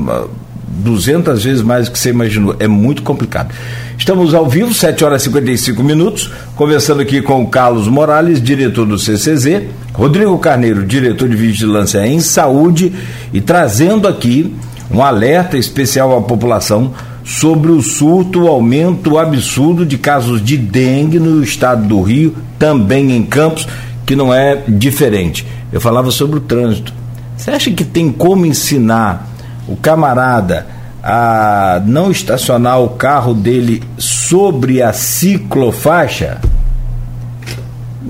200 0.69 1.29
ah, 1.29 1.43
vezes 1.43 1.63
mais 1.63 1.87
do 1.87 1.93
que 1.93 1.99
você 1.99 2.11
imaginou. 2.11 2.55
É 2.61 2.69
muito 2.69 3.03
complicado. 3.03 3.53
Estamos 3.99 4.33
ao 4.33 4.49
vivo, 4.49 4.73
7 4.73 5.05
horas 5.05 5.23
e 5.23 5.25
55 5.25 5.83
minutos, 5.83 6.31
conversando 6.55 7.03
aqui 7.03 7.21
com 7.21 7.43
o 7.43 7.49
Carlos 7.49 7.89
Morales, 7.89 8.41
diretor 8.41 8.87
do 8.87 8.97
CCZ, 8.97 9.65
Rodrigo 9.93 10.39
Carneiro, 10.39 10.87
diretor 10.87 11.29
de 11.29 11.37
Vigilância 11.37 12.07
em 12.07 12.21
Saúde, 12.21 12.93
e 13.33 13.41
trazendo 13.41 14.07
aqui 14.07 14.55
um 14.91 15.03
alerta 15.03 15.59
especial 15.59 16.17
à 16.17 16.23
população 16.23 16.95
sobre 17.29 17.71
o 17.71 17.83
surto, 17.83 18.45
o 18.45 18.49
aumento 18.49 19.19
absurdo 19.19 19.85
de 19.85 19.99
casos 19.99 20.43
de 20.43 20.57
dengue 20.57 21.19
no 21.19 21.43
estado 21.45 21.87
do 21.87 22.01
Rio, 22.01 22.35
também 22.59 23.13
em 23.13 23.23
Campos, 23.23 23.69
que 24.07 24.17
não 24.17 24.33
é 24.33 24.57
diferente. 24.67 25.47
Eu 25.71 25.79
falava 25.79 26.11
sobre 26.11 26.39
o 26.39 26.41
trânsito. 26.41 26.91
Você 27.37 27.51
acha 27.51 27.71
que 27.71 27.85
tem 27.85 28.11
como 28.11 28.47
ensinar 28.47 29.29
o 29.69 29.77
camarada 29.77 30.67
a 31.03 31.83
não 31.85 32.11
estacionar 32.11 32.81
o 32.81 32.89
carro 32.89 33.35
dele 33.35 33.83
sobre 33.99 34.81
a 34.81 34.95
ciclofaixa? 34.95 36.41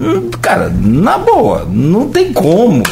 Hum, 0.01 0.31
cara, 0.41 0.71
na 0.71 1.19
boa, 1.19 1.67
não 1.69 2.09
tem 2.09 2.33
como. 2.33 2.85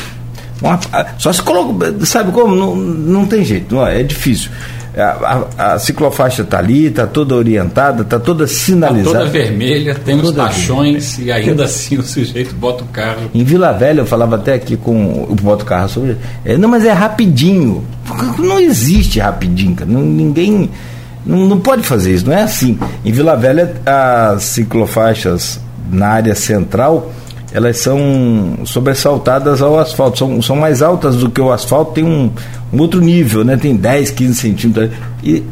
Só 1.18 1.32
se 1.32 1.40
coloca, 1.40 2.04
sabe 2.04 2.32
como? 2.32 2.56
Não, 2.56 2.74
não 2.74 3.26
tem 3.26 3.44
jeito, 3.44 3.76
não, 3.76 3.86
é 3.86 4.02
difícil. 4.02 4.50
A, 4.96 5.44
a, 5.58 5.74
a 5.74 5.78
ciclofaixa 5.78 6.42
está 6.42 6.58
ali, 6.58 6.86
está 6.86 7.06
toda 7.06 7.34
orientada, 7.34 8.02
está 8.02 8.18
toda 8.18 8.46
sinalizada. 8.46 9.12
Tá 9.12 9.24
toda 9.24 9.30
vermelha, 9.30 9.94
tem 9.94 10.18
os 10.18 10.30
baixões 10.30 11.18
e 11.18 11.30
ainda 11.30 11.64
assim 11.64 11.98
o 11.98 12.02
sujeito 12.02 12.54
bota 12.54 12.82
o 12.82 12.86
carro. 12.86 13.30
Em 13.34 13.44
Vila 13.44 13.72
Velha, 13.72 14.00
eu 14.00 14.06
falava 14.06 14.36
até 14.36 14.54
aqui 14.54 14.76
com 14.76 15.26
o 15.28 15.34
bota 15.34 15.64
o 15.64 15.66
carro 15.66 15.88
sobre. 15.88 16.16
É, 16.44 16.56
não, 16.56 16.68
mas 16.68 16.84
é 16.84 16.92
rapidinho. 16.92 17.84
Não 18.38 18.58
existe 18.58 19.20
rapidinho, 19.20 19.74
cara. 19.74 19.90
Não, 19.90 20.00
ninguém. 20.00 20.70
Não, 21.24 21.46
não 21.46 21.60
pode 21.60 21.82
fazer 21.82 22.14
isso, 22.14 22.26
não 22.26 22.32
é 22.32 22.42
assim. 22.42 22.78
Em 23.04 23.12
Vila 23.12 23.36
Velha, 23.36 23.74
as 23.84 24.44
ciclofaixas 24.44 25.60
na 25.90 26.08
área 26.08 26.34
central 26.34 27.12
elas 27.56 27.78
são 27.78 28.58
sobressaltadas 28.66 29.62
ao 29.62 29.78
asfalto, 29.78 30.18
são, 30.18 30.42
são 30.42 30.56
mais 30.56 30.82
altas 30.82 31.16
do 31.16 31.30
que 31.30 31.40
o 31.40 31.50
asfalto, 31.50 31.92
tem 31.92 32.04
um, 32.04 32.30
um 32.70 32.78
outro 32.78 33.00
nível, 33.00 33.42
né? 33.46 33.56
Tem 33.56 33.74
10, 33.74 34.10
15 34.10 34.34
centímetros. 34.34 34.90
E 35.24 35.42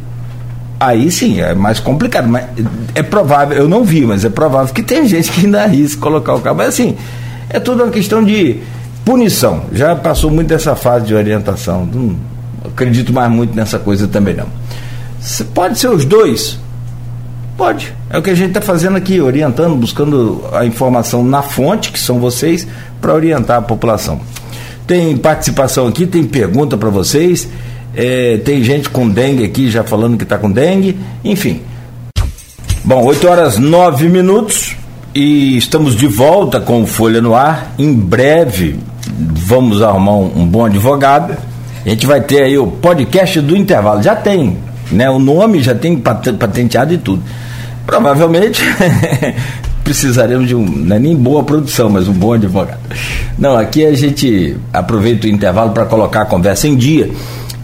aí 0.79 1.11
sim, 1.11 1.41
é 1.41 1.55
mais 1.55 1.81
complicado, 1.81 2.29
mas 2.29 2.45
é 2.95 3.03
provável, 3.03 3.57
eu 3.57 3.67
não 3.67 3.83
vi, 3.83 4.05
mas 4.05 4.23
é 4.23 4.29
provável 4.29 4.75
que 4.75 4.83
tem 4.83 5.09
gente 5.09 5.33
que 5.33 5.47
ainda 5.47 5.63
arrisca 5.63 5.99
colocar 5.99 6.35
o 6.35 6.41
carro. 6.41 6.57
Mas 6.57 6.69
assim, 6.69 6.95
é 7.49 7.59
tudo 7.59 7.83
uma 7.83 7.91
questão 7.91 8.23
de 8.23 8.59
punição. 9.03 9.63
Já 9.73 9.97
passou 9.97 10.31
muito 10.31 10.49
dessa 10.49 10.77
fase 10.77 11.07
de 11.07 11.15
orientação. 11.15 11.89
Não 11.91 12.15
acredito 12.67 13.15
mais 13.15 13.33
muito 13.33 13.57
nessa 13.57 13.79
coisa 13.79 14.07
também 14.07 14.35
não. 14.35 14.49
Pode 15.55 15.79
ser 15.79 15.89
os 15.89 16.05
dois, 16.05 16.59
Pode. 17.57 17.95
É 18.11 18.19
o 18.19 18.23
que 18.23 18.31
a 18.31 18.35
gente 18.35 18.49
está 18.49 18.61
fazendo 18.61 18.97
aqui, 18.97 19.21
orientando, 19.21 19.77
buscando 19.77 20.45
a 20.53 20.65
informação 20.67 21.23
na 21.25 21.43
fonte, 21.43 21.93
que 21.93 21.99
são 21.99 22.19
vocês, 22.19 22.67
para 23.01 23.15
orientar 23.15 23.59
a 23.59 23.63
população. 23.63 24.21
Tem 24.87 25.17
participação 25.17 25.87
aqui, 25.87 26.07
tem 26.07 26.25
pergunta 26.25 26.77
para 26.77 26.91
vocês. 26.91 27.49
É, 27.95 28.39
tem 28.39 28.63
gente 28.65 28.91
com 28.91 29.09
dengue 29.09 29.45
aqui 29.45 29.71
já 29.71 29.85
falando 29.85 30.17
que 30.17 30.25
está 30.25 30.37
com 30.37 30.51
dengue. 30.51 30.99
Enfim. 31.25 31.63
Bom, 32.85 33.03
8 33.05 33.29
horas 33.29 33.57
9 33.57 34.09
minutos 34.09 34.77
e 35.15 35.57
estamos 35.57 35.95
de 35.95 36.07
volta 36.07 36.61
com 36.61 36.83
o 36.83 36.87
Folha 36.87 37.23
no 37.23 37.35
Ar. 37.35 37.73
Em 37.79 37.95
breve 37.95 38.79
vamos 39.17 39.81
arrumar 39.81 40.17
um, 40.17 40.41
um 40.41 40.47
bom 40.47 40.65
advogado. 40.65 41.37
A 41.85 41.89
gente 41.89 42.07
vai 42.07 42.21
ter 42.21 42.43
aí 42.43 42.59
o 42.59 42.67
podcast 42.67 43.41
do 43.41 43.57
intervalo. 43.57 44.03
Já 44.03 44.17
tem, 44.17 44.57
né? 44.91 45.09
O 45.09 45.19
nome 45.19 45.63
já 45.63 45.75
tem 45.75 45.97
patenteado 45.97 46.93
e 46.93 46.99
tudo. 46.99 47.23
Provavelmente 47.87 48.63
precisaremos 49.85 50.49
de 50.49 50.55
um, 50.55 50.65
não 50.65 50.97
é 50.97 50.99
nem 50.99 51.15
boa 51.15 51.45
produção, 51.45 51.91
mas 51.91 52.09
um 52.09 52.13
bom 52.13 52.33
advogado. 52.33 52.81
Não, 53.39 53.57
aqui 53.57 53.85
a 53.85 53.95
gente 53.95 54.57
aproveita 54.73 55.27
o 55.27 55.31
intervalo 55.31 55.73
para 55.73 55.85
colocar 55.85 56.23
a 56.23 56.25
conversa 56.25 56.67
em 56.67 56.75
dia 56.75 57.11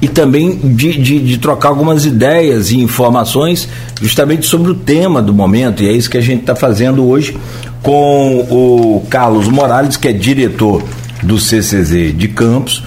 e 0.03 0.09
também 0.09 0.57
de, 0.57 0.99
de, 0.99 1.19
de, 1.19 1.39
trocar 1.39 1.69
algumas 1.69 2.07
ideias 2.07 2.71
e 2.71 2.79
informações 2.79 3.69
justamente 4.01 4.47
sobre 4.47 4.71
o 4.71 4.75
tema 4.75 5.21
do 5.21 5.35
momento, 5.35 5.83
e 5.83 5.89
é 5.89 5.93
isso 5.93 6.09
que 6.09 6.17
a 6.17 6.23
gente 6.23 6.41
está 6.41 6.57
fazendo 6.57 7.07
hoje 7.07 7.37
com 7.83 8.39
o 8.51 9.07
Carlos 9.11 9.49
Morales, 9.49 9.97
que 9.97 10.09
é 10.09 10.13
diretor 10.13 10.83
do 11.23 11.39
CCZ 11.39 12.17
de 12.17 12.29
Campos, 12.29 12.83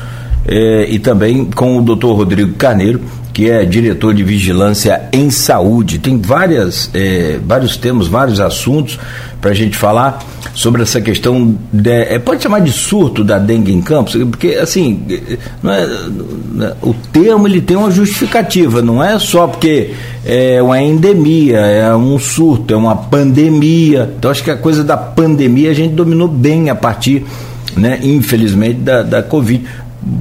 eh, 0.47 0.87
e 0.89 0.99
também 0.99 1.45
com 1.45 1.77
o 1.77 1.81
doutor 1.81 2.15
Rodrigo 2.15 2.53
Carneiro, 2.53 3.01
que 3.33 3.49
é 3.49 3.65
diretor 3.65 4.13
de 4.13 4.23
vigilância 4.23 5.09
em 5.11 5.31
saúde. 5.31 5.97
Tem 5.97 6.21
várias, 6.21 6.89
é, 6.93 7.39
vários 7.43 7.75
temas, 7.75 8.07
vários 8.07 8.39
assuntos 8.39 8.99
para 9.41 9.49
a 9.49 9.53
gente 9.55 9.75
falar 9.75 10.23
sobre 10.53 10.83
essa 10.83 11.01
questão. 11.01 11.57
De, 11.73 11.89
é, 11.89 12.19
pode 12.19 12.43
chamar 12.43 12.59
de 12.59 12.71
surto 12.71 13.23
da 13.23 13.39
dengue 13.39 13.73
em 13.73 13.81
Campos, 13.81 14.15
porque 14.25 14.49
assim, 14.49 15.03
é, 15.09 15.37
é, 15.73 16.75
o 16.83 16.93
termo 17.11 17.47
ele 17.47 17.59
tem 17.59 17.75
uma 17.75 17.89
justificativa, 17.89 18.83
não 18.83 19.03
é 19.03 19.17
só 19.17 19.47
porque 19.47 19.95
é 20.23 20.61
uma 20.61 20.79
endemia, 20.79 21.57
é 21.57 21.95
um 21.95 22.19
surto, 22.19 22.71
é 22.71 22.77
uma 22.77 22.95
pandemia. 22.95 24.13
Então 24.15 24.29
acho 24.29 24.43
que 24.43 24.51
a 24.51 24.57
coisa 24.57 24.83
da 24.83 24.95
pandemia 24.95 25.71
a 25.71 25.73
gente 25.73 25.95
dominou 25.95 26.27
bem 26.27 26.69
a 26.69 26.75
partir, 26.75 27.25
né, 27.75 27.99
infelizmente, 28.03 28.75
da, 28.75 29.01
da 29.01 29.23
Covid. 29.23 29.65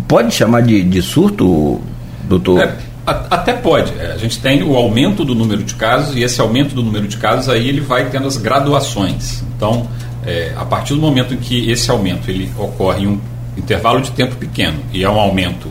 Pode 0.08 0.32
chamar 0.32 0.62
de, 0.62 0.82
de 0.82 1.02
surto, 1.02 1.78
doutor? 2.26 2.60
É 2.60 2.91
até 3.07 3.53
pode. 3.53 3.92
É, 3.98 4.12
a 4.12 4.16
gente 4.16 4.40
tem 4.40 4.62
o 4.62 4.76
aumento 4.76 5.24
do 5.24 5.34
número 5.34 5.62
de 5.62 5.74
casos 5.74 6.16
e 6.16 6.22
esse 6.22 6.40
aumento 6.40 6.74
do 6.74 6.82
número 6.82 7.09
de 7.09 7.16
casos 7.16 7.48
aí 7.48 7.68
ele 7.68 7.80
vai 7.80 8.09
tendo 8.11 8.26
as 8.26 8.36
graduações. 8.36 9.42
Então, 9.57 9.88
é, 10.24 10.53
a 10.57 10.64
partir 10.64 10.94
do 10.94 11.00
momento 11.00 11.34
em 11.34 11.38
que 11.38 11.70
esse 11.70 11.90
aumento 11.90 12.30
ele 12.30 12.50
ocorre 12.57 13.05
em 13.05 13.09
um 13.09 13.20
intervalo 13.57 14.00
de 14.00 14.11
tempo 14.12 14.36
pequeno 14.36 14.78
e 14.92 15.03
é 15.05 15.11
um 15.11 15.18
aumento 15.18 15.68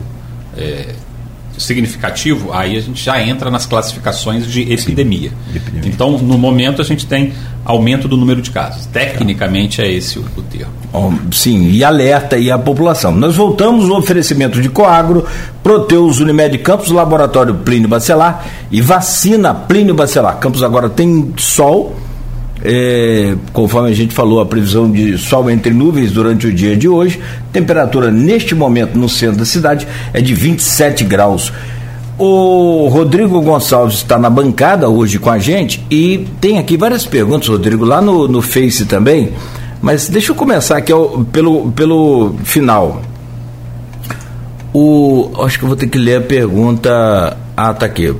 é, 0.56 0.94
significativo, 1.58 2.52
aí 2.52 2.76
a 2.76 2.80
gente 2.80 3.02
já 3.04 3.20
entra 3.22 3.50
nas 3.50 3.66
classificações 3.66 4.46
de 4.46 4.72
epidemia. 4.72 5.30
Sim, 5.30 5.56
epidemia. 5.56 5.90
Então, 5.90 6.18
no 6.18 6.38
momento, 6.38 6.80
a 6.80 6.84
gente 6.84 7.06
tem 7.06 7.32
aumento 7.64 8.08
do 8.08 8.16
número 8.16 8.42
de 8.42 8.50
casos. 8.50 8.86
Tecnicamente 8.86 9.80
é 9.80 9.90
esse 9.90 10.18
o, 10.18 10.24
o 10.36 10.42
termo. 10.42 10.72
sim, 11.32 11.70
e 11.70 11.84
alerta 11.84 12.36
aí 12.36 12.50
a 12.50 12.58
população. 12.58 13.12
Nós 13.12 13.36
voltamos 13.36 13.88
o 13.88 13.96
oferecimento 13.96 14.60
de 14.60 14.68
Coagro, 14.68 15.26
Proteus 15.62 16.20
Unimed 16.20 16.58
Campos, 16.58 16.90
Laboratório 16.90 17.54
Plínio 17.56 17.88
Bacelar 17.88 18.46
e 18.70 18.80
vacina 18.80 19.54
Plínio 19.54 19.94
Bacelar. 19.94 20.38
Campos 20.38 20.62
agora 20.62 20.88
tem 20.88 21.32
sol. 21.36 21.96
É, 22.64 23.34
conforme 23.52 23.90
a 23.90 23.94
gente 23.94 24.14
falou, 24.14 24.40
a 24.40 24.46
previsão 24.46 24.90
de 24.90 25.18
sol 25.18 25.50
entre 25.50 25.72
nuvens 25.72 26.12
durante 26.12 26.46
o 26.46 26.52
dia 26.52 26.76
de 26.76 26.88
hoje. 26.88 27.20
Temperatura 27.52 28.10
neste 28.10 28.54
momento 28.54 28.96
no 28.96 29.08
centro 29.08 29.38
da 29.38 29.44
cidade 29.44 29.86
é 30.12 30.20
de 30.20 30.32
27 30.32 31.04
graus. 31.04 31.52
O 32.18 32.88
Rodrigo 32.88 33.40
Gonçalves 33.40 33.96
está 33.96 34.18
na 34.18 34.30
bancada 34.30 34.88
hoje 34.88 35.18
com 35.18 35.30
a 35.30 35.38
gente 35.38 35.84
e 35.90 36.28
tem 36.40 36.58
aqui 36.58 36.76
várias 36.76 37.04
perguntas, 37.04 37.48
Rodrigo, 37.48 37.84
lá 37.84 38.00
no, 38.00 38.28
no 38.28 38.40
Face 38.40 38.84
também. 38.84 39.32
Mas 39.80 40.08
deixa 40.08 40.30
eu 40.30 40.36
começar 40.36 40.76
aqui 40.76 40.92
pelo, 41.32 41.72
pelo 41.72 42.36
final. 42.44 43.02
O, 44.72 45.30
acho 45.40 45.58
que 45.58 45.64
eu 45.64 45.68
vou 45.68 45.76
ter 45.76 45.88
que 45.88 45.98
ler 45.98 46.18
a 46.18 46.20
pergunta. 46.20 47.36
Ah, 47.56 47.74
tá 47.74 47.86
aqui. 47.86 48.14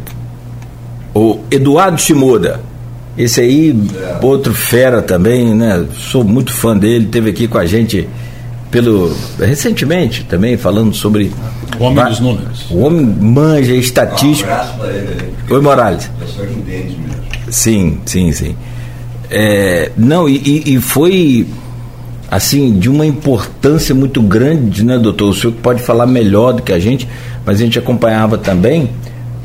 O 1.14 1.38
Eduardo 1.50 2.00
Shimoda. 2.00 2.71
Esse 3.16 3.40
aí, 3.40 3.76
outro 4.22 4.54
fera 4.54 5.02
também, 5.02 5.54
né? 5.54 5.84
Sou 5.92 6.24
muito 6.24 6.52
fã 6.52 6.76
dele, 6.76 7.06
teve 7.06 7.30
aqui 7.30 7.46
com 7.46 7.58
a 7.58 7.66
gente 7.66 8.08
pelo 8.70 9.14
recentemente 9.38 10.24
também 10.24 10.56
falando 10.56 10.94
sobre 10.94 11.30
o 11.78 11.84
homem 11.84 12.04
dos 12.06 12.20
números. 12.20 12.70
O 12.70 12.78
homem 12.78 13.04
manja 13.04 13.74
estatístico. 13.74 14.48
Um 14.48 14.52
abraço 14.54 14.78
para 14.78 14.88
ele. 14.88 15.34
Oi, 15.50 15.60
Morales. 15.60 16.10
Pessoa 16.18 16.46
que 16.46 16.54
entende 16.54 16.96
mesmo. 16.96 17.22
Sim, 17.50 17.98
sim, 18.06 18.32
sim. 18.32 18.56
É, 19.30 19.90
não, 19.96 20.26
e, 20.26 20.74
e, 20.74 20.80
foi 20.80 21.46
assim, 22.30 22.78
de 22.78 22.88
uma 22.88 23.04
importância 23.04 23.94
muito 23.94 24.22
grande, 24.22 24.82
né, 24.82 24.98
doutor? 24.98 25.28
O 25.28 25.34
senhor 25.34 25.52
pode 25.62 25.82
falar 25.82 26.06
melhor 26.06 26.52
do 26.52 26.62
que 26.62 26.72
a 26.72 26.78
gente, 26.78 27.06
mas 27.44 27.60
a 27.60 27.64
gente 27.64 27.78
acompanhava 27.78 28.38
também 28.38 28.88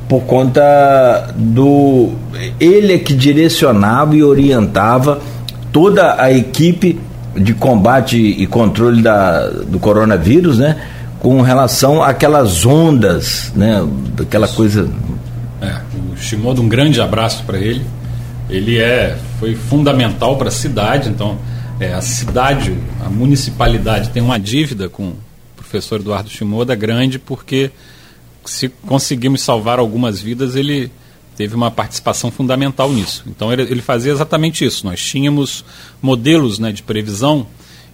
por 0.07 0.21
conta 0.21 1.33
do. 1.35 2.11
Ele 2.59 2.93
é 2.93 2.97
que 2.97 3.13
direcionava 3.13 4.15
e 4.15 4.23
orientava 4.23 5.21
toda 5.71 6.21
a 6.21 6.31
equipe 6.31 6.99
de 7.35 7.53
combate 7.53 8.17
e 8.17 8.47
controle 8.47 9.01
da, 9.01 9.47
do 9.49 9.79
coronavírus, 9.79 10.57
né? 10.57 10.81
Com 11.19 11.41
relação 11.41 12.01
àquelas 12.01 12.65
ondas, 12.65 13.51
né? 13.55 13.85
Aquela 14.19 14.47
coisa. 14.47 14.89
É, 15.61 15.81
o 16.13 16.17
Shimoda, 16.17 16.61
um 16.61 16.69
grande 16.69 17.01
abraço 17.01 17.43
para 17.43 17.57
ele. 17.57 17.85
Ele 18.49 18.77
é, 18.77 19.17
foi 19.39 19.55
fundamental 19.55 20.37
para 20.37 20.47
a 20.47 20.51
cidade, 20.51 21.09
então 21.09 21.37
é, 21.79 21.93
a 21.93 22.01
cidade, 22.01 22.73
a 23.05 23.09
municipalidade 23.09 24.09
tem 24.09 24.23
uma 24.23 24.39
dívida 24.39 24.87
com 24.87 25.09
o 25.09 25.15
professor 25.55 25.99
Eduardo 25.99 26.29
Shimoda 26.29 26.73
grande, 26.75 27.19
porque 27.19 27.71
se 28.49 28.69
conseguimos 28.69 29.41
salvar 29.41 29.79
algumas 29.79 30.19
vidas, 30.19 30.55
ele 30.55 30.91
teve 31.35 31.55
uma 31.55 31.69
participação 31.69 32.31
fundamental 32.31 32.91
nisso. 32.91 33.23
Então 33.27 33.53
ele, 33.53 33.61
ele 33.63 33.81
fazia 33.81 34.11
exatamente 34.11 34.65
isso. 34.65 34.85
Nós 34.85 35.01
tínhamos 35.01 35.63
modelos 36.01 36.57
né, 36.57 36.71
de 36.71 36.81
previsão 36.81 37.45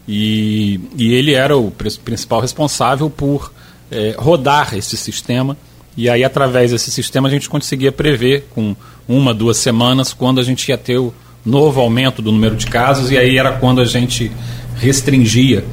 e, 0.07 0.79
e 0.97 1.13
ele 1.13 1.33
era 1.33 1.57
o 1.57 1.71
principal 1.71 2.39
responsável 2.39 3.09
por 3.09 3.51
é, 3.91 4.15
rodar 4.17 4.75
esse 4.75 4.97
sistema 4.97 5.57
E 5.95 6.09
aí, 6.09 6.23
através 6.23 6.71
desse 6.71 6.89
sistema, 6.89 7.27
a 7.27 7.31
gente 7.31 7.47
conseguia 7.47 7.91
prever 7.91 8.47
com 8.53 8.75
uma, 9.07 9.33
duas 9.33 9.57
semanas 9.57 10.13
quando 10.13 10.39
a 10.39 10.43
gente 10.43 10.67
ia 10.69 10.77
ter 10.77 10.97
o 10.97 11.13
novo 11.45 11.79
aumento 11.79 12.21
do 12.21 12.31
número 12.31 12.55
de 12.55 12.65
casos, 12.65 13.11
e 13.11 13.17
aí 13.17 13.37
era 13.37 13.51
quando 13.51 13.79
a 13.79 13.85
gente 13.85 14.31
restringia. 14.77 15.63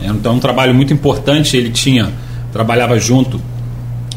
Então, 0.00 0.32
é 0.32 0.36
um 0.36 0.38
trabalho 0.38 0.74
muito 0.74 0.92
importante. 0.92 1.56
Ele 1.56 1.70
tinha, 1.70 2.12
trabalhava 2.52 2.98
junto 2.98 3.40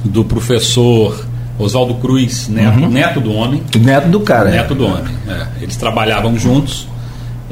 do 0.04 0.24
professor 0.24 1.26
Oswaldo 1.58 1.95
Cruz, 1.95 2.47
neto, 2.49 2.80
uhum. 2.80 2.89
neto 2.89 3.20
do 3.20 3.34
homem. 3.34 3.62
Neto 3.80 4.10
do 4.10 4.20
cara. 4.22 4.49
É. 4.49 4.54
Neto 4.54 4.74
é. 4.74 4.76
do 4.76 4.86
homem. 4.86 5.16
É. 5.28 5.47
Eles 5.62 5.76
trabalhavam 5.76 6.38
juntos. 6.38 6.88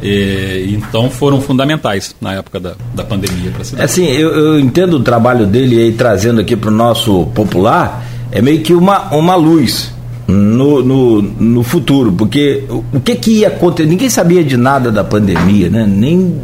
E, 0.01 0.75
então 0.75 1.11
foram 1.11 1.39
fundamentais 1.39 2.15
na 2.19 2.33
época 2.33 2.59
da, 2.59 2.73
da 2.95 3.03
pandemia 3.03 3.51
para 3.51 3.61
a 3.61 3.65
cidade. 3.65 3.85
Assim, 3.85 4.05
eu, 4.05 4.31
eu, 4.31 4.59
entendo 4.59 4.95
o 4.95 4.99
trabalho 4.99 5.45
dele 5.45 5.79
aí 5.79 5.91
trazendo 5.91 6.41
aqui 6.41 6.55
para 6.55 6.69
o 6.69 6.73
nosso 6.73 7.27
popular, 7.35 8.03
é 8.31 8.41
meio 8.41 8.61
que 8.61 8.73
uma, 8.73 9.13
uma 9.13 9.35
luz 9.35 9.93
no, 10.27 10.83
no, 10.83 11.21
no 11.21 11.63
futuro, 11.63 12.11
porque 12.11 12.63
o, 12.67 12.83
o 12.93 12.99
que, 12.99 13.15
que 13.15 13.31
ia 13.39 13.49
acontecer? 13.49 13.87
Ninguém 13.87 14.09
sabia 14.09 14.43
de 14.43 14.57
nada 14.57 14.91
da 14.91 15.03
pandemia, 15.03 15.69
né? 15.69 15.85
nem 15.87 16.35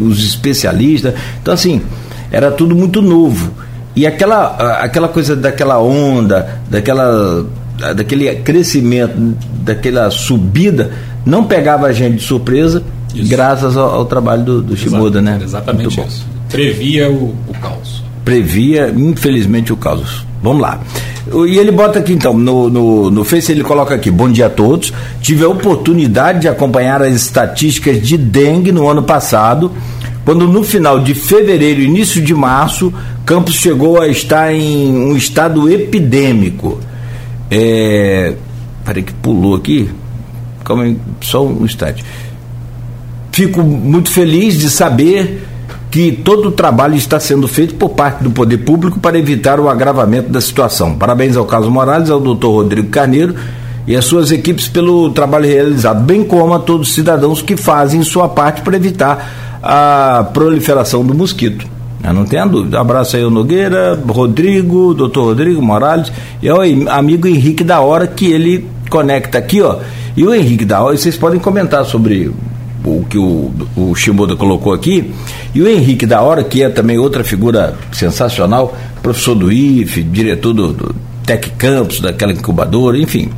os 0.00 0.24
especialistas. 0.24 1.14
Então, 1.40 1.54
assim, 1.54 1.82
era 2.30 2.50
tudo 2.50 2.74
muito 2.74 3.00
novo. 3.00 3.52
E 3.94 4.06
aquela, 4.06 4.78
aquela 4.82 5.08
coisa 5.08 5.36
daquela 5.36 5.78
onda, 5.78 6.60
daquela, 6.70 7.44
daquele 7.94 8.34
crescimento, 8.36 9.36
daquela 9.62 10.10
subida, 10.10 10.90
não 11.26 11.44
pegava 11.44 11.86
a 11.86 11.92
gente 11.92 12.16
de 12.16 12.22
surpresa, 12.22 12.82
isso. 13.14 13.28
graças 13.28 13.76
ao, 13.76 13.90
ao, 13.90 14.04
trabalho 14.06 14.42
do, 14.42 14.62
do 14.62 14.76
Shibuda, 14.76 15.20
né? 15.20 15.38
Exatamente 15.42 16.00
isso. 16.00 16.26
Previa 16.48 17.10
o, 17.10 17.34
o 17.48 17.54
caos. 17.60 18.02
Previa, 18.24 18.92
infelizmente, 18.96 19.72
o 19.72 19.76
caos. 19.76 20.24
Vamos 20.42 20.62
lá. 20.62 20.80
E 21.46 21.58
ele 21.58 21.70
bota 21.70 21.98
aqui 21.98 22.12
então, 22.12 22.34
no, 22.34 22.68
no, 22.68 23.10
no 23.10 23.24
Face 23.24 23.52
ele 23.52 23.62
coloca 23.62 23.94
aqui, 23.94 24.10
bom 24.10 24.30
dia 24.30 24.46
a 24.46 24.50
todos. 24.50 24.92
Tive 25.20 25.44
a 25.44 25.48
oportunidade 25.48 26.40
de 26.40 26.48
acompanhar 26.48 27.00
as 27.00 27.14
estatísticas 27.14 28.02
de 28.02 28.16
dengue 28.16 28.72
no 28.72 28.88
ano 28.88 29.02
passado 29.02 29.70
quando 30.24 30.46
no 30.46 30.62
final 30.62 31.00
de 31.00 31.14
fevereiro, 31.14 31.80
início 31.80 32.22
de 32.22 32.34
março, 32.34 32.92
Campos 33.26 33.54
chegou 33.54 34.00
a 34.00 34.08
estar 34.08 34.52
em 34.52 34.92
um 34.92 35.16
estado 35.16 35.68
epidêmico. 35.68 36.78
É... 37.50 38.34
Peraí 38.84 39.02
que 39.02 39.12
pulou 39.14 39.54
aqui. 39.54 39.90
Calma 40.64 40.84
aí, 40.84 40.96
só 41.20 41.44
um 41.44 41.64
instante. 41.64 42.04
Fico 43.32 43.62
muito 43.62 44.10
feliz 44.10 44.58
de 44.58 44.68
saber 44.70 45.46
que 45.90 46.10
todo 46.10 46.48
o 46.48 46.52
trabalho 46.52 46.94
está 46.94 47.20
sendo 47.20 47.46
feito 47.46 47.74
por 47.74 47.90
parte 47.90 48.22
do 48.22 48.30
poder 48.30 48.58
público 48.58 48.98
para 48.98 49.18
evitar 49.18 49.60
o 49.60 49.68
agravamento 49.68 50.30
da 50.30 50.40
situação. 50.40 50.94
Parabéns 50.96 51.36
ao 51.36 51.44
Carlos 51.44 51.68
Morales, 51.68 52.10
ao 52.10 52.18
doutor 52.18 52.50
Rodrigo 52.52 52.88
Carneiro 52.88 53.34
e 53.86 53.96
às 53.96 54.04
suas 54.04 54.30
equipes 54.30 54.68
pelo 54.68 55.10
trabalho 55.10 55.46
realizado, 55.46 56.02
bem 56.02 56.24
como 56.24 56.54
a 56.54 56.58
todos 56.58 56.88
os 56.88 56.94
cidadãos 56.94 57.42
que 57.42 57.56
fazem 57.56 58.02
sua 58.02 58.28
parte 58.28 58.62
para 58.62 58.76
evitar 58.76 59.51
a 59.62 60.28
proliferação 60.32 61.04
do 61.04 61.14
mosquito. 61.14 61.66
Eu 62.04 62.12
não 62.12 62.24
tenha 62.24 62.44
dúvida. 62.44 62.80
Abraço 62.80 63.16
aí 63.16 63.24
o 63.24 63.30
Nogueira, 63.30 63.98
Rodrigo, 64.06 64.92
doutor 64.92 65.26
Rodrigo 65.26 65.62
Morales 65.62 66.10
e 66.42 66.50
o 66.50 66.90
amigo 66.90 67.28
Henrique 67.28 67.62
da 67.62 67.80
Hora 67.80 68.06
que 68.08 68.26
ele 68.26 68.66
conecta 68.90 69.38
aqui, 69.38 69.62
ó. 69.62 69.78
E 70.16 70.24
o 70.24 70.34
Henrique 70.34 70.64
da 70.64 70.82
Hora, 70.82 70.96
vocês 70.96 71.16
podem 71.16 71.38
comentar 71.38 71.84
sobre 71.84 72.30
o 72.84 73.04
que 73.08 73.16
o, 73.16 73.52
o 73.76 73.94
Shimoda 73.94 74.34
colocou 74.34 74.72
aqui. 74.72 75.12
E 75.54 75.62
o 75.62 75.68
Henrique 75.68 76.04
da 76.04 76.20
Hora, 76.20 76.42
que 76.42 76.62
é 76.62 76.68
também 76.68 76.98
outra 76.98 77.22
figura 77.22 77.74
sensacional, 77.92 78.76
professor 79.00 79.36
do 79.36 79.52
IFE, 79.52 80.02
diretor 80.02 80.52
do, 80.52 80.72
do 80.72 80.94
Tec 81.24 81.50
Campus, 81.56 82.00
daquela 82.00 82.32
incubadora, 82.32 82.98
enfim. 82.98 83.30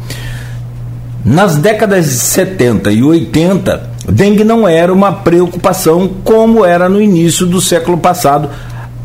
Nas 1.24 1.56
décadas 1.56 2.06
de 2.06 2.12
70 2.12 2.92
e 2.92 3.02
80, 3.02 3.93
dengue 4.12 4.44
não 4.44 4.68
era 4.68 4.92
uma 4.92 5.12
preocupação 5.12 6.08
como 6.22 6.64
era 6.64 6.88
no 6.88 7.00
início 7.00 7.46
do 7.46 7.60
século 7.60 7.98
passado, 7.98 8.50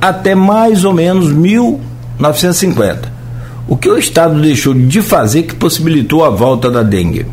até 0.02 0.36
mais 0.36 0.84
ou 0.86 0.94
menos 0.94 1.32
1950. 1.32 3.20
O 3.68 3.78
que 3.78 3.90
o 3.90 3.98
Estado 3.98 4.42
deixou 4.42 4.74
de 4.74 5.02
fazer 5.02 5.44
que 5.44 5.56
possibilitou 5.56 6.26
a 6.26 6.30
volta 6.30 6.72
da 6.72 6.82
dengue? 6.82 7.26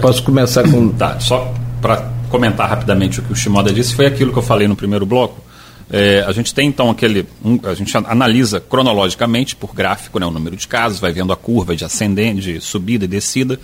Posso 0.00 0.22
começar 0.22 0.62
com. 0.70 0.88
Tá, 0.96 1.18
só 1.18 1.52
para 1.80 2.10
comentar 2.28 2.68
rapidamente 2.68 3.20
o 3.20 3.22
que 3.22 3.32
o 3.32 3.36
Shimoda 3.36 3.72
disse, 3.72 3.94
foi 3.94 4.06
aquilo 4.06 4.32
que 4.32 4.38
eu 4.38 4.42
falei 4.42 4.68
no 4.68 4.76
primeiro 4.76 5.06
bloco. 5.06 5.45
É, 5.90 6.24
a 6.26 6.32
gente 6.32 6.52
tem 6.52 6.68
então 6.68 6.90
aquele. 6.90 7.26
Um, 7.44 7.60
a 7.62 7.74
gente 7.74 7.96
analisa 7.96 8.60
cronologicamente 8.60 9.54
por 9.54 9.72
gráfico 9.74 10.18
né, 10.18 10.26
o 10.26 10.30
número 10.30 10.56
de 10.56 10.66
casos, 10.66 10.98
vai 10.98 11.12
vendo 11.12 11.32
a 11.32 11.36
curva 11.36 11.76
de 11.76 11.84
ascendente, 11.84 12.40
de 12.40 12.60
subida 12.60 13.04
e 13.04 13.08
descida. 13.08 13.60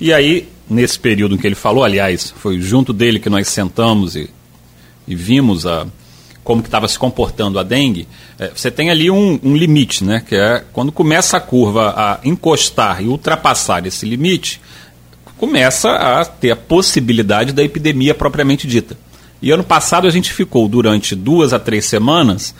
E 0.00 0.12
aí, 0.12 0.48
nesse 0.68 0.98
período 0.98 1.34
em 1.34 1.38
que 1.38 1.46
ele 1.46 1.54
falou, 1.54 1.84
aliás, 1.84 2.32
foi 2.36 2.60
junto 2.60 2.92
dele 2.92 3.18
que 3.18 3.28
nós 3.28 3.48
sentamos 3.48 4.16
e, 4.16 4.30
e 5.06 5.14
vimos 5.14 5.66
a, 5.66 5.86
como 6.42 6.62
que 6.62 6.68
estava 6.68 6.88
se 6.88 6.98
comportando 6.98 7.58
a 7.58 7.62
dengue, 7.62 8.08
é, 8.38 8.50
você 8.54 8.70
tem 8.70 8.88
ali 8.88 9.10
um, 9.10 9.38
um, 9.42 9.54
limite, 9.54 10.02
né? 10.02 10.22
Que 10.26 10.36
é 10.36 10.64
quando 10.72 10.90
começa 10.90 11.36
a 11.36 11.40
curva 11.40 11.92
a 11.94 12.20
encostar 12.24 13.02
e 13.02 13.08
ultrapassar 13.08 13.84
esse 13.84 14.06
limite, 14.06 14.58
começa 15.36 15.90
a 15.90 16.24
ter 16.24 16.50
a 16.50 16.56
possibilidade 16.56 17.52
da 17.52 17.62
epidemia 17.62 18.14
propriamente 18.14 18.66
dita. 18.66 18.96
E 19.40 19.50
ano 19.50 19.64
passado 19.64 20.06
a 20.06 20.10
gente 20.10 20.32
ficou 20.32 20.68
durante 20.68 21.14
duas 21.14 21.52
a 21.52 21.58
três 21.58 21.84
semanas 21.84 22.54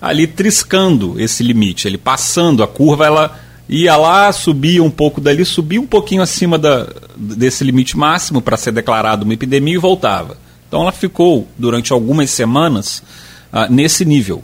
ali 0.00 0.26
triscando 0.26 1.18
esse 1.18 1.42
limite, 1.42 1.88
ele 1.88 1.98
passando 1.98 2.62
a 2.62 2.66
curva, 2.68 3.06
ela 3.06 3.40
ia 3.68 3.96
lá, 3.96 4.32
subia 4.32 4.82
um 4.82 4.90
pouco 4.90 5.20
dali, 5.20 5.44
subia 5.44 5.80
um 5.80 5.86
pouquinho 5.86 6.22
acima 6.22 6.58
da, 6.58 6.86
desse 7.16 7.64
limite 7.64 7.96
máximo 7.96 8.40
para 8.40 8.56
ser 8.56 8.72
declarado 8.72 9.24
uma 9.24 9.34
epidemia 9.34 9.74
e 9.74 9.78
voltava. 9.78 10.36
Então 10.68 10.82
ela 10.82 10.92
ficou 10.92 11.48
durante 11.56 11.92
algumas 11.92 12.30
semanas 12.30 13.02
ah, 13.52 13.68
nesse 13.68 14.04
nível. 14.04 14.42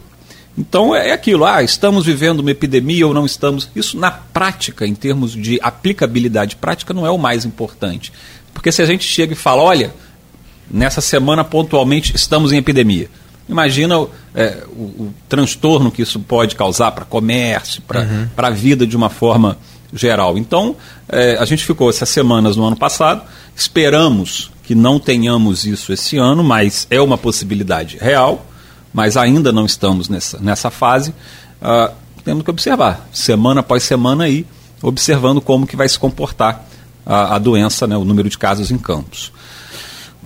Então 0.56 0.94
é 0.94 1.12
aquilo, 1.12 1.44
ah, 1.44 1.62
estamos 1.62 2.04
vivendo 2.04 2.40
uma 2.40 2.50
epidemia 2.50 3.06
ou 3.06 3.14
não 3.14 3.24
estamos. 3.24 3.68
Isso 3.74 3.96
na 3.96 4.10
prática, 4.10 4.86
em 4.86 4.94
termos 4.94 5.32
de 5.32 5.58
aplicabilidade 5.62 6.56
prática, 6.56 6.92
não 6.92 7.06
é 7.06 7.10
o 7.10 7.18
mais 7.18 7.44
importante. 7.44 8.12
Porque 8.52 8.70
se 8.70 8.82
a 8.82 8.86
gente 8.86 9.04
chega 9.04 9.32
e 9.32 9.36
fala, 9.36 9.62
olha, 9.62 9.94
nessa 10.72 11.00
semana 11.00 11.44
pontualmente 11.44 12.16
estamos 12.16 12.52
em 12.52 12.56
epidemia. 12.56 13.08
Imagina 13.48 14.06
é, 14.34 14.64
o, 14.70 14.82
o, 14.82 15.14
transtorno 15.28 15.90
que 15.90 16.02
isso 16.02 16.18
pode 16.20 16.56
causar 16.56 16.92
para 16.92 17.04
comércio, 17.04 17.82
para 17.82 18.00
uhum. 18.00 18.28
a 18.36 18.50
vida 18.50 18.86
de 18.86 18.96
uma 18.96 19.10
forma 19.10 19.58
geral. 19.92 20.38
Então, 20.38 20.76
é, 21.08 21.36
a 21.38 21.44
gente 21.44 21.64
ficou 21.64 21.90
essas 21.90 22.08
semanas 22.08 22.56
no 22.56 22.64
ano 22.64 22.76
passado, 22.76 23.22
esperamos 23.54 24.50
que 24.62 24.74
não 24.74 24.98
tenhamos 24.98 25.66
isso 25.66 25.92
esse 25.92 26.16
ano, 26.16 26.42
mas 26.42 26.86
é 26.88 27.00
uma 27.00 27.18
possibilidade 27.18 27.98
real, 28.00 28.46
mas 28.94 29.16
ainda 29.16 29.52
não 29.52 29.66
estamos 29.66 30.08
nessa, 30.08 30.38
nessa 30.38 30.70
fase. 30.70 31.10
Uh, 31.60 31.92
temos 32.24 32.44
que 32.44 32.50
observar, 32.50 33.08
semana 33.12 33.60
após 33.60 33.82
semana 33.82 34.24
aí, 34.24 34.46
observando 34.80 35.40
como 35.40 35.66
que 35.66 35.76
vai 35.76 35.88
se 35.88 35.98
comportar 35.98 36.64
a, 37.04 37.34
a 37.34 37.38
doença, 37.38 37.86
né, 37.86 37.96
o 37.96 38.04
número 38.04 38.28
de 38.28 38.38
casos 38.38 38.70
em 38.70 38.78
campos. 38.78 39.32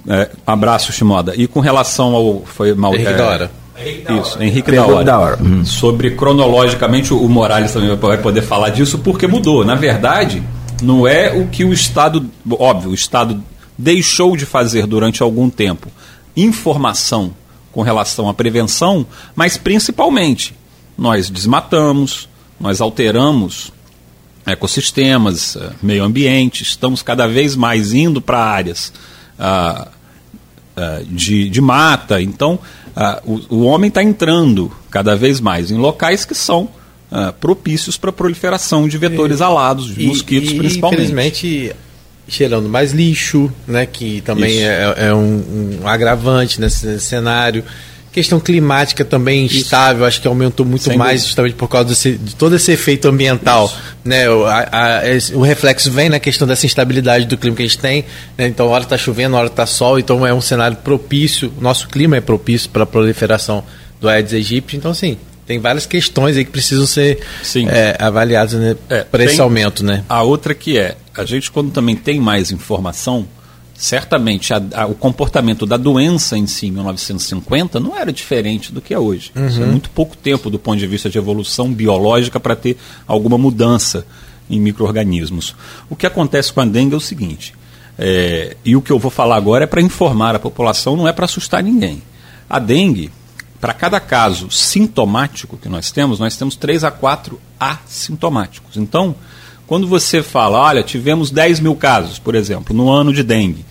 É, 0.08 0.30
abraço, 0.46 0.92
Shimoda. 0.92 1.34
E 1.36 1.46
com 1.46 1.60
relação 1.60 2.14
ao. 2.14 2.42
Foi 2.44 2.74
mal. 2.74 2.94
Henrique 2.94 3.10
é, 3.10 3.16
da 3.16 3.26
hora. 3.26 3.50
Isso, 4.20 4.42
Henrique 4.42 4.72
da 4.72 4.86
hora. 4.86 5.04
Da 5.04 5.18
hora. 5.18 5.42
Uhum. 5.42 5.64
Sobre 5.64 6.12
cronologicamente, 6.12 7.12
o 7.12 7.28
Morales 7.28 7.72
também 7.72 7.94
vai 7.94 8.18
poder 8.18 8.42
falar 8.42 8.70
disso, 8.70 8.98
porque 8.98 9.26
mudou. 9.26 9.64
Na 9.64 9.74
verdade, 9.74 10.42
não 10.82 11.06
é 11.06 11.32
o 11.32 11.48
que 11.48 11.64
o 11.64 11.72
Estado. 11.72 12.24
Óbvio, 12.48 12.90
o 12.90 12.94
Estado 12.94 13.42
deixou 13.76 14.36
de 14.36 14.46
fazer 14.46 14.86
durante 14.86 15.22
algum 15.22 15.50
tempo 15.50 15.88
informação 16.36 17.32
com 17.72 17.82
relação 17.82 18.28
à 18.28 18.34
prevenção, 18.34 19.04
mas 19.34 19.58
principalmente 19.58 20.54
nós 20.96 21.28
desmatamos, 21.28 22.26
nós 22.58 22.80
alteramos 22.80 23.70
ecossistemas, 24.46 25.56
eh, 25.56 25.70
meio 25.82 26.04
ambiente, 26.04 26.62
estamos 26.62 27.02
cada 27.02 27.26
vez 27.26 27.54
mais 27.54 27.92
indo 27.92 28.20
para 28.20 28.38
áreas 28.38 28.92
ah, 29.38 29.88
ah, 30.76 31.00
de, 31.06 31.48
de 31.48 31.60
mata. 31.60 32.20
Então, 32.20 32.58
ah, 32.94 33.22
o, 33.24 33.56
o 33.56 33.62
homem 33.64 33.88
está 33.88 34.02
entrando 34.02 34.70
cada 34.90 35.16
vez 35.16 35.40
mais 35.40 35.70
em 35.70 35.76
locais 35.76 36.24
que 36.24 36.34
são 36.34 36.68
ah, 37.10 37.32
propícios 37.32 37.96
para 37.96 38.10
a 38.10 38.12
proliferação 38.12 38.86
de 38.86 38.98
vetores 38.98 39.40
alados, 39.40 39.94
de 39.94 40.02
e, 40.02 40.06
mosquitos 40.06 40.50
e, 40.50 40.54
principalmente. 40.54 41.02
Infelizmente, 41.02 41.72
cheirando 42.28 42.68
mais 42.68 42.92
lixo, 42.92 43.50
né, 43.66 43.86
que 43.86 44.20
também 44.20 44.64
é, 44.64 44.94
é 44.96 45.14
um, 45.14 45.80
um, 45.82 45.88
agravante 45.88 46.60
nesse, 46.60 46.86
nesse 46.86 47.06
cenário 47.06 47.64
questão 48.16 48.40
climática 48.40 49.04
também 49.04 49.44
instável, 49.44 50.06
acho 50.06 50.22
que 50.22 50.26
aumentou 50.26 50.64
muito 50.64 50.84
Sem 50.84 50.96
mais 50.96 51.20
dúvida. 51.20 51.26
justamente 51.26 51.54
por 51.54 51.68
causa 51.68 51.90
desse, 51.90 52.12
de 52.16 52.34
todo 52.34 52.56
esse 52.56 52.72
efeito 52.72 53.06
ambiental. 53.06 53.70
Né? 54.02 54.26
O, 54.30 54.46
a, 54.46 54.60
a, 54.60 55.00
o, 55.34 55.42
reflexo 55.42 55.90
vem 55.90 56.08
na 56.08 56.18
questão 56.18 56.48
dessa 56.48 56.64
instabilidade 56.64 57.26
do 57.26 57.36
clima 57.36 57.54
que 57.54 57.62
a 57.62 57.66
gente 57.66 57.76
tem. 57.76 58.06
Né? 58.38 58.46
Então, 58.46 58.68
hora 58.68 58.84
está 58.84 58.96
chovendo, 58.96 59.36
hora 59.36 59.48
está 59.48 59.66
sol, 59.66 59.98
então 59.98 60.26
é 60.26 60.32
um 60.32 60.40
cenário 60.40 60.78
propício, 60.78 61.52
nosso 61.60 61.88
clima 61.88 62.16
é 62.16 62.22
propício 62.22 62.70
para 62.70 62.84
a 62.84 62.86
proliferação 62.86 63.62
do 64.00 64.08
Aedes 64.08 64.32
aegypti. 64.32 64.78
Então, 64.78 64.92
assim, 64.92 65.18
tem 65.46 65.58
várias 65.58 65.84
questões 65.84 66.38
aí 66.38 66.44
que 66.46 66.50
precisam 66.50 66.86
ser 66.86 67.20
é, 67.68 67.96
avaliadas 67.98 68.54
né, 68.54 68.76
é, 68.88 69.02
para 69.02 69.24
esse 69.24 69.42
aumento, 69.42 69.84
né? 69.84 70.04
A 70.08 70.22
outra 70.22 70.54
que 70.54 70.78
é, 70.78 70.96
a 71.14 71.26
gente 71.26 71.50
quando 71.50 71.70
também 71.70 71.94
tem 71.94 72.18
mais 72.18 72.50
informação, 72.50 73.28
certamente 73.76 74.54
a, 74.54 74.62
a, 74.74 74.86
o 74.86 74.94
comportamento 74.94 75.66
da 75.66 75.76
doença 75.76 76.36
em 76.36 76.46
si 76.46 76.66
em 76.66 76.70
1950 76.70 77.78
não 77.78 77.96
era 77.96 78.12
diferente 78.12 78.72
do 78.72 78.80
que 78.80 78.94
é 78.94 78.98
hoje. 78.98 79.30
Uhum. 79.36 79.62
É 79.62 79.66
muito 79.66 79.90
pouco 79.90 80.16
tempo 80.16 80.48
do 80.50 80.58
ponto 80.58 80.78
de 80.78 80.86
vista 80.86 81.10
de 81.10 81.18
evolução 81.18 81.72
biológica 81.72 82.40
para 82.40 82.56
ter 82.56 82.76
alguma 83.06 83.36
mudança 83.36 84.06
em 84.48 84.60
micro-organismos. 84.60 85.54
O 85.90 85.96
que 85.96 86.06
acontece 86.06 86.52
com 86.52 86.60
a 86.60 86.64
dengue 86.64 86.94
é 86.94 86.96
o 86.96 87.00
seguinte, 87.00 87.52
é, 87.98 88.56
e 88.64 88.76
o 88.76 88.82
que 88.82 88.90
eu 88.90 88.98
vou 88.98 89.10
falar 89.10 89.36
agora 89.36 89.64
é 89.64 89.66
para 89.66 89.80
informar 89.80 90.34
a 90.34 90.38
população, 90.38 90.96
não 90.96 91.08
é 91.08 91.12
para 91.12 91.24
assustar 91.24 91.62
ninguém. 91.62 92.02
A 92.48 92.58
dengue, 92.58 93.10
para 93.60 93.72
cada 93.72 93.98
caso 93.98 94.50
sintomático 94.50 95.56
que 95.56 95.68
nós 95.68 95.90
temos, 95.90 96.18
nós 96.18 96.36
temos 96.36 96.56
três 96.56 96.84
a 96.84 96.90
quatro 96.90 97.40
assintomáticos. 97.58 98.76
Então, 98.76 99.14
quando 99.66 99.86
você 99.86 100.22
fala, 100.22 100.58
olha, 100.58 100.82
tivemos 100.82 101.30
10 101.30 101.60
mil 101.60 101.74
casos, 101.74 102.18
por 102.18 102.34
exemplo, 102.34 102.74
no 102.74 102.90
ano 102.90 103.12
de 103.12 103.22
dengue, 103.22 103.64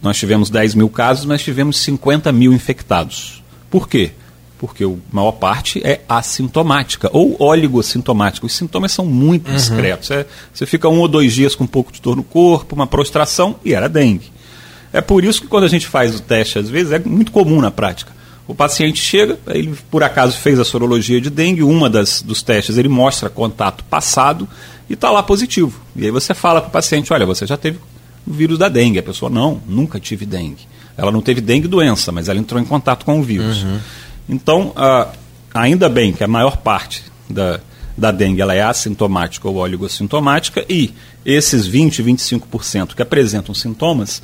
nós 0.00 0.16
tivemos 0.16 0.48
10 0.48 0.74
mil 0.74 0.88
casos, 0.88 1.24
mas 1.24 1.42
tivemos 1.42 1.76
50 1.78 2.32
mil 2.32 2.52
infectados. 2.52 3.42
Por 3.70 3.88
quê? 3.88 4.12
Porque 4.58 4.84
a 4.84 4.90
maior 5.12 5.32
parte 5.32 5.80
é 5.84 6.00
assintomática 6.08 7.10
ou 7.12 7.36
oligossintomática. 7.42 8.46
Os 8.46 8.54
sintomas 8.54 8.92
são 8.92 9.04
muito 9.04 9.48
uhum. 9.48 9.56
discretos. 9.56 10.10
É, 10.10 10.26
você 10.52 10.64
fica 10.64 10.88
um 10.88 11.00
ou 11.00 11.08
dois 11.08 11.32
dias 11.32 11.54
com 11.54 11.64
um 11.64 11.66
pouco 11.66 11.92
de 11.92 12.00
dor 12.00 12.16
no 12.16 12.22
corpo, 12.22 12.74
uma 12.74 12.86
prostração 12.86 13.56
e 13.64 13.74
era 13.74 13.88
dengue. 13.88 14.30
É 14.92 15.00
por 15.00 15.24
isso 15.24 15.42
que 15.42 15.48
quando 15.48 15.64
a 15.64 15.68
gente 15.68 15.86
faz 15.86 16.14
o 16.14 16.20
teste, 16.20 16.58
às 16.58 16.68
vezes, 16.68 16.92
é 16.92 16.98
muito 16.98 17.30
comum 17.30 17.60
na 17.60 17.70
prática. 17.70 18.12
O 18.46 18.54
paciente 18.54 19.00
chega, 19.00 19.38
ele 19.46 19.78
por 19.90 20.02
acaso 20.02 20.36
fez 20.36 20.58
a 20.58 20.64
sorologia 20.64 21.20
de 21.20 21.30
dengue, 21.30 21.62
uma 21.62 21.88
das, 21.88 22.20
dos 22.20 22.42
testes 22.42 22.76
ele 22.76 22.88
mostra 22.88 23.30
contato 23.30 23.84
passado 23.84 24.48
e 24.90 24.94
está 24.94 25.08
lá 25.08 25.22
positivo. 25.22 25.80
E 25.94 26.04
aí 26.04 26.10
você 26.10 26.34
fala 26.34 26.60
para 26.60 26.68
o 26.68 26.72
paciente, 26.72 27.12
olha, 27.12 27.24
você 27.24 27.46
já 27.46 27.56
teve 27.56 27.78
o 28.26 28.32
vírus 28.32 28.58
da 28.58 28.68
dengue. 28.68 28.98
A 28.98 29.02
pessoa, 29.02 29.30
não, 29.30 29.62
nunca 29.68 30.00
tive 30.00 30.26
dengue. 30.26 30.66
Ela 30.96 31.12
não 31.12 31.22
teve 31.22 31.40
dengue 31.40 31.68
doença, 31.68 32.10
mas 32.10 32.28
ela 32.28 32.40
entrou 32.40 32.60
em 32.60 32.64
contato 32.64 33.04
com 33.04 33.20
o 33.20 33.22
vírus. 33.22 33.62
Uhum. 33.62 33.78
Então, 34.28 34.72
ah, 34.74 35.08
ainda 35.54 35.88
bem 35.88 36.12
que 36.12 36.24
a 36.24 36.28
maior 36.28 36.56
parte 36.56 37.04
da, 37.28 37.60
da 37.96 38.10
dengue 38.10 38.40
ela 38.40 38.52
é 38.52 38.62
assintomática 38.62 39.48
ou 39.48 39.56
oligossintomática 39.58 40.64
e 40.68 40.92
esses 41.24 41.66
20, 41.66 42.02
25% 42.02 42.94
que 42.94 43.02
apresentam 43.02 43.54
sintomas, 43.54 44.20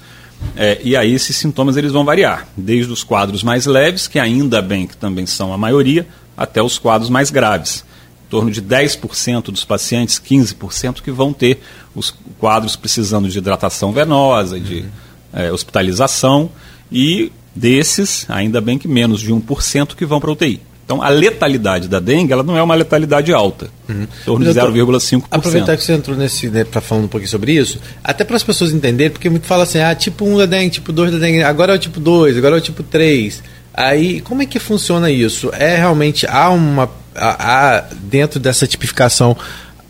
é, 0.57 0.81
e 0.83 0.97
aí 0.97 1.15
esses 1.15 1.37
sintomas 1.37 1.77
eles 1.77 1.93
vão 1.93 2.05
variar, 2.05 2.49
desde 2.57 2.93
os 2.93 3.05
quadros 3.05 3.45
mais 3.45 3.67
leves, 3.67 4.09
que 4.09 4.19
ainda 4.19 4.61
bem 4.61 4.87
que 4.87 4.97
também 4.97 5.27
são 5.27 5.53
a 5.53 5.59
maioria, 5.59 6.07
até 6.37 6.61
os 6.61 6.77
quadros 6.77 7.09
mais 7.09 7.31
graves. 7.31 7.85
Em 8.27 8.29
torno 8.29 8.51
de 8.51 8.61
10% 8.61 9.45
dos 9.45 9.65
pacientes, 9.65 10.21
15% 10.21 11.01
que 11.01 11.13
vão 11.13 11.33
ter 11.33 11.61
os 11.95 12.13
quadros 12.39 12.75
precisando 12.75 13.29
de 13.29 13.39
hidratação 13.39 13.93
venosa, 13.93 14.59
de 14.59 14.81
uhum. 14.81 14.89
é, 15.33 15.53
hospitalização, 15.53 16.51
e 16.91 17.31
desses, 17.55 18.27
ainda 18.29 18.61
bem 18.61 18.79
que 18.79 18.89
menos 18.89 19.21
de 19.21 19.33
1% 19.33 19.95
que 19.95 20.05
vão 20.05 20.21
para 20.21 20.31
UTI. 20.31 20.61
Então, 20.87 21.03
a 21.03 21.09
letalidade 21.09 21.89
da 21.89 21.99
dengue, 21.99 22.33
ela 22.33 22.45
não 22.45 22.57
é 22.57 22.63
uma 22.63 22.75
letalidade 22.77 23.33
alta, 23.33 23.69
uhum. 23.89 24.03
em 24.05 24.25
torno 24.25 24.45
de 24.45 24.53
0,5%. 24.53 25.25
Aproveitar 25.33 25.77
que 25.77 25.83
você 25.83 25.93
entrou 25.93 26.17
nesse, 26.17 26.49
né, 26.49 26.63
para 26.63 26.81
falar 26.81 27.01
um 27.01 27.09
pouquinho 27.09 27.29
sobre 27.29 27.53
isso, 27.53 27.81
até 28.05 28.23
para 28.23 28.37
as 28.37 28.45
pessoas 28.45 28.73
entenderem, 28.73 29.11
porque 29.11 29.29
muito 29.29 29.47
fala 29.47 29.65
assim, 29.65 29.81
ah, 29.81 29.95
tipo 29.97 30.25
1 30.25 30.39
da 30.39 30.47
dengue, 30.47 30.71
tipo 30.71 30.93
2 30.93 31.11
da 31.11 31.19
dengue, 31.19 31.43
agora 31.43 31.73
é 31.73 31.77
o 31.77 31.79
tipo 31.79 31.99
2, 31.99 32.37
agora 32.37 32.55
é 32.55 32.59
o 32.59 32.61
tipo 32.61 32.85
3. 32.85 33.43
Aí, 33.75 34.21
como 34.21 34.43
é 34.43 34.47
que 34.47 34.61
funciona 34.61 35.11
isso? 35.11 35.51
É 35.53 35.77
realmente, 35.77 36.25
há 36.25 36.51
uma, 36.51 36.89
há, 37.19 37.85
dentro 37.93 38.39
dessa 38.39 38.67
tipificação, 38.67 39.37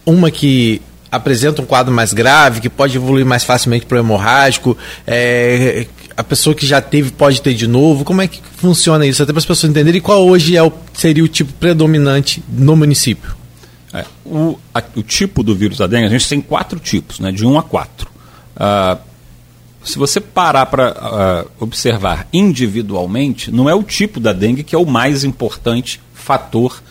uma 0.04 0.30
que 0.30 0.80
apresenta 1.10 1.62
um 1.62 1.66
quadro 1.66 1.92
mais 1.92 2.12
grave, 2.12 2.60
que 2.60 2.68
pode 2.68 2.96
evoluir 2.96 3.24
mais 3.24 3.44
facilmente 3.44 3.86
para 3.86 3.96
o 3.96 4.00
hemorrágico, 4.00 4.76
é, 5.06 5.86
a 6.16 6.24
pessoa 6.24 6.54
que 6.54 6.66
já 6.66 6.80
teve 6.80 7.10
pode 7.10 7.42
ter 7.42 7.54
de 7.54 7.66
novo? 7.66 8.04
Como 8.04 8.22
é 8.22 8.26
que 8.26 8.40
funciona 8.56 9.06
isso? 9.06 9.22
Até 9.22 9.32
para 9.32 9.38
as 9.38 9.46
pessoas 9.46 9.70
entenderem 9.70 10.00
qual 10.00 10.26
hoje 10.26 10.56
é 10.56 10.62
o, 10.62 10.72
seria 10.94 11.22
o 11.22 11.28
tipo 11.28 11.52
predominante 11.54 12.42
no 12.48 12.74
município. 12.74 13.36
É, 13.92 14.04
o, 14.24 14.58
a, 14.74 14.82
o, 14.94 15.02
tipo 15.02 15.42
do 15.42 15.54
vírus 15.54 15.78
da 15.78 15.86
dengue, 15.86 16.06
a 16.06 16.10
gente 16.10 16.28
tem 16.28 16.40
quatro 16.40 16.78
tipos, 16.78 17.20
né, 17.20 17.30
de 17.30 17.46
um 17.46 17.58
a 17.58 17.62
quatro. 17.62 18.10
Uh, 18.56 18.98
se 19.84 19.98
você 19.98 20.20
parar 20.20 20.66
para 20.66 20.90
uh, 20.90 20.94
ah, 20.98 21.46
observar 21.60 22.26
individualmente, 22.32 23.52
não 23.52 23.70
é 23.70 23.74
o 23.74 23.84
tipo 23.84 24.18
da 24.18 24.32
dengue 24.32 24.64
que 24.64 24.74
é 24.74 24.78
o 24.78 24.84
mais 24.84 25.22
importante 25.22 26.00
fator 26.12 26.82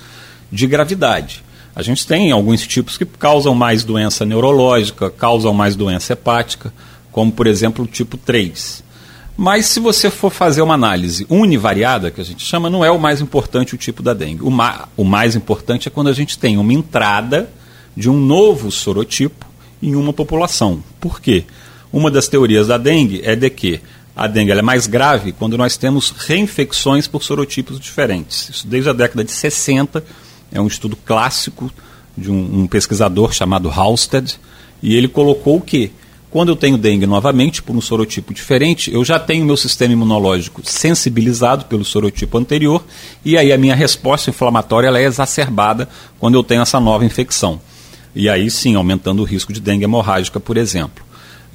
de 0.56 0.66
gravidade. 0.66 1.44
A 1.76 1.82
gente 1.82 2.08
tem 2.08 2.32
alguns 2.32 2.66
tipos 2.66 2.98
que 2.98 3.06
causam 3.06 3.54
mais 3.54 3.84
doença 3.84 4.26
neurológica, 4.26 5.10
causam 5.10 5.54
mais 5.54 5.76
doença 5.76 6.14
hepática, 6.14 6.74
como 7.12 7.32
por 7.32 7.46
exemplo 7.46 7.84
o 7.84 7.88
tipo 7.88 8.16
3. 8.16 8.84
Mas 9.38 9.66
se 9.66 9.82
você 9.82 10.10
for 10.10 10.32
fazer 10.32 10.62
uma 10.62 10.76
análise 10.76 11.28
univariada, 11.30 12.10
que 12.10 12.22
a 12.22 12.24
gente 12.24 12.46
chama, 12.46 12.70
não 12.70 12.86
é 12.86 12.90
o 12.90 12.98
mais 12.98 13.20
importante 13.20 13.76
o 13.76 13.78
tipo 13.78 14.02
da 14.02 14.14
dengue. 14.14 14.44
O, 14.44 14.50
ma 14.50 14.88
o 14.96 15.04
mais 15.04 15.36
importante 15.36 15.90
é 15.90 15.92
quando 15.92 16.08
a 16.08 16.14
gente 16.14 16.40
tem 16.40 16.58
uma 16.58 16.74
entrada 16.74 17.50
de 17.96 18.10
um 18.10 18.18
novo 18.18 18.72
sorotipo 18.72 19.46
em 19.84 19.96
uma 19.96 20.14
população. 20.14 20.82
Por 21.02 21.20
quê? 21.20 21.44
Uma 21.92 22.10
das 22.10 22.30
teorias 22.30 22.68
da 22.68 22.78
dengue 22.78 23.22
é 23.26 23.36
de 23.36 23.50
que 23.50 23.82
a 24.16 24.28
dengue 24.28 24.52
é 24.52 24.62
mais 24.62 24.88
grave 24.88 25.34
quando 25.34 25.58
nós 25.58 25.76
temos 25.76 26.12
reinfecções 26.12 27.06
por 27.06 27.22
sorotipos 27.22 27.78
diferentes. 27.78 28.50
Isso 28.50 28.68
desde 28.68 28.90
a 28.90 28.94
década 28.94 29.26
de 29.26 29.32
60, 29.34 30.02
é 30.52 30.60
um 30.60 30.68
estudo 30.68 30.96
clássico 30.96 31.72
de 32.18 32.32
um, 32.32 32.62
um 32.62 32.68
pesquisador 32.68 33.34
chamado 33.34 33.70
Halsted, 33.70 34.40
e 34.82 34.96
ele 34.96 35.08
colocou 35.08 35.58
o 35.58 35.62
quê? 35.62 35.92
Quando 36.36 36.50
eu 36.50 36.56
tenho 36.58 36.78
dengue 36.78 37.08
novamente, 37.08 37.64
por 37.64 37.74
um 37.78 37.80
sorotipo 37.80 38.34
diferente, 38.34 38.94
eu 38.94 39.06
já 39.06 39.18
tenho 39.18 39.46
meu 39.46 39.56
sistema 39.56 39.94
imunológico 39.94 40.62
sensibilizado 40.66 41.64
pelo 41.64 41.86
sorotipo 41.86 42.38
anterior 42.38 42.84
e 43.24 43.38
aí 43.38 43.54
a 43.54 43.58
minha 43.58 43.74
resposta 43.74 44.32
inflamatória 44.32 44.90
é 44.90 45.04
exacerbada 45.04 45.88
quando 46.20 46.36
eu 46.36 46.44
tenho 46.44 46.62
essa 46.62 46.78
nova 46.78 47.06
infecção. 47.06 47.62
E 48.14 48.28
aí 48.28 48.52
sim, 48.52 48.76
aumentando 48.76 49.22
o 49.22 49.26
risco 49.26 49.54
de 49.54 49.62
dengue 49.62 49.86
hemorrágica, 49.86 50.38
por 50.38 50.58
exemplo. 50.58 51.05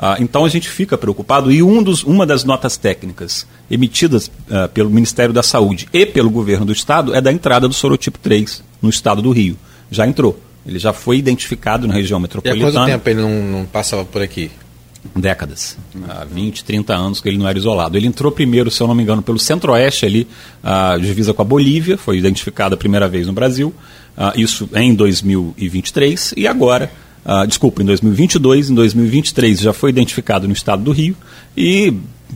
Ah, 0.02 0.16
então 0.18 0.46
a 0.46 0.48
gente 0.48 0.66
fica 0.66 0.96
preocupado 0.96 1.52
e 1.52 1.62
um 1.62 1.82
dos, 1.82 2.02
uma 2.02 2.24
das 2.24 2.42
notas 2.42 2.78
técnicas 2.78 3.46
emitidas 3.70 4.30
ah, 4.50 4.66
pelo 4.66 4.88
Ministério 4.88 5.34
da 5.34 5.42
Saúde 5.42 5.86
e 5.92 6.06
pelo 6.06 6.30
governo 6.30 6.64
do 6.64 6.72
estado 6.72 7.14
é 7.14 7.20
da 7.20 7.30
entrada 7.30 7.68
do 7.68 7.74
sorotipo 7.74 8.18
3 8.18 8.64
no 8.80 8.88
estado 8.88 9.20
do 9.20 9.30
Rio. 9.30 9.58
Já 9.90 10.06
entrou. 10.06 10.40
Ele 10.66 10.78
já 10.78 10.94
foi 10.94 11.18
identificado 11.18 11.86
na 11.86 11.92
região 11.92 12.18
metropolitana. 12.18 12.64
E 12.64 12.70
há 12.70 12.72
quanto 12.72 12.86
tempo 12.86 13.08
ele 13.10 13.20
não, 13.20 13.58
não 13.58 13.66
passava 13.66 14.02
por 14.02 14.22
aqui? 14.22 14.50
décadas, 15.16 15.78
há 16.08 16.26
20, 16.26 16.62
30 16.62 16.94
anos 16.94 17.20
que 17.22 17.28
ele 17.28 17.38
não 17.38 17.48
era 17.48 17.58
isolado. 17.58 17.96
Ele 17.96 18.06
entrou 18.06 18.30
primeiro, 18.30 18.70
se 18.70 18.82
eu 18.82 18.86
não 18.86 18.94
me 18.94 19.02
engano, 19.02 19.22
pelo 19.22 19.38
centro-oeste 19.38 20.04
ali, 20.04 20.28
a 20.62 20.98
divisa 20.98 21.32
com 21.32 21.40
a 21.40 21.44
Bolívia, 21.44 21.96
foi 21.96 22.18
identificado 22.18 22.74
a 22.74 22.78
primeira 22.78 23.08
vez 23.08 23.26
no 23.26 23.32
Brasil, 23.32 23.72
isso 24.36 24.68
em 24.74 24.94
2023, 24.94 26.34
e 26.36 26.46
agora, 26.46 26.90
desculpa, 27.46 27.82
em 27.82 27.86
2022, 27.86 28.70
em 28.70 28.74
2023 28.74 29.60
já 29.60 29.72
foi 29.72 29.90
identificado 29.90 30.46
no 30.46 30.52
estado 30.52 30.82
do 30.82 30.92
Rio, 30.92 31.16
e 31.56 31.94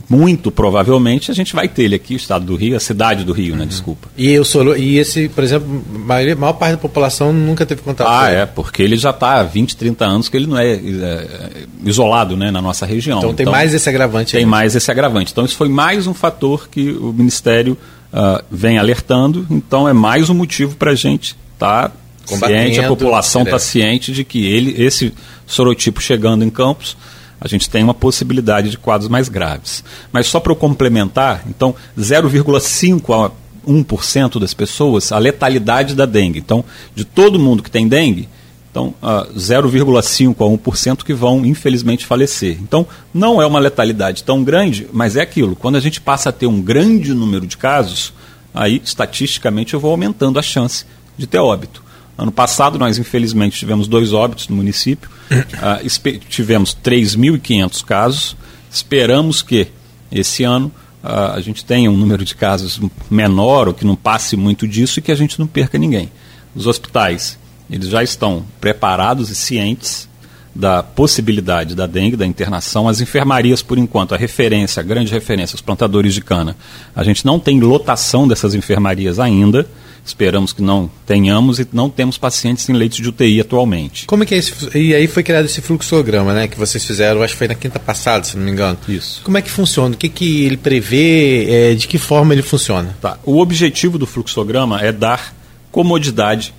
muito 0.09 0.51
provavelmente 0.51 1.31
a 1.31 1.33
gente 1.33 1.55
vai 1.55 1.67
ter 1.67 1.83
ele 1.83 1.95
aqui, 1.95 2.13
o 2.13 2.17
estado 2.17 2.45
do 2.45 2.55
Rio, 2.55 2.75
a 2.75 2.79
cidade 2.79 3.23
do 3.23 3.33
Rio, 3.33 3.55
né? 3.55 3.61
Uhum. 3.61 3.67
Desculpa. 3.67 4.07
E, 4.17 4.31
eu 4.31 4.43
sou, 4.43 4.75
e 4.75 4.97
esse, 4.97 5.29
por 5.29 5.43
exemplo, 5.43 5.83
a 5.93 5.99
maior, 5.99 6.35
maior 6.35 6.53
parte 6.53 6.73
da 6.73 6.77
população 6.77 7.31
nunca 7.31 7.65
teve 7.65 7.81
contato 7.81 8.07
ah, 8.07 8.19
com 8.19 8.25
ele. 8.27 8.35
Ah, 8.35 8.39
é, 8.41 8.45
porque 8.45 8.83
ele 8.83 8.97
já 8.97 9.09
está 9.11 9.39
há 9.39 9.43
20, 9.43 9.75
30 9.75 10.05
anos 10.05 10.29
que 10.29 10.37
ele 10.37 10.47
não 10.47 10.57
é, 10.57 10.73
é, 10.73 11.47
isolado 11.83 12.35
né, 12.35 12.51
na 12.51 12.61
nossa 12.61 12.85
região. 12.85 13.19
Então, 13.19 13.33
tem 13.33 13.43
então, 13.43 13.53
mais 13.53 13.73
esse 13.73 13.89
agravante 13.89 14.31
Tem 14.33 14.41
aí. 14.41 14.45
mais 14.45 14.75
esse 14.75 14.89
agravante. 14.91 15.31
Então 15.31 15.45
isso 15.45 15.55
foi 15.55 15.69
mais 15.69 16.07
um 16.07 16.13
fator 16.13 16.67
que 16.69 16.91
o 16.91 17.13
Ministério 17.13 17.77
uh, 18.13 18.43
vem 18.51 18.77
alertando, 18.77 19.45
então 19.49 19.87
é 19.87 19.93
mais 19.93 20.29
um 20.29 20.33
motivo 20.33 20.75
para 20.75 20.91
a 20.91 20.95
gente 20.95 21.35
estar 21.53 21.89
tá 21.89 21.95
ciente, 22.25 22.79
a 22.79 22.87
população 22.87 23.43
está 23.43 23.59
ciente 23.59 24.11
de 24.11 24.23
que 24.23 24.45
ele, 24.45 24.81
esse 24.81 25.13
sorotipo 25.45 26.01
chegando 26.01 26.43
em 26.43 26.49
Campos 26.49 26.97
a 27.39 27.47
gente 27.47 27.69
tem 27.69 27.83
uma 27.83 27.93
possibilidade 27.93 28.69
de 28.69 28.77
quadros 28.77 29.09
mais 29.09 29.29
graves. 29.29 29.83
Mas 30.11 30.27
só 30.27 30.39
para 30.39 30.51
eu 30.51 30.55
complementar, 30.55 31.43
então 31.47 31.75
0,5 31.97 33.13
a 33.13 33.31
1% 33.69 34.39
das 34.39 34.53
pessoas, 34.53 35.11
a 35.11 35.17
letalidade 35.17 35.95
da 35.95 36.05
dengue. 36.05 36.39
Então, 36.39 36.63
de 36.93 37.03
todo 37.03 37.39
mundo 37.39 37.63
que 37.63 37.71
tem 37.71 37.87
dengue, 37.87 38.29
então, 38.69 38.93
uh, 39.01 39.33
0,5 39.33 40.35
a 40.41 40.71
1% 40.71 41.03
que 41.03 41.13
vão, 41.13 41.45
infelizmente, 41.45 42.05
falecer. 42.05 42.57
Então, 42.61 42.85
não 43.13 43.41
é 43.41 43.45
uma 43.45 43.57
letalidade 43.57 44.21
tão 44.21 44.43
grande, 44.43 44.85
mas 44.91 45.15
é 45.15 45.21
aquilo. 45.21 45.55
Quando 45.55 45.77
a 45.77 45.79
gente 45.79 46.01
passa 46.01 46.27
a 46.27 46.31
ter 46.33 46.45
um 46.45 46.61
grande 46.61 47.13
número 47.13 47.47
de 47.47 47.55
casos, 47.55 48.13
aí, 48.53 48.81
estatisticamente, 48.83 49.73
eu 49.73 49.79
vou 49.79 49.91
aumentando 49.91 50.37
a 50.37 50.41
chance 50.41 50.85
de 51.17 51.25
ter 51.25 51.39
óbito. 51.39 51.84
Ano 52.17 52.31
passado, 52.31 52.79
nós 52.79 52.97
infelizmente 52.97 53.57
tivemos 53.57 53.87
dois 53.87 54.13
óbitos 54.13 54.47
no 54.47 54.55
município, 54.55 55.09
uh, 55.31 56.19
tivemos 56.29 56.75
3.500 56.83 57.83
casos. 57.83 58.37
Esperamos 58.71 59.41
que 59.41 59.67
esse 60.11 60.43
ano 60.43 60.71
uh, 61.03 61.33
a 61.33 61.41
gente 61.41 61.65
tenha 61.65 61.91
um 61.91 61.97
número 61.97 62.23
de 62.23 62.35
casos 62.35 62.79
menor 63.09 63.67
ou 63.67 63.73
que 63.73 63.85
não 63.85 63.95
passe 63.95 64.37
muito 64.37 64.67
disso 64.67 64.99
e 64.99 65.01
que 65.01 65.11
a 65.11 65.15
gente 65.15 65.39
não 65.39 65.47
perca 65.47 65.77
ninguém. 65.77 66.09
Os 66.55 66.67
hospitais, 66.67 67.37
eles 67.69 67.89
já 67.89 68.01
estão 68.01 68.45
preparados 68.61 69.29
e 69.29 69.35
cientes 69.35 70.07
da 70.55 70.81
possibilidade 70.81 71.75
da 71.75 71.85
dengue, 71.85 72.15
da 72.15 72.25
internação. 72.25 72.87
As 72.87 73.01
enfermarias, 73.01 73.61
por 73.61 73.77
enquanto, 73.77 74.15
a 74.15 74.17
referência, 74.17 74.79
a 74.79 74.83
grande 74.83 75.11
referência, 75.11 75.55
os 75.55 75.61
plantadores 75.61 76.13
de 76.13 76.21
cana. 76.21 76.55
A 76.95 77.03
gente 77.03 77.25
não 77.25 77.37
tem 77.37 77.59
lotação 77.59 78.25
dessas 78.25 78.55
enfermarias 78.55 79.19
ainda. 79.19 79.67
Esperamos 80.05 80.53
que 80.53 80.61
não 80.61 80.89
tenhamos 81.03 81.59
e 81.59 81.67
não 81.73 81.89
temos 81.89 82.15
pacientes 82.15 82.69
em 82.69 82.73
leitos 82.73 82.99
de 82.99 83.09
UTI 83.09 83.41
atualmente. 83.41 84.05
Como 84.05 84.21
é 84.21 84.25
que 84.25 84.35
é 84.35 84.37
esse, 84.37 84.53
e 84.77 84.93
aí 84.93 85.07
foi 85.07 85.23
criado 85.23 85.45
esse 85.45 85.61
fluxograma, 85.61 86.31
né, 86.31 86.47
que 86.47 86.57
vocês 86.59 86.85
fizeram, 86.85 87.23
acho 87.23 87.33
que 87.33 87.39
foi 87.39 87.47
na 87.47 87.55
quinta 87.55 87.79
passada, 87.79 88.23
se 88.23 88.37
não 88.37 88.45
me 88.45 88.51
engano. 88.51 88.77
Isso. 88.87 89.21
Como 89.23 89.35
é 89.35 89.41
que 89.41 89.49
funciona? 89.49 89.95
O 89.95 89.97
que, 89.97 90.07
que 90.07 90.45
ele 90.45 90.57
prevê? 90.57 91.71
É, 91.71 91.73
de 91.73 91.87
que 91.87 91.97
forma 91.97 92.33
ele 92.33 92.43
funciona? 92.43 92.95
Tá. 93.01 93.17
O 93.25 93.39
objetivo 93.39 93.97
do 93.97 94.05
fluxograma 94.05 94.79
é 94.79 94.91
dar 94.91 95.33
comodidade 95.71 96.53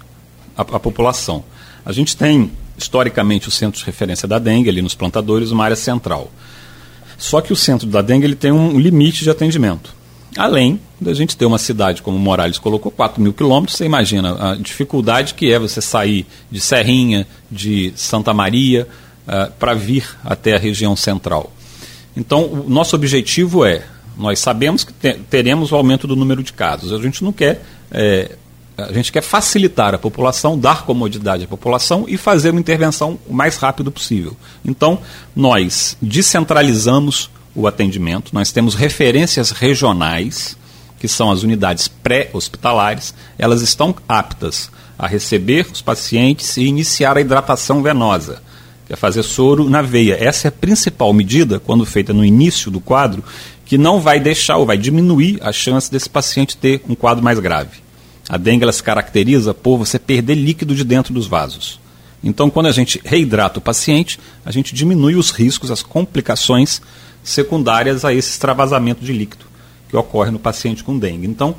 à, 0.57 0.63
à 0.63 0.81
população. 0.81 1.45
A 1.85 1.93
gente 1.93 2.17
tem 2.17 2.51
historicamente 2.77 3.49
o 3.49 3.51
centro 3.51 3.79
de 3.79 3.87
referência 3.87 4.27
da 4.27 4.41
dengue 4.41 4.69
ali 4.69 4.83
nos 4.83 4.97
plantadores, 4.97 5.53
uma 5.53 5.65
área 5.65 5.77
central. 5.77 6.33
Só 7.17 7.41
que 7.41 7.53
o 7.53 7.57
centro 7.57 7.87
da 7.87 8.03
dengue 8.03 8.27
ele 8.27 8.35
tem 8.35 8.51
um 8.51 8.79
limite 8.79 9.23
de 9.23 9.31
atendimento. 9.31 9.96
Além 10.37 10.79
da 11.01 11.15
gente 11.15 11.37
ter 11.37 11.47
uma 11.47 11.59
cidade, 11.59 12.03
como 12.03 12.19
Morales 12.19 12.59
colocou, 12.59 12.93
4 12.93 13.23
mil 13.23 13.33
quilômetros, 13.33 13.77
você 13.77 13.85
imagina 13.85 14.53
a 14.53 14.55
dificuldade 14.55 15.35
que 15.35 15.51
é 15.51 15.59
você 15.59 15.81
sair 15.81 16.27
de 16.51 16.61
Serrinha, 16.61 17.27
de 17.51 17.93
Santa 17.97 18.35
Maria, 18.35 18.87
uh, 19.27 19.51
para 19.59 19.73
vir 19.73 20.07
até 20.25 20.55
a 20.55 20.59
região 20.59 20.95
central. 20.95 21.53
Então, 22.17 22.45
o 22.45 22.69
nosso 22.69 22.95
objetivo 22.97 23.65
é, 23.65 23.83
nós 24.17 24.39
sabemos 24.39 24.85
que 24.85 24.93
te 24.93 25.15
teremos 25.31 25.73
o 25.73 25.77
aumento 25.77 26.07
do 26.07 26.17
número 26.17 26.43
de 26.43 26.53
casos, 26.53 26.93
a 26.93 26.99
gente 26.99 27.23
não 27.25 27.33
quer, 27.33 27.63
é, 27.91 28.37
a 28.77 28.93
gente 28.93 29.11
quer 29.11 29.23
facilitar 29.23 29.95
a 29.95 29.99
população, 29.99 30.59
dar 30.59 30.85
comodidade 30.85 31.45
à 31.45 31.49
população 31.49 32.05
e 32.07 32.17
fazer 32.19 32.51
uma 32.51 32.61
intervenção 32.61 33.19
o 33.27 33.33
mais 33.33 33.57
rápido 33.57 33.91
possível. 33.91 34.37
Então, 34.65 34.99
nós 35.35 35.97
descentralizamos 36.01 37.31
o 37.57 37.67
atendimento. 37.67 38.35
Nós 38.35 38.53
temos 38.53 38.75
referências 38.75 39.51
regionais, 39.51 40.57
que 41.01 41.09
são 41.09 41.31
as 41.31 41.43
unidades 41.43 41.89
pré-hospitalares, 41.89 43.15
elas 43.39 43.63
estão 43.63 43.95
aptas 44.07 44.71
a 44.99 45.07
receber 45.07 45.67
os 45.73 45.83
pacientes 45.83 46.57
e 46.57 46.65
iniciar 46.65 47.17
a 47.17 47.21
hidratação 47.21 47.83
venosa, 47.83 48.43
que 48.87 48.93
é 48.93 48.97
fazer 48.97 49.23
soro 49.23 49.69
na 49.69 49.83
veia. 49.83 50.17
Essa 50.21 50.47
é 50.47 50.51
a 50.51 50.53
principal 50.53 51.13
medida, 51.13 51.59
quando 51.59 51.85
feita 51.85 52.13
no 52.13 52.25
início 52.25 52.71
do 52.71 52.81
quadro, 52.81 53.25
que 53.65 53.77
não 53.77 54.01
vai 54.01 54.21
deixar 54.21 54.59
ou 54.59 54.67
vai 54.67 54.79
diminuir 54.79 55.39
a 55.43 55.53
chance 55.53 55.91
desse 55.91 56.09
paciente 56.09 56.57
ter 56.57 56.83
um 56.89 56.95
quadro 56.95 57.25
mais 57.25 57.39
grave. 57.41 57.85
A 58.29 58.37
dengue 58.37 58.65
ela 58.65 58.73
se 58.73 58.83
caracteriza 58.83 59.53
por 59.53 59.77
você 59.77 59.99
perder 59.99 60.35
líquido 60.35 60.75
de 60.75 60.85
dentro 60.85 61.13
dos 61.13 61.27
vasos. 61.27 61.81
Então, 62.23 62.51
quando 62.51 62.67
a 62.67 62.73
gente 62.73 63.01
reidrata 63.05 63.59
o 63.59 63.63
paciente, 63.63 64.19
a 64.45 64.51
gente 64.51 64.75
diminui 64.75 65.15
os 65.15 65.31
riscos, 65.31 65.71
as 65.71 65.83
complicações 65.83 66.81
secundárias 67.31 68.05
a 68.05 68.15
esse 68.15 68.31
extravasamento 68.31 69.05
de 69.05 69.13
líquido 69.13 69.45
que 69.89 69.97
ocorre 69.97 70.31
no 70.31 70.39
paciente 70.39 70.83
com 70.83 70.99
dengue. 70.99 71.27
Então, 71.27 71.55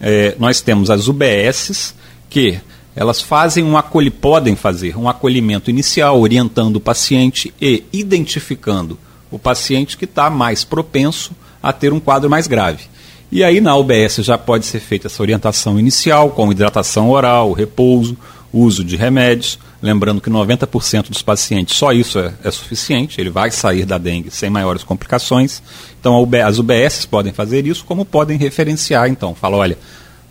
é, 0.00 0.34
nós 0.38 0.60
temos 0.60 0.90
as 0.90 1.08
UBSs 1.08 1.94
que 2.28 2.60
elas 2.96 3.20
fazem 3.20 3.64
um 3.64 3.76
acolhi, 3.76 4.10
podem 4.10 4.54
fazer 4.54 4.96
um 4.96 5.08
acolhimento 5.08 5.70
inicial, 5.70 6.20
orientando 6.20 6.76
o 6.76 6.80
paciente 6.80 7.52
e 7.60 7.84
identificando 7.92 8.98
o 9.30 9.38
paciente 9.38 9.96
que 9.96 10.04
está 10.04 10.30
mais 10.30 10.64
propenso 10.64 11.32
a 11.62 11.72
ter 11.72 11.92
um 11.92 12.00
quadro 12.00 12.30
mais 12.30 12.46
grave. 12.46 12.84
E 13.32 13.42
aí 13.42 13.60
na 13.60 13.76
UBS 13.76 14.16
já 14.16 14.38
pode 14.38 14.66
ser 14.66 14.78
feita 14.78 15.08
essa 15.08 15.22
orientação 15.22 15.78
inicial, 15.78 16.30
com 16.30 16.52
hidratação 16.52 17.10
oral, 17.10 17.52
repouso, 17.52 18.16
uso 18.52 18.84
de 18.84 18.96
remédios. 18.96 19.58
Lembrando 19.84 20.18
que 20.18 20.30
90% 20.30 21.10
dos 21.10 21.20
pacientes 21.20 21.76
só 21.76 21.92
isso 21.92 22.18
é, 22.18 22.32
é, 22.42 22.50
suficiente, 22.50 23.20
ele 23.20 23.28
vai 23.28 23.50
sair 23.50 23.84
da 23.84 23.98
dengue 23.98 24.30
sem 24.30 24.48
maiores 24.48 24.82
complicações. 24.82 25.62
Então 26.00 26.26
as 26.42 26.58
UBS 26.58 27.04
podem 27.04 27.34
fazer 27.34 27.66
isso, 27.66 27.84
como 27.84 28.02
podem 28.02 28.38
referenciar. 28.38 29.10
Então, 29.10 29.34
fala, 29.34 29.58
olha, 29.58 29.76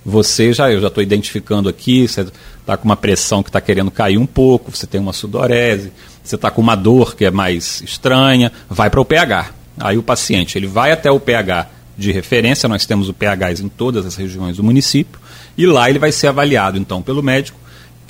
você 0.03 0.51
já, 0.53 0.71
eu 0.71 0.81
já 0.81 0.87
estou 0.87 1.03
identificando 1.03 1.69
aqui, 1.69 2.07
você 2.07 2.25
está 2.61 2.75
com 2.75 2.85
uma 2.85 2.97
pressão 2.97 3.43
que 3.43 3.49
está 3.49 3.61
querendo 3.61 3.91
cair 3.91 4.17
um 4.17 4.25
pouco, 4.25 4.75
você 4.75 4.87
tem 4.87 4.99
uma 4.99 5.13
sudorese, 5.13 5.91
você 6.23 6.33
está 6.33 6.49
com 6.49 6.59
uma 6.59 6.73
dor 6.73 7.15
que 7.15 7.23
é 7.23 7.29
mais 7.29 7.79
estranha, 7.83 8.51
vai 8.67 8.89
para 8.89 9.01
o 9.01 9.05
pH. 9.05 9.51
Aí 9.77 9.99
o 9.99 10.03
paciente 10.03 10.57
ele 10.57 10.65
vai 10.65 10.91
até 10.91 11.11
o 11.11 11.19
pH 11.19 11.69
de 11.95 12.11
referência, 12.11 12.67
nós 12.67 12.87
temos 12.87 13.07
o 13.07 13.13
pH 13.13 13.51
em 13.61 13.69
todas 13.69 14.03
as 14.03 14.15
regiões 14.15 14.57
do 14.57 14.63
município, 14.63 15.19
e 15.55 15.67
lá 15.67 15.91
ele 15.91 15.99
vai 15.99 16.11
ser 16.11 16.25
avaliado 16.25 16.79
então 16.79 17.03
pelo 17.03 17.21
médico 17.21 17.61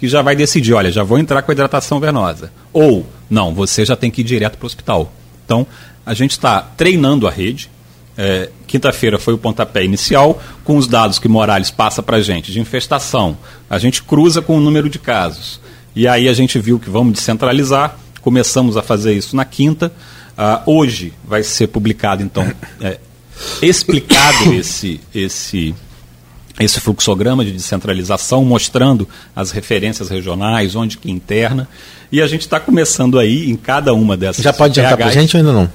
que 0.03 0.07
já 0.09 0.21
vai 0.21 0.35
decidir, 0.35 0.73
olha, 0.73 0.91
já 0.91 1.01
vou 1.01 1.17
entrar 1.17 1.41
com 1.41 1.49
a 1.49 1.53
hidratação 1.53 1.97
venosa. 1.97 2.51
Ou, 2.73 3.07
não, 3.29 3.53
você 3.53 3.85
já 3.85 3.95
tem 3.95 4.11
que 4.11 4.19
ir 4.19 4.25
direto 4.25 4.57
para 4.57 4.65
o 4.65 4.67
hospital. 4.67 5.13
Então, 5.45 5.65
a 6.05 6.13
gente 6.13 6.31
está 6.31 6.59
treinando 6.59 7.25
a 7.25 7.31
rede. 7.31 7.71
É, 8.17 8.49
Quinta-feira 8.67 9.17
foi 9.17 9.33
o 9.33 9.37
pontapé 9.37 9.85
inicial, 9.85 10.43
com 10.65 10.75
os 10.75 10.87
dados 10.87 11.19
que 11.19 11.29
Morales 11.29 11.71
passa 11.71 12.03
para 12.03 12.17
a 12.17 12.21
gente 12.21 12.51
de 12.51 12.59
infestação. 12.59 13.37
A 13.69 13.77
gente 13.77 14.03
cruza 14.03 14.41
com 14.41 14.57
o 14.57 14.59
número 14.59 14.89
de 14.89 14.99
casos. 14.99 15.61
E 15.95 16.05
aí 16.05 16.27
a 16.27 16.33
gente 16.33 16.59
viu 16.59 16.77
que 16.77 16.89
vamos 16.89 17.13
descentralizar, 17.13 17.97
começamos 18.19 18.75
a 18.75 18.81
fazer 18.81 19.13
isso 19.13 19.37
na 19.37 19.45
quinta. 19.45 19.89
Uh, 20.37 20.69
hoje 20.69 21.13
vai 21.23 21.43
ser 21.43 21.67
publicado, 21.67 22.21
então, 22.21 22.45
é, 22.81 22.99
explicado 23.61 24.51
esse, 24.53 24.99
esse 25.15 25.73
esse 26.59 26.79
fluxograma 26.79 27.43
de 27.43 27.51
descentralização, 27.51 28.45
mostrando 28.45 29.07
as 29.35 29.51
referências 29.51 30.09
regionais, 30.09 30.75
onde 30.75 30.97
que 30.97 31.09
interna. 31.09 31.67
E 32.11 32.21
a 32.21 32.27
gente 32.27 32.41
está 32.41 32.59
começando 32.59 33.17
aí 33.17 33.49
em 33.49 33.55
cada 33.55 33.93
uma 33.93 34.15
dessas. 34.15 34.43
Já 34.43 34.53
pode 34.53 34.79
adiantar 34.79 34.97
para 34.97 35.07
a 35.07 35.11
gente 35.11 35.35
ou 35.35 35.39
ainda 35.39 35.51
não? 35.51 35.69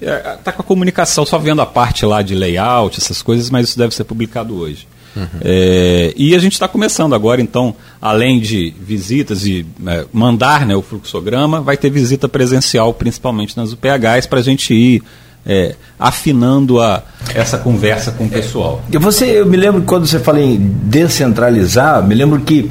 Está 0.00 0.12
é, 0.12 0.36
tá 0.36 0.52
com 0.52 0.62
a 0.62 0.64
comunicação, 0.64 1.24
só 1.24 1.38
vendo 1.38 1.60
a 1.62 1.66
parte 1.66 2.04
lá 2.04 2.22
de 2.22 2.34
layout, 2.34 2.98
essas 2.98 3.22
coisas, 3.22 3.50
mas 3.50 3.68
isso 3.68 3.78
deve 3.78 3.94
ser 3.94 4.04
publicado 4.04 4.56
hoje. 4.56 4.86
Uhum. 5.14 5.26
É, 5.42 6.12
e 6.16 6.34
a 6.34 6.38
gente 6.38 6.52
está 6.52 6.66
começando 6.66 7.14
agora, 7.14 7.40
então, 7.40 7.74
além 8.00 8.40
de 8.40 8.74
visitas 8.80 9.46
e 9.46 9.66
é, 9.86 10.06
mandar 10.12 10.66
né, 10.66 10.74
o 10.74 10.82
fluxograma, 10.82 11.60
vai 11.60 11.76
ter 11.76 11.90
visita 11.90 12.28
presencial, 12.28 12.94
principalmente 12.94 13.56
nas 13.56 13.72
UPHs, 13.72 14.26
para 14.28 14.40
a 14.40 14.42
gente 14.42 14.72
ir 14.72 15.02
é, 15.46 15.74
afinando 15.98 16.80
a, 16.80 17.02
essa 17.34 17.58
conversa 17.58 18.12
com 18.12 18.24
o 18.24 18.28
pessoal. 18.28 18.82
E 18.90 18.98
você, 18.98 19.40
eu 19.40 19.46
me 19.46 19.56
lembro 19.56 19.82
quando 19.82 20.06
você 20.06 20.18
fala 20.18 20.40
em 20.40 20.56
descentralizar, 20.84 22.06
me 22.06 22.14
lembro 22.14 22.40
que 22.40 22.70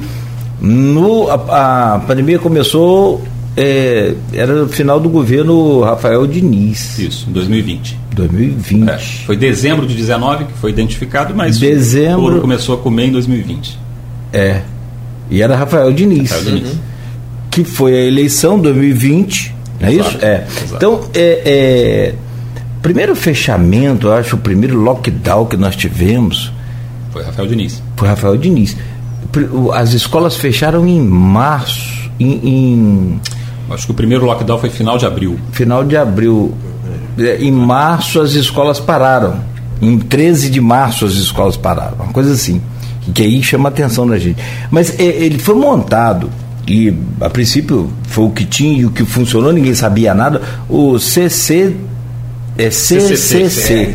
no, 0.60 1.28
a, 1.28 1.94
a 1.94 1.98
pandemia 2.00 2.38
começou, 2.38 3.22
é, 3.56 4.14
era 4.32 4.54
no 4.54 4.68
final 4.68 4.98
do 4.98 5.08
governo 5.08 5.80
Rafael 5.80 6.26
Diniz. 6.26 6.98
Isso, 6.98 7.26
2020. 7.30 7.98
2020. 8.14 8.88
É, 8.88 8.98
foi 8.98 9.36
dezembro 9.36 9.86
de 9.86 9.94
19 9.94 10.44
que 10.46 10.52
foi 10.54 10.70
identificado, 10.70 11.34
mas 11.34 11.58
dezembro, 11.58 12.38
o 12.38 12.40
começou 12.40 12.76
a 12.76 12.78
comer 12.78 13.06
em 13.06 13.12
2020. 13.12 13.78
É. 14.32 14.62
E 15.30 15.42
era 15.42 15.56
Rafael 15.56 15.92
Diniz. 15.92 16.30
Rafael 16.30 16.56
Diniz. 16.56 16.72
Uhum. 16.72 16.78
Que 17.50 17.64
foi 17.64 17.94
a 17.94 18.00
eleição 18.04 18.58
2020, 18.58 19.54
não 19.80 19.88
é 19.88 19.92
isso? 19.92 20.18
É. 20.22 20.46
Exato. 20.62 20.76
Então, 20.76 21.00
é, 21.14 21.42
é 21.44 22.14
primeiro 22.82 23.14
fechamento, 23.14 24.08
eu 24.08 24.14
acho, 24.14 24.36
o 24.36 24.38
primeiro 24.38 24.78
lockdown 24.78 25.46
que 25.46 25.56
nós 25.56 25.76
tivemos. 25.76 26.52
Foi 27.12 27.22
Rafael 27.22 27.48
Diniz. 27.48 27.82
Foi 27.96 28.08
Rafael 28.08 28.36
Diniz. 28.36 28.76
As 29.72 29.92
escolas 29.92 30.36
fecharam 30.36 30.86
em 30.86 31.00
março. 31.00 32.10
Em, 32.18 32.40
em... 32.42 33.20
Acho 33.70 33.86
que 33.86 33.92
o 33.92 33.94
primeiro 33.94 34.24
lockdown 34.26 34.58
foi 34.58 34.68
final 34.68 34.98
de 34.98 35.06
abril. 35.06 35.38
Final 35.52 35.84
de 35.84 35.96
abril. 35.96 36.54
É, 37.18 37.42
em 37.42 37.52
março 37.52 38.20
as 38.20 38.32
escolas 38.32 38.80
pararam. 38.80 39.40
Em 39.80 39.98
13 39.98 40.50
de 40.50 40.60
março 40.60 41.06
as 41.06 41.14
escolas 41.14 41.56
pararam. 41.56 41.94
Uma 41.94 42.12
coisa 42.12 42.32
assim. 42.32 42.60
Que 43.14 43.22
aí 43.22 43.42
chama 43.42 43.68
a 43.68 43.72
atenção 43.72 44.06
da 44.06 44.18
gente. 44.18 44.42
Mas 44.70 44.98
é, 44.98 45.04
ele 45.04 45.38
foi 45.38 45.54
montado 45.54 46.30
e 46.66 46.94
a 47.20 47.28
princípio 47.28 47.90
foi 48.04 48.24
o 48.24 48.30
que 48.30 48.44
tinha 48.44 48.80
e 48.80 48.86
o 48.86 48.90
que 48.90 49.04
funcionou, 49.04 49.52
ninguém 49.52 49.74
sabia 49.74 50.14
nada. 50.14 50.42
O 50.68 50.98
CC 50.98 51.74
é 52.56 52.70
CCC. 52.70 53.94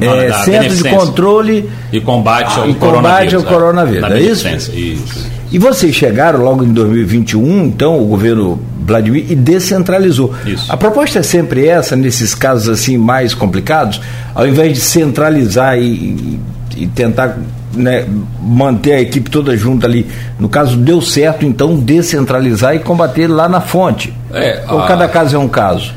É, 0.00 0.26
é 0.26 0.32
Centro 0.44 0.74
de 0.74 0.84
Controle 0.84 1.70
e 1.92 2.00
Combate 2.00 2.58
ao, 2.58 2.68
e 2.68 2.74
combate 2.74 3.34
ao 3.36 3.42
Coronavírus. 3.42 4.10
É, 4.10 4.18
é 4.18 4.20
isso? 4.20 4.48
isso? 4.48 5.30
E 5.50 5.58
vocês 5.58 5.94
chegaram 5.94 6.40
logo 6.40 6.64
em 6.64 6.72
2021, 6.72 7.66
então, 7.66 8.00
o 8.00 8.06
governo 8.06 8.58
Vladimir, 8.86 9.26
e 9.30 9.34
descentralizou. 9.34 10.32
Isso. 10.46 10.72
A 10.72 10.78
proposta 10.78 11.18
é 11.18 11.22
sempre 11.22 11.66
essa, 11.66 11.94
nesses 11.94 12.34
casos 12.34 12.70
assim 12.70 12.96
mais 12.96 13.34
complicados, 13.34 14.00
ao 14.34 14.48
invés 14.48 14.72
de 14.72 14.80
centralizar 14.80 15.78
e, 15.78 15.82
e, 15.84 16.40
e 16.76 16.86
tentar 16.86 17.38
né, 17.74 18.06
manter 18.40 18.94
a 18.94 19.00
equipe 19.00 19.30
toda 19.30 19.54
junta 19.56 19.86
ali. 19.86 20.06
No 20.38 20.48
caso, 20.48 20.76
deu 20.76 21.02
certo, 21.02 21.44
então, 21.44 21.76
descentralizar 21.76 22.74
e 22.74 22.78
combater 22.78 23.26
lá 23.26 23.46
na 23.46 23.60
fonte. 23.60 24.12
É, 24.32 24.64
Ou 24.68 24.80
a... 24.80 24.86
cada 24.86 25.06
caso 25.06 25.36
é 25.36 25.38
um 25.38 25.48
caso? 25.48 25.92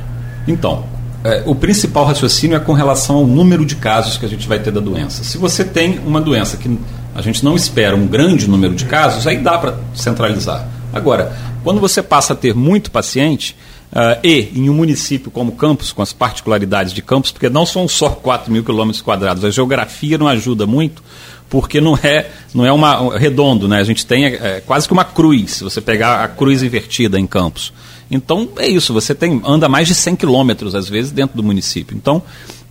Então, 0.48 0.84
é, 1.26 1.41
o 1.43 1.55
principal 1.55 2.05
raciocínio 2.05 2.55
é 2.55 2.59
com 2.59 2.73
relação 2.73 3.15
ao 3.15 3.26
número 3.26 3.65
de 3.65 3.76
casos 3.76 4.15
que 4.15 4.28
a 4.28 4.30
gente 4.30 4.47
vai 4.47 4.59
ter 4.59 4.69
da 4.69 4.80
doença. 4.80 5.23
Se 5.23 5.39
você 5.39 5.63
tem 5.65 5.97
uma 6.05 6.21
doença 6.21 6.55
que 6.55 6.78
a 7.15 7.21
gente 7.23 7.43
não 7.43 7.55
espera 7.55 7.95
um 7.95 8.05
grande 8.05 8.47
número 8.47 8.76
de 8.76 8.86
casos, 8.86 9.26
aí 9.26 9.38
dá 9.38 9.57
para 9.57 9.76
centralizar. 9.95 10.67
Agora, 10.93 11.36
quando 11.63 11.82
você 11.82 12.03
passa 12.03 12.34
a 12.34 12.36
ter 12.36 12.53
muito 12.53 12.91
paciente, 12.91 13.55
uh, 13.91 14.19
e 14.23 14.51
em 14.53 14.69
um 14.69 14.73
município 14.76 15.32
como 15.32 15.53
Campos, 15.53 15.91
com 15.91 16.03
as 16.03 16.13
particularidades 16.13 16.93
de 16.93 17.01
Campos, 17.01 17.32
porque 17.32 17.49
não 17.49 17.65
são 17.65 17.88
só 17.88 18.09
4 18.09 18.51
mil 18.51 18.63
quilômetros 18.63 19.01
quadrados, 19.01 19.43
a 19.43 19.49
geografia 19.49 20.19
não 20.19 20.28
ajuda 20.28 20.67
muito, 20.67 21.01
porque 21.49 21.82
não 21.82 21.97
é, 22.03 22.30
não 22.53 22.63
é 22.63 22.71
uma 22.71 23.17
redondo, 23.17 23.67
né? 23.67 23.80
A 23.80 23.84
gente 23.84 24.05
tem 24.05 24.26
é, 24.26 24.61
quase 24.63 24.86
que 24.86 24.93
uma 24.93 25.05
cruz, 25.05 25.53
se 25.53 25.63
você 25.63 25.82
pegar 25.82 26.23
a 26.23 26.28
cruz 26.28 26.61
invertida 26.61 27.19
em 27.19 27.26
Campos. 27.26 27.73
Então 28.10 28.49
é 28.58 28.68
isso, 28.68 28.93
você 28.93 29.16
tem 29.16 29.41
anda 29.45 29.68
mais 29.68 29.88
de 29.88 29.95
100 29.95 30.16
quilômetros 30.16 30.76
às 30.76 30.88
vezes 30.88 31.12
dentro 31.12 31.36
do 31.36 31.43
município. 31.43 31.95
Então 31.95 32.22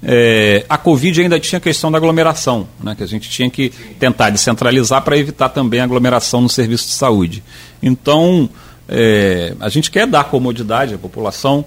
é, 0.02 0.64
a 0.68 0.76
Covid 0.76 1.22
ainda 1.22 1.40
tinha 1.40 1.58
a 1.58 1.60
questão 1.60 1.90
da 1.90 1.98
aglomeração, 1.98 2.68
né, 2.82 2.94
que 2.94 3.02
a 3.02 3.06
gente 3.06 3.28
tinha 3.28 3.48
que 3.48 3.70
tentar 3.98 4.30
descentralizar 4.30 5.02
para 5.02 5.16
evitar 5.16 5.48
também 5.48 5.80
a 5.80 5.84
aglomeração 5.84 6.40
no 6.40 6.48
serviço 6.48 6.86
de 6.86 6.92
saúde. 6.92 7.42
Então 7.82 8.48
é, 8.88 9.54
a 9.60 9.68
gente 9.68 9.90
quer 9.90 10.06
dar 10.06 10.24
comodidade 10.24 10.94
à 10.94 10.98
população, 10.98 11.64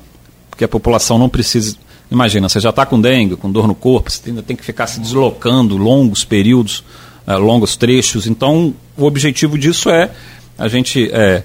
porque 0.49 0.63
a 0.63 0.67
população 0.67 1.17
não 1.17 1.27
precisa. 1.27 1.75
Imagina, 2.09 2.47
você 2.47 2.59
já 2.59 2.69
está 2.69 2.85
com 2.85 3.01
dengue, 3.01 3.35
com 3.35 3.51
dor 3.51 3.67
no 3.67 3.75
corpo, 3.75 4.09
você 4.09 4.29
ainda 4.29 4.41
tem 4.41 4.55
que 4.55 4.63
ficar 4.63 4.87
se 4.87 4.99
deslocando 4.99 5.75
longos 5.75 6.23
períodos, 6.23 6.83
é, 7.25 7.35
longos 7.35 7.75
trechos. 7.75 8.27
Então 8.27 8.73
o 8.95 9.03
objetivo 9.03 9.57
disso 9.57 9.89
é 9.89 10.11
a 10.57 10.67
gente 10.67 11.09
é, 11.11 11.43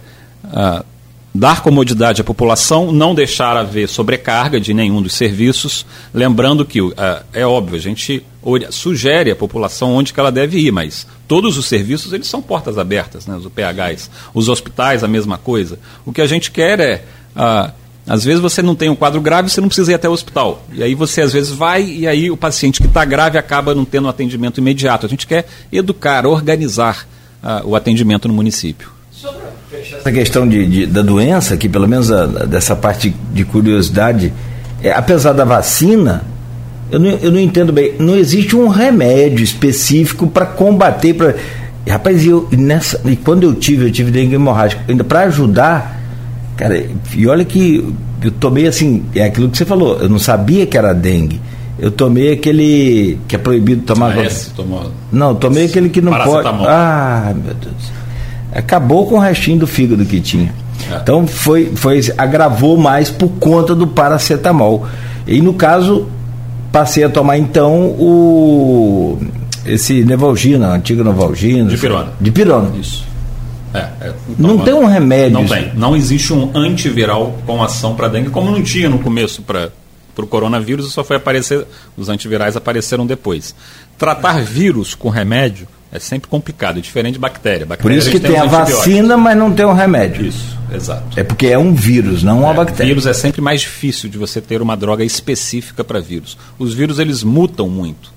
dar 1.35 1.63
comodidade 1.63 2.21
à 2.21 2.25
população, 2.25 2.93
não 2.93 3.15
deixar 3.15 3.57
haver 3.57 3.89
sobrecarga 3.89 4.61
de 4.61 4.75
nenhum 4.75 5.01
dos 5.01 5.15
serviços, 5.15 5.87
lembrando 6.13 6.65
que 6.65 6.81
é, 6.81 7.23
é 7.41 7.47
óbvio, 7.47 7.77
a 7.77 7.81
gente 7.81 8.25
sugere 8.71 9.31
à 9.31 9.37
população 9.37 9.95
onde 9.95 10.13
que 10.13 10.21
ela 10.21 10.33
deve 10.33 10.59
ir, 10.59 10.71
mas 10.71 11.07
todos 11.27 11.57
os 11.57 11.67
serviços 11.67 12.13
eles 12.13 12.27
são 12.27 12.43
portas 12.43 12.77
abertas, 12.77 13.27
né, 13.27 13.37
os 13.37 13.47
UPHs, 13.47 14.11
os 14.35 14.49
hospitais 14.49 15.03
a 15.03 15.09
mesma 15.09 15.39
coisa. 15.39 15.79
O 16.05 16.13
que 16.13 16.21
a 16.21 16.27
gente 16.27 16.51
quer 16.51 16.81
é 16.81 17.05
ah, 17.35 17.73
às 18.07 18.25
vezes 18.25 18.41
você 18.41 18.61
não 18.61 18.75
tem 18.75 18.91
um 18.91 18.97
quadro 18.97 19.21
grave, 19.21 19.49
você 19.49 19.61
não 19.61 19.69
precisa 19.69 19.93
ir 19.93 19.95
até 19.95 20.09
o 20.09 20.13
hospital. 20.13 20.65
E 20.73 20.83
aí 20.83 20.95
você 20.95 21.23
às 21.23 21.33
vezes 21.33 21.51
vai 21.51 21.83
e 21.83 22.07
aí 22.07 22.31
o 22.31 22.37
paciente 22.37 22.81
que 22.81 22.89
está 22.89 23.05
grave 23.05 23.39
acaba 23.39 23.75
não 23.75 23.85
tendo 23.85 24.07
um 24.07 24.11
atendimento 24.11 24.59
imediato. 24.59 25.07
A 25.07 25.09
gente 25.09 25.27
quer 25.27 25.47
educar, 25.73 26.27
organizar 26.27 27.07
ah, 27.43 27.63
o 27.65 27.75
atendimento 27.75 28.29
no 28.29 28.35
município. 28.35 28.92
Essa 29.99 30.13
questão 30.13 30.49
de, 30.49 30.67
de, 30.67 30.87
da 30.87 31.03
doença, 31.03 31.57
que 31.57 31.69
pelo 31.69 31.87
menos 31.87 32.11
a, 32.11 32.27
dessa 32.27 32.75
parte 32.75 33.15
de 33.33 33.45
curiosidade, 33.45 34.33
é, 34.83 34.93
apesar 34.93 35.33
da 35.33 35.45
vacina, 35.45 36.25
eu 36.91 36.99
não, 36.99 37.11
eu 37.11 37.33
não 37.33 37.41
entendo 37.41 37.73
bem, 37.73 37.95
não 37.99 38.17
existe 38.17 38.57
um 38.57 38.69
remédio 38.69 39.43
específico 39.43 40.27
para 40.27 40.47
combater. 40.47 41.15
Pra, 41.15 41.35
rapaz, 41.89 42.27
eu, 42.27 42.49
nessa, 42.53 43.01
e 43.05 43.17
quando 43.17 43.45
eu 43.45 43.55
tive, 43.55 43.87
eu 43.87 43.93
tive 43.93 44.11
dengue 44.11 44.35
hemorrágica, 44.35 44.83
ainda 44.89 45.05
para 45.05 45.21
ajudar, 45.23 46.01
cara, 46.57 46.85
e 47.15 47.27
olha 47.27 47.45
que 47.45 47.95
eu 48.23 48.31
tomei 48.31 48.67
assim, 48.67 49.05
é 49.15 49.25
aquilo 49.25 49.49
que 49.51 49.59
você 49.59 49.65
falou, 49.65 49.99
eu 50.01 50.09
não 50.09 50.19
sabia 50.19 50.67
que 50.67 50.77
era 50.77 50.93
dengue. 50.93 51.41
Eu 51.79 51.91
tomei 51.91 52.33
aquele 52.33 53.19
que 53.27 53.35
é 53.35 53.39
proibido 53.39 53.83
tomar. 53.83 54.17
Ah, 54.17 54.25
esse, 54.25 54.51
tomou... 54.51 54.93
Não, 55.11 55.35
tomei 55.35 55.65
aquele 55.65 55.89
que 55.89 56.01
não 56.01 56.13
pode. 56.13 56.47
Ah, 56.47 57.33
meu 57.35 57.55
Deus 57.55 58.02
acabou 58.55 59.07
com 59.07 59.17
o 59.17 59.19
restinho 59.19 59.61
do 59.61 59.67
fígado 59.67 60.05
que 60.05 60.21
tinha. 60.21 60.55
É. 60.91 60.97
Então 60.97 61.27
foi, 61.27 61.73
foi 61.75 62.01
agravou 62.19 62.77
mais 62.77 63.11
por 63.11 63.29
conta 63.29 63.75
do 63.75 63.87
paracetamol. 63.87 64.87
E 65.27 65.41
no 65.41 65.55
caso 65.55 66.09
passei 66.71 67.05
a 67.05 67.09
tomar 67.09 67.39
então 67.39 67.95
o 67.99 69.19
esse 69.65 70.05
Nevalgina, 70.05 70.69
antigo 70.69 71.05
Nevalgina. 71.05 71.71
De 71.71 71.77
pirona. 71.77 72.13
De 72.21 72.33
pirona. 72.33 72.77
Isso. 72.77 73.05
É, 73.73 73.79
é, 74.01 74.13
não 74.39 74.59
tem 74.59 74.75
um 74.75 74.85
remédio. 74.85 75.39
Não 75.39 75.47
tem. 75.47 75.73
Não 75.75 75.97
existe 75.97 76.33
um 76.33 76.51
antiviral 76.55 77.39
com 77.47 77.63
ação 77.63 77.95
para 77.95 78.09
dengue, 78.09 78.31
como 78.31 78.51
não 78.51 78.63
tinha 78.63 78.89
no 78.89 78.99
começo 78.99 79.43
para 79.43 79.71
o 80.17 80.27
coronavírus, 80.27 80.93
só 80.93 81.03
foi 81.03 81.17
aparecer, 81.17 81.65
os 81.97 82.09
antivirais 82.09 82.57
apareceram 82.57 83.07
depois. 83.07 83.55
Tratar 83.97 84.43
vírus 84.43 84.95
com 84.95 85.09
remédio 85.09 85.67
é 85.93 85.99
sempre 85.99 86.27
complicado, 86.27 86.79
é 86.79 86.81
diferente 86.81 87.15
de 87.15 87.19
bactéria. 87.19 87.67
bactéria 87.67 87.83
Por 87.83 87.93
isso 87.97 88.11
que 88.11 88.19
tem, 88.19 88.33
tem 88.33 88.41
a 88.41 88.47
vacina, 88.47 89.17
mas 89.17 89.37
não 89.37 89.53
tem 89.53 89.67
o 89.67 89.69
um 89.69 89.75
remédio. 89.75 90.25
Isso, 90.25 90.59
exato. 90.75 91.21
É 91.21 91.23
porque 91.23 91.49
é 91.49 91.59
um 91.59 91.75
vírus, 91.75 92.23
não 92.23 92.41
uma 92.41 92.53
é, 92.53 92.55
bactéria. 92.55 92.87
Vírus 92.87 93.07
é 93.07 93.13
sempre 93.13 93.43
mais 93.43 93.61
difícil 93.61 94.09
de 94.09 94.17
você 94.17 94.41
ter 94.41 94.63
uma 94.63 94.75
droga 94.75 95.05
específica 95.05 95.85
para 95.85 96.01
vírus. 96.01 96.39
Os 96.59 96.73
vírus 96.73 96.99
eles 96.99 97.23
mutam 97.23 97.69
muito, 97.69 98.11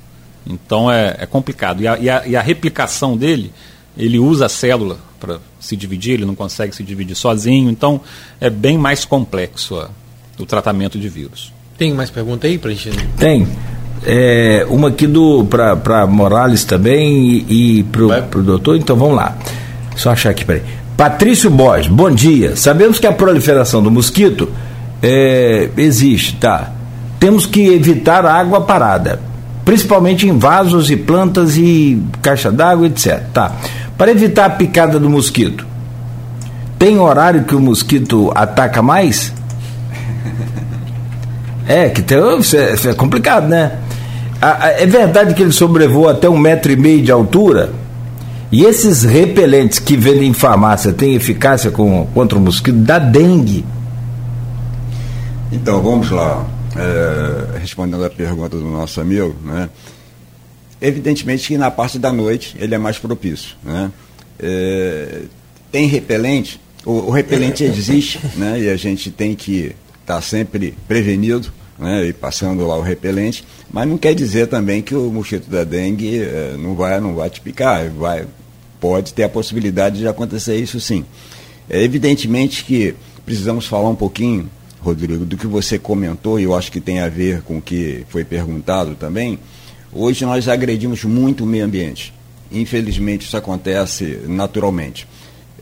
então 0.48 0.90
é, 0.90 1.18
é 1.20 1.26
complicado. 1.26 1.82
E 1.82 1.88
a, 1.88 1.98
e, 2.00 2.10
a, 2.10 2.26
e 2.26 2.36
a 2.38 2.42
replicação 2.42 3.18
dele, 3.18 3.52
ele 3.98 4.18
usa 4.18 4.46
a 4.46 4.50
célula 4.50 4.98
para 5.20 5.40
se 5.60 5.76
dividir, 5.76 6.14
ele 6.14 6.26
não 6.26 6.36
consegue 6.36 6.74
se 6.74 6.82
dividir 6.82 7.16
sozinho, 7.16 7.70
então 7.70 8.00
é 8.40 8.50
bem 8.50 8.78
mais 8.78 9.04
complexo 9.04 9.78
a, 9.78 9.90
o 10.40 10.46
tratamento 10.46 10.98
de 10.98 11.10
vírus. 11.10 11.52
Tem 11.78 11.94
mais 11.94 12.10
pergunta 12.10 12.48
aí 12.48 12.58
para 12.58 12.72
gente? 12.72 13.06
Tem. 13.18 13.46
É, 14.06 14.66
uma 14.70 14.90
aqui 14.90 15.08
do 15.08 15.46
para 15.46 16.06
Morales 16.06 16.64
também 16.64 17.44
e, 17.50 17.80
e 17.80 17.84
para 17.84 18.40
o 18.40 18.44
doutor, 18.44 18.78
então 18.78 18.96
vamos 18.96 19.16
lá. 19.16 19.36
Só 19.96 20.12
achar 20.12 20.30
aqui, 20.30 20.46
peraí. 20.46 20.62
Patrício 20.96 21.50
Borges, 21.50 21.88
bom 21.88 22.12
dia. 22.12 22.56
Sabemos 22.56 23.00
que 23.00 23.08
a 23.08 23.12
proliferação 23.12 23.82
do 23.82 23.90
mosquito 23.90 24.50
é, 25.02 25.70
existe, 25.78 26.36
tá? 26.36 26.72
Temos 27.20 27.46
que 27.46 27.68
evitar 27.68 28.26
a 28.26 28.34
água 28.34 28.62
parada, 28.62 29.20
principalmente 29.64 30.28
em 30.28 30.38
vasos 30.38 30.92
e 30.92 30.96
plantas 30.96 31.58
e 31.58 32.02
caixa 32.22 32.52
d'água, 32.52 32.88
etc. 32.88 33.24
Tá. 33.34 33.52
Para 33.98 34.12
evitar 34.12 34.46
a 34.46 34.50
picada 34.52 35.00
do 35.00 35.10
mosquito, 35.10 35.66
tem 36.78 37.00
horário 37.00 37.44
que 37.44 37.56
o 37.56 37.60
mosquito 37.60 38.32
ataca 38.36 38.82
mais? 38.82 39.34
É, 41.68 41.90
que 41.90 42.04
tem, 42.04 42.20
é, 42.20 42.90
é 42.90 42.94
complicado, 42.94 43.48
né? 43.48 43.80
É 44.42 44.86
verdade 44.86 45.34
que 45.34 45.42
ele 45.42 45.52
sobrevoa 45.52 46.12
até 46.12 46.30
um 46.30 46.38
metro 46.38 46.72
e 46.72 46.76
meio 46.76 47.02
de 47.02 47.12
altura? 47.12 47.74
E 48.52 48.64
esses 48.64 49.04
repelentes 49.04 49.80
que 49.80 49.98
vendem 49.98 50.30
em 50.30 50.34
farmácia 50.34 50.94
têm 50.94 51.16
eficácia 51.16 51.72
com, 51.72 52.06
contra 52.14 52.38
o 52.38 52.42
mosquito 52.42 52.78
da 52.78 53.00
dengue? 53.00 53.66
Então, 55.52 55.82
vamos 55.82 56.10
lá. 56.12 56.46
É, 56.76 57.60
respondendo 57.60 58.04
a 58.04 58.10
pergunta 58.10 58.58
do 58.58 58.66
nosso 58.66 59.00
amigo, 59.00 59.34
né? 59.44 59.70
evidentemente 60.82 61.48
que 61.48 61.58
na 61.58 61.72
parte 61.72 61.98
da 61.98 62.12
noite 62.12 62.56
ele 62.60 62.76
é 62.76 62.78
mais 62.78 62.98
propício. 62.98 63.56
Né? 63.64 63.92
É, 64.40 65.22
tem 65.72 65.88
repelente, 65.88 66.60
o, 66.86 66.92
o 66.92 67.10
repelente 67.10 67.64
existe 67.66 68.20
né? 68.36 68.60
e 68.60 68.70
a 68.70 68.76
gente 68.76 69.10
tem 69.10 69.36
que 69.36 69.76
estar 70.02 70.16
tá 70.16 70.22
sempre 70.22 70.76
prevenido 70.88 71.52
né, 71.78 72.06
e 72.06 72.14
passando 72.14 72.66
lá 72.66 72.78
o 72.78 72.82
repelente, 72.82 73.46
mas 73.72 73.88
não 73.88 73.98
quer 73.98 74.14
dizer 74.14 74.48
também 74.48 74.82
que 74.82 74.96
o 74.96 75.12
mosquito 75.12 75.50
da 75.50 75.64
dengue 75.64 76.20
eh, 76.22 76.56
não, 76.58 76.76
vai, 76.76 77.00
não 77.00 77.16
vai 77.16 77.30
te 77.30 77.42
picar, 77.42 77.90
vai, 77.90 78.26
pode 78.80 79.14
ter 79.14 79.24
a 79.24 79.30
possibilidade 79.30 80.00
de 80.00 80.08
acontecer 80.08 80.56
isso 80.56 80.80
sim. 80.80 81.06
É, 81.70 81.82
evidentemente 81.82 82.64
que 82.64 82.96
precisamos 83.26 83.66
falar 83.66 83.90
um 83.90 83.96
pouquinho, 83.96 84.50
Rodrigo, 84.80 85.26
do 85.26 85.36
que 85.36 85.48
você 85.48 85.80
comentou, 85.80 86.40
e 86.40 86.44
eu 86.44 86.56
acho 86.56 86.72
que 86.72 86.80
tem 86.80 87.00
a 87.00 87.10
ver 87.10 87.42
com 87.42 87.58
o 87.58 87.62
que 87.62 88.06
foi 88.10 88.24
perguntado 88.24 88.96
também. 88.96 89.40
Hoje 89.92 90.24
nós 90.26 90.48
agredimos 90.48 91.04
muito 91.04 91.44
o 91.44 91.48
meio 91.48 91.66
ambiente. 91.66 92.14
Infelizmente 92.52 93.26
isso 93.26 93.36
acontece 93.36 94.20
naturalmente. 94.28 95.08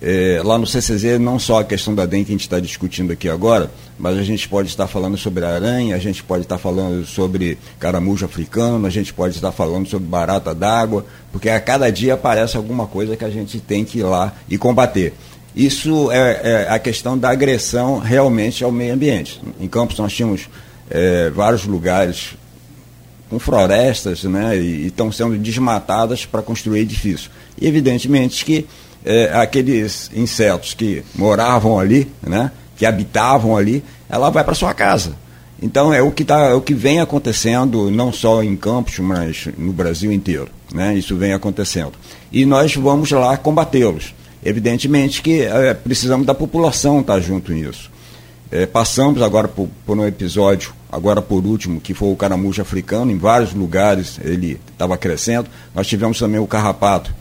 É, 0.02 0.42
lá 0.44 0.58
no 0.58 0.68
CCZ, 0.68 1.20
não 1.20 1.40
só 1.40 1.60
a 1.60 1.64
questão 1.64 1.96
da 1.96 2.06
dengue 2.06 2.26
que 2.26 2.32
a 2.32 2.34
gente 2.34 2.42
está 2.42 2.60
discutindo 2.60 3.14
aqui 3.14 3.30
agora, 3.30 3.72
mas 3.98 4.18
a 4.18 4.24
gente 4.24 4.50
pode 4.50 4.68
estar 4.68 4.88
falando 4.88 5.18
sobre 5.18 5.46
aranha, 5.46 5.96
a 5.96 6.00
gente 6.00 6.22
pode 6.24 6.44
estar 6.44 6.58
falando 6.58 7.06
sobre 7.06 7.58
caramujo 7.80 8.26
africano, 8.26 8.86
a 8.86 8.90
gente 8.90 9.14
pode 9.14 9.36
estar 9.36 9.52
falando 9.52 9.88
sobre 9.88 10.08
barata 10.08 10.54
d'água, 10.54 11.06
porque 11.32 11.50
a 11.50 11.60
cada 11.60 11.90
dia 11.90 12.16
aparece 12.16 12.58
alguma 12.58 12.86
coisa 12.86 13.16
que 13.16 13.24
a 13.24 13.30
gente 13.30 13.60
tem 13.60 13.86
que 13.86 14.00
ir 14.00 14.04
lá 14.04 14.34
e 14.50 14.58
combater. 14.58 15.14
Isso 15.56 16.12
é, 16.12 16.42
é 16.44 16.70
a 16.70 16.80
questão 16.80 17.18
da 17.18 17.30
agressão 17.30 18.00
realmente 18.00 18.64
ao 18.64 18.72
meio 18.72 18.94
ambiente. 18.94 19.40
Em 19.60 19.68
Campos 19.68 19.98
nós 20.00 20.12
tínhamos 20.12 20.50
é, 20.90 21.30
vários 21.30 21.66
lugares 21.66 22.36
com 23.30 23.40
florestas 23.40 24.24
né, 24.24 24.58
e 24.58 24.88
estão 24.88 25.12
sendo 25.12 25.38
desmatadas 25.38 26.26
para 26.26 26.42
construir 26.42 26.82
edifícios. 26.82 27.30
E 27.60 27.68
evidentemente 27.68 28.44
que 28.44 28.66
é, 29.06 29.32
aqueles 29.34 30.10
insetos 30.14 30.74
que 30.74 31.04
moravam 31.16 31.80
ali, 31.80 32.12
né, 32.22 32.52
que 32.76 32.86
habitavam 32.86 33.56
ali, 33.56 33.84
ela 34.10 34.30
vai 34.30 34.44
para 34.44 34.54
sua 34.54 34.74
casa. 34.74 35.16
Então 35.62 35.94
é 35.94 36.02
o 36.02 36.12
que 36.12 36.26
tá, 36.26 36.50
é 36.50 36.54
o 36.54 36.62
que 36.62 36.74
vem 36.74 37.00
acontecendo 37.00 37.90
não 37.90 38.12
só 38.12 38.44
em 38.44 38.56
Campos, 38.56 39.00
mas 39.00 39.48
no 39.58 39.72
Brasil 39.72 40.12
inteiro, 40.12 40.50
né? 40.74 40.94
Isso 40.94 41.16
vem 41.16 41.32
acontecendo. 41.32 41.94
E 42.32 42.46
nós 42.46 42.76
vamos 42.76 43.10
lá 43.12 43.38
combatê-los. 43.38 44.14
Evidentemente 44.44 45.22
que 45.22 45.42
é, 45.42 45.74
precisamos 45.74 46.28
da 46.28 46.34
população 46.34 47.00
estar 47.00 47.20
junto 47.22 47.54
nisso. 47.54 47.90
É, 48.52 48.66
passamos 48.66 49.22
agora 49.22 49.48
por, 49.48 49.70
por, 49.86 49.98
um 49.98 50.06
episódio 50.06 50.74
agora 50.92 51.22
por 51.22 51.46
último, 51.46 51.80
que 51.80 51.94
foi 51.94 52.12
o 52.12 52.16
caramujo 52.16 52.62
africano, 52.62 53.10
em 53.10 53.18
vários 53.18 53.54
lugares 53.54 54.20
ele 54.22 54.60
estava 54.72 54.98
crescendo. 54.98 55.50
Nós 55.74 55.88
tivemos 55.88 56.20
também 56.20 56.42
o 56.42 56.46
carrapato, 56.46 57.16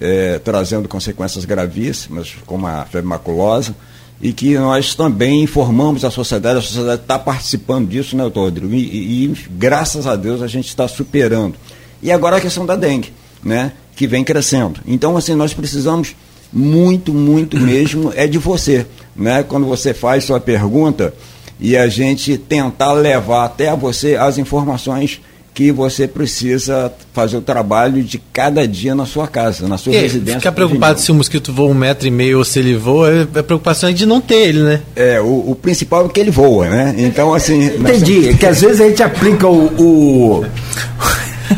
é, 0.00 0.38
trazendo 0.38 0.88
consequências 0.88 1.44
gravíssimas, 1.44 2.34
como 2.46 2.66
a 2.66 2.84
febre 2.84 3.08
maculosa, 3.08 3.74
e 4.20 4.32
que 4.32 4.58
nós 4.58 4.94
também 4.94 5.42
informamos 5.42 6.04
a 6.04 6.10
sociedade, 6.10 6.58
a 6.58 6.62
sociedade 6.62 7.02
está 7.02 7.18
participando 7.18 7.88
disso, 7.88 8.16
né, 8.16 8.22
doutor 8.22 8.44
Rodrigo? 8.44 8.74
E, 8.74 9.24
e, 9.24 9.34
graças 9.50 10.06
a 10.06 10.16
Deus 10.16 10.42
a 10.42 10.46
gente 10.46 10.68
está 10.68 10.88
superando. 10.88 11.54
E 12.02 12.10
agora 12.10 12.36
a 12.36 12.40
questão 12.40 12.66
da 12.66 12.74
dengue, 12.74 13.12
né, 13.42 13.72
que 13.94 14.06
vem 14.06 14.24
crescendo. 14.24 14.80
Então, 14.86 15.16
assim, 15.16 15.34
nós 15.34 15.54
precisamos 15.54 16.16
muito, 16.52 17.12
muito 17.12 17.58
mesmo 17.60 18.12
é 18.14 18.26
de 18.26 18.38
você, 18.38 18.86
né? 19.14 19.42
Quando 19.42 19.66
você 19.66 19.94
faz 19.94 20.24
sua 20.24 20.40
pergunta 20.40 21.14
e 21.60 21.76
a 21.76 21.88
gente 21.88 22.38
tentar 22.38 22.92
levar 22.92 23.44
até 23.44 23.74
você 23.74 24.16
as 24.16 24.38
informações 24.38 25.20
que 25.58 25.72
você 25.72 26.06
precisa 26.06 26.92
fazer 27.12 27.36
o 27.36 27.40
trabalho 27.40 28.00
de 28.00 28.16
cada 28.32 28.64
dia 28.64 28.94
na 28.94 29.04
sua 29.04 29.26
casa, 29.26 29.66
na 29.66 29.76
sua 29.76 29.92
é, 29.92 30.02
residência. 30.02 30.38
Ficar 30.38 30.52
preocupado 30.52 31.00
se 31.00 31.10
o 31.10 31.14
mosquito 31.16 31.52
voa 31.52 31.68
um 31.68 31.74
metro 31.74 32.06
e 32.06 32.12
meio 32.12 32.38
ou 32.38 32.44
se 32.44 32.60
ele 32.60 32.76
voa, 32.76 33.28
a 33.34 33.42
preocupação 33.42 33.90
é 33.90 33.92
de 33.92 34.06
não 34.06 34.20
ter 34.20 34.36
ele, 34.36 34.60
né? 34.60 34.80
É, 34.94 35.20
o, 35.20 35.50
o 35.50 35.58
principal 35.60 36.06
é 36.06 36.08
que 36.10 36.20
ele 36.20 36.30
voa, 36.30 36.68
né? 36.68 36.94
Então, 36.98 37.34
assim. 37.34 37.64
Entendi, 37.74 38.22
somos... 38.22 38.38
que 38.38 38.46
às 38.46 38.60
vezes 38.60 38.80
a 38.80 38.88
gente 38.88 39.02
aplica 39.02 39.48
o. 39.48 39.64
o... 39.64 40.44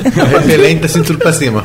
o 0.01 0.39
repelente 0.39 0.81
da 0.81 0.89
cintura 0.89 1.19
para 1.19 1.35
cima. 1.35 1.63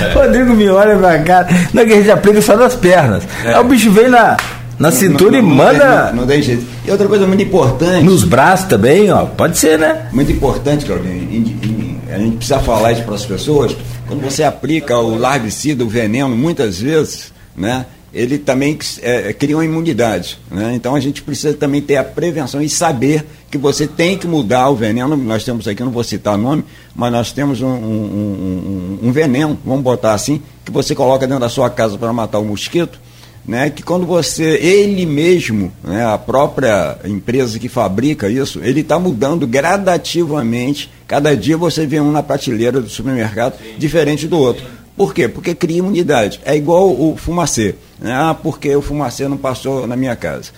É. 0.00 0.12
Rodrigo 0.12 0.52
me 0.52 0.68
olha 0.68 0.96
pra 0.96 1.16
cá. 1.20 1.46
Não, 1.72 1.82
é 1.84 1.86
que 1.86 1.92
a 1.92 1.96
gente 1.96 2.10
aplica 2.10 2.42
só 2.42 2.56
nas 2.56 2.74
pernas. 2.74 3.22
É. 3.44 3.54
Aí 3.54 3.60
o 3.60 3.64
bicho 3.64 3.88
vem 3.92 4.08
na, 4.08 4.36
na 4.80 4.90
cintura 4.90 5.30
não, 5.30 5.42
não, 5.42 5.52
e 5.52 5.56
manda. 5.56 6.06
Não, 6.06 6.22
não, 6.22 6.26
tem 6.26 6.40
jeito. 6.40 6.64
E 6.86 6.90
outra 6.90 7.06
coisa 7.06 7.26
muito 7.26 7.42
importante. 7.42 8.02
Nos 8.02 8.24
braços 8.24 8.66
também, 8.66 9.10
ó. 9.10 9.26
Pode 9.26 9.58
ser, 9.58 9.78
né? 9.78 10.08
Muito 10.10 10.32
importante, 10.32 10.86
Claudinho. 10.86 12.00
A 12.10 12.18
gente 12.18 12.36
precisa 12.36 12.58
falar 12.60 12.92
isso 12.92 13.02
para 13.02 13.14
as 13.14 13.26
pessoas. 13.26 13.76
Quando 14.08 14.22
você 14.22 14.42
aplica 14.42 14.96
o 14.96 15.18
larvicida, 15.18 15.84
o 15.84 15.88
veneno, 15.88 16.34
muitas 16.34 16.80
vezes, 16.80 17.30
né? 17.54 17.84
ele 18.12 18.38
também 18.38 18.76
é, 19.02 19.32
cria 19.32 19.56
uma 19.56 19.64
imunidade. 19.64 20.38
Né? 20.50 20.72
Então 20.74 20.94
a 20.94 21.00
gente 21.00 21.22
precisa 21.22 21.54
também 21.54 21.80
ter 21.80 21.96
a 21.96 22.02
prevenção 22.02 22.60
e 22.60 22.68
saber 22.68 23.24
que 23.50 23.58
você 23.58 23.86
tem 23.86 24.16
que 24.16 24.26
mudar 24.26 24.68
o 24.70 24.74
veneno. 24.74 25.16
Nós 25.16 25.44
temos 25.44 25.68
aqui, 25.68 25.82
não 25.82 25.92
vou 25.92 26.02
citar 26.02 26.36
nome, 26.36 26.64
mas 26.94 27.12
nós 27.12 27.32
temos 27.32 27.60
um, 27.60 27.68
um, 27.68 28.98
um, 29.02 29.08
um 29.08 29.12
veneno, 29.12 29.58
vamos 29.64 29.82
botar 29.82 30.14
assim, 30.14 30.42
que 30.64 30.72
você 30.72 30.94
coloca 30.94 31.26
dentro 31.26 31.40
da 31.40 31.48
sua 31.48 31.70
casa 31.70 31.96
para 31.96 32.12
matar 32.12 32.38
o 32.38 32.44
mosquito. 32.44 32.98
Né, 33.46 33.70
que 33.70 33.82
quando 33.82 34.06
você, 34.06 34.58
ele 34.58 35.06
mesmo, 35.06 35.72
né, 35.82 36.04
a 36.06 36.18
própria 36.18 36.98
empresa 37.04 37.58
que 37.58 37.68
fabrica 37.68 38.28
isso, 38.28 38.60
ele 38.62 38.80
está 38.80 38.98
mudando 38.98 39.46
gradativamente. 39.46 40.90
Cada 41.08 41.34
dia 41.34 41.56
você 41.56 41.86
vê 41.86 42.00
um 42.00 42.12
na 42.12 42.22
prateleira 42.22 42.80
do 42.80 42.88
supermercado 42.88 43.54
diferente 43.78 44.28
do 44.28 44.38
outro. 44.38 44.64
Por 44.96 45.14
quê? 45.14 45.26
Porque 45.26 45.54
cria 45.54 45.78
imunidade. 45.78 46.38
É 46.44 46.54
igual 46.54 46.90
o 46.90 47.16
fumacê. 47.16 47.74
Né? 47.98 48.12
Ah, 48.12 48.36
porque 48.40 48.76
o 48.76 48.82
fumacê 48.82 49.26
não 49.26 49.38
passou 49.38 49.86
na 49.86 49.96
minha 49.96 50.14
casa. 50.14 50.50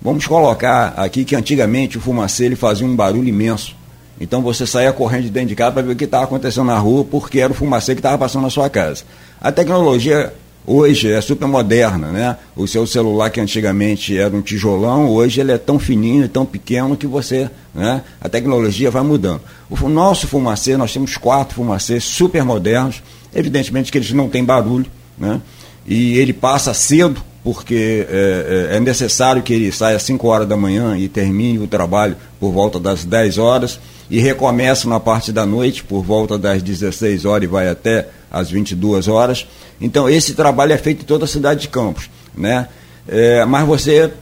Vamos 0.00 0.26
colocar 0.26 0.94
aqui 0.96 1.26
que 1.26 1.36
antigamente 1.36 1.98
o 1.98 2.00
fumacê 2.00 2.46
ele 2.46 2.56
fazia 2.56 2.86
um 2.86 2.96
barulho 2.96 3.28
imenso. 3.28 3.76
Então 4.18 4.40
você 4.40 4.66
saía 4.66 4.92
correndo 4.92 5.24
de 5.24 5.30
dentro 5.30 5.50
de 5.50 5.54
casa 5.54 5.72
para 5.72 5.82
ver 5.82 5.92
o 5.92 5.96
que 5.96 6.04
estava 6.04 6.24
acontecendo 6.24 6.66
na 6.66 6.78
rua, 6.78 7.04
porque 7.04 7.40
era 7.40 7.52
o 7.52 7.54
fumacê 7.54 7.94
que 7.94 8.00
estava 8.00 8.16
passando 8.16 8.42
na 8.42 8.50
sua 8.50 8.70
casa. 8.70 9.04
A 9.40 9.52
tecnologia 9.52 10.32
hoje 10.70 11.10
é 11.10 11.20
super 11.20 11.48
moderna, 11.48 12.08
né? 12.08 12.36
O 12.54 12.66
seu 12.66 12.86
celular 12.86 13.30
que 13.30 13.40
antigamente 13.40 14.16
era 14.16 14.34
um 14.34 14.40
tijolão, 14.42 15.08
hoje 15.08 15.40
ele 15.40 15.52
é 15.52 15.58
tão 15.58 15.78
fininho 15.78 16.24
e 16.24 16.28
tão 16.28 16.46
pequeno 16.46 16.96
que 16.96 17.06
você, 17.06 17.50
né? 17.74 18.02
A 18.20 18.28
tecnologia 18.28 18.90
vai 18.90 19.02
mudando. 19.02 19.40
O 19.68 19.88
nosso 19.88 20.26
fumacê, 20.26 20.76
nós 20.76 20.92
temos 20.92 21.16
quatro 21.16 21.56
fumacês 21.56 22.04
super 22.04 22.44
modernos, 22.44 23.02
evidentemente 23.34 23.90
que 23.90 23.98
eles 23.98 24.12
não 24.12 24.28
têm 24.28 24.44
barulho, 24.44 24.86
né? 25.18 25.40
e 25.86 26.18
ele 26.18 26.32
passa 26.32 26.72
cedo, 26.74 27.22
porque 27.42 28.06
é, 28.08 28.68
é, 28.70 28.76
é 28.76 28.80
necessário 28.80 29.42
que 29.42 29.52
ele 29.52 29.72
saia 29.72 29.96
às 29.96 30.02
5 30.02 30.26
horas 30.28 30.48
da 30.48 30.56
manhã 30.56 30.96
e 30.96 31.08
termine 31.08 31.58
o 31.58 31.66
trabalho 31.66 32.16
por 32.38 32.52
volta 32.52 32.78
das 32.78 33.04
10 33.04 33.38
horas 33.38 33.80
e 34.10 34.20
recomece 34.20 34.86
na 34.86 35.00
parte 35.00 35.32
da 35.32 35.46
noite 35.46 35.82
por 35.82 36.04
volta 36.04 36.38
das 36.38 36.62
16 36.62 37.24
horas 37.24 37.44
e 37.44 37.46
vai 37.46 37.68
até 37.68 38.08
às 38.30 38.50
22 38.50 39.08
horas. 39.08 39.46
Então 39.80 40.08
esse 40.08 40.34
trabalho 40.34 40.72
é 40.72 40.78
feito 40.78 41.02
em 41.02 41.06
toda 41.06 41.24
a 41.24 41.28
cidade 41.28 41.62
de 41.62 41.68
Campos. 41.68 42.10
Né? 42.36 42.68
É, 43.08 43.44
mas 43.44 43.66
você 43.66 44.12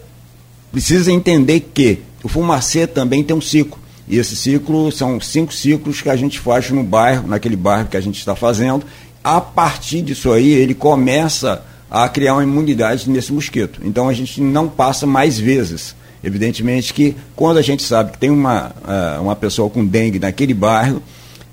precisa 0.72 1.12
entender 1.12 1.60
que 1.74 2.00
o 2.22 2.28
fumacê 2.28 2.86
também 2.86 3.22
tem 3.22 3.36
um 3.36 3.40
ciclo. 3.40 3.78
E 4.08 4.16
esse 4.16 4.34
ciclo 4.34 4.90
são 4.90 5.20
cinco 5.20 5.52
ciclos 5.52 6.00
que 6.00 6.08
a 6.08 6.16
gente 6.16 6.38
faz 6.38 6.70
no 6.70 6.82
bairro, 6.82 7.28
naquele 7.28 7.56
bairro 7.56 7.88
que 7.88 7.96
a 7.96 8.00
gente 8.00 8.18
está 8.18 8.34
fazendo, 8.34 8.84
a 9.22 9.40
partir 9.40 10.00
disso 10.00 10.32
aí, 10.32 10.50
ele 10.50 10.74
começa 10.74 11.62
a 11.90 12.08
criar 12.08 12.34
uma 12.34 12.42
imunidade 12.42 13.08
nesse 13.10 13.32
mosquito. 13.32 13.80
Então 13.84 14.08
a 14.08 14.12
gente 14.12 14.40
não 14.40 14.68
passa 14.68 15.06
mais 15.06 15.38
vezes. 15.38 15.94
Evidentemente 16.22 16.92
que 16.92 17.14
quando 17.36 17.58
a 17.58 17.62
gente 17.62 17.82
sabe 17.82 18.12
que 18.12 18.18
tem 18.18 18.30
uma, 18.30 18.68
uh, 18.68 19.22
uma 19.22 19.36
pessoa 19.36 19.70
com 19.70 19.84
dengue 19.84 20.18
naquele 20.18 20.54
bairro, 20.54 21.02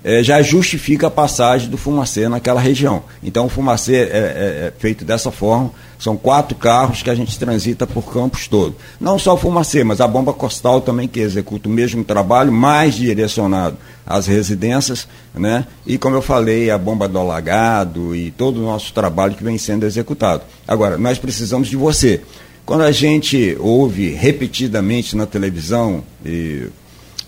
é, 0.06 0.22
já 0.22 0.40
justifica 0.40 1.08
a 1.08 1.10
passagem 1.10 1.68
do 1.68 1.76
fumacê 1.76 2.28
naquela 2.28 2.60
região. 2.60 3.02
Então 3.20 3.46
o 3.46 3.48
fumacê 3.48 3.96
é, 3.96 3.98
é, 3.98 4.06
é, 4.06 4.72
feito 4.78 5.04
dessa 5.04 5.32
forma, 5.32 5.72
são 5.98 6.16
quatro 6.16 6.56
carros 6.56 7.02
que 7.02 7.10
a 7.10 7.14
gente 7.14 7.36
transita 7.36 7.88
por 7.88 8.04
campos 8.12 8.46
todo. 8.46 8.76
Não 9.00 9.18
só 9.18 9.34
o 9.34 9.36
fumacê, 9.36 9.82
mas 9.82 10.00
a 10.00 10.06
bomba 10.06 10.32
costal 10.32 10.80
também 10.80 11.08
que 11.08 11.18
executa 11.18 11.68
o 11.68 11.72
mesmo 11.72 12.04
trabalho, 12.04 12.52
mais 12.52 12.94
direcionado 12.94 13.76
às 14.06 14.28
residências, 14.28 15.08
né? 15.34 15.66
E 15.84 15.98
como 15.98 16.14
eu 16.14 16.22
falei, 16.22 16.70
a 16.70 16.78
bomba 16.78 17.08
do 17.08 17.18
alagado 17.18 18.14
e 18.14 18.30
todo 18.30 18.60
o 18.60 18.64
nosso 18.64 18.92
trabalho 18.92 19.34
que 19.34 19.42
vem 19.42 19.58
sendo 19.58 19.84
executado. 19.84 20.44
Agora, 20.68 20.96
nós 20.96 21.18
precisamos 21.18 21.66
de 21.66 21.76
você. 21.76 22.22
Quando 22.64 22.82
a 22.82 22.92
gente 22.92 23.56
ouve 23.58 24.10
repetidamente 24.10 25.16
na 25.16 25.26
televisão 25.26 26.04
e 26.24 26.68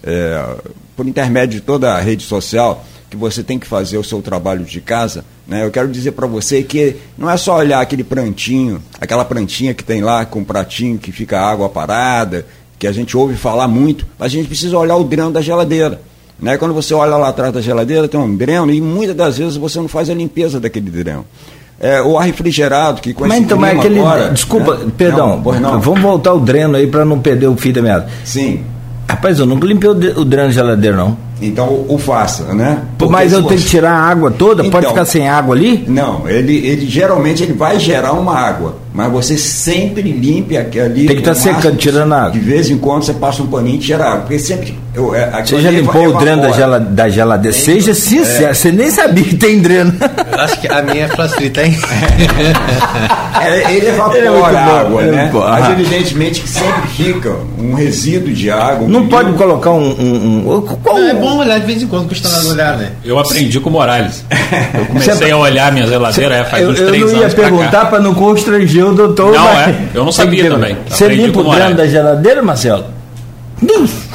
é, 0.05 0.56
por 0.98 1.06
intermédio 1.06 1.60
de 1.60 1.64
toda 1.64 1.94
a 1.94 2.00
rede 2.00 2.24
social, 2.24 2.84
que 3.08 3.16
você 3.16 3.44
tem 3.44 3.56
que 3.56 3.68
fazer 3.68 3.96
o 3.98 4.02
seu 4.02 4.20
trabalho 4.20 4.64
de 4.64 4.80
casa, 4.80 5.24
né? 5.46 5.64
eu 5.64 5.70
quero 5.70 5.86
dizer 5.86 6.10
para 6.10 6.26
você 6.26 6.60
que 6.60 6.96
não 7.16 7.30
é 7.30 7.36
só 7.36 7.56
olhar 7.56 7.80
aquele 7.80 8.02
prantinho, 8.02 8.82
aquela 9.00 9.24
plantinha 9.24 9.72
que 9.72 9.84
tem 9.84 10.02
lá 10.02 10.24
com 10.24 10.40
um 10.40 10.44
pratinho 10.44 10.98
que 10.98 11.12
fica 11.12 11.40
água 11.40 11.68
parada, 11.68 12.44
que 12.80 12.84
a 12.84 12.90
gente 12.90 13.16
ouve 13.16 13.36
falar 13.36 13.68
muito, 13.68 14.04
a 14.18 14.26
gente 14.26 14.48
precisa 14.48 14.76
olhar 14.76 14.96
o 14.96 15.04
dreno 15.04 15.30
da 15.30 15.40
geladeira. 15.40 16.00
Né? 16.36 16.58
Quando 16.58 16.74
você 16.74 16.92
olha 16.92 17.16
lá 17.16 17.28
atrás 17.28 17.52
da 17.52 17.60
geladeira, 17.60 18.08
tem 18.08 18.18
um 18.18 18.36
dreno 18.36 18.72
e 18.72 18.80
muitas 18.80 19.14
das 19.14 19.38
vezes 19.38 19.56
você 19.56 19.78
não 19.78 19.88
faz 19.88 20.10
a 20.10 20.14
limpeza 20.14 20.58
daquele 20.58 20.90
dreno. 20.90 21.24
É, 21.78 22.02
o 22.02 22.18
ar 22.18 22.26
refrigerado, 22.26 23.00
que 23.00 23.14
com 23.14 23.24
mas 23.24 23.40
então, 23.40 23.56
mas 23.56 23.78
aquele. 23.78 24.00
Agora, 24.00 24.30
desculpa, 24.30 24.78
né? 24.78 24.92
perdão, 24.98 25.40
não, 25.40 25.60
não. 25.60 25.80
vamos 25.80 26.00
voltar 26.00 26.32
o 26.32 26.40
dreno 26.40 26.76
aí 26.76 26.88
para 26.88 27.04
não 27.04 27.20
perder 27.20 27.46
o 27.46 27.56
fio 27.56 27.72
da 27.72 27.80
meada. 27.80 28.10
Sim. 28.24 28.64
Rapaz, 29.09 29.39
eu 29.39 29.47
nunca 29.47 29.66
limpei 29.66 29.89
o, 29.89 29.93
o 29.93 30.24
dreno 30.24 30.48
de 30.48 30.55
geladeira, 30.55 30.97
não. 30.97 31.27
Então 31.40 31.85
o 31.89 31.98
faça, 31.98 32.55
né? 32.55 32.82
Porque 32.97 33.12
Mas 33.12 33.32
eu 33.32 33.43
tenho 33.43 33.60
que 33.60 33.66
tirar 33.66 33.93
a 33.93 34.02
água 34.02 34.31
toda? 34.31 34.62
Então, 34.62 34.81
Pode 34.81 34.89
ficar 34.89 35.05
sem 35.05 35.28
água 35.28 35.55
ali? 35.55 35.85
Não, 35.86 36.28
ele, 36.28 36.56
ele 36.66 36.86
geralmente 36.86 37.43
ele 37.43 37.52
vai 37.52 37.78
gerar 37.78 38.12
uma 38.12 38.35
água, 38.35 38.77
mas 38.93 39.12
você 39.12 39.39
sempre 39.39 40.02
limpe 40.02 40.56
ali. 40.56 41.06
Tem 41.06 41.16
que 41.16 41.28
estar 41.28 41.35
tá 41.35 41.35
secando, 41.35 41.77
tirando 41.77 42.12
a 42.12 42.23
água. 42.23 42.32
De 42.32 42.40
vez 42.40 42.69
em 42.70 42.78
quando 42.78 43.05
você 43.05 43.15
passa 43.15 43.43
um 43.43 43.47
paninho 43.47 43.77
e 43.77 43.78
tira 43.78 44.05
água, 44.05 44.20
porque 44.23 44.39
sempre. 44.39 44.77
Eu, 44.94 45.15
é, 45.15 45.44
você 45.44 45.60
já 45.60 45.70
limpou 45.70 46.09
o 46.09 46.19
dreno 46.19 46.43
da, 46.43 46.51
gela, 46.51 46.81
da 46.81 47.09
geladeira? 47.09 47.56
Tem, 47.56 47.65
Seja 47.65 47.94
sincero, 47.94 48.51
é. 48.51 48.55
você 48.55 48.73
nem 48.73 48.90
sabia 48.90 49.23
que 49.23 49.36
tem 49.36 49.60
dreno. 49.60 49.94
Eu 50.32 50.40
acho 50.40 50.60
que 50.60 50.66
a 50.66 50.82
minha 50.82 51.05
é 51.05 51.09
facilita, 51.09 51.65
hein? 51.65 51.78
é, 53.40 53.77
ele 53.77 53.86
evapora 53.86 54.19
é 54.19 54.28
a 54.28 54.81
água, 54.81 55.02
né? 55.02 55.31
Mas 55.32 55.70
evidentemente 55.70 56.40
que 56.40 56.48
sempre 56.48 56.89
fica 56.89 57.36
um 57.56 57.74
resíduo 57.74 58.32
de 58.32 58.51
água. 58.51 58.86
Um 58.86 58.90
não 58.90 59.06
pode 59.06 59.32
colocar 59.35 59.70
um. 59.70 59.90
um, 59.90 60.56
um 60.56 60.60
qual, 60.82 60.98
é 60.98 61.15
bom 61.28 61.38
olhar 61.38 61.60
de 61.60 61.66
vez 61.66 61.82
em 61.82 61.86
quando, 61.86 62.09
custa 62.09 62.28
nada 62.28 62.48
olhar, 62.48 62.76
né? 62.76 62.92
Eu 63.05 63.18
aprendi 63.18 63.60
com 63.60 63.68
o 63.68 63.72
Morales. 63.72 64.24
Eu 64.74 64.86
comecei 64.86 65.30
a 65.30 65.36
olhar 65.36 65.72
minha 65.72 65.86
geladeira 65.86 66.36
é, 66.36 66.44
faz 66.44 66.62
eu, 66.62 66.70
uns 66.70 66.76
três 66.76 67.02
anos. 67.02 67.12
Eu 67.12 67.18
não 67.18 67.22
ia 67.22 67.34
perguntar 67.34 67.86
para 67.86 68.00
não 68.00 68.14
constranger 68.14 68.86
o 68.86 68.94
doutor. 68.94 69.32
Não, 69.32 69.44
mas... 69.44 69.68
é. 69.68 69.88
Eu 69.94 70.05
não 70.05 70.12
sabia 70.12 70.50
também. 70.50 70.76
Você 70.88 71.09
limpa 71.09 71.40
o 71.40 71.50
dreno 71.50 71.74
da 71.74 71.86
geladeira, 71.86 72.42
Marcelo? 72.42 72.97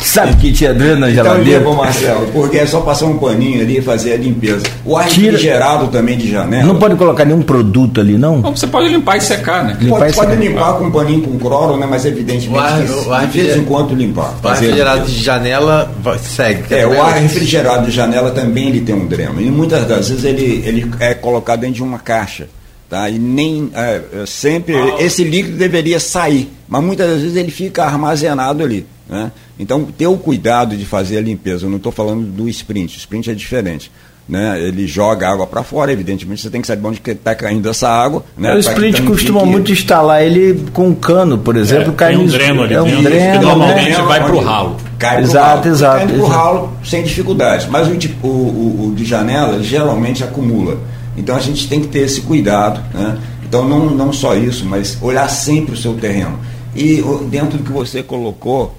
Sabe 0.02 0.36
que 0.38 0.52
tinha 0.52 0.74
dreno 0.74 1.02
na 1.02 1.12
então, 1.12 1.24
geladeira. 1.24 1.62
Então, 1.62 1.76
Marcelo, 1.76 2.28
porque 2.32 2.58
é 2.58 2.66
só 2.66 2.82
passar 2.82 3.06
um 3.06 3.18
paninho 3.18 3.62
ali 3.62 3.78
e 3.78 3.82
fazer 3.82 4.14
a 4.14 4.18
limpeza. 4.18 4.64
O 4.86 4.96
ar 4.96 5.08
Tira... 5.08 5.32
refrigerado 5.32 5.88
também 5.88 6.18
de 6.18 6.30
janela. 6.30 6.66
Não 6.66 6.78
pode 6.78 6.96
colocar 6.96 7.26
nenhum 7.26 7.42
produto 7.42 8.00
ali, 8.00 8.18
não? 8.18 8.40
Não, 8.40 8.56
você 8.56 8.68
pode 8.68 8.90
limpar 8.90 9.18
e 9.18 9.22
secar, 9.22 9.64
né? 9.64 9.78
Limpar 9.80 10.00
pode, 10.00 10.14
pode 10.14 10.36
limpar 10.36 10.74
com 10.74 10.86
um 10.86 10.92
paninho 10.92 11.22
com 11.22 11.40
cloro, 11.40 11.78
né? 11.78 11.88
Mas 11.90 12.06
evidentemente, 12.06 12.50
o 12.50 12.60
ar, 12.60 12.82
que, 12.82 12.92
o 12.92 13.14
ar 13.14 13.28
de 13.28 13.42
vez 13.42 13.58
em 13.58 13.64
quando 13.66 13.96
limpar. 13.96 14.34
O 14.42 14.48
ar 14.48 14.56
refrigerado 14.56 15.06
de 15.06 15.24
janela 15.24 15.92
segue. 16.22 16.74
É, 16.74 16.88
o 16.88 17.02
ar 17.02 17.14
refrigerado 17.14 17.86
de 17.86 17.92
janela 17.92 18.32
também 18.32 18.70
ele 18.70 18.82
tem 18.82 18.96
um 18.96 19.06
dreno. 19.06 19.42
E 19.42 19.50
muitas 19.50 19.86
das 19.88 20.10
vezes 20.10 20.24
ele, 20.24 20.64
ele 20.66 20.92
é 21.00 21.14
colocado 21.14 21.62
dentro 21.62 21.76
de 21.76 21.84
uma 21.84 22.00
caixa 22.00 22.48
Tá? 22.94 23.10
E 23.10 23.18
nem 23.18 23.72
é, 23.74 24.02
é 24.22 24.26
sempre 24.28 24.76
esse 25.00 25.24
líquido 25.24 25.58
deveria 25.58 26.00
sair, 26.00 26.48
mas 26.68 26.84
muitas 26.84 27.22
vezes 27.22 27.36
ele 27.36 27.50
fica 27.50 27.84
armazenado 27.84 28.64
ali. 28.64 28.86
Né? 29.10 29.32
Então, 29.58 29.84
ter 29.86 30.06
o 30.06 30.16
cuidado 30.16 30.78
de 30.78 30.86
fazer 30.86 31.18
a 31.18 31.22
limpeza. 31.22 31.66
Eu 31.66 31.72
não 31.72 31.78
estou 31.78 31.92
falando 31.92 32.24
do 32.24 32.48
sprint, 32.48 32.96
o 32.96 33.00
sprint 33.00 33.32
é 33.32 33.34
diferente 33.34 33.92
né? 34.28 34.58
Ele 34.62 34.88
joga 34.88 35.28
água 35.28 35.46
para 35.46 35.64
fora, 35.64 35.92
evidentemente 35.92 36.42
você 36.42 36.50
tem 36.50 36.62
que 36.62 36.68
saber 36.68 36.88
onde 36.88 37.02
está 37.06 37.36
caindo 37.36 37.68
essa 37.70 37.90
água. 37.90 38.24
Né? 38.38 38.54
O 38.54 38.60
split 38.60 39.02
costuma 39.02 39.42
fique... 39.42 39.52
muito 39.52 39.72
instalar 39.72 40.24
ele 40.24 40.66
com 40.72 40.88
um 40.88 40.96
cano, 40.96 41.38
por 41.38 41.58
exemplo, 41.58 41.92
é, 41.92 41.96
cai 41.96 42.16
tem 42.16 42.24
um 42.24 42.28
dreno 42.28 42.64
ali 42.64 42.74
é 42.74 42.82
um 42.82 43.04
dreno, 43.04 43.40
que 43.40 43.46
normalmente 43.46 43.98
né? 43.98 44.04
vai 44.04 44.24
para 44.24 44.36
o 44.36 44.40
ralo. 44.40 44.78
Cai 44.98 45.22
exato, 45.22 45.48
ralo. 45.48 45.68
exato. 45.68 45.98
Cai 45.98 46.08
para 46.08 46.24
o 46.24 46.26
ralo 46.26 46.74
sem 46.86 47.04
dificuldade. 47.04 47.68
Mas 47.70 47.90
o 47.90 47.98
de, 47.98 48.16
o, 48.24 48.28
o, 48.28 48.88
o 48.88 48.96
de 48.96 49.04
janela 49.04 49.62
geralmente 49.62 50.24
acumula. 50.24 50.78
Então 51.18 51.36
a 51.36 51.40
gente 51.40 51.68
tem 51.68 51.82
que 51.82 51.88
ter 51.88 52.00
esse 52.00 52.22
cuidado. 52.22 52.82
Né? 52.94 53.22
Então 53.44 53.68
não, 53.68 53.90
não 53.90 54.12
só 54.12 54.36
isso, 54.36 54.66
mas 54.66 54.98
olhar 55.02 55.30
sempre 55.30 55.74
o 55.74 55.78
seu 55.78 55.96
terreno. 55.96 56.40
E 56.76 57.04
dentro 57.30 57.58
do 57.58 57.64
que 57.64 57.72
você 57.72 58.02
colocou, 58.02 58.76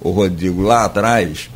o 0.00 0.10
Rodrigo, 0.10 0.62
lá 0.62 0.84
atrás, 0.84 1.50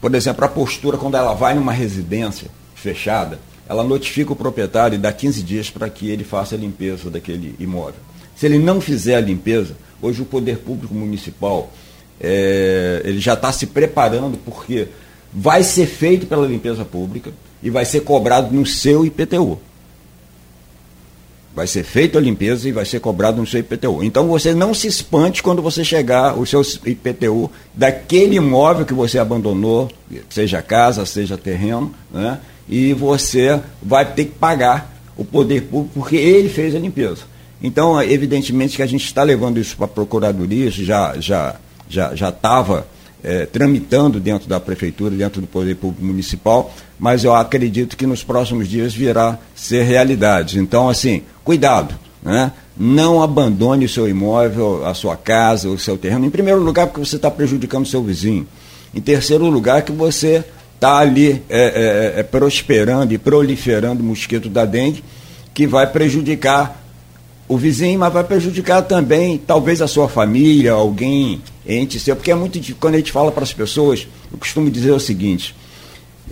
por 0.00 0.14
exemplo, 0.14 0.44
a 0.44 0.48
postura 0.48 0.98
quando 0.98 1.16
ela 1.16 1.34
vai 1.34 1.54
numa 1.54 1.72
residência, 1.72 2.48
fechada, 2.74 3.38
ela 3.68 3.84
notifica 3.84 4.32
o 4.32 4.36
proprietário 4.36 4.96
e 4.96 4.98
dá 4.98 5.12
15 5.12 5.42
dias 5.42 5.70
para 5.70 5.88
que 5.88 6.10
ele 6.10 6.24
faça 6.24 6.54
a 6.54 6.58
limpeza 6.58 7.08
daquele 7.08 7.54
imóvel. 7.58 8.00
Se 8.34 8.46
ele 8.46 8.58
não 8.58 8.80
fizer 8.80 9.14
a 9.14 9.20
limpeza, 9.20 9.76
hoje 10.00 10.20
o 10.20 10.24
poder 10.24 10.58
público 10.58 10.92
municipal 10.92 11.70
é, 12.20 13.02
ele 13.04 13.18
já 13.18 13.34
está 13.34 13.52
se 13.52 13.66
preparando 13.66 14.38
porque 14.44 14.88
vai 15.32 15.62
ser 15.62 15.86
feito 15.86 16.26
pela 16.26 16.46
limpeza 16.46 16.84
pública 16.84 17.32
e 17.62 17.70
vai 17.70 17.84
ser 17.84 18.00
cobrado 18.00 18.54
no 18.54 18.66
seu 18.66 19.04
IPTU. 19.04 19.58
Vai 21.54 21.66
ser 21.66 21.84
feita 21.84 22.18
a 22.18 22.20
limpeza 22.20 22.66
e 22.66 22.72
vai 22.72 22.84
ser 22.84 22.98
cobrado 22.98 23.38
no 23.38 23.46
seu 23.46 23.60
IPTU. 23.60 24.02
Então 24.02 24.26
você 24.26 24.54
não 24.54 24.72
se 24.72 24.86
espante 24.86 25.42
quando 25.42 25.60
você 25.60 25.84
chegar 25.84 26.38
o 26.38 26.46
seu 26.46 26.62
IPTU 26.86 27.50
daquele 27.74 28.36
imóvel 28.36 28.86
que 28.86 28.94
você 28.94 29.18
abandonou, 29.18 29.90
seja 30.30 30.62
casa, 30.62 31.04
seja 31.04 31.36
terreno, 31.36 31.94
né? 32.10 32.40
e 32.68 32.94
você 32.94 33.60
vai 33.82 34.10
ter 34.14 34.26
que 34.26 34.34
pagar 34.38 34.90
o 35.16 35.24
poder 35.24 35.62
público 35.62 36.00
porque 36.00 36.16
ele 36.16 36.48
fez 36.48 36.74
a 36.74 36.78
limpeza. 36.78 37.22
Então, 37.62 38.02
evidentemente 38.02 38.76
que 38.76 38.82
a 38.82 38.86
gente 38.86 39.04
está 39.04 39.22
levando 39.22 39.58
isso 39.58 39.76
para 39.76 39.84
a 39.84 39.88
Procuradoria, 39.88 40.68
isso 40.68 40.82
já 40.82 41.14
já 41.20 41.56
já 41.88 42.14
já 42.14 42.30
estava 42.30 42.86
é, 43.22 43.46
tramitando 43.46 44.18
dentro 44.18 44.48
da 44.48 44.58
Prefeitura, 44.58 45.14
dentro 45.14 45.40
do 45.40 45.46
Poder 45.46 45.76
Público 45.76 46.04
Municipal, 46.04 46.74
mas 46.98 47.24
eu 47.24 47.34
acredito 47.34 47.96
que 47.96 48.06
nos 48.06 48.24
próximos 48.24 48.68
dias 48.68 48.92
virá 48.92 49.38
ser 49.54 49.84
realidade. 49.84 50.58
Então, 50.58 50.88
assim, 50.88 51.22
cuidado, 51.44 51.94
né? 52.22 52.52
não 52.76 53.22
abandone 53.22 53.84
o 53.84 53.88
seu 53.88 54.08
imóvel, 54.08 54.84
a 54.86 54.94
sua 54.94 55.16
casa, 55.16 55.68
o 55.68 55.78
seu 55.78 55.96
terreno. 55.96 56.26
Em 56.26 56.30
primeiro 56.30 56.60
lugar, 56.60 56.86
porque 56.86 57.00
você 57.00 57.16
está 57.16 57.30
prejudicando 57.30 57.84
o 57.84 57.88
seu 57.88 58.02
vizinho. 58.02 58.46
Em 58.94 59.00
terceiro 59.00 59.46
lugar, 59.48 59.82
que 59.82 59.92
você 59.92 60.44
está 60.74 60.98
ali 60.98 61.42
é, 61.48 62.14
é, 62.16 62.20
é, 62.20 62.22
prosperando 62.22 63.12
e 63.14 63.18
proliferando 63.18 64.02
o 64.02 64.06
mosquito 64.06 64.48
da 64.48 64.64
dengue, 64.64 65.04
que 65.54 65.66
vai 65.66 65.86
prejudicar 65.86 66.81
o 67.52 67.58
vizinho, 67.58 67.98
mas 67.98 68.12
vai 68.12 68.24
prejudicar 68.24 68.82
também, 68.82 69.36
talvez, 69.36 69.82
a 69.82 69.86
sua 69.86 70.08
família, 70.08 70.72
alguém, 70.72 71.42
ente 71.66 72.00
seu, 72.00 72.16
porque 72.16 72.30
é 72.30 72.34
muito 72.34 72.58
quando 72.76 72.94
a 72.94 72.98
gente 72.98 73.12
fala 73.12 73.30
para 73.30 73.42
as 73.42 73.52
pessoas, 73.52 74.08
eu 74.32 74.38
costumo 74.38 74.70
dizer 74.70 74.92
o 74.92 74.98
seguinte, 74.98 75.54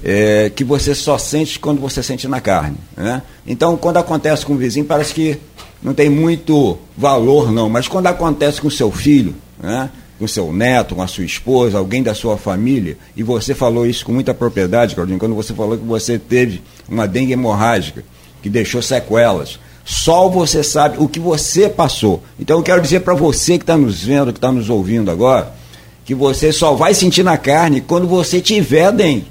é, 0.02 0.50
que 0.54 0.64
você 0.64 0.94
só 0.94 1.18
sente 1.18 1.58
quando 1.58 1.78
você 1.78 2.02
sente 2.02 2.26
na 2.26 2.40
carne. 2.40 2.78
Né? 2.96 3.22
Então, 3.46 3.76
quando 3.76 3.98
acontece 3.98 4.46
com 4.46 4.54
o 4.54 4.56
vizinho, 4.56 4.86
parece 4.86 5.12
que 5.12 5.38
não 5.82 5.92
tem 5.92 6.08
muito 6.08 6.78
valor, 6.96 7.52
não, 7.52 7.68
mas 7.68 7.86
quando 7.86 8.06
acontece 8.06 8.58
com 8.58 8.68
o 8.68 8.70
seu 8.70 8.90
filho, 8.90 9.34
né? 9.62 9.90
com 10.18 10.26
seu 10.26 10.50
neto, 10.52 10.94
com 10.94 11.02
a 11.02 11.06
sua 11.06 11.24
esposa, 11.24 11.76
alguém 11.76 12.02
da 12.02 12.14
sua 12.14 12.38
família, 12.38 12.96
e 13.14 13.22
você 13.22 13.54
falou 13.54 13.86
isso 13.86 14.06
com 14.06 14.12
muita 14.12 14.32
propriedade, 14.32 14.94
Claudinho, 14.94 15.18
quando 15.18 15.34
você 15.34 15.52
falou 15.52 15.76
que 15.76 15.84
você 15.84 16.18
teve 16.18 16.62
uma 16.88 17.06
dengue 17.06 17.32
hemorrágica, 17.32 18.04
que 18.42 18.48
deixou 18.48 18.80
sequelas. 18.80 19.58
Só 19.90 20.28
você 20.28 20.62
sabe 20.62 20.98
o 21.00 21.08
que 21.08 21.18
você 21.18 21.68
passou. 21.68 22.22
Então 22.38 22.58
eu 22.58 22.62
quero 22.62 22.80
dizer 22.80 23.00
para 23.00 23.12
você 23.12 23.58
que 23.58 23.64
está 23.64 23.76
nos 23.76 24.04
vendo, 24.04 24.32
que 24.32 24.38
está 24.38 24.52
nos 24.52 24.70
ouvindo 24.70 25.10
agora, 25.10 25.52
que 26.04 26.14
você 26.14 26.52
só 26.52 26.74
vai 26.74 26.94
sentir 26.94 27.24
na 27.24 27.36
carne 27.36 27.80
quando 27.80 28.06
você 28.06 28.40
tiver 28.40 28.92
dengue. 28.92 29.26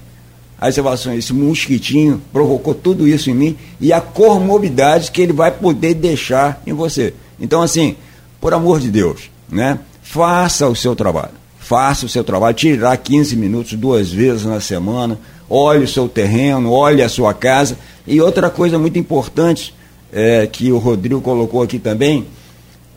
Aí 0.59 0.69
você 0.69 0.83
fala 0.83 0.95
assim, 0.95 1.15
esse 1.15 1.31
mosquitinho 1.31 2.21
provocou 2.33 2.73
tudo 2.73 3.07
isso 3.07 3.29
em 3.29 3.33
mim 3.33 3.57
e 3.79 3.93
a 3.93 4.01
comorbidade 4.01 5.11
que 5.11 5.21
ele 5.21 5.31
vai 5.31 5.49
poder 5.49 5.93
deixar 5.93 6.61
em 6.67 6.73
você. 6.73 7.13
Então, 7.39 7.61
assim, 7.61 7.95
por 8.41 8.53
amor 8.53 8.81
de 8.81 8.89
Deus, 8.91 9.31
né? 9.49 9.79
faça 10.01 10.67
o 10.67 10.75
seu 10.75 10.93
trabalho. 10.93 11.31
Faça 11.57 12.05
o 12.05 12.09
seu 12.09 12.25
trabalho, 12.25 12.53
tirar 12.53 12.97
15 12.97 13.33
minutos 13.37 13.75
duas 13.75 14.11
vezes 14.11 14.43
na 14.43 14.59
semana, 14.59 15.17
olhe 15.49 15.85
o 15.85 15.87
seu 15.87 16.09
terreno, 16.09 16.73
olhe 16.73 17.01
a 17.01 17.07
sua 17.07 17.33
casa. 17.33 17.77
E 18.05 18.19
outra 18.19 18.49
coisa 18.49 18.77
muito 18.77 18.99
importante 18.99 19.73
é, 20.11 20.47
que 20.47 20.71
o 20.71 20.77
Rodrigo 20.77 21.21
colocou 21.21 21.61
aqui 21.61 21.79
também, 21.79 22.25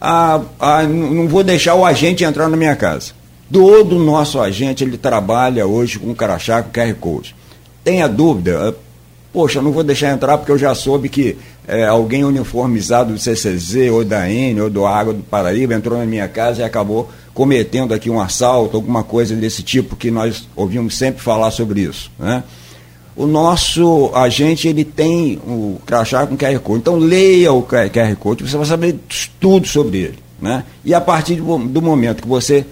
a, 0.01 0.40
a, 0.59 0.82
não 0.82 1.28
vou 1.28 1.44
deixar 1.44 1.74
o 1.74 1.84
agente 1.84 2.24
entrar 2.24 2.48
na 2.48 2.56
minha 2.56 2.74
casa. 2.74 3.12
Todo 3.52 3.98
nosso 3.98 4.40
agente 4.40 4.82
ele 4.82 4.97
trabalha 4.97 5.66
hoje 5.66 5.98
com 5.98 6.14
crachá, 6.14 6.62
com 6.62 6.72
QR 6.72 6.94
Code. 6.94 7.36
Tenha 7.84 8.09
dúvida, 8.09 8.74
poxa, 9.32 9.60
não 9.60 9.72
vou 9.72 9.84
deixar 9.84 10.12
entrar 10.12 10.39
porque 10.39 10.51
eu 10.51 10.59
já 10.59 10.74
soube 10.74 11.09
que 11.09 11.36
é, 11.68 11.84
alguém 11.84 12.24
uniformizado 12.24 13.12
do 13.12 13.18
CCZ 13.18 13.90
ou 13.93 14.05
da 14.05 14.28
N 14.28 14.62
ou 14.62 14.70
do 14.70 14.86
Água 14.86 15.12
do 15.12 15.22
Paraíba 15.22 15.74
entrou 15.74 15.98
na 15.98 16.06
minha 16.06 16.26
casa 16.26 16.62
e 16.62 16.64
acabou 16.64 17.09
cometendo 17.34 17.94
aqui 17.94 18.10
um 18.10 18.20
assalto, 18.20 18.76
alguma 18.76 19.05
coisa 19.05 19.34
desse 19.36 19.62
tipo 19.62 19.97
que 19.97 20.10
nós 20.10 20.48
ouvimos 20.56 20.97
sempre 20.97 21.22
falar 21.22 21.51
sobre 21.51 21.82
isso. 21.82 22.10
Né? 22.18 22.43
O 23.14 23.26
nosso 23.26 24.10
agente 24.14 24.68
ele 24.68 24.84
tem 24.84 25.39
o 25.47 25.78
crachá 25.84 26.26
com 26.26 26.36
QR 26.36 26.59
Code. 26.60 26.80
Então 26.80 26.97
leia 26.97 27.52
o 27.52 27.62
QR 27.62 28.16
Code, 28.18 28.48
você 28.48 28.56
vai 28.56 28.66
saber 28.66 28.98
tudo 29.39 29.66
sobre 29.66 29.98
ele. 29.98 30.18
Né? 30.40 30.64
E 30.84 30.94
a 30.94 31.01
partir 31.01 31.36
do 31.36 31.82
momento 31.82 32.22
que 32.22 32.28
você 32.28 32.66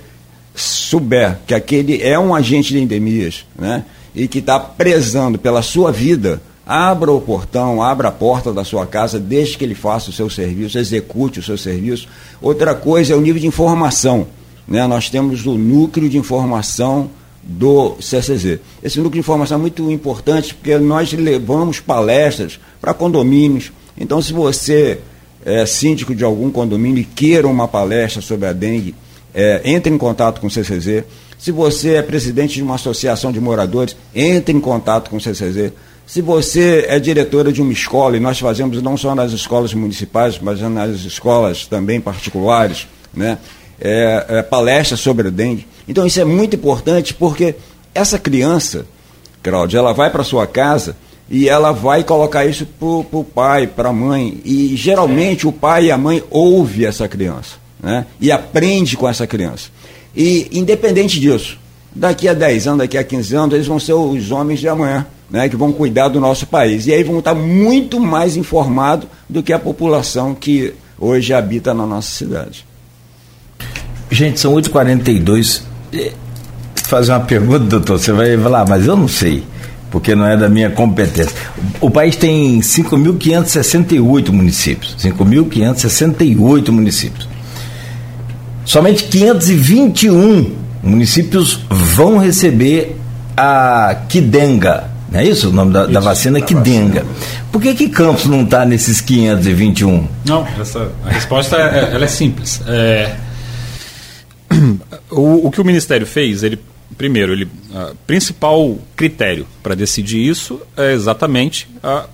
souber 0.54 1.38
que 1.46 1.54
aquele 1.54 2.02
é 2.02 2.18
um 2.18 2.34
agente 2.34 2.72
de 2.72 2.80
endemias 2.80 3.46
né? 3.56 3.84
e 4.14 4.26
que 4.26 4.38
está 4.38 4.58
prezando 4.58 5.38
pela 5.38 5.62
sua 5.62 5.92
vida, 5.92 6.42
abra 6.66 7.12
o 7.12 7.20
portão, 7.20 7.82
abra 7.82 8.08
a 8.08 8.12
porta 8.12 8.52
da 8.52 8.64
sua 8.64 8.86
casa, 8.86 9.20
desde 9.20 9.58
que 9.58 9.64
ele 9.64 9.74
faça 9.74 10.10
o 10.10 10.12
seu 10.12 10.30
serviço, 10.30 10.78
execute 10.78 11.38
o 11.38 11.42
seu 11.42 11.58
serviço. 11.58 12.08
Outra 12.40 12.74
coisa 12.74 13.12
é 13.12 13.16
o 13.16 13.20
nível 13.20 13.40
de 13.40 13.46
informação. 13.46 14.26
Né? 14.66 14.86
Nós 14.86 15.10
temos 15.10 15.44
o 15.46 15.54
núcleo 15.54 16.08
de 16.08 16.16
informação 16.16 17.10
do 17.42 17.96
CCZ. 18.00 18.58
Esse 18.82 18.98
núcleo 18.98 19.14
de 19.14 19.18
informação 19.20 19.58
é 19.58 19.60
muito 19.60 19.90
importante 19.90 20.54
porque 20.54 20.76
nós 20.78 21.12
levamos 21.12 21.80
palestras 21.80 22.60
para 22.80 22.94
condomínios. 22.94 23.72
Então, 23.96 24.20
se 24.20 24.32
você 24.32 25.00
é 25.44 25.64
síndico 25.64 26.14
de 26.14 26.24
algum 26.24 26.50
condomínio 26.50 27.00
e 27.00 27.04
queira 27.04 27.48
uma 27.48 27.66
palestra 27.66 28.20
sobre 28.20 28.46
a 28.46 28.52
dengue, 28.52 28.94
é, 29.34 29.60
entre 29.64 29.92
em 29.92 29.98
contato 29.98 30.40
com 30.40 30.46
o 30.46 30.50
CCZ. 30.50 31.04
Se 31.38 31.50
você 31.50 31.94
é 31.94 32.02
presidente 32.02 32.54
de 32.54 32.62
uma 32.62 32.74
associação 32.74 33.32
de 33.32 33.40
moradores, 33.40 33.96
entre 34.14 34.54
em 34.54 34.60
contato 34.60 35.08
com 35.08 35.16
o 35.16 35.20
CCZ. 35.20 35.72
Se 36.06 36.20
você 36.20 36.86
é 36.88 36.98
diretora 36.98 37.52
de 37.52 37.62
uma 37.62 37.72
escola, 37.72 38.16
e 38.16 38.20
nós 38.20 38.38
fazemos 38.38 38.82
não 38.82 38.96
só 38.96 39.14
nas 39.14 39.32
escolas 39.32 39.72
municipais, 39.72 40.38
mas 40.40 40.60
nas 40.60 41.00
escolas 41.00 41.66
também 41.66 42.00
particulares, 42.00 42.88
né? 43.14 43.38
É, 43.80 44.26
é, 44.28 44.42
palestras 44.42 45.00
sobre 45.00 45.28
a 45.28 45.30
dengue. 45.30 45.66
Então 45.90 46.06
isso 46.06 46.20
é 46.20 46.24
muito 46.24 46.54
importante 46.54 47.12
porque 47.12 47.56
essa 47.92 48.16
criança, 48.16 48.86
Cláudia, 49.42 49.78
ela 49.78 49.92
vai 49.92 50.08
para 50.08 50.22
sua 50.22 50.46
casa 50.46 50.96
e 51.28 51.48
ela 51.48 51.72
vai 51.72 52.04
colocar 52.04 52.46
isso 52.46 52.64
para 52.64 52.86
o 52.86 53.24
pai, 53.24 53.66
para 53.66 53.88
a 53.88 53.92
mãe. 53.92 54.40
E 54.44 54.76
geralmente 54.76 55.48
o 55.48 55.52
pai 55.52 55.86
e 55.86 55.90
a 55.90 55.98
mãe 55.98 56.22
ouvem 56.30 56.86
essa 56.86 57.08
criança 57.08 57.56
né? 57.82 58.06
e 58.20 58.30
aprende 58.30 58.96
com 58.96 59.08
essa 59.08 59.26
criança. 59.26 59.68
E 60.14 60.46
independente 60.52 61.18
disso, 61.18 61.58
daqui 61.92 62.28
a 62.28 62.34
10 62.34 62.68
anos, 62.68 62.78
daqui 62.78 62.96
a 62.96 63.02
15 63.02 63.34
anos, 63.34 63.54
eles 63.54 63.66
vão 63.66 63.80
ser 63.80 63.94
os 63.94 64.30
homens 64.30 64.60
de 64.60 64.68
amanhã 64.68 65.04
né, 65.28 65.48
que 65.48 65.56
vão 65.56 65.72
cuidar 65.72 66.06
do 66.06 66.20
nosso 66.20 66.46
país. 66.46 66.86
E 66.86 66.92
aí 66.92 67.02
vão 67.02 67.18
estar 67.18 67.34
muito 67.34 67.98
mais 67.98 68.36
informados 68.36 69.08
do 69.28 69.42
que 69.42 69.52
a 69.52 69.58
população 69.58 70.36
que 70.36 70.72
hoje 70.96 71.34
habita 71.34 71.74
na 71.74 71.84
nossa 71.84 72.12
cidade. 72.12 72.64
Gente, 74.08 74.38
são 74.38 74.54
8h42. 74.54 75.69
Fazer 76.84 77.12
uma 77.12 77.20
pergunta, 77.20 77.58
doutor, 77.60 77.98
você 77.98 78.12
vai 78.12 78.36
falar, 78.36 78.66
mas 78.68 78.86
eu 78.86 78.96
não 78.96 79.06
sei, 79.08 79.44
porque 79.90 80.14
não 80.14 80.26
é 80.26 80.36
da 80.36 80.48
minha 80.48 80.70
competência. 80.70 81.32
O 81.80 81.90
país 81.90 82.16
tem 82.16 82.60
5.568 82.60 84.30
municípios. 84.30 84.96
5.568 84.98 86.70
municípios. 86.70 87.28
Somente 88.64 89.04
521 89.04 90.56
municípios 90.82 91.60
vão 91.68 92.18
receber 92.18 92.96
a 93.36 93.94
Kidenga, 94.08 94.90
Não 95.10 95.20
é 95.20 95.24
isso 95.26 95.48
o 95.48 95.52
nome 95.52 95.72
da, 95.72 95.82
isso, 95.84 95.92
da 95.92 96.00
vacina 96.00 96.38
da 96.40 96.44
que 96.46 96.54
vacina. 96.54 96.78
denga. 96.84 97.04
Por 97.50 97.60
que, 97.60 97.74
que 97.74 97.88
Campos 97.88 98.26
não 98.26 98.42
está 98.42 98.64
nesses 98.64 99.00
521? 99.00 100.06
Não, 100.24 100.46
essa, 100.60 100.90
a 101.04 101.10
resposta 101.10 101.56
é, 101.56 101.90
ela 101.94 102.04
é 102.04 102.08
simples. 102.08 102.60
É, 102.66 103.14
o, 105.10 105.46
o 105.46 105.50
que 105.50 105.60
o 105.60 105.64
Ministério 105.64 106.06
fez, 106.06 106.42
ele 106.42 106.58
primeiro, 106.96 107.32
ele, 107.32 107.48
principal 108.06 108.78
critério 108.96 109.46
para 109.62 109.74
decidir 109.74 110.28
isso 110.28 110.60
é 110.76 110.92
exatamente 110.92 111.68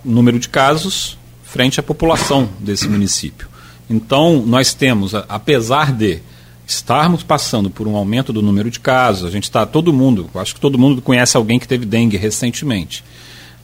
o 0.05 0.11
número 0.11 0.39
de 0.39 0.49
casos 0.49 1.19
frente 1.43 1.81
à 1.81 1.83
população 1.83 2.49
desse 2.61 2.89
município. 2.89 3.49
Então, 3.89 4.43
nós 4.45 4.75
temos, 4.75 5.15
apesar 5.15 5.93
de 5.93 6.21
estarmos 6.67 7.23
passando 7.23 7.71
por 7.71 7.87
um 7.87 7.97
aumento 7.97 8.33
do 8.33 8.43
número 8.43 8.71
de 8.71 8.81
casos, 8.81 9.25
a 9.25 9.31
gente 9.31 9.45
está, 9.45 9.65
todo 9.65 9.93
mundo, 9.93 10.29
acho 10.35 10.55
que 10.55 10.61
todo 10.61 10.79
mundo 10.79 11.01
conhece 11.01 11.37
alguém 11.37 11.59
que 11.59 11.69
teve 11.69 11.87
dengue 11.87 12.17
recentemente. 12.17 13.05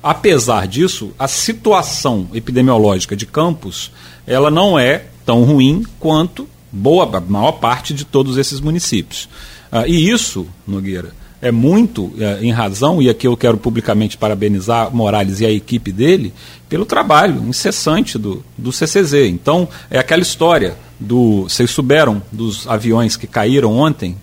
Apesar 0.03 0.67
disso, 0.67 1.13
a 1.19 1.29
situação 1.29 2.29
epidemiológica 2.33 3.17
de 3.17 3.27
Campos, 3.27 3.91
ela 4.27 4.51
não 4.51 4.79
é 4.79 5.07
tão 5.27 5.43
ruim 5.45 5.85
quanto 5.99 6.49
boa, 6.73 7.19
a 7.19 7.21
maior 7.21 7.53
parte 7.53 7.93
de 7.93 8.05
todos 8.05 8.39
esses 8.39 8.61
municípios. 8.61 9.29
Ah, 9.71 9.87
e 9.87 10.11
isso, 10.11 10.47
Nogueira, 10.67 11.13
é 11.43 11.51
muito 11.51 12.13
é, 12.19 12.39
em 12.41 12.53
razão, 12.53 13.03
e 13.03 13.11
aqui 13.11 13.27
eu 13.27 13.37
quero 13.37 13.59
publicamente 13.59 14.17
parabenizar 14.17 14.95
Morales 14.95 15.41
e 15.41 15.47
a 15.47 15.51
equipe 15.51 15.91
dele, 15.91 16.33
pelo 16.69 16.87
trabalho 16.87 17.43
incessante 17.49 18.17
do, 18.17 18.45
do 18.57 18.73
CCZ. 18.73 19.15
Então, 19.29 19.69
é 19.91 19.99
aquela 19.99 20.23
história 20.23 20.77
do. 21.01 21.43
Vocês 21.43 21.71
souberam 21.71 22.23
dos 22.31 22.67
aviões 22.69 23.17
que 23.17 23.27
caíram 23.27 23.77
ontem, 23.77 24.17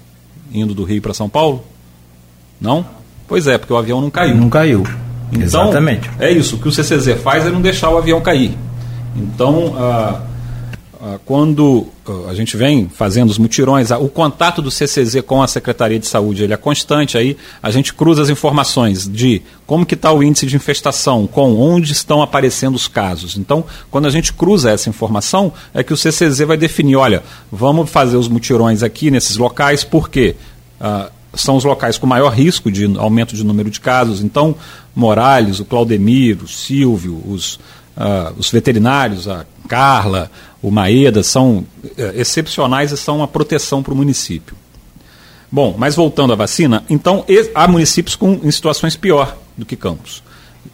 indo 0.52 0.74
do 0.74 0.86
Rio 0.86 1.02
para 1.02 1.14
São 1.14 1.28
Paulo? 1.28 1.64
Não? 2.60 2.86
Pois 3.28 3.48
é, 3.48 3.58
porque 3.58 3.74
o 3.74 3.78
avião 3.78 4.00
não 4.02 4.10
caiu. 4.10 4.36
Não 4.36 4.50
caiu. 4.50 4.84
Então, 5.32 5.44
Exatamente. 5.44 6.10
É 6.20 6.32
isso. 6.32 6.56
O 6.56 6.60
que 6.60 6.68
o 6.68 6.72
CCZ 6.72 7.22
faz 7.22 7.46
é 7.46 7.50
não 7.50 7.62
deixar 7.62 7.90
o 7.90 7.98
avião 7.98 8.20
cair. 8.22 8.58
Então, 9.16 9.76
ah, 9.78 10.22
quando 11.26 11.88
ah, 12.06 12.30
a 12.30 12.34
gente 12.34 12.58
vem 12.58 12.90
fazendo 12.90 13.30
os 13.30 13.38
mutirões, 13.38 13.90
o 13.92 14.10
contato 14.10 14.62
do 14.62 14.70
CCZ 14.70 15.22
com 15.26 15.42
a 15.42 15.48
Secretaria 15.48 15.98
de 15.98 16.08
Saúde 16.08 16.44
ele 16.44 16.54
é 16.54 16.58
constante, 16.58 17.18
aí 17.18 17.38
a 17.64 17.72
gente 17.72 17.94
cruza 17.94 18.22
as 18.22 18.30
informações 18.30 19.08
de 19.08 19.42
como 19.66 19.86
que 19.86 19.94
está 19.94 20.12
o 20.12 20.22
índice 20.22 20.46
de 20.46 20.56
infestação, 20.56 21.26
com 21.26 21.56
onde 21.56 21.94
estão 21.94 22.22
aparecendo 22.22 22.76
os 22.76 22.88
casos. 22.88 23.38
Então, 23.38 23.64
quando 23.90 24.08
a 24.08 24.10
gente 24.10 24.34
cruza 24.34 24.72
essa 24.72 24.90
informação, 24.90 25.54
é 25.74 25.84
que 25.84 25.94
o 25.94 25.98
CCZ 25.98 26.40
vai 26.40 26.58
definir, 26.58 26.98
olha, 26.98 27.24
vamos 27.52 27.90
fazer 27.90 28.18
os 28.18 28.28
mutirões 28.28 28.84
aqui 28.84 29.10
nesses 29.10 29.38
locais, 29.38 29.84
porque 29.84 30.36
uh, 30.82 31.10
são 31.34 31.56
os 31.56 31.64
locais 31.64 31.98
com 31.98 32.08
maior 32.08 32.30
risco 32.30 32.72
de 32.72 32.86
aumento 32.98 33.36
de 33.36 33.44
número 33.44 33.70
de 33.70 33.80
casos. 33.80 34.22
Então, 34.22 34.56
Morales, 34.96 35.60
o 35.60 35.66
Claudemiro, 35.66 36.46
o 36.46 36.48
Silvio, 36.48 37.22
os, 37.28 37.60
uh, 38.00 38.34
os 38.38 38.50
veterinários, 38.50 39.28
a 39.28 39.46
Carla, 39.68 40.32
o 40.62 40.72
Maeda, 40.72 41.22
são 41.22 41.66
é, 41.98 42.14
excepcionais 42.16 42.92
e 42.92 42.98
são 42.98 43.18
uma 43.18 43.28
proteção 43.28 43.84
para 43.84 43.94
o 43.94 43.98
município. 43.98 44.56
Bom, 45.52 45.76
mas 45.78 45.96
voltando 45.96 46.34
à 46.34 46.36
vacina, 46.36 46.84
então 46.90 47.26
há 47.56 47.68
municípios 47.68 48.16
com, 48.16 48.40
em 48.44 48.52
situações 48.52 48.96
pior 48.96 49.36
do 49.58 49.66
que 49.66 49.76
Campos. 49.76 50.24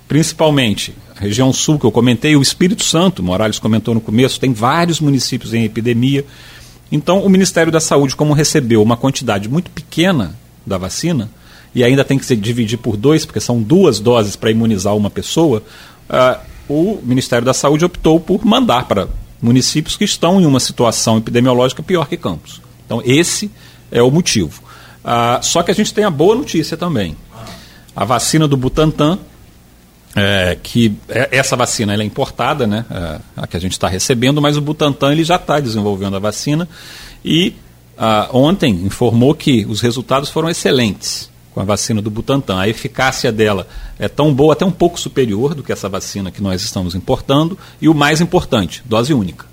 Principalmente 0.07 0.93
a 1.15 1.21
região 1.21 1.51
sul, 1.53 1.79
que 1.79 1.85
eu 1.85 1.91
comentei, 1.91 2.35
o 2.35 2.41
Espírito 2.41 2.83
Santo, 2.83 3.23
Morales 3.23 3.57
comentou 3.57 3.93
no 3.93 4.01
começo, 4.01 4.39
tem 4.39 4.51
vários 4.51 4.99
municípios 4.99 5.53
em 5.53 5.63
epidemia. 5.63 6.25
Então, 6.91 7.19
o 7.19 7.29
Ministério 7.29 7.71
da 7.71 7.79
Saúde, 7.79 8.15
como 8.15 8.33
recebeu 8.33 8.81
uma 8.83 8.97
quantidade 8.97 9.47
muito 9.47 9.71
pequena 9.71 10.35
da 10.65 10.77
vacina, 10.77 11.29
e 11.73 11.83
ainda 11.83 12.03
tem 12.03 12.17
que 12.17 12.25
se 12.25 12.35
dividir 12.35 12.77
por 12.77 12.97
dois, 12.97 13.25
porque 13.25 13.39
são 13.39 13.61
duas 13.61 13.99
doses 13.99 14.35
para 14.35 14.51
imunizar 14.51 14.95
uma 14.95 15.09
pessoa, 15.09 15.63
uh, 16.09 16.54
o 16.67 16.99
Ministério 17.03 17.45
da 17.45 17.53
Saúde 17.53 17.85
optou 17.85 18.19
por 18.19 18.45
mandar 18.45 18.87
para 18.87 19.07
municípios 19.41 19.95
que 19.95 20.03
estão 20.03 20.41
em 20.41 20.45
uma 20.45 20.59
situação 20.59 21.17
epidemiológica 21.17 21.83
pior 21.83 22.07
que 22.07 22.17
Campos. 22.17 22.61
Então, 22.85 23.01
esse 23.05 23.51
é 23.91 24.01
o 24.01 24.09
motivo. 24.09 24.61
Ah, 25.03 25.39
só 25.41 25.61
que 25.61 25.71
a 25.71 25.75
gente 25.75 25.93
tem 25.93 26.03
a 26.03 26.09
boa 26.09 26.35
notícia 26.35 26.75
também. 26.75 27.15
A 27.95 28.03
vacina 28.03 28.47
do 28.47 28.57
Butantan, 28.57 29.19
é, 30.15 30.57
que 30.61 30.95
é, 31.07 31.29
essa 31.31 31.55
vacina 31.55 31.93
é 31.93 32.03
importada, 32.03 32.65
né, 32.65 32.85
é, 32.89 33.19
a 33.37 33.47
que 33.47 33.57
a 33.57 33.59
gente 33.59 33.73
está 33.73 33.87
recebendo, 33.87 34.41
mas 34.41 34.57
o 34.57 34.61
Butantan 34.61 35.11
ele 35.11 35.23
já 35.23 35.35
está 35.35 35.59
desenvolvendo 35.59 36.15
a 36.15 36.19
vacina 36.19 36.67
e 37.23 37.53
ah, 37.97 38.29
ontem 38.33 38.71
informou 38.71 39.33
que 39.33 39.65
os 39.65 39.81
resultados 39.81 40.29
foram 40.29 40.49
excelentes 40.49 41.29
com 41.55 41.61
a 41.61 41.63
vacina 41.63 42.01
do 42.01 42.11
Butantan. 42.11 42.59
A 42.59 42.67
eficácia 42.67 43.31
dela 43.31 43.65
é 43.97 44.09
tão 44.09 44.33
boa, 44.33 44.51
até 44.51 44.65
um 44.65 44.71
pouco 44.71 44.99
superior 44.99 45.55
do 45.55 45.63
que 45.63 45.71
essa 45.71 45.87
vacina 45.87 46.29
que 46.29 46.43
nós 46.43 46.61
estamos 46.61 46.93
importando, 46.93 47.57
e 47.81 47.87
o 47.87 47.93
mais 47.93 48.19
importante, 48.19 48.83
dose 48.85 49.13
única. 49.13 49.45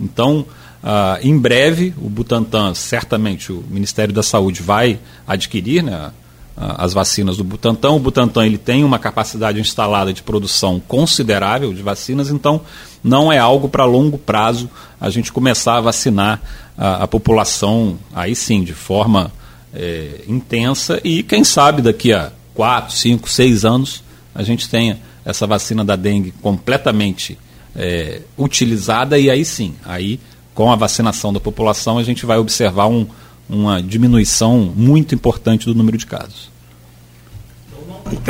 Então, 0.00 0.46
uh, 0.82 1.20
em 1.22 1.38
breve, 1.38 1.92
o 1.98 2.08
Butantan, 2.08 2.72
certamente 2.72 3.52
o 3.52 3.62
Ministério 3.68 4.14
da 4.14 4.22
Saúde 4.22 4.62
vai 4.62 4.98
adquirir 5.28 5.82
né, 5.82 6.10
as 6.56 6.94
vacinas 6.94 7.36
do 7.36 7.44
Butantan. 7.44 7.90
O 7.90 8.00
Butantan 8.00 8.46
ele 8.46 8.56
tem 8.56 8.82
uma 8.82 8.98
capacidade 8.98 9.60
instalada 9.60 10.14
de 10.14 10.22
produção 10.22 10.80
considerável 10.88 11.74
de 11.74 11.82
vacinas, 11.82 12.30
então 12.30 12.62
não 13.04 13.30
é 13.30 13.36
algo 13.36 13.68
para 13.68 13.84
longo 13.84 14.16
prazo 14.16 14.70
a 14.98 15.10
gente 15.10 15.30
começar 15.30 15.76
a 15.76 15.80
vacinar 15.82 16.40
a, 16.76 17.04
a 17.04 17.06
população 17.06 17.98
aí 18.14 18.34
sim, 18.34 18.64
de 18.64 18.72
forma 18.72 19.30
é, 19.74 20.22
intensa 20.26 21.00
e 21.04 21.22
quem 21.22 21.44
sabe 21.44 21.82
daqui 21.82 22.12
a 22.12 22.32
4, 22.54 22.94
5, 22.94 23.28
6 23.28 23.64
anos 23.64 24.02
a 24.34 24.42
gente 24.42 24.68
tenha 24.68 24.98
essa 25.24 25.46
vacina 25.46 25.84
da 25.84 25.96
dengue 25.96 26.32
completamente 26.42 27.38
é, 27.76 28.20
utilizada 28.36 29.18
e 29.18 29.30
aí 29.30 29.44
sim, 29.44 29.74
aí 29.84 30.18
com 30.54 30.70
a 30.70 30.76
vacinação 30.76 31.32
da 31.32 31.40
população 31.40 31.98
a 31.98 32.02
gente 32.02 32.26
vai 32.26 32.38
observar 32.38 32.86
um, 32.86 33.06
uma 33.48 33.82
diminuição 33.82 34.72
muito 34.76 35.14
importante 35.14 35.66
do 35.66 35.74
número 35.74 35.96
de 35.96 36.06
casos. 36.06 36.50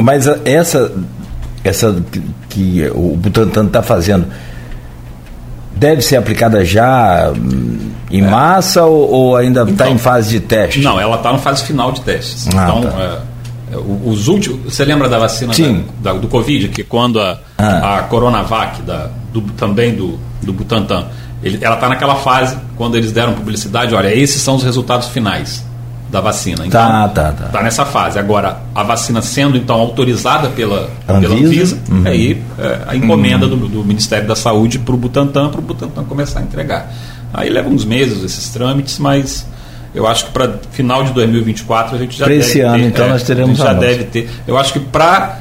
Mas 0.02 0.26
essa, 0.44 0.92
essa 1.64 2.04
que 2.48 2.86
o 2.94 3.16
Butantan 3.16 3.66
está 3.66 3.82
fazendo 3.82 4.26
deve 5.80 6.02
ser 6.02 6.16
aplicada 6.16 6.62
já 6.62 7.32
hum, 7.34 7.90
em 8.10 8.22
é. 8.22 8.28
massa 8.28 8.84
ou, 8.84 9.10
ou 9.10 9.36
ainda 9.36 9.62
está 9.62 9.72
então, 9.72 9.88
em 9.88 9.98
fase 9.98 10.38
de 10.38 10.40
teste? 10.40 10.82
Não, 10.82 11.00
ela 11.00 11.16
está 11.16 11.32
na 11.32 11.38
fase 11.38 11.64
final 11.64 11.90
de 11.90 12.02
testes. 12.02 12.46
Ah, 12.54 12.68
então, 12.68 12.82
tá. 12.82 13.22
é, 13.70 13.74
é 13.74 13.78
os 14.04 14.28
últimos. 14.28 14.74
Você 14.74 14.84
lembra 14.84 15.08
da 15.08 15.18
vacina 15.18 15.54
da, 15.54 16.12
da, 16.12 16.18
do 16.18 16.28
Covid, 16.28 16.68
que 16.68 16.84
quando 16.84 17.18
a, 17.18 17.38
ah. 17.56 17.98
a 17.98 18.02
Coronavac, 18.02 18.82
da, 18.82 19.08
do, 19.32 19.40
também 19.56 19.94
do, 19.94 20.18
do 20.42 20.52
Butantan, 20.52 21.06
ele, 21.42 21.58
ela 21.62 21.76
está 21.76 21.88
naquela 21.88 22.16
fase, 22.16 22.58
quando 22.76 22.96
eles 22.96 23.10
deram 23.10 23.32
publicidade, 23.32 23.94
olha, 23.94 24.14
esses 24.14 24.42
são 24.42 24.56
os 24.56 24.62
resultados 24.62 25.08
finais 25.08 25.64
da 26.10 26.20
vacina. 26.20 26.66
Então, 26.66 26.80
tá, 26.80 27.08
tá, 27.08 27.32
tá. 27.32 27.44
Tá 27.46 27.62
nessa 27.62 27.84
fase. 27.84 28.18
Agora, 28.18 28.60
a 28.74 28.82
vacina 28.82 29.22
sendo 29.22 29.56
então 29.56 29.76
autorizada 29.76 30.48
pela 30.48 30.90
Anvisa, 31.08 31.20
pela 31.20 31.34
Anvisa 31.34 31.78
uhum. 31.88 32.02
aí 32.04 32.42
é, 32.58 32.80
a 32.88 32.96
encomenda 32.96 33.46
uhum. 33.46 33.56
do, 33.56 33.68
do, 33.68 33.84
Ministério 33.84 34.26
da 34.26 34.34
Saúde 34.34 34.78
para 34.78 34.94
o 34.94 34.98
Butantan, 34.98 35.50
para 35.50 35.60
o 35.60 35.62
Butantan 35.62 36.04
começar 36.04 36.40
a 36.40 36.42
entregar. 36.42 36.92
Aí 37.32 37.48
leva 37.48 37.68
uns 37.68 37.84
meses 37.84 38.24
esses 38.24 38.48
trâmites, 38.50 38.98
mas 38.98 39.46
eu 39.94 40.06
acho 40.06 40.26
que 40.26 40.32
para 40.32 40.58
final 40.72 41.04
de 41.04 41.12
2024 41.12 41.94
a 41.94 41.98
gente 41.98 42.18
já 42.18 42.24
pra 42.24 42.34
deve 42.34 42.46
esse 42.46 42.60
ano, 42.60 42.84
então 42.84 43.06
é, 43.06 43.08
nós 43.10 43.22
teremos 43.22 43.56
já 43.56 43.72
deve 43.72 44.04
ter. 44.04 44.28
Eu 44.46 44.58
acho 44.58 44.72
que 44.72 44.80
para 44.80 45.38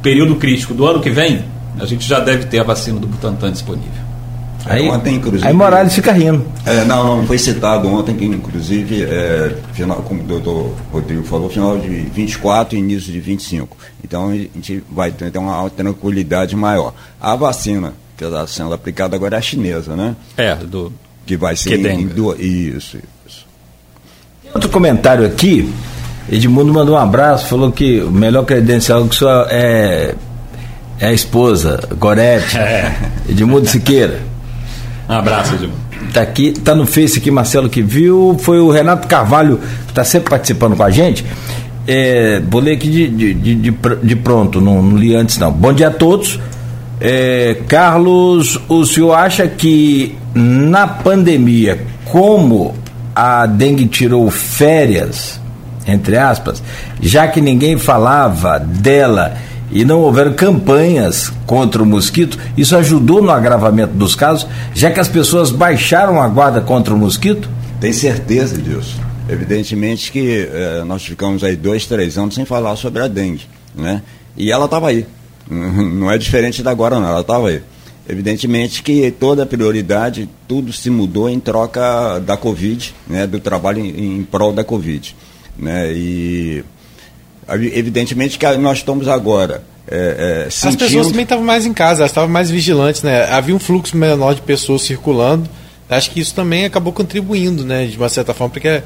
período 0.00 0.36
crítico 0.36 0.72
do 0.72 0.86
ano 0.86 1.00
que 1.00 1.10
vem, 1.10 1.44
a 1.78 1.84
gente 1.84 2.08
já 2.08 2.20
deve 2.20 2.46
ter 2.46 2.58
a 2.58 2.62
vacina 2.62 2.98
do 2.98 3.06
Butantan 3.06 3.52
disponível. 3.52 4.09
Aí, 4.66 4.88
ontem, 4.88 5.16
inclusive. 5.16 5.46
Aí 5.46 5.54
Morales 5.54 5.94
fica 5.94 6.12
rindo. 6.12 6.44
É, 6.66 6.84
não, 6.84 7.18
não, 7.18 7.26
foi 7.26 7.38
citado 7.38 7.88
ontem 7.88 8.14
que, 8.14 8.24
inclusive, 8.24 9.04
é, 9.04 9.56
final, 9.72 9.98
como 10.02 10.22
o 10.22 10.26
doutor 10.26 10.74
Rodrigo 10.92 11.22
falou, 11.24 11.48
final 11.48 11.78
de 11.78 11.88
24 11.88 12.76
e 12.76 12.78
início 12.78 13.12
de 13.12 13.20
25. 13.20 13.76
Então 14.04 14.28
a 14.28 14.34
gente 14.34 14.82
vai 14.90 15.10
ter 15.10 15.36
uma 15.38 15.68
tranquilidade 15.70 16.54
maior. 16.54 16.92
A 17.20 17.34
vacina 17.34 17.94
que 18.16 18.24
está 18.24 18.46
sendo 18.46 18.74
aplicada 18.74 19.16
agora 19.16 19.36
é 19.36 19.38
a 19.38 19.42
chinesa, 19.42 19.96
né? 19.96 20.14
É, 20.36 20.54
do. 20.54 20.92
Que 21.24 21.36
vai 21.36 21.56
ser 21.56 21.78
que 21.78 21.88
em, 21.88 22.06
duas. 22.06 22.38
Isso, 22.38 22.98
isso. 23.26 23.46
Outro 24.54 24.68
comentário 24.68 25.24
aqui. 25.24 25.72
Edmundo 26.30 26.72
mandou 26.72 26.94
um 26.94 26.98
abraço, 26.98 27.46
falou 27.46 27.72
que 27.72 28.00
o 28.00 28.10
melhor 28.10 28.44
credencial 28.44 29.06
que 29.08 29.16
sua 29.16 29.48
é, 29.50 30.14
é 30.98 31.06
a 31.06 31.12
esposa, 31.12 31.80
Gorete. 31.98 32.56
É. 32.60 32.94
Edmundo 33.28 33.66
Siqueira. 33.66 34.20
Um 35.10 35.14
abraço, 35.14 35.54
Edmundo. 35.54 35.74
Tá 36.14 36.22
aqui, 36.22 36.52
tá 36.52 36.72
no 36.72 36.86
Face 36.86 37.18
aqui, 37.18 37.32
Marcelo 37.32 37.68
que 37.68 37.82
viu. 37.82 38.36
Foi 38.38 38.60
o 38.60 38.70
Renato 38.70 39.08
Carvalho, 39.08 39.58
que 39.86 39.90
está 39.90 40.04
sempre 40.04 40.30
participando 40.30 40.76
com 40.76 40.84
a 40.84 40.90
gente. 40.90 41.26
É, 41.86 42.40
vou 42.48 42.60
ler 42.60 42.74
aqui 42.74 42.88
de, 42.88 43.08
de, 43.08 43.54
de, 43.56 43.70
de 43.70 44.16
pronto, 44.16 44.60
não, 44.60 44.80
não, 44.80 44.96
li 44.96 45.16
antes 45.16 45.36
não. 45.38 45.50
Bom 45.50 45.72
dia 45.72 45.88
a 45.88 45.90
todos. 45.90 46.38
É, 47.00 47.56
Carlos, 47.66 48.60
o 48.68 48.84
senhor 48.86 49.14
acha 49.14 49.48
que 49.48 50.16
na 50.32 50.86
pandemia, 50.86 51.80
como 52.04 52.74
a 53.12 53.46
dengue 53.46 53.86
tirou 53.86 54.30
férias, 54.30 55.40
entre 55.88 56.16
aspas, 56.16 56.62
já 57.00 57.26
que 57.26 57.40
ninguém 57.40 57.76
falava 57.76 58.60
dela 58.60 59.36
e 59.70 59.84
não 59.84 60.00
houveram 60.00 60.32
campanhas 60.32 61.32
contra 61.46 61.82
o 61.82 61.86
mosquito, 61.86 62.38
isso 62.56 62.76
ajudou 62.76 63.22
no 63.22 63.30
agravamento 63.30 63.94
dos 63.94 64.14
casos, 64.14 64.48
já 64.74 64.90
que 64.90 65.00
as 65.00 65.08
pessoas 65.08 65.50
baixaram 65.50 66.20
a 66.20 66.28
guarda 66.28 66.60
contra 66.60 66.92
o 66.92 66.98
mosquito? 66.98 67.48
Tem 67.80 67.92
certeza 67.92 68.60
disso. 68.60 69.00
Evidentemente 69.28 70.10
que 70.10 70.48
eh, 70.52 70.82
nós 70.84 71.04
ficamos 71.04 71.44
aí 71.44 71.54
dois, 71.54 71.86
três 71.86 72.18
anos 72.18 72.34
sem 72.34 72.44
falar 72.44 72.74
sobre 72.74 73.00
a 73.00 73.06
dengue, 73.06 73.46
né? 73.74 74.02
E 74.36 74.50
ela 74.50 74.64
estava 74.64 74.88
aí. 74.88 75.06
Não 75.48 76.10
é 76.10 76.18
diferente 76.18 76.62
da 76.62 76.70
agora, 76.70 76.98
não. 76.98 77.08
Ela 77.08 77.20
estava 77.20 77.48
aí. 77.48 77.62
Evidentemente 78.08 78.82
que 78.82 79.10
toda 79.12 79.44
a 79.44 79.46
prioridade, 79.46 80.28
tudo 80.48 80.72
se 80.72 80.90
mudou 80.90 81.28
em 81.28 81.38
troca 81.38 82.18
da 82.18 82.36
Covid, 82.36 82.92
né? 83.06 83.26
Do 83.26 83.38
trabalho 83.38 83.78
em, 83.78 84.16
em 84.18 84.22
prol 84.24 84.52
da 84.52 84.64
Covid, 84.64 85.14
né? 85.56 85.92
E 85.92 86.64
evidentemente 87.54 88.38
que 88.38 88.46
nós 88.56 88.78
estamos 88.78 89.08
agora 89.08 89.62
é, 89.88 90.44
é, 90.46 90.50
sentindo... 90.50 90.84
As 90.84 90.88
pessoas 90.88 91.06
também 91.08 91.22
estavam 91.24 91.44
mais 91.44 91.66
em 91.66 91.72
casa, 91.72 92.02
elas 92.02 92.10
estavam 92.10 92.30
mais 92.30 92.50
vigilantes, 92.50 93.02
né? 93.02 93.24
Havia 93.30 93.54
um 93.54 93.58
fluxo 93.58 93.96
menor 93.96 94.34
de 94.34 94.40
pessoas 94.42 94.82
circulando. 94.82 95.48
Acho 95.88 96.10
que 96.10 96.20
isso 96.20 96.34
também 96.34 96.64
acabou 96.64 96.92
contribuindo, 96.92 97.64
né? 97.64 97.86
De 97.86 97.96
uma 97.96 98.08
certa 98.08 98.32
forma, 98.32 98.52
porque 98.52 98.82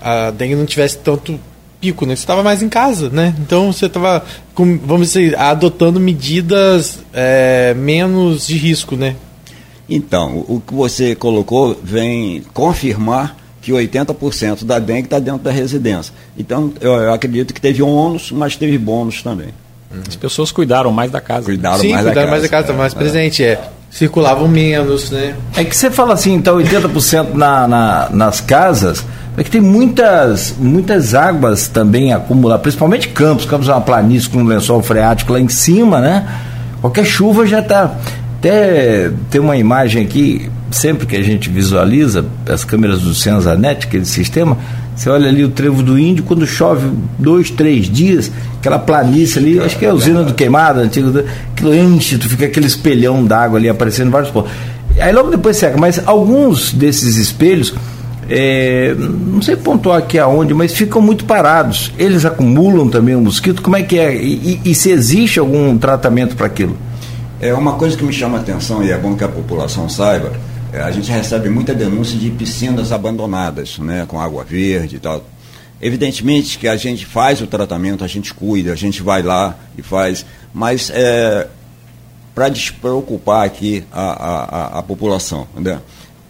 a 0.00 0.30
dengue 0.30 0.54
não 0.54 0.66
tivesse 0.66 0.98
tanto 0.98 1.38
pico, 1.80 2.06
né? 2.06 2.14
Você 2.14 2.22
estava 2.22 2.42
mais 2.42 2.62
em 2.62 2.68
casa, 2.68 3.08
né? 3.08 3.34
Então 3.40 3.72
você 3.72 3.86
estava, 3.86 4.24
vamos 4.54 5.08
dizer, 5.08 5.36
adotando 5.38 5.98
medidas 5.98 7.00
é, 7.12 7.74
menos 7.74 8.46
de 8.46 8.56
risco, 8.56 8.96
né? 8.96 9.16
Então, 9.88 10.44
o 10.46 10.60
que 10.60 10.74
você 10.74 11.14
colocou 11.14 11.78
vem 11.82 12.44
confirmar 12.52 13.36
que 13.68 13.72
80% 13.72 14.64
da 14.64 14.78
dengue 14.78 15.04
está 15.04 15.18
dentro 15.18 15.40
da 15.40 15.50
residência. 15.50 16.12
Então, 16.38 16.72
eu, 16.80 16.92
eu, 16.92 17.12
acredito 17.12 17.52
que 17.52 17.60
teve 17.60 17.82
ônus, 17.82 18.32
mas 18.32 18.56
teve 18.56 18.78
bônus 18.78 19.22
também. 19.22 19.48
As 20.06 20.16
pessoas 20.16 20.50
cuidaram 20.50 20.90
mais 20.90 21.10
da 21.10 21.20
casa. 21.20 21.44
Cuidaram 21.44 21.78
Sim, 21.78 21.92
mais 21.92 22.04
cuidaram 22.04 22.26
da 22.26 22.30
mais 22.30 22.42
da 22.42 22.48
casa, 22.48 22.72
é, 22.72 22.76
mais 22.76 22.94
é. 22.94 22.96
presente, 22.96 23.44
é. 23.44 23.60
Circulavam 23.90 24.48
menos, 24.48 25.10
né? 25.10 25.34
É 25.56 25.64
que 25.64 25.74
você 25.74 25.90
fala 25.90 26.14
assim, 26.14 26.34
então 26.34 26.58
80% 26.58 27.34
na, 27.34 27.66
na, 27.66 28.10
nas 28.10 28.40
casas, 28.40 29.04
é 29.36 29.42
que 29.42 29.50
tem 29.50 29.60
muitas, 29.60 30.54
muitas 30.58 31.14
águas 31.14 31.68
também 31.68 32.12
acumuladas, 32.12 32.62
principalmente 32.62 33.08
campos, 33.08 33.46
campos 33.46 33.68
é 33.68 33.72
uma 33.72 33.80
planície 33.80 34.28
com 34.28 34.38
um 34.38 34.46
lençol 34.46 34.82
freático 34.82 35.32
lá 35.32 35.40
em 35.40 35.48
cima, 35.48 36.00
né? 36.00 36.26
Qualquer 36.80 37.04
chuva 37.04 37.46
já 37.46 37.60
está. 37.60 37.96
Até 38.38 39.10
tem 39.30 39.40
uma 39.40 39.56
imagem 39.56 40.04
aqui, 40.04 40.50
sempre 40.70 41.06
que 41.06 41.16
a 41.16 41.22
gente 41.22 41.48
visualiza 41.48 42.24
as 42.48 42.64
câmeras 42.64 43.00
do 43.00 43.14
Senzanet, 43.14 43.86
aquele 43.86 44.04
sistema, 44.04 44.58
você 44.94 45.08
olha 45.08 45.28
ali 45.28 45.44
o 45.44 45.48
trevo 45.48 45.82
do 45.82 45.98
índio, 45.98 46.24
quando 46.24 46.46
chove 46.46 46.90
dois, 47.18 47.50
três 47.50 47.86
dias, 47.86 48.30
aquela 48.58 48.78
planície 48.78 49.38
ali, 49.38 49.60
acho 49.60 49.78
que 49.78 49.86
é 49.86 49.90
a 49.90 49.94
usina 49.94 50.24
do 50.24 50.34
queimado, 50.34 50.80
antigo, 50.80 51.22
aquilo 51.52 51.74
enche, 51.74 52.18
tu 52.18 52.28
fica 52.28 52.46
aquele 52.46 52.66
espelhão 52.66 53.24
d'água 53.24 53.58
ali 53.58 53.68
aparecendo 53.68 54.08
em 54.08 54.10
vários 54.10 54.30
pontos. 54.30 54.50
Aí 54.98 55.12
logo 55.12 55.30
depois 55.30 55.56
seca, 55.56 55.78
mas 55.78 56.02
alguns 56.04 56.72
desses 56.72 57.16
espelhos, 57.16 57.72
é, 58.28 58.94
não 58.98 59.40
sei 59.40 59.54
pontuar 59.54 59.98
aqui 59.98 60.18
aonde, 60.18 60.52
mas 60.52 60.72
ficam 60.72 61.00
muito 61.00 61.24
parados. 61.24 61.92
Eles 61.96 62.24
acumulam 62.24 62.88
também 62.88 63.14
o 63.14 63.20
mosquito? 63.20 63.62
Como 63.62 63.76
é 63.76 63.82
que 63.82 63.98
é? 63.98 64.14
E, 64.16 64.60
e, 64.64 64.70
e 64.70 64.74
se 64.74 64.90
existe 64.90 65.38
algum 65.38 65.78
tratamento 65.78 66.34
para 66.34 66.46
aquilo? 66.46 66.76
É 67.40 67.54
uma 67.54 67.74
coisa 67.74 67.96
que 67.96 68.02
me 68.02 68.12
chama 68.12 68.38
a 68.38 68.40
atenção 68.40 68.82
e 68.82 68.90
é 68.90 68.98
bom 68.98 69.14
que 69.14 69.22
a 69.22 69.28
população 69.28 69.88
saiba 69.88 70.32
a 70.72 70.90
gente 70.90 71.10
recebe 71.10 71.48
muita 71.48 71.74
denúncia 71.74 72.18
de 72.18 72.30
piscinas 72.30 72.92
abandonadas, 72.92 73.78
né, 73.78 74.04
com 74.06 74.20
água 74.20 74.44
verde 74.44 74.96
e 74.96 74.98
tal. 74.98 75.24
Evidentemente 75.80 76.58
que 76.58 76.66
a 76.66 76.76
gente 76.76 77.06
faz 77.06 77.40
o 77.40 77.46
tratamento, 77.46 78.04
a 78.04 78.08
gente 78.08 78.34
cuida, 78.34 78.72
a 78.72 78.76
gente 78.76 79.02
vai 79.02 79.22
lá 79.22 79.56
e 79.76 79.82
faz, 79.82 80.26
mas 80.52 80.90
é, 80.92 81.46
para 82.34 82.48
despreocupar 82.48 83.46
aqui 83.46 83.84
a, 83.92 84.02
a, 84.02 84.44
a, 84.44 84.78
a 84.78 84.82
população, 84.82 85.46
né? 85.56 85.80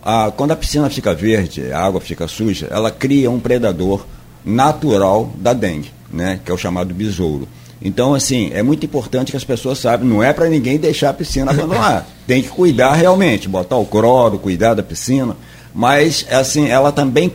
a, 0.03 0.31
quando 0.31 0.53
a 0.53 0.57
piscina 0.57 0.89
fica 0.89 1.15
verde, 1.15 1.73
a 1.73 1.81
água 1.81 2.01
fica 2.01 2.29
suja, 2.29 2.67
ela 2.71 2.91
cria 2.91 3.31
um 3.31 3.41
predador 3.41 4.07
natural 4.45 5.33
da 5.37 5.53
dengue, 5.53 5.93
né, 6.11 6.41
que 6.45 6.51
é 6.51 6.55
o 6.55 6.59
chamado 6.59 6.95
besouro. 6.95 7.49
Então, 7.81 8.15
assim, 8.15 8.51
é 8.53 8.63
muito 8.63 8.85
importante 8.85 9.31
que 9.31 9.37
as 9.37 9.45
pessoas 9.45 9.79
saibam, 9.79 10.07
não 10.07 10.23
é 10.23 10.33
para 10.33 10.49
ninguém 10.49 10.79
deixar 10.79 11.11
a 11.11 11.15
piscina 11.15 11.51
abandonada. 11.51 12.07
Tem 12.27 12.43
que 12.43 12.49
cuidar 12.49 12.93
realmente, 12.95 13.49
botar 13.49 13.77
o 13.77 13.87
cloro, 13.87 14.39
cuidar 14.39 14.75
da 14.75 14.83
piscina. 14.83 15.37
Mas, 15.73 16.27
assim, 16.31 16.69
ela 16.69 16.91
também 16.91 17.33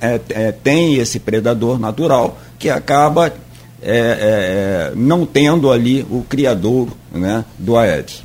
é, 0.00 0.20
é, 0.30 0.52
tem 0.52 0.96
esse 0.96 1.18
predador 1.18 1.78
natural 1.78 2.38
que 2.58 2.68
acaba 2.68 3.28
é, 3.28 3.32
é, 3.82 3.92
é 3.92 4.92
não 4.94 5.26
tendo 5.26 5.70
ali 5.70 6.06
o 6.10 6.24
criador 6.28 6.88
né, 7.12 7.44
do 7.58 7.76
Aedes. 7.76 8.22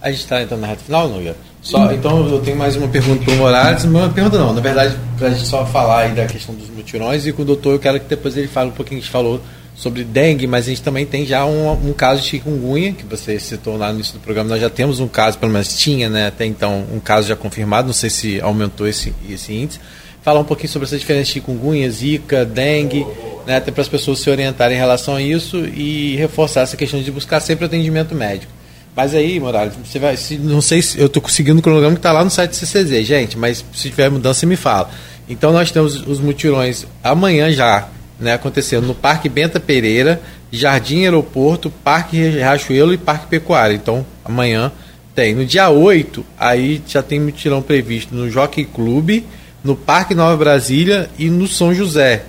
A 0.00 0.10
gente 0.10 0.20
está 0.20 0.42
entrando 0.42 0.60
na 0.60 0.66
reta 0.66 0.82
final, 0.84 1.08
Nogueira? 1.08 1.36
Só, 1.62 1.92
então 1.92 2.28
eu 2.28 2.40
tenho 2.40 2.56
mais 2.56 2.74
uma 2.76 2.88
pergunta 2.88 3.24
para 3.24 3.34
o 3.34 3.36
Morales. 3.36 3.84
Uma 3.84 4.08
pergunta 4.08 4.36
não, 4.36 4.52
na 4.52 4.60
verdade, 4.60 4.96
para 5.16 5.28
a 5.28 5.30
gente 5.30 5.46
só 5.46 5.64
falar 5.64 6.00
aí 6.00 6.12
da 6.12 6.26
questão 6.26 6.54
dos 6.54 6.68
mutirões 6.68 7.24
e 7.24 7.32
com 7.32 7.42
o 7.42 7.44
doutor 7.44 7.74
eu 7.74 7.78
quero 7.78 8.00
que 8.00 8.08
depois 8.08 8.36
ele 8.36 8.48
fale 8.48 8.70
um 8.70 8.72
pouquinho, 8.72 8.98
a 8.98 9.02
gente 9.02 9.12
falou 9.12 9.40
sobre 9.74 10.04
dengue, 10.04 10.46
mas 10.46 10.66
a 10.66 10.68
gente 10.68 10.82
também 10.82 11.04
tem 11.06 11.24
já 11.24 11.44
um, 11.44 11.72
um 11.72 11.92
caso 11.92 12.22
de 12.22 12.28
chikungunya, 12.28 12.92
que 12.92 13.04
você 13.04 13.38
citou 13.40 13.76
lá 13.76 13.88
no 13.88 13.94
início 13.94 14.14
do 14.14 14.20
programa. 14.20 14.50
Nós 14.50 14.60
já 14.60 14.70
temos 14.70 15.00
um 15.00 15.08
caso, 15.08 15.38
pelo 15.38 15.52
menos 15.52 15.76
tinha 15.76 16.08
né, 16.08 16.26
até 16.26 16.44
então, 16.44 16.84
um 16.92 17.00
caso 17.00 17.28
já 17.28 17.36
confirmado, 17.36 17.86
não 17.86 17.94
sei 17.94 18.10
se 18.10 18.40
aumentou 18.40 18.86
esse, 18.86 19.12
esse 19.28 19.52
índice. 19.52 19.80
Falar 20.22 20.40
um 20.40 20.44
pouquinho 20.44 20.68
sobre 20.68 20.86
essa 20.86 20.96
diferença 20.96 21.26
de 21.26 21.32
chikungunya, 21.32 21.90
zika, 21.90 22.44
dengue, 22.44 23.04
né, 23.46 23.56
até 23.56 23.72
para 23.72 23.82
as 23.82 23.88
pessoas 23.88 24.20
se 24.20 24.30
orientarem 24.30 24.76
em 24.76 24.80
relação 24.80 25.16
a 25.16 25.22
isso 25.22 25.58
e 25.58 26.14
reforçar 26.16 26.60
essa 26.60 26.76
questão 26.76 27.02
de 27.02 27.10
buscar 27.10 27.40
sempre 27.40 27.64
atendimento 27.64 28.14
médico. 28.14 28.52
Mas 28.94 29.14
aí, 29.14 29.40
Morales, 29.40 29.74
você 29.82 29.98
vai. 29.98 30.16
Se, 30.16 30.36
não 30.36 30.60
sei 30.60 30.82
se 30.82 30.98
eu 30.98 31.06
estou 31.06 31.22
conseguindo 31.22 31.58
o 31.58 31.62
cronograma 31.62 31.94
que 31.94 31.98
está 31.98 32.12
lá 32.12 32.22
no 32.22 32.30
site 32.30 32.50
do 32.50 32.56
CCZ, 32.56 33.06
gente, 33.06 33.38
mas 33.38 33.64
se 33.72 33.88
tiver 33.88 34.10
mudança, 34.10 34.44
me 34.44 34.54
fala. 34.54 34.90
Então 35.28 35.50
nós 35.50 35.70
temos 35.70 36.06
os 36.06 36.20
mutirões 36.20 36.86
amanhã 37.02 37.50
já, 37.50 37.88
né, 38.22 38.32
acontecendo 38.32 38.86
no 38.86 38.94
Parque 38.94 39.28
Benta 39.28 39.58
Pereira, 39.60 40.20
Jardim 40.50 41.02
Aeroporto, 41.02 41.70
Parque 41.70 42.16
Riachuelo 42.16 42.94
e 42.94 42.98
Parque 42.98 43.26
Pecuário. 43.26 43.76
Então, 43.76 44.06
amanhã 44.24 44.70
tem. 45.14 45.34
No 45.34 45.44
dia 45.44 45.68
8, 45.68 46.24
aí 46.38 46.82
já 46.86 47.02
tem 47.02 47.20
mutirão 47.20 47.60
previsto 47.60 48.14
no 48.14 48.30
Jockey 48.30 48.64
Clube, 48.64 49.26
no 49.62 49.76
Parque 49.76 50.14
Nova 50.14 50.36
Brasília 50.36 51.10
e 51.18 51.28
no 51.28 51.46
São 51.46 51.74
José. 51.74 52.24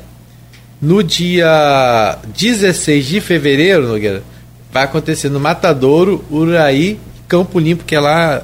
No 0.82 1.02
dia 1.02 2.20
16 2.38 3.06
de 3.06 3.22
fevereiro, 3.22 3.88
Nogueira, 3.88 4.24
vai 4.72 4.84
acontecer 4.84 5.30
no 5.30 5.40
Matadouro, 5.40 6.26
Uraí, 6.30 7.00
Campo 7.28 7.60
Limpo, 7.60 7.86
que 7.86 7.96
é 7.96 8.00
lá, 8.00 8.44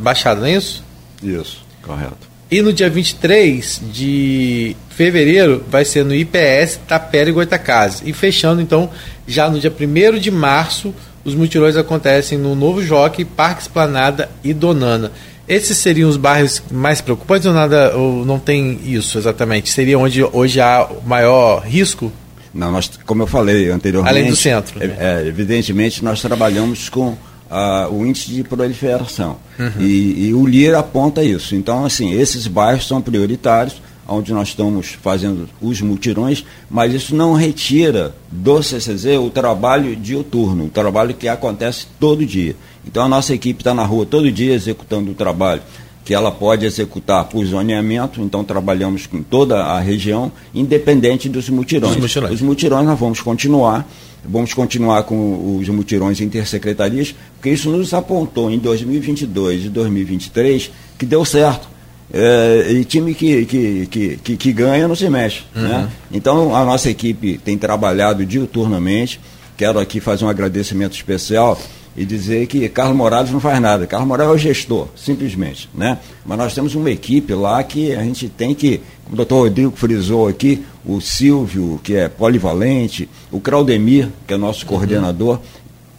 Baixada, 0.00 0.40
não 0.40 0.46
é 0.46 0.52
isso? 0.52 0.84
Isso, 1.22 1.64
correto. 1.82 2.27
E 2.50 2.62
no 2.62 2.72
dia 2.72 2.88
23 2.88 3.82
de 3.92 4.74
fevereiro 4.88 5.62
vai 5.68 5.84
ser 5.84 6.04
no 6.04 6.14
IPS 6.14 6.80
Tapera 6.88 7.28
e 7.28 7.32
Goitacazes. 7.32 8.02
E 8.06 8.12
fechando 8.12 8.62
então, 8.62 8.88
já 9.26 9.50
no 9.50 9.60
dia 9.60 9.70
1 9.70 10.18
de 10.18 10.30
março, 10.30 10.94
os 11.24 11.34
mutirões 11.34 11.76
acontecem 11.76 12.38
no 12.38 12.54
Novo 12.54 12.82
Joque, 12.82 13.24
Parque 13.24 13.62
Esplanada 13.62 14.30
e 14.42 14.54
Donana. 14.54 15.12
Esses 15.46 15.76
seriam 15.76 16.08
os 16.08 16.16
bairros 16.16 16.62
mais 16.70 17.00
preocupantes 17.02 17.46
ou 17.46 17.52
nada 17.52 17.94
ou 17.96 18.24
não 18.24 18.38
tem 18.38 18.80
isso 18.84 19.18
exatamente? 19.18 19.70
Seria 19.70 19.98
onde 19.98 20.22
hoje 20.22 20.60
há 20.60 20.84
o 20.84 21.06
maior 21.06 21.60
risco? 21.60 22.10
Não, 22.52 22.72
nós, 22.72 22.90
como 23.04 23.22
eu 23.22 23.26
falei 23.26 23.70
anteriormente. 23.70 24.10
Além 24.10 24.30
do 24.30 24.36
centro. 24.36 24.78
Né? 24.78 24.96
É, 24.98 25.26
evidentemente, 25.26 26.02
nós 26.02 26.20
trabalhamos 26.22 26.88
com 26.88 27.16
uh, 27.50 27.92
o 27.92 28.06
índice 28.06 28.30
de 28.30 28.42
proliferação. 28.44 29.36
Uhum. 29.58 29.72
E, 29.80 30.28
e, 30.28 30.34
o 30.34 30.46
LIR 30.46 30.74
aponta 30.74 31.22
isso. 31.22 31.54
Então, 31.54 31.84
assim, 31.84 32.12
esses 32.12 32.46
bairros 32.46 32.86
são 32.86 33.00
prioritários, 33.00 33.80
onde 34.06 34.32
nós 34.32 34.48
estamos 34.48 34.96
fazendo 35.02 35.48
os 35.60 35.80
mutirões, 35.82 36.44
mas 36.70 36.94
isso 36.94 37.14
não 37.14 37.34
retira 37.34 38.14
do 38.30 38.62
CCZ 38.62 39.18
o 39.18 39.28
trabalho 39.28 39.94
diuturno, 39.94 40.66
o 40.66 40.70
trabalho 40.70 41.14
que 41.14 41.28
acontece 41.28 41.86
todo 42.00 42.24
dia. 42.24 42.56
Então, 42.86 43.04
a 43.04 43.08
nossa 43.08 43.34
equipe 43.34 43.60
está 43.60 43.74
na 43.74 43.84
rua 43.84 44.06
todo 44.06 44.32
dia 44.32 44.54
executando 44.54 45.10
o 45.10 45.14
trabalho 45.14 45.60
que 46.08 46.14
ela 46.14 46.30
pode 46.30 46.64
executar 46.64 47.26
por 47.26 47.44
zoneamento, 47.44 48.22
então 48.22 48.42
trabalhamos 48.42 49.06
com 49.06 49.22
toda 49.22 49.62
a 49.62 49.78
região, 49.78 50.32
independente 50.54 51.28
dos 51.28 51.50
mutirões. 51.50 51.96
Os 51.96 52.00
mutirões, 52.00 52.32
os 52.32 52.40
mutirões 52.40 52.86
nós 52.86 52.98
vamos 52.98 53.20
continuar, 53.20 53.86
vamos 54.28 54.52
continuar 54.52 55.04
com 55.04 55.58
os 55.58 55.68
mutirões 55.68 56.20
intersecretarias, 56.20 57.14
porque 57.34 57.50
isso 57.50 57.70
nos 57.70 57.94
apontou 57.94 58.50
em 58.50 58.58
2022 58.58 59.64
e 59.64 59.68
2023 59.68 60.70
que 60.98 61.06
deu 61.06 61.24
certo. 61.24 61.68
É, 62.12 62.68
e 62.70 62.84
time 62.84 63.14
que, 63.14 63.44
que, 63.44 64.18
que, 64.22 64.36
que, 64.36 64.52
ganha 64.52 64.88
não 64.88 64.94
se 64.94 65.08
mexe. 65.10 65.42
Uhum. 65.54 65.62
Né? 65.62 65.88
Então 66.10 66.56
a 66.56 66.64
nossa 66.64 66.88
equipe 66.88 67.38
tem 67.38 67.58
trabalhado 67.58 68.24
diuturnamente. 68.24 69.20
Quero 69.56 69.78
aqui 69.78 70.00
fazer 70.00 70.24
um 70.24 70.28
agradecimento 70.28 70.94
especial 70.94 71.60
e 71.96 72.04
dizer 72.04 72.46
que 72.46 72.68
Carlos 72.68 72.96
Moraes 72.96 73.30
não 73.30 73.40
faz 73.40 73.60
nada. 73.60 73.86
Carlos 73.86 74.08
Moraes 74.08 74.30
é 74.30 74.32
o 74.32 74.38
gestor, 74.38 74.88
simplesmente. 74.96 75.68
Né? 75.74 75.98
Mas 76.24 76.38
nós 76.38 76.54
temos 76.54 76.74
uma 76.74 76.90
equipe 76.90 77.34
lá 77.34 77.62
que 77.62 77.94
a 77.94 78.02
gente 78.02 78.28
tem 78.28 78.54
que, 78.54 78.80
como 79.04 79.14
o 79.14 79.16
doutor 79.16 79.44
Rodrigo 79.44 79.72
frisou 79.76 80.28
aqui, 80.28 80.64
o 80.84 81.00
Silvio, 81.00 81.80
que 81.82 81.94
é 81.94 82.08
polivalente, 82.08 83.08
o 83.30 83.40
Claudemir, 83.40 84.08
que 84.26 84.34
é 84.34 84.36
nosso 84.36 84.62
uhum. 84.62 84.68
coordenador, 84.68 85.40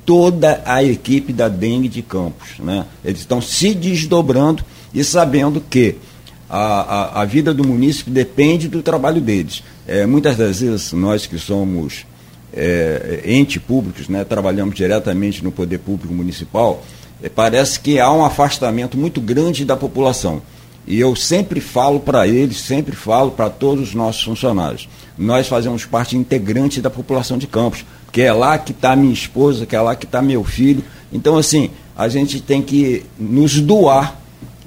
toda 0.05 0.61
a 0.65 0.83
equipe 0.83 1.31
da 1.31 1.47
Dengue 1.47 1.87
de 1.87 2.01
Campos. 2.01 2.59
Né? 2.59 2.85
Eles 3.03 3.19
estão 3.19 3.41
se 3.41 3.73
desdobrando 3.73 4.63
e 4.93 5.03
sabendo 5.03 5.61
que 5.61 5.95
a, 6.49 6.57
a, 6.57 7.21
a 7.21 7.25
vida 7.25 7.53
do 7.53 7.67
município 7.67 8.11
depende 8.11 8.67
do 8.67 8.81
trabalho 8.81 9.21
deles. 9.21 9.63
É, 9.87 10.05
muitas 10.05 10.35
das 10.35 10.61
vezes, 10.61 10.91
nós 10.93 11.27
que 11.27 11.37
somos 11.37 12.05
é, 12.53 13.21
entes 13.25 13.61
públicos, 13.61 14.07
né, 14.09 14.23
trabalhamos 14.23 14.75
diretamente 14.75 15.43
no 15.43 15.51
poder 15.51 15.79
público 15.79 16.13
municipal, 16.13 16.83
é, 17.21 17.29
parece 17.29 17.79
que 17.79 17.99
há 17.99 18.11
um 18.11 18.23
afastamento 18.23 18.97
muito 18.97 19.21
grande 19.21 19.65
da 19.65 19.75
população. 19.75 20.41
E 20.87 20.99
eu 20.99 21.15
sempre 21.15 21.61
falo 21.61 21.99
para 21.99 22.27
eles, 22.27 22.61
sempre 22.61 22.95
falo 22.95 23.31
para 23.31 23.49
todos 23.49 23.89
os 23.89 23.95
nossos 23.95 24.23
funcionários. 24.23 24.89
Nós 25.17 25.47
fazemos 25.47 25.85
parte 25.85 26.17
integrante 26.17 26.81
da 26.81 26.89
população 26.89 27.37
de 27.37 27.45
Campos, 27.45 27.85
que 28.11 28.21
é 28.21 28.33
lá 28.33 28.57
que 28.57 28.71
está 28.71 28.95
minha 28.95 29.13
esposa, 29.13 29.65
que 29.65 29.75
é 29.75 29.81
lá 29.81 29.95
que 29.95 30.05
está 30.05 30.21
meu 30.21 30.43
filho. 30.43 30.83
Então, 31.13 31.37
assim, 31.37 31.69
a 31.95 32.07
gente 32.07 32.39
tem 32.41 32.61
que 32.61 33.05
nos 33.19 33.59
doar 33.59 34.19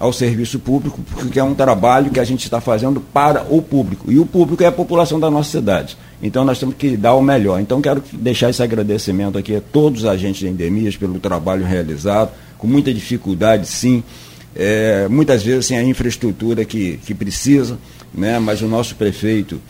ao 0.02 0.12
serviço 0.12 0.58
público, 0.58 0.98
porque 1.12 1.38
é 1.38 1.44
um 1.44 1.54
trabalho 1.54 2.10
que 2.10 2.18
a 2.18 2.24
gente 2.24 2.42
está 2.42 2.60
fazendo 2.60 3.00
para 3.00 3.46
o 3.48 3.62
público. 3.62 4.10
E 4.10 4.18
o 4.18 4.26
público 4.26 4.60
é 4.60 4.66
a 4.66 4.72
população 4.72 5.20
da 5.20 5.30
nossa 5.30 5.52
cidade. 5.52 5.96
Então 6.20 6.44
nós 6.44 6.58
temos 6.58 6.74
que 6.74 6.96
dar 6.96 7.14
o 7.14 7.22
melhor. 7.22 7.60
Então 7.60 7.80
quero 7.80 8.02
deixar 8.12 8.50
esse 8.50 8.60
agradecimento 8.60 9.38
aqui 9.38 9.54
a 9.54 9.60
todos 9.60 10.00
os 10.00 10.08
agentes 10.08 10.40
de 10.40 10.48
endemias 10.48 10.96
pelo 10.96 11.20
trabalho 11.20 11.64
realizado, 11.64 12.32
com 12.58 12.66
muita 12.66 12.92
dificuldade, 12.92 13.68
sim. 13.68 14.02
É, 14.56 15.06
muitas 15.08 15.44
vezes 15.44 15.66
sem 15.66 15.78
a 15.78 15.84
infraestrutura 15.84 16.64
que, 16.64 16.98
que 17.06 17.14
precisa, 17.14 17.78
né? 18.12 18.40
mas 18.40 18.60
o 18.60 18.66
nosso 18.66 18.96
prefeito 18.96 19.60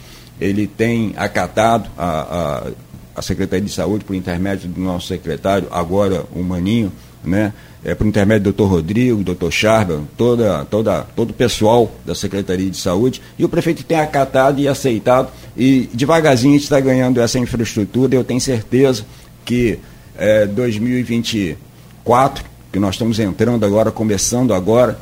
ele 0.40 0.66
tem 0.66 1.12
acatado 1.14 1.90
a, 1.98 2.06
a, 2.06 2.70
a 3.16 3.20
Secretaria 3.20 3.66
de 3.66 3.70
Saúde 3.70 4.02
por 4.02 4.16
intermédio 4.16 4.66
do 4.66 4.80
nosso 4.80 5.08
secretário, 5.08 5.68
agora 5.70 6.24
o 6.34 6.42
Maninho, 6.42 6.90
né? 7.22 7.52
É, 7.84 7.94
por 7.94 8.06
intermédio 8.06 8.44
do 8.44 8.52
doutor 8.52 8.66
Rodrigo, 8.66 9.22
doutor 9.24 9.50
Charba, 9.50 10.00
toda, 10.16 10.64
toda, 10.66 11.02
todo 11.16 11.30
o 11.30 11.34
pessoal 11.34 11.90
da 12.04 12.14
Secretaria 12.14 12.70
de 12.70 12.76
Saúde, 12.76 13.20
e 13.38 13.44
o 13.44 13.48
prefeito 13.48 13.82
tem 13.84 13.98
acatado 13.98 14.60
e 14.60 14.68
aceitado, 14.68 15.28
e 15.56 15.88
devagarzinho 15.92 16.54
a 16.54 16.56
gente 16.56 16.64
está 16.64 16.80
ganhando 16.80 17.20
essa 17.20 17.38
infraestrutura, 17.38 18.14
eu 18.14 18.24
tenho 18.24 18.40
certeza 18.40 19.04
que 19.44 19.78
é, 20.16 20.46
2024, 20.46 22.44
que 22.72 22.78
nós 22.78 22.94
estamos 22.94 23.18
entrando 23.18 23.66
agora, 23.66 23.90
começando 23.90 24.54
agora, 24.54 24.98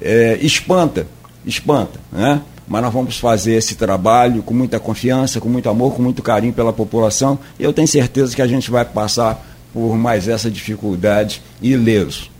é, 0.00 0.38
espanta, 0.42 1.06
espanta, 1.46 2.00
né? 2.10 2.42
mas 2.66 2.82
nós 2.82 2.92
vamos 2.92 3.18
fazer 3.18 3.54
esse 3.54 3.74
trabalho 3.76 4.42
com 4.42 4.54
muita 4.54 4.80
confiança, 4.80 5.40
com 5.40 5.48
muito 5.48 5.68
amor, 5.68 5.94
com 5.94 6.02
muito 6.02 6.22
carinho 6.22 6.52
pela 6.52 6.72
população, 6.72 7.38
e 7.58 7.62
eu 7.62 7.72
tenho 7.72 7.86
certeza 7.86 8.34
que 8.34 8.42
a 8.42 8.46
gente 8.46 8.70
vai 8.70 8.84
passar 8.84 9.53
por 9.74 9.96
mais 9.96 10.28
essa 10.28 10.48
dificuldade 10.48 11.42
ileso. 11.60 12.32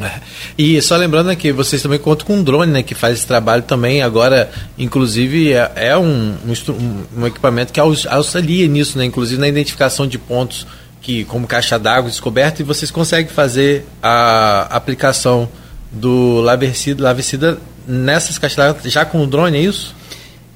É. 0.00 0.20
E 0.56 0.80
só 0.80 0.96
lembrando 0.96 1.34
que 1.36 1.52
vocês 1.52 1.82
também 1.82 1.98
contam 1.98 2.26
com 2.26 2.36
um 2.36 2.42
drone, 2.42 2.70
né, 2.70 2.82
que 2.82 2.94
faz 2.94 3.18
esse 3.18 3.26
trabalho 3.26 3.62
também. 3.62 4.02
Agora, 4.02 4.50
inclusive, 4.78 5.52
é, 5.52 5.72
é 5.74 5.98
um, 5.98 6.34
um, 6.46 7.20
um, 7.20 7.26
equipamento 7.26 7.72
que 7.72 7.80
auxilia 7.80 8.66
nisso, 8.68 8.96
né, 8.96 9.04
inclusive 9.04 9.40
na 9.40 9.48
identificação 9.48 10.06
de 10.06 10.18
pontos 10.18 10.66
que, 11.00 11.24
como 11.24 11.46
caixa 11.46 11.78
d'água 11.78 12.08
descoberta, 12.08 12.62
e 12.62 12.64
vocês 12.64 12.90
conseguem 12.90 13.32
fazer 13.32 13.84
a 14.02 14.68
aplicação 14.70 15.48
do 15.90 16.40
Laversida 16.40 17.58
nessas 17.86 18.38
caixas 18.38 18.56
d'água 18.56 18.80
já 18.84 19.04
com 19.04 19.22
o 19.22 19.26
drone, 19.26 19.58
é 19.58 19.60
isso? 19.60 19.94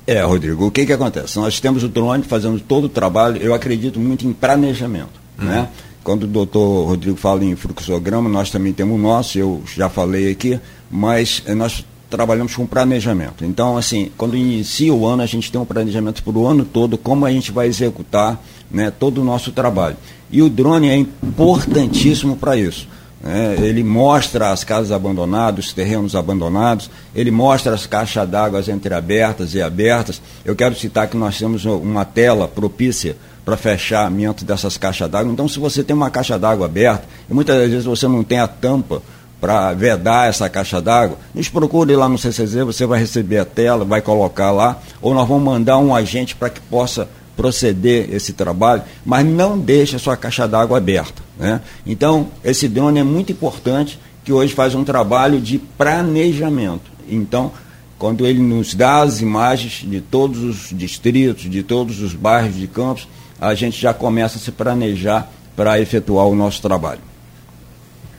É, 0.06 0.22
Rodrigo, 0.22 0.66
o 0.66 0.70
que, 0.70 0.86
que 0.86 0.92
acontece? 0.92 1.36
Nós 1.36 1.58
temos 1.58 1.82
o 1.82 1.88
drone 1.88 2.22
fazendo 2.22 2.60
todo 2.60 2.84
o 2.84 2.88
trabalho, 2.88 3.42
eu 3.42 3.52
acredito 3.52 3.98
muito 3.98 4.24
em 4.26 4.32
planejamento. 4.32 5.20
Uhum. 5.38 5.46
Né? 5.46 5.68
Quando 6.06 6.22
o 6.22 6.28
doutor 6.28 6.86
Rodrigo 6.86 7.16
fala 7.16 7.44
em 7.44 7.56
fluxograma, 7.56 8.28
nós 8.28 8.48
também 8.48 8.72
temos 8.72 8.94
o 8.96 9.02
nosso, 9.02 9.36
eu 9.36 9.60
já 9.74 9.88
falei 9.88 10.30
aqui, 10.30 10.56
mas 10.88 11.42
eh, 11.44 11.52
nós 11.52 11.84
trabalhamos 12.08 12.54
com 12.54 12.64
planejamento. 12.64 13.44
Então, 13.44 13.76
assim, 13.76 14.12
quando 14.16 14.36
inicia 14.36 14.94
o 14.94 15.04
ano, 15.04 15.22
a 15.22 15.26
gente 15.26 15.50
tem 15.50 15.60
um 15.60 15.64
planejamento 15.64 16.22
para 16.22 16.32
o 16.32 16.46
ano 16.46 16.64
todo, 16.64 16.96
como 16.96 17.26
a 17.26 17.32
gente 17.32 17.50
vai 17.50 17.66
executar 17.66 18.40
né, 18.70 18.92
todo 18.96 19.20
o 19.20 19.24
nosso 19.24 19.50
trabalho. 19.50 19.96
E 20.30 20.40
o 20.40 20.48
drone 20.48 20.88
é 20.88 20.94
importantíssimo 20.94 22.36
para 22.36 22.56
isso. 22.56 22.86
Né? 23.20 23.56
Ele 23.60 23.82
mostra 23.82 24.52
as 24.52 24.62
casas 24.62 24.92
abandonadas, 24.92 25.66
os 25.66 25.72
terrenos 25.72 26.14
abandonados, 26.14 26.88
ele 27.16 27.32
mostra 27.32 27.74
as 27.74 27.84
caixas 27.84 28.28
d'água 28.28 28.62
entreabertas 28.68 29.54
e 29.54 29.60
abertas. 29.60 30.22
Eu 30.44 30.54
quero 30.54 30.76
citar 30.76 31.08
que 31.08 31.16
nós 31.16 31.36
temos 31.36 31.64
uma 31.64 32.04
tela 32.04 32.46
propícia 32.46 33.16
para 33.46 33.56
fechamento 33.56 34.44
dessas 34.44 34.76
caixas 34.76 35.08
d'água. 35.08 35.32
Então, 35.32 35.46
se 35.46 35.60
você 35.60 35.84
tem 35.84 35.94
uma 35.94 36.10
caixa 36.10 36.36
d'água 36.36 36.66
aberta, 36.66 37.04
e 37.30 37.32
muitas 37.32 37.56
vezes 37.56 37.84
você 37.84 38.08
não 38.08 38.24
tem 38.24 38.40
a 38.40 38.48
tampa 38.48 39.00
para 39.40 39.72
vedar 39.72 40.28
essa 40.28 40.48
caixa 40.50 40.82
d'água, 40.82 41.16
nos 41.32 41.48
procure 41.48 41.94
lá 41.94 42.08
no 42.08 42.18
CCZ, 42.18 42.64
você 42.64 42.84
vai 42.84 42.98
receber 42.98 43.38
a 43.38 43.44
tela, 43.44 43.84
vai 43.84 44.02
colocar 44.02 44.50
lá, 44.50 44.82
ou 45.00 45.14
nós 45.14 45.28
vamos 45.28 45.44
mandar 45.44 45.78
um 45.78 45.94
agente 45.94 46.34
para 46.34 46.50
que 46.50 46.60
possa 46.62 47.08
proceder 47.36 48.12
esse 48.12 48.32
trabalho, 48.32 48.82
mas 49.04 49.24
não 49.24 49.56
deixe 49.56 49.94
a 49.94 49.98
sua 50.00 50.16
caixa 50.16 50.48
d'água 50.48 50.78
aberta. 50.78 51.22
Né? 51.38 51.60
Então, 51.86 52.26
esse 52.42 52.66
drone 52.66 52.98
é 52.98 53.04
muito 53.04 53.30
importante, 53.30 54.00
que 54.24 54.32
hoje 54.32 54.54
faz 54.54 54.74
um 54.74 54.82
trabalho 54.82 55.40
de 55.40 55.56
planejamento. 55.58 56.90
Então, 57.08 57.52
quando 57.96 58.26
ele 58.26 58.40
nos 58.40 58.74
dá 58.74 59.02
as 59.02 59.20
imagens 59.20 59.88
de 59.88 60.00
todos 60.00 60.42
os 60.42 60.76
distritos, 60.76 61.48
de 61.48 61.62
todos 61.62 62.00
os 62.00 62.12
bairros 62.12 62.56
de 62.56 62.66
Campos, 62.66 63.06
a 63.40 63.54
gente 63.54 63.80
já 63.80 63.92
começa 63.92 64.36
a 64.36 64.40
se 64.40 64.50
planejar 64.50 65.28
para 65.56 65.80
efetuar 65.80 66.26
o 66.26 66.34
nosso 66.34 66.60
trabalho. 66.62 67.00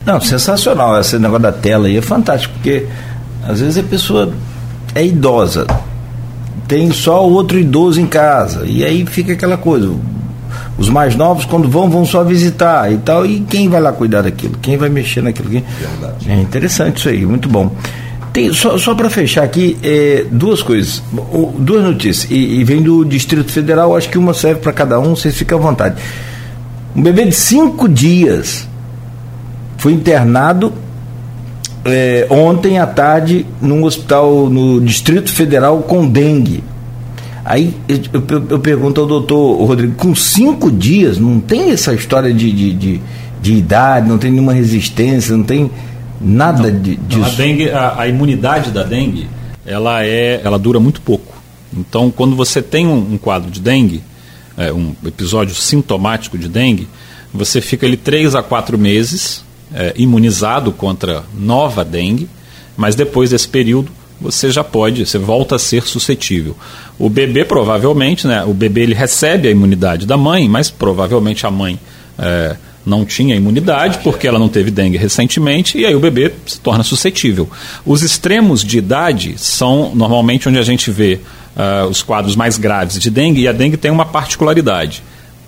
Não, 0.05 0.21
sensacional. 0.21 0.99
Esse 0.99 1.19
negócio 1.19 1.43
da 1.43 1.51
tela 1.51 1.87
aí 1.87 1.97
é 1.97 2.01
fantástico, 2.01 2.53
porque 2.55 2.87
às 3.47 3.59
vezes 3.59 3.77
a 3.77 3.83
pessoa 3.83 4.33
é 4.95 5.05
idosa, 5.05 5.67
tem 6.67 6.91
só 6.91 7.25
outro 7.25 7.59
idoso 7.59 7.99
em 7.99 8.07
casa, 8.07 8.65
e 8.65 8.83
aí 8.83 9.05
fica 9.05 9.33
aquela 9.33 9.57
coisa. 9.57 9.93
Os 10.77 10.89
mais 10.89 11.15
novos, 11.15 11.45
quando 11.45 11.67
vão, 11.67 11.89
vão 11.89 12.05
só 12.05 12.23
visitar 12.23 12.91
e 12.91 12.97
tal, 12.97 13.25
e 13.25 13.41
quem 13.41 13.67
vai 13.67 13.81
lá 13.81 13.91
cuidar 13.91 14.21
daquilo? 14.21 14.57
Quem 14.61 14.77
vai 14.77 14.89
mexer 14.89 15.21
naquilo? 15.21 15.49
É 16.27 16.35
interessante 16.35 16.97
isso 16.97 17.09
aí, 17.09 17.25
muito 17.25 17.49
bom. 17.49 17.71
Tem, 18.37 18.53
só 18.53 18.77
só 18.77 18.93
para 18.93 19.09
fechar 19.09 19.43
aqui, 19.43 19.75
é, 19.81 20.23
duas 20.29 20.61
coisas, 20.61 21.01
duas 21.57 21.83
notícias, 21.83 22.29
e, 22.29 22.59
e, 22.59 22.63
vem 22.63 22.83
do 22.83 23.03
Distrito 23.03 23.51
Federal, 23.51 23.97
acho 23.97 24.07
que 24.09 24.15
uma 24.15 24.31
serve 24.31 24.61
para 24.61 24.71
cada 24.71 24.99
um, 24.99 25.15
vocês 25.15 25.35
ficam 25.35 25.57
à 25.57 25.61
vontade. 25.61 25.95
Um 26.95 27.01
bebê 27.01 27.25
de 27.25 27.31
cinco 27.31 27.89
dias 27.89 28.67
foi 29.79 29.93
internado 29.93 30.71
é, 31.83 32.27
ontem 32.29 32.77
à 32.77 32.85
tarde 32.85 33.43
num 33.59 33.83
hospital 33.83 34.47
no 34.51 34.81
Distrito 34.81 35.31
Federal 35.31 35.79
com 35.79 36.07
dengue. 36.07 36.63
Aí 37.43 37.73
eu, 37.89 37.99
eu, 38.13 38.45
eu 38.51 38.59
pergunto 38.59 39.01
ao 39.01 39.07
doutor 39.07 39.65
Rodrigo, 39.65 39.95
com 39.95 40.13
cinco 40.13 40.69
dias, 40.69 41.17
não 41.17 41.39
tem 41.39 41.71
essa 41.71 41.91
história 41.91 42.31
de, 42.31 42.51
de, 42.51 42.71
de, 42.71 43.01
de 43.41 43.53
idade, 43.55 44.07
não 44.07 44.19
tem 44.19 44.29
nenhuma 44.29 44.53
resistência, 44.53 45.35
não 45.35 45.43
tem 45.43 45.71
Nada 46.19 46.71
não, 46.71 46.81
de, 46.81 46.95
disso. 46.95 47.23
a, 47.23 47.29
dengue, 47.29 47.69
a, 47.69 48.01
a, 48.01 48.07
imunidade 48.07 48.71
da 48.71 48.83
dengue, 48.83 49.27
ela, 49.65 50.03
é, 50.03 50.41
ela 50.43 50.57
dura 50.57 50.79
muito 50.79 51.01
pouco. 51.01 51.35
Então, 51.75 52.09
quando 52.09 52.35
você 52.35 52.61
tem 52.61 52.87
um, 52.87 53.13
um 53.13 53.17
quadro 53.17 53.51
de 53.51 53.59
dengue, 53.59 54.01
é, 54.57 54.73
um 54.73 54.95
episódio 55.05 55.53
sintomático 55.53 56.37
de 56.37 56.47
dengue, 56.47 56.87
você 57.33 57.61
fica 57.61 57.85
ali 57.85 57.97
três 57.97 58.33
a 58.35 58.41
quatro 58.41 58.77
meses 58.77 59.43
é, 59.73 59.93
imunizado 59.95 60.71
contra 60.71 61.23
nova 61.37 61.83
dengue, 61.85 62.27
mas 62.75 62.95
depois 62.95 63.29
desse 63.29 63.47
período 63.47 63.91
você 64.19 64.49
já 64.49 64.63
pode, 64.63 65.05
você 65.05 65.19
volta 65.19 65.55
a 65.55 65.59
ser 65.59 65.83
suscetível. 65.83 66.57
O 66.97 67.07
bebê 67.09 67.45
provavelmente, 67.45 68.25
né, 68.25 68.43
o 68.43 68.53
bebê 68.53 68.81
ele 68.81 68.95
recebe 68.95 69.47
a 69.47 69.51
imunidade 69.51 70.07
da 70.07 70.17
mãe, 70.17 70.49
mas 70.49 70.71
provavelmente 70.71 71.45
a 71.45 71.51
mãe 71.51 71.79
é, 72.17 72.55
não 72.87 73.03
tinha 73.05 73.35
imunidade, 73.35 73.99
porque 73.99 74.27
ela 74.27 74.39
não 74.39 74.47
teve 74.47 74.71
dengue 74.71 74.97
recentemente, 74.97 75.77
e 75.77 75.85
aí 75.85 75.93
o 75.93 75.99
bebê 75.99 76.31
se 76.45 76.59
torna 76.59 76.83
suscetível. 76.83 77.49
Os 77.85 78.01
extremos 78.01 78.63
de 78.63 78.77
idade 78.77 79.35
são 79.37 79.93
normalmente 79.93 80.47
onde 80.47 80.57
a 80.57 80.63
gente 80.63 80.89
vê 80.89 81.19
uh, 81.55 81.87
os 81.87 82.01
quadros 82.01 82.35
mais 82.35 82.57
graves 82.57 82.97
de 82.97 83.09
dengue, 83.09 83.41
e 83.41 83.47
a 83.47 83.51
dengue 83.51 83.75
tem 83.75 83.91
uma 83.91 84.05
particularidade. 84.05 85.03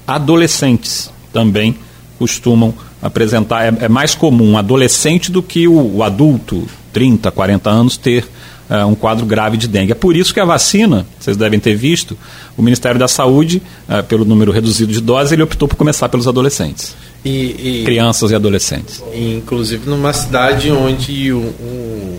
Adolescentes 0.05 1.09
também 1.31 1.75
costumam 2.17 2.73
apresentar, 3.01 3.63
é, 3.63 3.85
é 3.85 3.87
mais 3.87 4.13
comum 4.13 4.57
adolescente 4.57 5.31
do 5.31 5.41
que 5.41 5.65
o, 5.65 5.95
o 5.95 6.03
adulto, 6.03 6.67
30, 6.91 7.31
40 7.31 7.69
anos, 7.69 7.95
ter 7.95 8.27
uh, 8.69 8.85
um 8.85 8.95
quadro 8.95 9.25
grave 9.25 9.55
de 9.55 9.67
dengue. 9.67 9.93
É 9.93 9.95
por 9.95 10.13
isso 10.13 10.33
que 10.33 10.41
a 10.41 10.45
vacina, 10.45 11.05
vocês 11.17 11.37
devem 11.37 11.59
ter 11.59 11.75
visto, 11.75 12.17
o 12.57 12.61
Ministério 12.61 12.99
da 12.99 13.07
Saúde, 13.07 13.61
uh, 13.87 14.03
pelo 14.03 14.25
número 14.25 14.51
reduzido 14.51 14.91
de 14.91 14.99
doses, 14.99 15.31
ele 15.31 15.43
optou 15.43 15.69
por 15.69 15.77
começar 15.77 16.09
pelos 16.09 16.27
adolescentes. 16.27 16.95
E, 17.23 17.81
e, 17.81 17.83
crianças 17.85 18.31
e 18.31 18.35
adolescentes. 18.35 19.03
Inclusive 19.13 19.89
numa 19.89 20.13
cidade 20.13 20.71
onde 20.71 21.33
um, 21.33 21.53
um, 21.61 22.17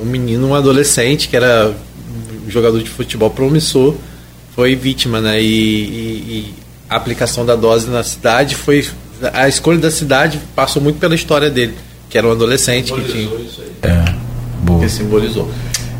um 0.00 0.04
menino, 0.04 0.48
um 0.48 0.54
adolescente, 0.54 1.28
que 1.28 1.36
era 1.36 1.74
jogador 2.48 2.82
de 2.82 2.90
futebol 2.90 3.30
promissor, 3.30 3.94
foi 4.54 4.74
vítima, 4.74 5.20
né? 5.20 5.40
E, 5.40 5.44
e, 5.44 5.48
e, 5.48 6.54
a 6.88 6.96
aplicação 6.96 7.44
da 7.44 7.56
dose 7.56 7.88
na 7.88 8.02
cidade 8.02 8.54
foi. 8.54 8.86
A 9.32 9.48
escolha 9.48 9.78
da 9.78 9.90
cidade 9.90 10.40
passou 10.54 10.82
muito 10.82 10.98
pela 10.98 11.14
história 11.14 11.48
dele, 11.48 11.74
que 12.10 12.18
era 12.18 12.26
um 12.26 12.32
adolescente 12.32 12.92
que 12.92 13.02
tinha. 13.02 13.30
É, 13.82 14.14
boa. 14.62 14.80
Que 14.80 14.88
simbolizou. 14.88 15.48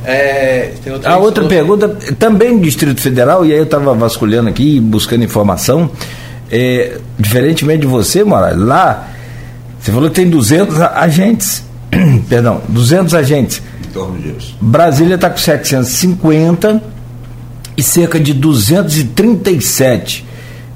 É, 0.04 0.74
outra 0.92 1.10
a 1.10 1.16
outra 1.16 1.44
pergunta, 1.44 1.88
também 2.18 2.58
do 2.58 2.64
Distrito 2.64 3.00
Federal, 3.00 3.44
e 3.46 3.52
aí 3.52 3.58
eu 3.58 3.64
estava 3.64 3.94
vasculhando 3.94 4.50
aqui, 4.50 4.78
buscando 4.78 5.24
informação. 5.24 5.90
É, 6.56 6.98
diferentemente 7.18 7.80
de 7.80 7.88
você, 7.88 8.22
Moraes, 8.22 8.56
lá 8.56 9.08
você 9.80 9.90
falou 9.90 10.08
que 10.08 10.14
tem 10.14 10.30
200 10.30 10.80
agentes. 10.80 11.64
Perdão, 12.28 12.62
200 12.68 13.12
agentes. 13.12 13.60
Em 13.84 13.90
torno 13.92 14.18
disso. 14.18 14.56
Brasília 14.60 15.16
está 15.16 15.28
com 15.28 15.36
750 15.36 16.80
e 17.76 17.82
cerca 17.82 18.20
de 18.20 18.32
237 18.32 20.24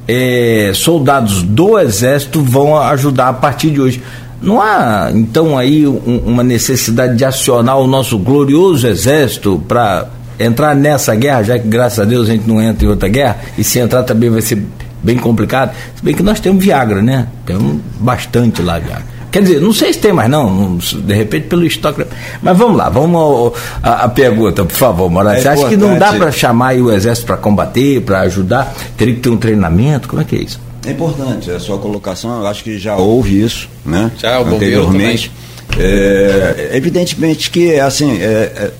é, 0.08 0.72
soldados 0.74 1.44
do 1.44 1.78
Exército 1.78 2.42
vão 2.42 2.76
ajudar 2.76 3.28
a 3.28 3.32
partir 3.32 3.70
de 3.70 3.80
hoje. 3.80 4.02
Não 4.42 4.60
há, 4.60 5.10
então, 5.14 5.56
aí 5.56 5.86
um, 5.86 6.22
uma 6.26 6.42
necessidade 6.42 7.16
de 7.16 7.24
acionar 7.24 7.78
o 7.78 7.86
nosso 7.86 8.18
glorioso 8.18 8.86
Exército 8.86 9.62
para 9.68 10.08
entrar 10.40 10.74
nessa 10.74 11.14
guerra, 11.14 11.42
já 11.44 11.58
que, 11.58 11.68
graças 11.68 12.00
a 12.00 12.04
Deus, 12.04 12.28
a 12.28 12.32
gente 12.32 12.48
não 12.48 12.60
entra 12.60 12.84
em 12.84 12.88
outra 12.88 13.08
guerra, 13.08 13.38
e 13.56 13.64
se 13.64 13.78
entrar 13.78 14.02
também 14.02 14.28
vai 14.28 14.40
ser 14.42 14.62
bem 15.02 15.16
complicado. 15.16 15.74
Se 15.96 16.02
bem 16.02 16.14
que 16.14 16.22
nós 16.22 16.40
temos 16.40 16.64
Viagra, 16.64 17.02
né? 17.02 17.28
Temos 17.46 17.80
bastante 17.98 18.62
lá 18.62 18.78
Viagra. 18.78 19.18
Quer 19.30 19.42
dizer, 19.42 19.60
não 19.60 19.74
sei 19.74 19.92
se 19.92 19.98
tem 19.98 20.12
mais 20.12 20.30
não, 20.30 20.78
de 20.78 21.14
repente 21.14 21.48
pelo 21.48 21.64
estoque. 21.66 22.04
Mas 22.42 22.56
vamos 22.56 22.76
lá, 22.76 22.88
vamos 22.88 23.52
a, 23.82 24.04
a 24.04 24.08
pergunta, 24.08 24.64
por 24.64 24.74
favor, 24.74 25.10
Moraes. 25.10 25.40
É 25.40 25.42
Você 25.42 25.48
acha 25.48 25.68
que 25.68 25.76
não 25.76 25.98
dá 25.98 26.14
para 26.14 26.32
chamar 26.32 26.74
o 26.76 26.90
exército 26.90 27.26
para 27.26 27.36
combater, 27.36 28.00
para 28.00 28.20
ajudar? 28.20 28.74
Teria 28.96 29.14
que 29.14 29.20
ter 29.20 29.28
um 29.28 29.36
treinamento? 29.36 30.08
Como 30.08 30.22
é 30.22 30.24
que 30.24 30.34
é 30.34 30.38
isso? 30.40 30.58
É 30.86 30.92
importante, 30.92 31.50
a 31.50 31.60
sua 31.60 31.76
colocação, 31.78 32.40
eu 32.40 32.46
acho 32.46 32.64
que 32.64 32.78
já 32.78 32.96
houve 32.96 33.42
isso, 33.42 33.68
né? 33.84 34.10
Já, 34.16 34.40
o 34.40 34.46
anteriormente. 34.46 35.30
É, 35.78 36.70
evidentemente 36.72 37.50
que 37.50 37.78
assim, 37.78 38.18
é, 38.20 38.24
é, 38.24 38.70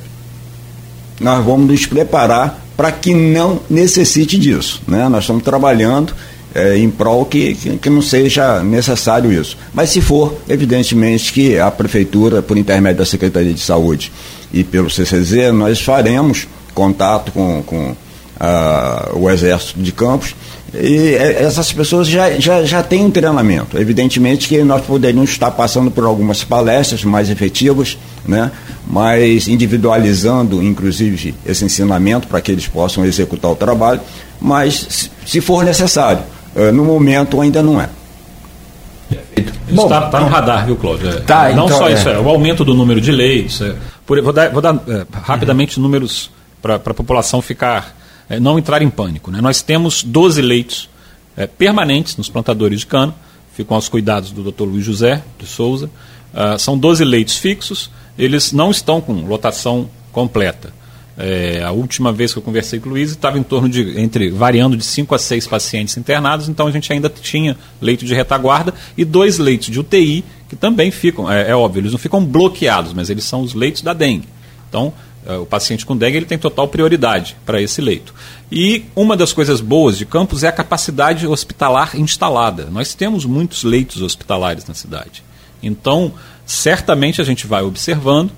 nós 1.20 1.44
vamos 1.44 1.68
nos 1.68 1.84
preparar 1.84 2.58
para 2.78 2.92
que 2.92 3.12
não 3.12 3.58
necessite 3.68 4.38
disso. 4.38 4.80
Né? 4.86 5.08
Nós 5.08 5.24
estamos 5.24 5.42
trabalhando 5.42 6.14
é, 6.54 6.78
em 6.78 6.88
prol 6.88 7.24
que, 7.24 7.52
que, 7.56 7.76
que, 7.76 7.90
não 7.90 8.00
seja 8.00 8.62
necessário 8.62 9.32
isso. 9.32 9.58
Mas 9.74 9.90
se 9.90 10.00
for, 10.00 10.38
evidentemente 10.48 11.32
que 11.32 11.58
a 11.58 11.72
Prefeitura, 11.72 12.40
por 12.40 12.56
intermédio 12.56 12.98
da 12.98 13.04
Secretaria 13.04 13.52
de 13.52 13.58
Saúde 13.58 14.12
e 14.52 14.62
pelo 14.62 14.88
CCZ, 14.88 15.52
nós 15.52 15.80
faremos 15.80 16.46
contato 16.72 17.32
com, 17.32 17.64
com 17.66 17.96
ah, 18.38 19.10
o 19.12 19.28
Exército 19.28 19.82
de 19.82 19.90
Campos 19.90 20.36
e 20.74 21.14
é, 21.14 21.42
essas 21.42 21.72
pessoas 21.72 22.06
já, 22.06 22.30
já, 22.38 22.62
já 22.62 22.82
têm 22.82 23.04
um 23.04 23.10
treinamento. 23.10 23.78
Evidentemente 23.78 24.48
que 24.48 24.62
nós 24.62 24.84
poderíamos 24.84 25.30
estar 25.30 25.50
passando 25.50 25.90
por 25.90 26.04
algumas 26.04 26.44
palestras 26.44 27.04
mais 27.04 27.30
efetivas, 27.30 27.96
né? 28.26 28.50
mas 28.86 29.48
individualizando, 29.48 30.62
inclusive, 30.62 31.34
esse 31.46 31.64
ensinamento 31.64 32.28
para 32.28 32.40
que 32.40 32.52
eles 32.52 32.66
possam 32.66 33.04
executar 33.04 33.50
o 33.50 33.56
trabalho, 33.56 34.00
mas 34.40 35.10
se 35.26 35.40
for 35.40 35.64
necessário. 35.64 36.22
Eh, 36.54 36.72
no 36.72 36.84
momento 36.84 37.40
ainda 37.40 37.62
não 37.62 37.80
é. 37.80 37.88
Está 39.68 40.08
tá 40.08 40.20
no 40.20 40.26
radar, 40.26 40.66
viu, 40.66 40.76
Cláudio? 40.76 41.08
É, 41.08 41.20
tá, 41.20 41.50
não 41.50 41.66
então, 41.66 41.78
só 41.78 41.90
isso, 41.90 42.08
é. 42.08 42.14
é. 42.14 42.18
o 42.18 42.28
aumento 42.28 42.64
do 42.64 42.74
número 42.74 43.00
de 43.00 43.12
leitos. 43.12 43.60
É, 43.60 43.74
por, 44.06 44.20
vou 44.22 44.32
dar, 44.32 44.50
vou 44.50 44.62
dar 44.62 44.74
é, 44.88 45.06
rapidamente 45.12 45.78
números 45.78 46.30
para 46.60 46.76
a 46.76 46.94
população 46.94 47.40
ficar 47.40 47.97
é, 48.28 48.38
não 48.38 48.58
entrar 48.58 48.82
em 48.82 48.90
pânico. 48.90 49.30
Né? 49.30 49.40
Nós 49.40 49.62
temos 49.62 50.02
12 50.02 50.42
leitos 50.42 50.88
é, 51.36 51.46
permanentes 51.46 52.16
nos 52.16 52.28
plantadores 52.28 52.80
de 52.80 52.86
cana, 52.86 53.14
ficam 53.54 53.74
aos 53.74 53.88
cuidados 53.88 54.30
do 54.30 54.50
Dr. 54.50 54.64
Luiz 54.64 54.84
José 54.84 55.22
de 55.38 55.46
Souza. 55.46 55.90
Uh, 56.32 56.58
são 56.58 56.76
12 56.76 57.04
leitos 57.04 57.38
fixos, 57.38 57.90
eles 58.18 58.52
não 58.52 58.70
estão 58.70 59.00
com 59.00 59.14
lotação 59.26 59.88
completa. 60.12 60.72
É, 61.20 61.64
a 61.64 61.72
última 61.72 62.12
vez 62.12 62.32
que 62.32 62.38
eu 62.38 62.42
conversei 62.42 62.78
com 62.78 62.88
o 62.88 62.92
Luiz 62.92 63.10
estava 63.10 63.38
em 63.38 63.42
torno 63.42 63.68
de, 63.68 63.98
entre, 63.98 64.30
variando 64.30 64.76
de 64.76 64.84
5 64.84 65.12
a 65.14 65.18
6 65.18 65.48
pacientes 65.48 65.96
internados, 65.96 66.48
então 66.48 66.68
a 66.68 66.70
gente 66.70 66.92
ainda 66.92 67.08
tinha 67.08 67.56
leito 67.80 68.04
de 68.04 68.14
retaguarda 68.14 68.72
e 68.96 69.04
dois 69.04 69.38
leitos 69.38 69.68
de 69.68 69.80
UTI 69.80 70.24
que 70.48 70.54
também 70.54 70.92
ficam, 70.92 71.30
é, 71.30 71.50
é 71.50 71.56
óbvio, 71.56 71.80
eles 71.80 71.90
não 71.90 71.98
ficam 71.98 72.24
bloqueados, 72.24 72.92
mas 72.92 73.10
eles 73.10 73.24
são 73.24 73.42
os 73.42 73.52
leitos 73.52 73.82
da 73.82 73.92
dengue. 73.92 74.28
Então, 74.68 74.92
o 75.26 75.46
paciente 75.46 75.84
com 75.84 75.96
dengue 75.96 76.16
ele 76.16 76.26
tem 76.26 76.38
total 76.38 76.68
prioridade 76.68 77.36
para 77.44 77.60
esse 77.60 77.80
leito. 77.80 78.14
E 78.50 78.84
uma 78.96 79.16
das 79.16 79.32
coisas 79.32 79.60
boas 79.60 79.98
de 79.98 80.06
Campos 80.06 80.42
é 80.42 80.48
a 80.48 80.52
capacidade 80.52 81.26
hospitalar 81.26 81.96
instalada. 81.96 82.68
Nós 82.70 82.94
temos 82.94 83.24
muitos 83.24 83.62
leitos 83.64 84.00
hospitalares 84.00 84.66
na 84.66 84.74
cidade. 84.74 85.22
Então, 85.62 86.12
certamente 86.46 87.20
a 87.20 87.24
gente 87.24 87.46
vai 87.46 87.62
observando, 87.62 88.30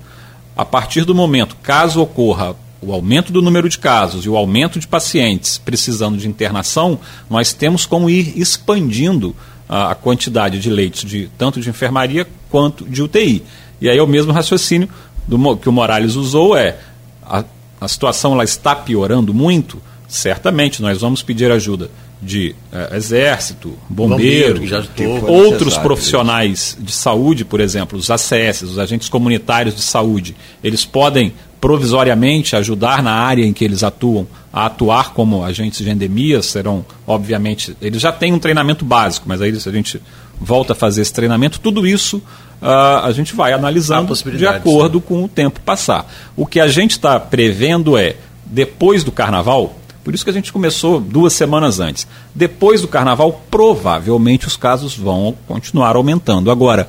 a 0.55 0.65
partir 0.65 1.05
do 1.05 1.15
momento, 1.15 1.55
caso 1.61 2.01
ocorra 2.01 2.55
o 2.81 2.91
aumento 2.91 3.31
do 3.31 3.41
número 3.41 3.69
de 3.69 3.77
casos 3.77 4.25
e 4.25 4.29
o 4.29 4.35
aumento 4.35 4.79
de 4.79 4.87
pacientes 4.87 5.57
precisando 5.57 6.17
de 6.17 6.27
internação, 6.27 6.99
nós 7.29 7.53
temos 7.53 7.85
como 7.85 8.09
ir 8.09 8.33
expandindo 8.35 9.35
a, 9.69 9.91
a 9.91 9.95
quantidade 9.95 10.59
de 10.59 10.69
leitos, 10.69 11.05
de, 11.05 11.29
tanto 11.37 11.61
de 11.61 11.69
enfermaria 11.69 12.27
quanto 12.49 12.83
de 12.85 13.03
UTI. 13.03 13.43
E 13.79 13.89
aí 13.89 13.97
é 13.97 14.03
o 14.03 14.07
mesmo 14.07 14.31
raciocínio 14.31 14.89
do, 15.37 15.57
que 15.57 15.69
o 15.69 15.71
Morales 15.71 16.15
usou 16.15 16.57
é 16.57 16.77
a, 17.23 17.43
a 17.79 17.87
situação 17.87 18.33
ela 18.33 18.43
está 18.43 18.75
piorando 18.75 19.33
muito, 19.33 19.81
certamente 20.07 20.81
nós 20.81 20.99
vamos 20.99 21.23
pedir 21.23 21.49
ajuda 21.51 21.89
de 22.21 22.53
é, 22.71 22.97
exército, 22.97 23.73
bombeiro, 23.89 24.59
bombeiro 24.59 25.25
outros 25.25 25.77
profissionais 25.77 26.77
de 26.79 26.91
saúde, 26.91 27.45
por 27.45 27.59
exemplo, 27.59 27.97
os 27.97 28.11
ACS, 28.11 28.63
os 28.63 28.77
agentes 28.77 29.09
comunitários 29.09 29.75
de 29.75 29.81
saúde, 29.81 30.35
eles 30.63 30.85
podem 30.85 31.33
provisoriamente 31.59 32.55
ajudar 32.55 33.01
na 33.01 33.13
área 33.13 33.45
em 33.45 33.53
que 33.53 33.63
eles 33.63 33.83
atuam 33.83 34.27
a 34.51 34.65
atuar 34.65 35.13
como 35.13 35.43
agentes 35.43 35.83
de 35.83 35.89
endemias, 35.89 36.47
serão, 36.47 36.85
obviamente, 37.07 37.75
eles 37.81 38.01
já 38.01 38.11
têm 38.11 38.33
um 38.33 38.39
treinamento 38.39 38.83
básico, 38.83 39.27
mas 39.29 39.41
aí 39.41 39.57
se 39.57 39.69
a 39.69 39.71
gente 39.71 40.01
volta 40.39 40.73
a 40.73 40.75
fazer 40.75 41.01
esse 41.01 41.13
treinamento, 41.13 41.59
tudo 41.59 41.87
isso 41.87 42.21
uh, 42.61 43.05
a 43.05 43.11
gente 43.11 43.35
vai 43.35 43.51
analisando 43.53 44.13
de 44.15 44.45
acordo 44.45 44.99
sim. 44.99 45.05
com 45.07 45.23
o 45.23 45.27
tempo 45.27 45.59
passar. 45.61 46.05
O 46.35 46.45
que 46.45 46.59
a 46.59 46.67
gente 46.67 46.91
está 46.91 47.19
prevendo 47.19 47.97
é, 47.97 48.15
depois 48.45 49.03
do 49.03 49.11
carnaval, 49.11 49.75
por 50.03 50.13
isso 50.13 50.23
que 50.23 50.29
a 50.29 50.33
gente 50.33 50.53
começou 50.53 50.99
duas 50.99 51.33
semanas 51.33 51.79
antes, 51.79 52.07
depois 52.33 52.81
do 52.81 52.87
carnaval, 52.87 53.41
provavelmente 53.49 54.47
os 54.47 54.55
casos 54.55 54.95
vão 54.95 55.35
continuar 55.47 55.95
aumentando. 55.95 56.51
Agora, 56.51 56.87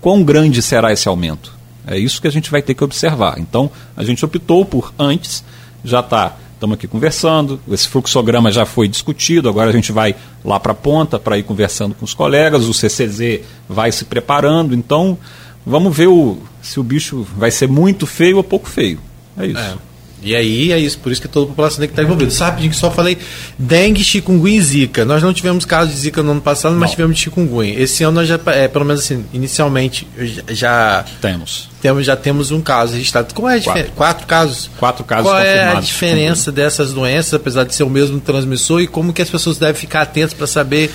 quão 0.00 0.22
grande 0.22 0.62
será 0.62 0.92
esse 0.92 1.08
aumento? 1.08 1.58
É 1.86 1.98
isso 1.98 2.20
que 2.20 2.28
a 2.28 2.32
gente 2.32 2.50
vai 2.50 2.62
ter 2.62 2.74
que 2.74 2.84
observar. 2.84 3.38
Então, 3.38 3.70
a 3.96 4.04
gente 4.04 4.24
optou 4.24 4.64
por 4.64 4.92
antes, 4.98 5.42
já 5.84 6.00
está, 6.00 6.36
estamos 6.60 6.74
aqui 6.74 6.86
conversando, 6.86 7.58
esse 7.70 7.88
fluxograma 7.88 8.52
já 8.52 8.66
foi 8.66 8.86
discutido, 8.86 9.48
agora 9.48 9.70
a 9.70 9.72
gente 9.72 9.90
vai 9.90 10.14
lá 10.44 10.60
para 10.60 10.72
a 10.72 10.74
ponta 10.74 11.18
para 11.18 11.38
ir 11.38 11.42
conversando 11.42 11.94
com 11.94 12.04
os 12.04 12.12
colegas, 12.12 12.66
o 12.66 12.74
CCZ 12.74 13.40
vai 13.66 13.90
se 13.90 14.04
preparando, 14.04 14.74
então 14.74 15.16
vamos 15.64 15.96
ver 15.96 16.08
o, 16.08 16.36
se 16.60 16.78
o 16.78 16.82
bicho 16.82 17.26
vai 17.34 17.50
ser 17.50 17.66
muito 17.66 18.06
feio 18.06 18.36
ou 18.36 18.44
pouco 18.44 18.68
feio. 18.68 19.00
É 19.38 19.46
isso. 19.46 19.58
É. 19.58 19.89
E 20.22 20.36
aí 20.36 20.72
é 20.72 20.78
isso, 20.78 20.98
por 20.98 21.10
isso 21.10 21.20
que 21.20 21.28
toda 21.28 21.46
a 21.46 21.48
população 21.48 21.78
tem 21.78 21.88
que 21.88 21.92
estar 21.92 22.02
envolvida. 22.02 22.30
Sabe, 22.30 22.68
que 22.68 22.76
só 22.76 22.90
falei 22.90 23.16
dengue, 23.58 24.04
chikungunya 24.04 24.58
e 24.58 24.62
zika. 24.62 25.04
Nós 25.04 25.22
não 25.22 25.32
tivemos 25.32 25.64
casos 25.64 25.94
de 25.94 26.00
zika 26.00 26.22
no 26.22 26.32
ano 26.32 26.40
passado, 26.40 26.72
não. 26.72 26.80
mas 26.80 26.90
tivemos 26.90 27.16
de 27.16 27.22
chikungunya. 27.22 27.80
Esse 27.80 28.04
ano 28.04 28.16
nós 28.16 28.28
já, 28.28 28.38
é, 28.46 28.68
pelo 28.68 28.84
menos 28.84 29.02
assim, 29.02 29.24
inicialmente 29.32 30.06
já 30.48 31.04
temos. 31.20 31.68
Temos 31.80 32.04
já 32.04 32.16
temos 32.16 32.50
um 32.50 32.60
caso 32.60 32.92
registrado. 32.92 33.32
Qual 33.32 33.48
é 33.48 33.54
a 33.54 33.58
diferença? 33.58 33.90
Quatro 33.96 34.26
casos. 34.26 34.70
Quatro 34.78 35.04
casos. 35.04 35.24
Qual 35.24 35.38
é 35.38 35.74
a 35.74 35.80
diferença 35.80 36.52
dessas 36.52 36.92
doenças, 36.92 37.34
apesar 37.34 37.64
de 37.64 37.74
ser 37.74 37.84
o 37.84 37.90
mesmo 37.90 38.20
transmissor 38.20 38.80
e 38.82 38.86
como 38.86 39.12
que 39.12 39.22
as 39.22 39.30
pessoas 39.30 39.56
devem 39.56 39.74
ficar 39.74 40.02
atentas 40.02 40.34
para 40.34 40.46
saber? 40.46 40.90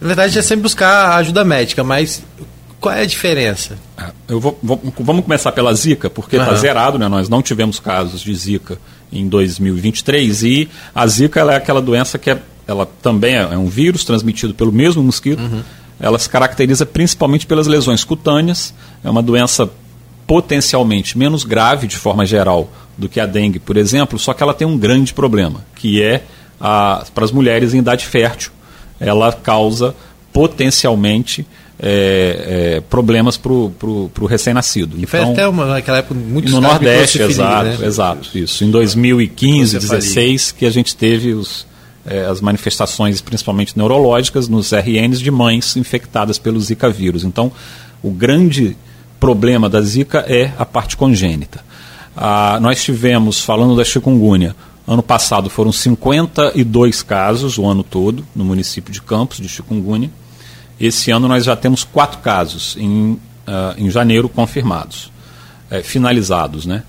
Na 0.00 0.06
verdade, 0.06 0.38
é 0.38 0.42
sempre 0.42 0.62
buscar 0.62 1.16
ajuda 1.16 1.44
médica, 1.44 1.82
mas 1.82 2.22
qual 2.80 2.94
é 2.94 3.02
a 3.02 3.06
diferença? 3.06 3.76
É, 3.96 4.10
eu 4.28 4.40
vou, 4.40 4.58
vou, 4.62 4.80
vamos 5.00 5.24
começar 5.24 5.52
pela 5.52 5.74
Zika, 5.74 6.08
porque 6.08 6.36
está 6.36 6.54
zerado, 6.54 6.98
né? 6.98 7.08
Nós 7.08 7.28
não 7.28 7.42
tivemos 7.42 7.80
casos 7.80 8.20
de 8.20 8.34
Zika 8.34 8.78
em 9.12 9.28
2023 9.28 10.42
e 10.44 10.68
a 10.94 11.06
Zika 11.06 11.40
é 11.40 11.56
aquela 11.56 11.82
doença 11.82 12.18
que 12.18 12.30
é, 12.30 12.38
ela 12.66 12.86
também 13.02 13.34
é, 13.34 13.40
é 13.40 13.58
um 13.58 13.68
vírus 13.68 14.04
transmitido 14.04 14.54
pelo 14.54 14.72
mesmo 14.72 15.02
mosquito. 15.02 15.40
Uhum. 15.40 15.62
Ela 15.98 16.18
se 16.18 16.28
caracteriza 16.28 16.86
principalmente 16.86 17.46
pelas 17.46 17.66
lesões 17.66 18.04
cutâneas. 18.04 18.72
É 19.02 19.10
uma 19.10 19.22
doença 19.22 19.68
potencialmente 20.26 21.18
menos 21.18 21.42
grave 21.42 21.86
de 21.86 21.96
forma 21.96 22.24
geral 22.24 22.70
do 22.96 23.08
que 23.08 23.18
a 23.18 23.26
dengue, 23.26 23.58
por 23.58 23.76
exemplo, 23.76 24.18
só 24.18 24.34
que 24.34 24.42
ela 24.42 24.52
tem 24.52 24.66
um 24.66 24.76
grande 24.76 25.14
problema, 25.14 25.64
que 25.74 26.02
é 26.02 26.22
para 26.58 27.24
as 27.24 27.32
mulheres 27.32 27.72
em 27.72 27.78
idade 27.78 28.06
fértil. 28.06 28.52
Ela 29.00 29.32
causa 29.32 29.94
potencialmente 30.32 31.46
é, 31.80 32.76
é, 32.76 32.80
problemas 32.80 33.36
para 33.36 33.52
o 33.52 34.26
recém-nascido. 34.28 34.96
E 34.98 35.06
foi 35.06 35.20
então, 35.20 35.32
até 35.32 35.46
uma, 35.46 35.66
naquela 35.66 35.98
época 35.98 36.14
muito 36.14 36.50
No 36.50 36.60
Nordeste, 36.60 37.22
exato, 37.22 37.78
né? 37.78 37.86
exato. 37.86 38.36
Isso. 38.36 38.64
Em 38.64 38.70
2015, 38.70 39.78
2016, 39.78 40.52
que 40.52 40.66
a 40.66 40.70
gente 40.70 40.96
teve 40.96 41.32
os, 41.32 41.66
é, 42.04 42.24
as 42.24 42.40
manifestações, 42.40 43.20
principalmente 43.20 43.76
neurológicas, 43.76 44.48
nos 44.48 44.72
RNs 44.72 45.20
de 45.20 45.30
mães 45.30 45.76
infectadas 45.76 46.38
pelo 46.38 46.60
Zika 46.60 46.90
vírus. 46.90 47.22
Então, 47.22 47.52
o 48.02 48.10
grande 48.10 48.76
problema 49.20 49.68
da 49.68 49.80
Zika 49.80 50.24
é 50.26 50.52
a 50.58 50.64
parte 50.64 50.96
congênita. 50.96 51.60
Ah, 52.16 52.58
nós 52.60 52.82
tivemos, 52.82 53.40
falando 53.40 53.76
da 53.76 53.84
chikungunya, 53.84 54.54
ano 54.86 55.02
passado 55.02 55.48
foram 55.48 55.70
52 55.70 57.02
casos, 57.02 57.58
o 57.58 57.66
ano 57.66 57.84
todo, 57.84 58.24
no 58.34 58.44
município 58.44 58.92
de 58.92 59.00
Campos, 59.00 59.38
de 59.38 59.48
chikungunya. 59.48 60.10
Esse 60.80 61.10
ano 61.10 61.26
nós 61.26 61.44
já 61.44 61.56
temos 61.56 61.82
quatro 61.82 62.18
casos 62.18 62.76
em, 62.78 63.12
uh, 63.12 63.20
em 63.76 63.90
janeiro 63.90 64.28
confirmados, 64.28 65.10
é, 65.70 65.82
finalizados. 65.82 66.66
Né? 66.66 66.82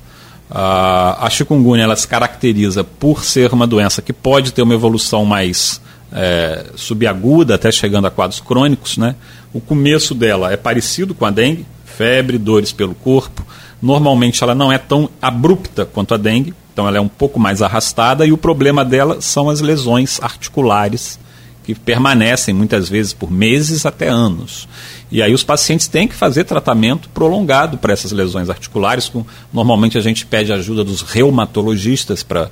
Uh, 0.49 1.18
a 1.20 1.28
chikungunya 1.30 1.84
ela 1.84 1.95
se 1.95 2.07
caracteriza 2.07 2.84
por 2.84 3.24
ser 3.24 3.52
uma 3.52 3.66
doença 3.66 4.02
que 4.02 4.14
pode 4.14 4.53
ter 4.53 4.61
uma 4.61 4.74
evolução 4.74 5.26
mais 5.26 5.82
é, 6.11 6.66
subaguda, 6.76 7.56
até 7.56 7.72
chegando 7.72 8.06
a 8.06 8.11
quadros 8.11 8.40
crônicos. 8.40 8.98
Né? 8.98 9.16
O 9.53 9.60
começo 9.60 10.14
dela 10.14 10.52
é 10.52 10.57
parecido 10.57 11.16
com 11.16 11.26
a 11.26 11.32
dengue, 11.32 11.66
febre, 11.86 12.38
dores 12.38 12.72
pelo 12.72 12.94
corpo. 12.94 13.45
Normalmente 13.82 14.44
ela 14.44 14.53
não 14.53 14.72
é 14.72 14.78
tão 14.78 15.10
abrupta 15.22 15.86
quanto 15.86 16.14
a 16.14 16.18
dengue, 16.18 16.53
então 16.74 16.88
ela 16.88 16.98
é 16.98 17.02
um 17.02 17.07
pouco 17.07 17.40
mais 17.40 17.61
arrastada 17.61 18.26
e 18.26 18.32
o 18.32 18.38
problema 18.38 18.86
dela 18.86 19.22
são 19.22 19.49
as 19.49 19.61
lesões 19.61 20.22
articulares 20.22 21.20
que 21.64 21.76
permanecem 21.76 22.53
muitas 22.53 22.90
vezes 22.90 23.14
por 23.14 23.31
meses 23.31 23.86
até 23.86 24.07
anos. 24.07 24.68
E 25.11 25.22
aí 25.22 25.34
os 25.34 25.44
pacientes 25.44 25.88
têm 25.88 26.07
que 26.07 26.15
fazer 26.15 26.44
tratamento 26.44 27.10
prolongado 27.10 27.77
para 27.77 27.94
essas 27.94 28.11
lesões 28.11 28.49
articulares. 28.49 29.10
Com, 29.10 29.26
normalmente 29.52 29.98
a 29.98 30.02
gente 30.02 30.26
pede 30.26 30.52
ajuda 30.53 30.84
dos 30.84 31.02
reumatologistas 31.02 32.23
para 32.23 32.49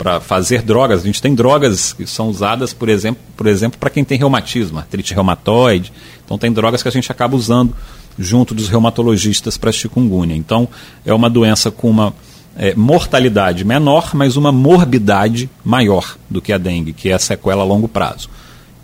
para 0.00 0.18
fazer 0.18 0.62
drogas. 0.62 1.02
A 1.02 1.04
gente 1.04 1.20
tem 1.20 1.34
drogas 1.34 1.92
que 1.92 2.06
são 2.06 2.30
usadas, 2.30 2.72
por 2.72 2.88
exemplo, 2.88 3.20
por 3.36 3.46
exemplo, 3.46 3.78
para 3.78 3.90
quem 3.90 4.02
tem 4.02 4.16
reumatismo, 4.16 4.78
artrite 4.78 5.12
reumatoide. 5.12 5.92
Então 6.24 6.38
tem 6.38 6.50
drogas 6.50 6.82
que 6.82 6.88
a 6.88 6.90
gente 6.90 7.12
acaba 7.12 7.36
usando 7.36 7.76
junto 8.18 8.54
dos 8.54 8.70
reumatologistas 8.70 9.58
para 9.58 9.70
chikungunya. 9.70 10.34
Então 10.34 10.66
é 11.04 11.12
uma 11.12 11.28
doença 11.28 11.70
com 11.70 11.90
uma 11.90 12.14
é, 12.56 12.74
mortalidade 12.74 13.62
menor, 13.62 14.12
mas 14.14 14.36
uma 14.36 14.50
morbidade 14.50 15.50
maior 15.62 16.16
do 16.30 16.40
que 16.40 16.50
a 16.50 16.56
dengue, 16.56 16.94
que 16.94 17.10
é 17.10 17.12
a 17.12 17.18
sequela 17.18 17.60
a 17.60 17.66
longo 17.66 17.86
prazo. 17.86 18.30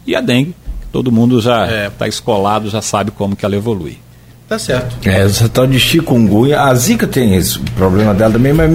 E 0.06 0.14
a 0.14 0.20
dengue, 0.20 0.54
todo 0.92 1.10
mundo 1.10 1.40
já 1.40 1.64
está 1.64 1.76
é. 1.76 1.90
Tá 1.90 2.08
escolado, 2.08 2.70
já 2.70 2.80
sabe 2.80 3.10
como 3.10 3.34
que 3.34 3.44
ela 3.44 3.56
evolui. 3.56 3.98
Tá 4.48 4.58
certo. 4.58 4.96
É, 5.08 5.22
essa 5.22 5.48
tal 5.48 5.66
de 5.66 5.78
chikungunya, 5.78 6.60
a 6.60 6.74
zika 6.74 7.06
tem 7.06 7.34
esse 7.34 7.58
problema 7.58 8.14
dela 8.14 8.32
também, 8.32 8.52
mas 8.52 8.70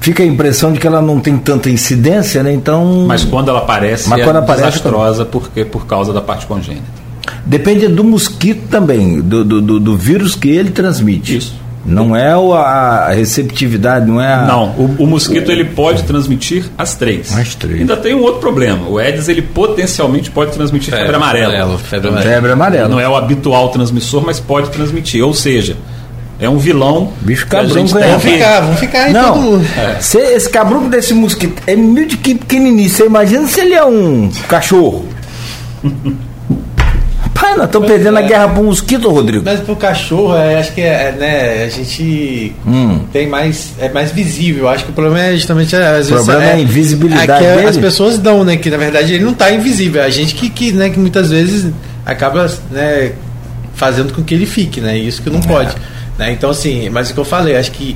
fica 0.00 0.22
a 0.22 0.26
impressão 0.26 0.72
de 0.72 0.78
que 0.78 0.86
ela 0.86 1.00
não 1.00 1.18
tem 1.18 1.38
tanta 1.38 1.70
incidência, 1.70 2.42
né? 2.42 2.52
Então. 2.52 3.06
Mas 3.08 3.24
quando 3.24 3.48
ela 3.48 3.60
aparece, 3.60 4.08
mas 4.08 4.20
é 4.20 4.24
quando 4.24 4.36
aparece, 4.36 4.66
desastrosa 4.66 5.24
porque 5.24 5.64
por 5.64 5.86
causa 5.86 6.12
da 6.12 6.20
parte 6.20 6.46
congênita. 6.46 7.06
Depende 7.44 7.88
do 7.88 8.04
mosquito 8.04 8.68
também, 8.68 9.20
do, 9.20 9.44
do, 9.44 9.62
do, 9.62 9.80
do 9.80 9.96
vírus 9.96 10.34
que 10.34 10.48
ele 10.48 10.70
transmite. 10.70 11.38
Isso. 11.38 11.65
Não 11.86 12.16
é 12.16 12.32
a 12.32 13.12
receptividade, 13.12 14.06
não 14.06 14.20
é 14.20 14.34
a... 14.34 14.42
Não, 14.42 14.70
o, 14.70 14.96
o 15.04 15.06
mosquito 15.06 15.52
ele 15.52 15.64
pode 15.64 16.02
transmitir 16.02 16.64
as 16.76 16.94
três. 16.96 17.36
As 17.36 17.54
três. 17.54 17.80
Ainda 17.80 17.96
tem 17.96 18.12
um 18.14 18.22
outro 18.22 18.40
problema. 18.40 18.88
O 18.88 18.98
Aedes 18.98 19.28
ele 19.28 19.40
potencialmente 19.40 20.30
pode 20.30 20.50
transmitir 20.50 20.90
febre, 20.90 21.06
febre 21.06 21.16
amarela. 21.16 21.54
amarela 21.54 21.78
febre, 21.78 22.08
amarela. 22.08 22.34
febre 22.34 22.52
amarela. 22.52 22.88
Não 22.88 22.98
é 22.98 23.08
o 23.08 23.14
habitual 23.14 23.68
transmissor, 23.68 24.22
mas 24.26 24.40
pode 24.40 24.70
transmitir. 24.70 25.24
Ou 25.24 25.32
seja, 25.32 25.76
é 26.40 26.48
um 26.48 26.58
vilão. 26.58 27.12
Bicho 27.20 27.46
cabrão. 27.46 27.86
Vamos 27.86 27.92
ficar, 28.22 28.60
vamos 28.60 28.80
ficar 28.80 29.04
aí 29.04 29.12
Não, 29.12 29.32
todo. 29.34 29.64
É. 29.78 30.00
Se, 30.00 30.18
esse 30.18 30.50
cabrunco 30.50 30.88
desse 30.88 31.14
mosquito 31.14 31.62
é 31.66 31.76
meio 31.76 32.06
de 32.06 32.16
pequenininho. 32.16 32.90
Você 32.90 33.06
imagina 33.06 33.46
se 33.46 33.60
ele 33.60 33.74
é 33.74 33.84
um 33.84 34.30
cachorro. 34.48 35.06
Pai, 37.38 37.54
nós 37.54 37.66
estamos 37.66 37.86
perdendo 37.86 38.18
é. 38.18 38.24
a 38.24 38.26
guerra 38.26 38.48
para 38.48 38.60
um 38.60 38.64
mosquito, 38.64 39.10
Rodrigo. 39.10 39.44
Mas 39.44 39.60
para 39.60 39.72
o 39.72 39.76
cachorro, 39.76 40.34
é, 40.36 40.58
acho 40.58 40.72
que 40.72 40.80
é, 40.80 41.08
é, 41.08 41.12
né, 41.12 41.64
a 41.64 41.68
gente 41.68 42.54
hum. 42.66 43.00
tem 43.12 43.28
mais. 43.28 43.74
É 43.78 43.90
mais 43.90 44.10
visível. 44.10 44.68
Acho 44.68 44.84
que 44.84 44.90
o 44.90 44.94
problema 44.94 45.20
é 45.20 45.36
justamente. 45.36 45.76
Às 45.76 46.06
o 46.06 46.14
vezes, 46.14 46.24
problema 46.24 46.44
é, 46.44 46.52
a 46.54 46.58
invisibilidade. 46.58 47.44
É 47.44 47.58
que 47.58 47.66
as 47.66 47.76
pessoas 47.76 48.18
dão, 48.18 48.42
né? 48.42 48.56
Que 48.56 48.70
na 48.70 48.78
verdade 48.78 49.12
ele 49.12 49.24
não 49.24 49.32
está 49.32 49.50
invisível. 49.52 50.02
É 50.02 50.06
a 50.06 50.10
gente 50.10 50.34
que, 50.34 50.48
que, 50.48 50.72
né, 50.72 50.88
que 50.88 50.98
muitas 50.98 51.30
vezes 51.30 51.70
acaba 52.04 52.50
né, 52.70 53.12
fazendo 53.74 54.12
com 54.14 54.22
que 54.22 54.34
ele 54.34 54.46
fique, 54.46 54.80
né? 54.80 54.96
Isso 54.96 55.22
que 55.22 55.28
não 55.28 55.40
é. 55.40 55.42
pode. 55.42 55.74
Né? 56.18 56.32
Então, 56.32 56.50
assim, 56.50 56.88
mas 56.88 57.10
o 57.10 57.14
que 57.14 57.20
eu 57.20 57.24
falei, 57.24 57.56
acho 57.56 57.72
que 57.72 57.94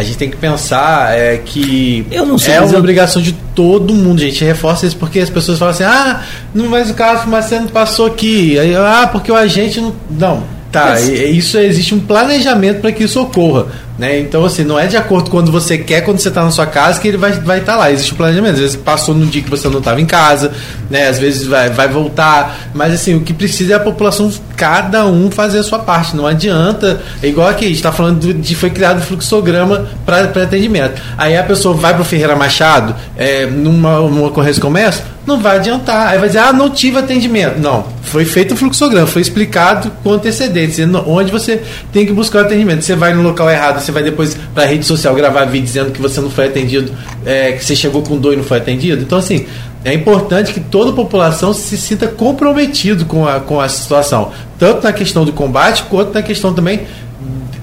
a 0.00 0.02
gente 0.02 0.16
tem 0.16 0.30
que 0.30 0.36
pensar 0.36 1.14
é, 1.16 1.36
que 1.36 2.06
sei, 2.38 2.54
é 2.54 2.60
uma 2.60 2.72
eu... 2.72 2.78
obrigação 2.78 3.20
de 3.20 3.32
todo 3.54 3.92
mundo, 3.92 4.18
gente. 4.18 4.42
Reforça 4.42 4.86
isso 4.86 4.96
porque 4.96 5.20
as 5.20 5.28
pessoas 5.28 5.58
falam 5.58 5.74
assim: 5.74 5.84
ah, 5.84 6.22
não, 6.54 6.68
mas 6.68 6.90
o 6.90 6.94
Carlos 6.94 7.26
Marcelo 7.26 7.68
passou 7.68 8.06
aqui. 8.06 8.56
Ah, 8.76 9.08
porque 9.12 9.30
o 9.30 9.36
agente 9.36 9.80
não. 9.80 9.94
Não, 10.10 10.42
tá. 10.72 10.86
Mas... 10.86 11.06
Isso 11.08 11.58
existe 11.58 11.94
um 11.94 12.00
planejamento 12.00 12.80
para 12.80 12.92
que 12.92 13.04
isso 13.04 13.20
ocorra. 13.20 13.66
Né? 14.00 14.18
Então, 14.18 14.46
assim, 14.46 14.64
não 14.64 14.78
é 14.78 14.86
de 14.86 14.96
acordo 14.96 15.28
quando 15.28 15.52
você 15.52 15.76
quer, 15.76 16.00
quando 16.00 16.18
você 16.18 16.28
está 16.28 16.42
na 16.42 16.50
sua 16.50 16.64
casa, 16.64 16.98
que 16.98 17.06
ele 17.06 17.18
vai 17.18 17.32
estar 17.32 17.44
vai 17.44 17.60
tá 17.60 17.76
lá. 17.76 17.92
Existe 17.92 18.14
um 18.14 18.16
planejamento. 18.16 18.54
Às 18.54 18.60
vezes 18.60 18.76
passou 18.76 19.14
no 19.14 19.26
dia 19.26 19.42
que 19.42 19.50
você 19.50 19.68
não 19.68 19.80
estava 19.80 20.00
em 20.00 20.06
casa, 20.06 20.52
né? 20.88 21.06
às 21.06 21.18
vezes 21.18 21.46
vai, 21.46 21.68
vai 21.68 21.86
voltar. 21.86 22.70
Mas, 22.72 22.94
assim, 22.94 23.14
o 23.14 23.20
que 23.20 23.34
precisa 23.34 23.74
é 23.74 23.76
a 23.76 23.80
população, 23.80 24.32
cada 24.56 25.04
um 25.04 25.30
fazer 25.30 25.58
a 25.58 25.62
sua 25.62 25.80
parte. 25.80 26.16
Não 26.16 26.26
adianta. 26.26 27.02
É 27.22 27.26
igual 27.26 27.46
aqui, 27.46 27.66
a 27.66 27.68
gente 27.68 27.76
está 27.76 27.92
falando 27.92 28.32
de 28.32 28.54
foi 28.54 28.70
criado 28.70 29.00
o 29.00 29.02
fluxograma 29.02 29.86
para 30.06 30.22
atendimento. 30.22 31.02
Aí 31.18 31.36
a 31.36 31.42
pessoa 31.42 31.74
vai 31.74 31.92
para 31.92 32.00
o 32.00 32.04
Ferreira 32.04 32.34
Machado, 32.34 32.96
é, 33.18 33.44
numa, 33.44 34.00
numa 34.00 34.30
Correio 34.30 34.58
Comércio, 34.62 35.04
não 35.26 35.38
vai 35.38 35.56
adiantar. 35.56 36.08
Aí 36.08 36.18
vai 36.18 36.28
dizer, 36.28 36.40
ah, 36.40 36.52
não 36.52 36.70
tive 36.70 36.98
atendimento. 36.98 37.58
Não, 37.58 37.84
foi 38.02 38.24
feito 38.24 38.54
o 38.54 38.56
fluxograma, 38.56 39.06
foi 39.06 39.22
explicado 39.22 39.90
com 40.02 40.12
antecedência, 40.12 40.88
onde 41.06 41.30
você 41.30 41.62
tem 41.92 42.06
que 42.06 42.12
buscar 42.12 42.42
o 42.42 42.46
atendimento. 42.46 42.82
Você 42.82 42.96
vai 42.96 43.12
no 43.14 43.22
local 43.22 43.50
errado, 43.50 43.80
você 43.80 43.89
vai 43.90 44.02
depois 44.02 44.36
para 44.54 44.64
a 44.64 44.66
rede 44.66 44.84
social 44.84 45.14
gravar 45.14 45.44
vídeo 45.44 45.64
dizendo 45.64 45.90
que 45.90 46.00
você 46.00 46.20
não 46.20 46.30
foi 46.30 46.46
atendido, 46.46 46.92
é, 47.24 47.52
que 47.52 47.64
você 47.64 47.74
chegou 47.76 48.02
com 48.02 48.16
dor 48.18 48.34
e 48.34 48.36
não 48.36 48.44
foi 48.44 48.58
atendido. 48.58 49.02
Então, 49.02 49.18
assim, 49.18 49.46
é 49.84 49.92
importante 49.94 50.52
que 50.52 50.60
toda 50.60 50.90
a 50.90 50.94
população 50.94 51.52
se 51.52 51.76
sinta 51.76 52.06
comprometido 52.06 53.04
com 53.04 53.26
a, 53.26 53.40
com 53.40 53.60
a 53.60 53.68
situação, 53.68 54.30
tanto 54.58 54.84
na 54.84 54.92
questão 54.92 55.24
do 55.24 55.32
combate, 55.32 55.84
quanto 55.84 56.12
na 56.12 56.22
questão 56.22 56.52
também 56.52 56.82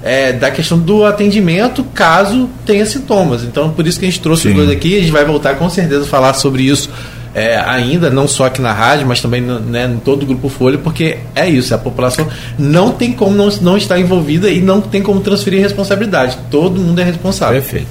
é, 0.03 0.31
da 0.31 0.49
questão 0.49 0.79
do 0.79 1.05
atendimento 1.05 1.83
caso 1.93 2.49
tenha 2.65 2.85
sintomas. 2.85 3.43
Então, 3.43 3.71
por 3.71 3.85
isso 3.85 3.99
que 3.99 4.05
a 4.05 4.09
gente 4.09 4.21
trouxe 4.21 4.43
Sim. 4.43 4.49
os 4.49 4.55
dois 4.55 4.69
aqui, 4.69 4.97
a 4.97 5.01
gente 5.01 5.11
vai 5.11 5.25
voltar 5.25 5.55
com 5.55 5.69
certeza 5.69 6.03
a 6.03 6.07
falar 6.07 6.33
sobre 6.33 6.63
isso 6.63 6.89
é, 7.37 7.55
ainda, 7.55 8.09
não 8.09 8.27
só 8.27 8.47
aqui 8.47 8.59
na 8.59 8.73
rádio, 8.73 9.05
mas 9.05 9.21
também 9.21 9.41
né, 9.41 9.85
em 9.85 9.99
todo 9.99 10.23
o 10.23 10.25
Grupo 10.25 10.49
Folha, 10.49 10.79
porque 10.79 11.19
é 11.35 11.47
isso, 11.47 11.71
a 11.75 11.77
população 11.77 12.27
não 12.57 12.91
tem 12.91 13.13
como 13.13 13.35
não, 13.35 13.47
não 13.61 13.77
estar 13.77 13.99
envolvida 13.99 14.49
e 14.49 14.59
não 14.59 14.81
tem 14.81 15.03
como 15.03 15.21
transferir 15.21 15.61
responsabilidade. 15.61 16.35
Todo 16.49 16.81
mundo 16.81 16.99
é 16.99 17.03
responsável. 17.03 17.61
Perfeito. 17.61 17.85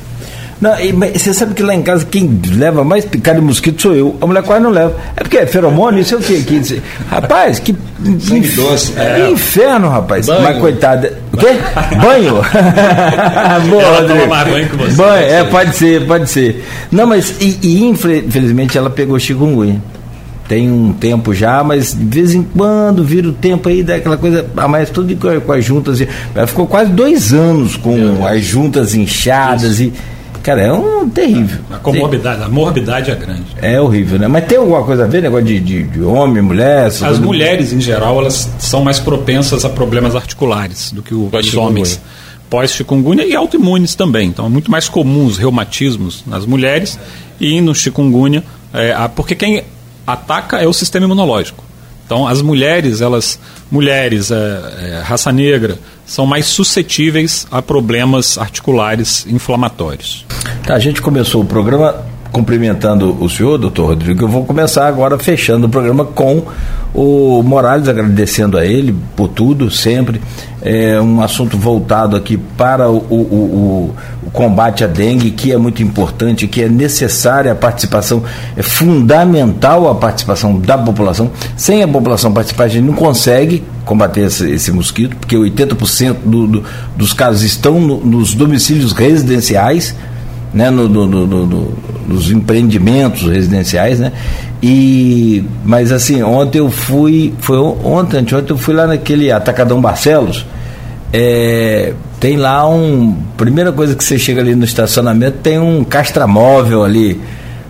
Não, 0.61 0.79
e, 0.81 0.91
você 0.91 1.35
sabe 1.35 1.55
que 1.55 1.63
lá 1.63 1.75
em 1.75 1.83
casa 1.83 2.07
quem 2.11 2.41
leva 2.55 2.83
mais 2.83 3.05
picada 3.05 3.39
de 3.39 3.45
mosquito 3.45 3.83
sou 3.83 3.95
eu. 3.95 4.17
A 4.21 4.27
mulher 4.27 4.43
quase 4.43 4.63
não 4.63 4.71
leva. 4.71 4.97
É 5.15 5.23
porque 5.23 5.39
é 5.39 5.47
feromônio, 5.47 6.01
isso 6.01 6.15
é 6.15 6.19
o 6.19 6.21
quê? 6.21 6.43
Que, 6.47 6.83
rapaz, 7.11 7.59
que 7.59 7.77
inf... 8.05 8.57
doce. 8.57 8.93
É. 8.97 9.31
inferno, 9.31 9.89
rapaz. 9.89 10.27
Banho. 10.27 10.43
Mas 10.43 10.59
coitada. 10.59 11.19
O 11.33 11.37
quê? 11.37 11.49
banho? 12.01 12.35
Boa, 13.69 13.83
ela 13.83 14.09
toma 14.09 14.27
mais 14.27 14.49
banho 14.49 14.69
que 14.69 14.77
você. 14.77 14.97
Banho, 14.97 15.27
é, 15.27 15.45
pode 15.45 15.77
ser, 15.77 16.07
pode 16.07 16.31
ser. 16.31 16.65
Não, 16.91 17.07
mas 17.07 17.35
e, 17.41 17.59
e 17.63 17.85
infelizmente 17.85 18.79
ela 18.79 18.89
pegou 18.89 19.19
chikungunya 19.19 19.81
tem 20.49 20.71
um 20.71 20.93
tempo 20.93 21.35
já, 21.35 21.63
mas 21.65 21.93
de 21.93 22.05
vez 22.05 22.33
em 22.33 22.43
quando 22.43 23.05
vira 23.05 23.29
o 23.29 23.33
tempo 23.33 23.69
aí 23.69 23.83
daquela 23.83 24.17
coisa, 24.17 24.47
a 24.57 24.69
mais 24.69 24.91
tudo 24.91 25.15
com, 25.17 25.41
com 25.41 25.53
as 25.53 25.65
juntas. 25.65 26.01
Ela 26.35 26.47
ficou 26.47 26.67
quase 26.67 26.91
dois 26.93 27.33
anos 27.33 27.77
com 27.77 28.25
as 28.25 28.45
juntas 28.45 28.95
inchadas 28.95 29.81
Isso. 29.81 29.83
e 29.83 29.93
Cara, 30.47 30.63
é 30.63 30.73
um 30.73 31.11
terrível. 31.11 31.59
A 31.73 31.79
comorbidade, 31.79 32.41
a 32.45 32.49
morbidade 32.49 33.11
é 33.11 33.17
grande. 33.17 33.47
É 33.61 33.81
horrível, 33.81 34.17
né? 34.17 34.29
Mas 34.29 34.45
tem 34.45 34.57
alguma 34.57 34.85
coisa 34.85 35.03
a 35.03 35.07
ver, 35.09 35.21
negócio 35.21 35.45
de, 35.45 35.59
de, 35.59 35.83
de 35.83 36.01
homem, 36.01 36.41
mulher? 36.41 36.87
As 36.87 37.19
mulheres, 37.19 37.73
em 37.73 37.81
geral, 37.81 38.21
elas 38.21 38.49
são 38.57 38.85
mais 38.85 39.01
propensas 39.01 39.65
a 39.65 39.69
problemas 39.69 40.15
articulares 40.15 40.93
do 40.93 41.03
que 41.03 41.13
o, 41.13 41.29
os 41.33 41.55
homens. 41.57 42.01
Pós-chikungunya 42.49 43.25
e 43.25 43.35
autoimunes 43.35 43.97
também. 43.97 44.29
Então 44.29 44.47
é 44.47 44.49
muito 44.49 44.71
mais 44.71 44.89
comum 44.89 45.27
os 45.27 45.37
reumatismos 45.37 46.23
nas 46.25 46.47
mulheres 46.47 46.97
e 47.41 47.61
no 47.61 47.75
chikungunya, 47.75 48.45
é, 48.73 48.95
porque 49.17 49.35
quem 49.35 49.65
ataca 50.07 50.59
é 50.59 50.67
o 50.69 50.73
sistema 50.73 51.07
imunológico. 51.07 51.65
Então 52.07 52.25
as 52.25 52.41
mulheres, 52.41 53.01
elas, 53.01 53.37
mulheres, 53.69 54.31
é, 54.31 54.37
é, 54.37 55.03
raça 55.05 55.33
negra, 55.33 55.77
são 56.07 56.25
mais 56.25 56.47
suscetíveis 56.47 57.47
a 57.51 57.61
problemas 57.61 58.39
articulares 58.39 59.27
inflamatórios. 59.29 60.25
Tá, 60.65 60.75
a 60.75 60.79
gente 60.79 61.03
começou 61.03 61.43
o 61.43 61.45
programa 61.45 62.05
cumprimentando 62.33 63.17
o 63.23 63.29
senhor, 63.29 63.59
doutor 63.59 63.87
Rodrigo, 63.87 64.25
eu 64.25 64.29
vou 64.29 64.45
começar 64.45 64.87
agora 64.87 65.19
fechando 65.19 65.67
o 65.67 65.71
programa 65.71 66.05
com 66.05 66.43
o 66.95 67.43
Morales, 67.43 67.89
agradecendo 67.89 68.57
a 68.57 68.65
ele 68.65 68.95
por 69.15 69.29
tudo, 69.29 69.71
sempre. 69.71 70.21
É 70.63 71.01
um 71.01 71.21
assunto 71.21 71.57
voltado 71.57 72.17
aqui 72.17 72.37
para 72.37 72.89
o, 72.91 72.97
o, 72.97 73.15
o, 73.15 73.95
o 74.27 74.31
combate 74.31 74.83
à 74.83 74.87
dengue, 74.87 75.31
que 75.31 75.53
é 75.53 75.59
muito 75.59 75.83
importante, 75.83 76.49
que 76.49 76.63
é 76.63 76.69
necessária 76.69 77.53
a 77.53 77.55
participação, 77.55 78.23
é 78.57 78.63
fundamental 78.63 79.89
a 79.89 79.95
participação 79.95 80.59
da 80.59 80.77
população. 80.77 81.31
Sem 81.57 81.83
a 81.83 81.89
população 81.89 82.33
participar, 82.33 82.65
a 82.65 82.69
gente 82.69 82.85
não 82.85 82.95
consegue 82.95 83.63
combater 83.85 84.23
esse, 84.23 84.51
esse 84.51 84.73
mosquito, 84.73 85.17
porque 85.17 85.37
80% 85.37 86.17
do, 86.25 86.47
do, 86.47 86.65
dos 86.97 87.13
casos 87.13 87.43
estão 87.43 87.79
no, 87.79 88.05
nos 88.05 88.35
domicílios 88.35 88.93
residenciais 88.93 89.95
né, 90.57 90.71
no, 90.71 90.89
no, 90.89 91.07
no, 91.07 91.75
nos 92.09 92.31
empreendimentos 92.31 93.29
residenciais, 93.29 94.01
né? 94.01 94.11
E, 94.63 95.45
mas 95.63 95.93
assim, 95.93 96.23
ontem 96.23 96.61
eu 96.61 96.71
fui, 96.71 97.35
foi 97.41 97.59
ontem, 97.59 98.21
ontem 98.21 98.53
eu 98.53 98.57
fui 98.57 98.75
lá 98.75 98.87
naquele 98.87 99.31
Atacadão 99.31 99.83
Barcelos, 99.83 100.47
é, 101.13 101.93
tem 102.19 102.39
lá 102.39 102.67
um, 102.67 103.19
primeira 103.37 103.71
coisa 103.71 103.95
que 103.95 104.03
você 104.03 104.19
chega 104.19 104.41
ali 104.41 104.55
no 104.55 104.65
estacionamento, 104.65 105.37
tem 105.43 105.59
um 105.59 105.85
castramóvel 105.85 106.85
ali, 106.85 107.21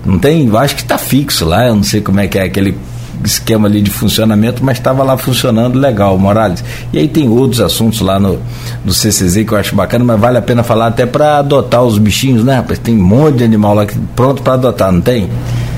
não 0.04 0.16
tem, 0.20 0.48
acho 0.56 0.76
que 0.76 0.82
está 0.82 0.96
fixo 0.96 1.44
lá, 1.44 1.66
eu 1.66 1.74
não 1.74 1.82
sei 1.82 2.00
como 2.00 2.20
é 2.20 2.28
que 2.28 2.38
é 2.38 2.44
aquele 2.44 2.78
esquema 3.24 3.68
ali 3.68 3.80
de 3.80 3.90
funcionamento, 3.90 4.64
mas 4.64 4.78
estava 4.78 5.02
lá 5.02 5.16
funcionando 5.16 5.78
legal, 5.78 6.18
Morales. 6.18 6.62
E 6.93 6.98
aí 6.98 7.09
tem 7.09 7.28
outros 7.28 7.60
assuntos 7.60 8.01
lá 8.01 8.18
no, 8.18 8.38
no 8.84 8.93
CCZ 8.93 9.44
que 9.47 9.52
eu 9.52 9.59
acho 9.59 9.74
bacana, 9.74 10.05
mas 10.05 10.20
vale 10.20 10.38
a 10.38 10.43
pena 10.43 10.62
falar 10.62 10.88
até 10.88 11.06
para 11.06 11.38
adotar 11.38 11.82
os 11.82 11.98
bichinhos, 11.98 12.44
né, 12.44 12.56
rapaz? 12.56 12.78
Tem 12.78 12.94
um 12.94 13.02
monte 13.02 13.38
de 13.38 13.44
animal 13.44 13.74
lá 13.74 13.86
que, 13.86 13.98
pronto 14.14 14.43
para 14.43 14.55
adotar, 14.55 14.93
não 14.93 15.01
tem? 15.01 15.28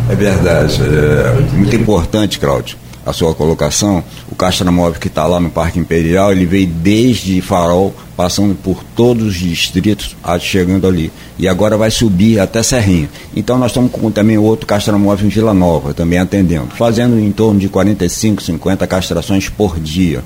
É 0.09 0.15
verdade. 0.15 0.81
É 0.83 1.57
muito 1.57 1.77
importante, 1.77 2.39
Cláudio 2.39 2.88
a 3.09 3.13
sua 3.13 3.35
colocação, 3.35 4.05
o 4.31 4.35
Castramóvel 4.35 5.01
que 5.01 5.09
está 5.09 5.27
lá 5.27 5.41
no 5.41 5.49
Parque 5.49 5.79
Imperial, 5.79 6.31
ele 6.31 6.45
veio 6.45 6.67
desde 6.67 7.41
Farol, 7.41 7.95
passando 8.17 8.55
por 8.55 8.85
todos 8.95 9.29
os 9.29 9.35
distritos, 9.37 10.15
chegando 10.41 10.87
ali. 10.87 11.11
E 11.39 11.49
agora 11.49 11.77
vai 11.77 11.91
subir 11.91 12.39
até 12.39 12.63
Serrinha. 12.63 13.09
Então 13.35 13.57
nós 13.57 13.71
estamos 13.71 13.91
com 13.91 14.11
também 14.11 14.37
outro 14.37 14.67
Castramóvel 14.67 15.27
em 15.27 15.31
Vila 15.31 15.55
Nova, 15.55 15.95
também 15.95 16.19
atendendo, 16.19 16.69
fazendo 16.77 17.19
em 17.19 17.33
torno 17.33 17.59
de 17.59 17.69
45, 17.69 18.43
50 18.43 18.87
castrações 18.87 19.49
por 19.49 19.81
dia 19.81 20.23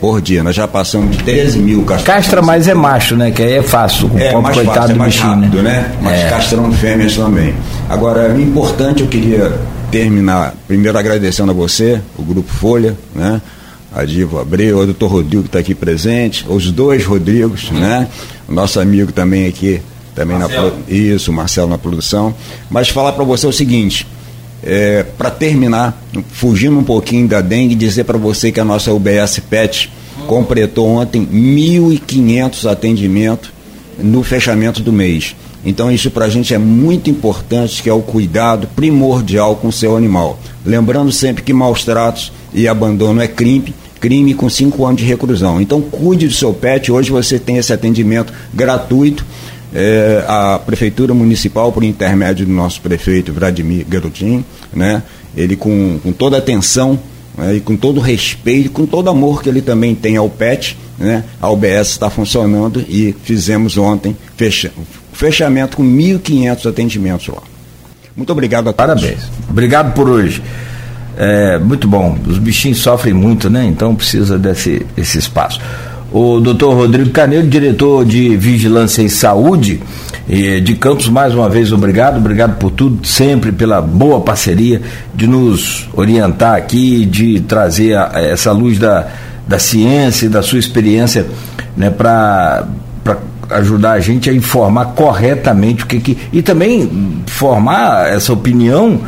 por 0.00 0.20
dia. 0.20 0.42
Nós 0.42 0.54
já 0.54 0.68
passamos 0.68 1.16
de 1.16 1.22
13 1.24 1.58
mil 1.60 1.78
castrações. 1.80 2.26
Castra 2.26 2.42
mais 2.42 2.68
é 2.68 2.74
macho, 2.74 3.16
né? 3.16 3.30
Que 3.30 3.42
aí 3.42 3.52
é 3.54 3.62
fácil. 3.62 4.10
O 4.12 4.18
é, 4.18 4.38
mais 4.38 4.54
coitado 4.54 4.80
fácil, 4.80 4.94
é 4.94 4.98
mais 4.98 5.14
bichinho, 5.14 5.34
rápido, 5.34 5.62
né? 5.62 5.70
né? 5.70 5.92
Mas 6.02 6.20
é. 6.20 6.28
castrando 6.28 6.72
fêmeas 6.74 7.16
também. 7.16 7.54
Agora, 7.88 8.34
o 8.34 8.38
importante 8.38 9.00
eu 9.02 9.08
queria 9.08 9.58
terminar, 9.94 10.56
primeiro 10.66 10.98
agradecendo 10.98 11.52
a 11.52 11.54
você, 11.54 12.00
o 12.18 12.22
Grupo 12.24 12.52
Folha, 12.52 12.96
né? 13.14 13.40
A 13.94 14.04
Diva 14.04 14.42
Abreu, 14.42 14.78
o 14.78 14.86
doutor 14.86 15.06
Rodrigo 15.06 15.44
que 15.44 15.48
está 15.48 15.60
aqui 15.60 15.72
presente, 15.72 16.44
os 16.48 16.72
dois 16.72 17.04
Rodrigos, 17.04 17.70
né? 17.70 18.08
O 18.48 18.52
nosso 18.52 18.80
amigo 18.80 19.12
também 19.12 19.46
aqui, 19.46 19.80
também 20.12 20.36
Marcelo. 20.36 20.70
na 20.70 20.92
isso, 20.92 21.32
Marcelo 21.32 21.68
na 21.70 21.78
produção. 21.78 22.34
Mas 22.68 22.88
falar 22.88 23.12
para 23.12 23.22
você 23.22 23.46
o 23.46 23.52
seguinte, 23.52 24.04
é, 24.64 25.04
para 25.04 25.30
terminar, 25.30 25.96
fugindo 26.32 26.76
um 26.76 26.82
pouquinho 26.82 27.28
da 27.28 27.40
dengue, 27.40 27.76
dizer 27.76 28.02
para 28.02 28.18
você 28.18 28.50
que 28.50 28.58
a 28.58 28.64
nossa 28.64 28.92
UBS 28.92 29.38
PET 29.48 29.92
completou 30.26 30.88
ontem 30.88 31.24
1.500 31.24 32.68
atendimentos 32.68 33.52
no 33.96 34.24
fechamento 34.24 34.82
do 34.82 34.92
mês. 34.92 35.36
Então 35.64 35.90
isso 35.90 36.10
para 36.10 36.26
a 36.26 36.28
gente 36.28 36.52
é 36.52 36.58
muito 36.58 37.08
importante, 37.08 37.82
que 37.82 37.88
é 37.88 37.92
o 37.92 38.02
cuidado 38.02 38.68
primordial 38.76 39.56
com 39.56 39.68
o 39.68 39.72
seu 39.72 39.96
animal. 39.96 40.38
Lembrando 40.64 41.10
sempre 41.10 41.42
que 41.42 41.52
maus 41.52 41.84
tratos 41.84 42.32
e 42.52 42.68
abandono 42.68 43.20
é 43.20 43.28
crime, 43.28 43.74
crime 43.98 44.34
com 44.34 44.48
cinco 44.50 44.84
anos 44.84 45.00
de 45.00 45.06
reclusão. 45.06 45.60
Então 45.60 45.80
cuide 45.80 46.28
do 46.28 46.34
seu 46.34 46.52
pet. 46.52 46.92
Hoje 46.92 47.10
você 47.10 47.38
tem 47.38 47.56
esse 47.56 47.72
atendimento 47.72 48.32
gratuito. 48.52 49.24
É, 49.76 50.24
a 50.28 50.60
Prefeitura 50.64 51.12
Municipal, 51.12 51.72
por 51.72 51.82
intermédio 51.82 52.46
do 52.46 52.52
nosso 52.52 52.80
prefeito 52.80 53.32
Vladimir 53.32 53.84
Garotin, 53.88 54.44
né, 54.72 55.02
ele 55.36 55.56
com, 55.56 55.98
com 56.00 56.12
toda 56.12 56.38
atenção 56.38 56.96
né, 57.36 57.56
e 57.56 57.60
com 57.60 57.76
todo 57.76 57.98
respeito, 57.98 58.70
com 58.70 58.86
todo 58.86 59.10
amor 59.10 59.42
que 59.42 59.48
ele 59.48 59.60
também 59.60 59.92
tem 59.92 60.16
ao 60.16 60.30
pet, 60.30 60.78
né, 60.96 61.24
a 61.40 61.50
UBS 61.50 61.88
está 61.88 62.08
funcionando 62.08 62.84
e 62.88 63.16
fizemos 63.24 63.76
ontem, 63.76 64.16
fechamos 64.36 65.03
fechamento 65.14 65.76
com 65.76 65.84
1.500 65.84 66.68
atendimentos 66.68 67.28
lá. 67.28 67.42
Muito 68.16 68.30
obrigado 68.30 68.68
a 68.68 68.72
todos. 68.72 69.00
Parabéns. 69.00 69.30
Obrigado 69.48 69.94
por 69.94 70.08
hoje. 70.08 70.42
É, 71.16 71.58
muito 71.58 71.88
bom. 71.88 72.18
Os 72.26 72.38
bichinhos 72.38 72.78
sofrem 72.78 73.14
muito, 73.14 73.48
né? 73.48 73.64
Então 73.64 73.94
precisa 73.94 74.38
desse 74.38 74.84
esse 74.96 75.18
espaço. 75.18 75.60
O 76.12 76.38
doutor 76.40 76.74
Rodrigo 76.74 77.10
Carneiro, 77.10 77.46
diretor 77.46 78.04
de 78.04 78.36
Vigilância 78.36 79.02
e 79.02 79.10
Saúde 79.10 79.80
de 80.26 80.74
Campos, 80.76 81.08
mais 81.08 81.34
uma 81.34 81.50
vez 81.50 81.70
obrigado, 81.72 82.16
obrigado 82.16 82.56
por 82.56 82.70
tudo, 82.70 83.06
sempre 83.06 83.52
pela 83.52 83.82
boa 83.82 84.20
parceria, 84.20 84.80
de 85.14 85.26
nos 85.26 85.88
orientar 85.92 86.54
aqui, 86.54 87.04
de 87.04 87.40
trazer 87.40 87.94
a, 87.96 88.12
essa 88.14 88.50
luz 88.52 88.78
da, 88.78 89.08
da 89.46 89.58
ciência 89.58 90.26
e 90.26 90.28
da 90.28 90.42
sua 90.42 90.58
experiência 90.58 91.26
né, 91.76 91.90
para 91.90 92.66
ajudar 93.54 93.92
a 93.92 94.00
gente 94.00 94.28
a 94.28 94.32
informar 94.32 94.86
corretamente 94.94 95.84
o 95.84 95.86
que, 95.86 96.00
que 96.00 96.18
e 96.32 96.42
também 96.42 97.22
formar 97.26 98.08
essa 98.08 98.32
opinião 98.32 99.00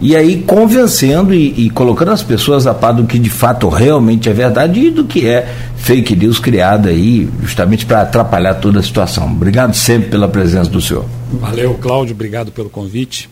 e 0.00 0.14
aí 0.16 0.42
convencendo 0.42 1.32
e, 1.32 1.66
e, 1.66 1.70
colocando 1.70 2.10
as 2.10 2.22
pessoas 2.22 2.66
a 2.66 2.74
par 2.74 2.92
do 2.92 3.04
que 3.04 3.18
de 3.18 3.30
fato 3.30 3.68
realmente 3.68 4.28
é 4.28 4.32
verdade 4.32 4.80
e 4.80 4.90
do 4.90 5.04
que 5.04 5.26
é 5.26 5.48
fake 5.76 6.16
news 6.16 6.38
criada 6.38 6.90
aí 6.90 7.28
justamente 7.40 7.86
para 7.86 8.02
atrapalhar 8.02 8.54
toda 8.54 8.80
a 8.80 8.82
situação. 8.82 9.30
Obrigado 9.30 9.74
sempre 9.74 10.10
pela 10.10 10.28
presença 10.28 10.68
do 10.68 10.80
senhor. 10.80 11.06
Valeu, 11.32 11.74
Cláudio, 11.74 12.14
obrigado 12.14 12.50
pelo 12.50 12.68
convite. 12.68 13.30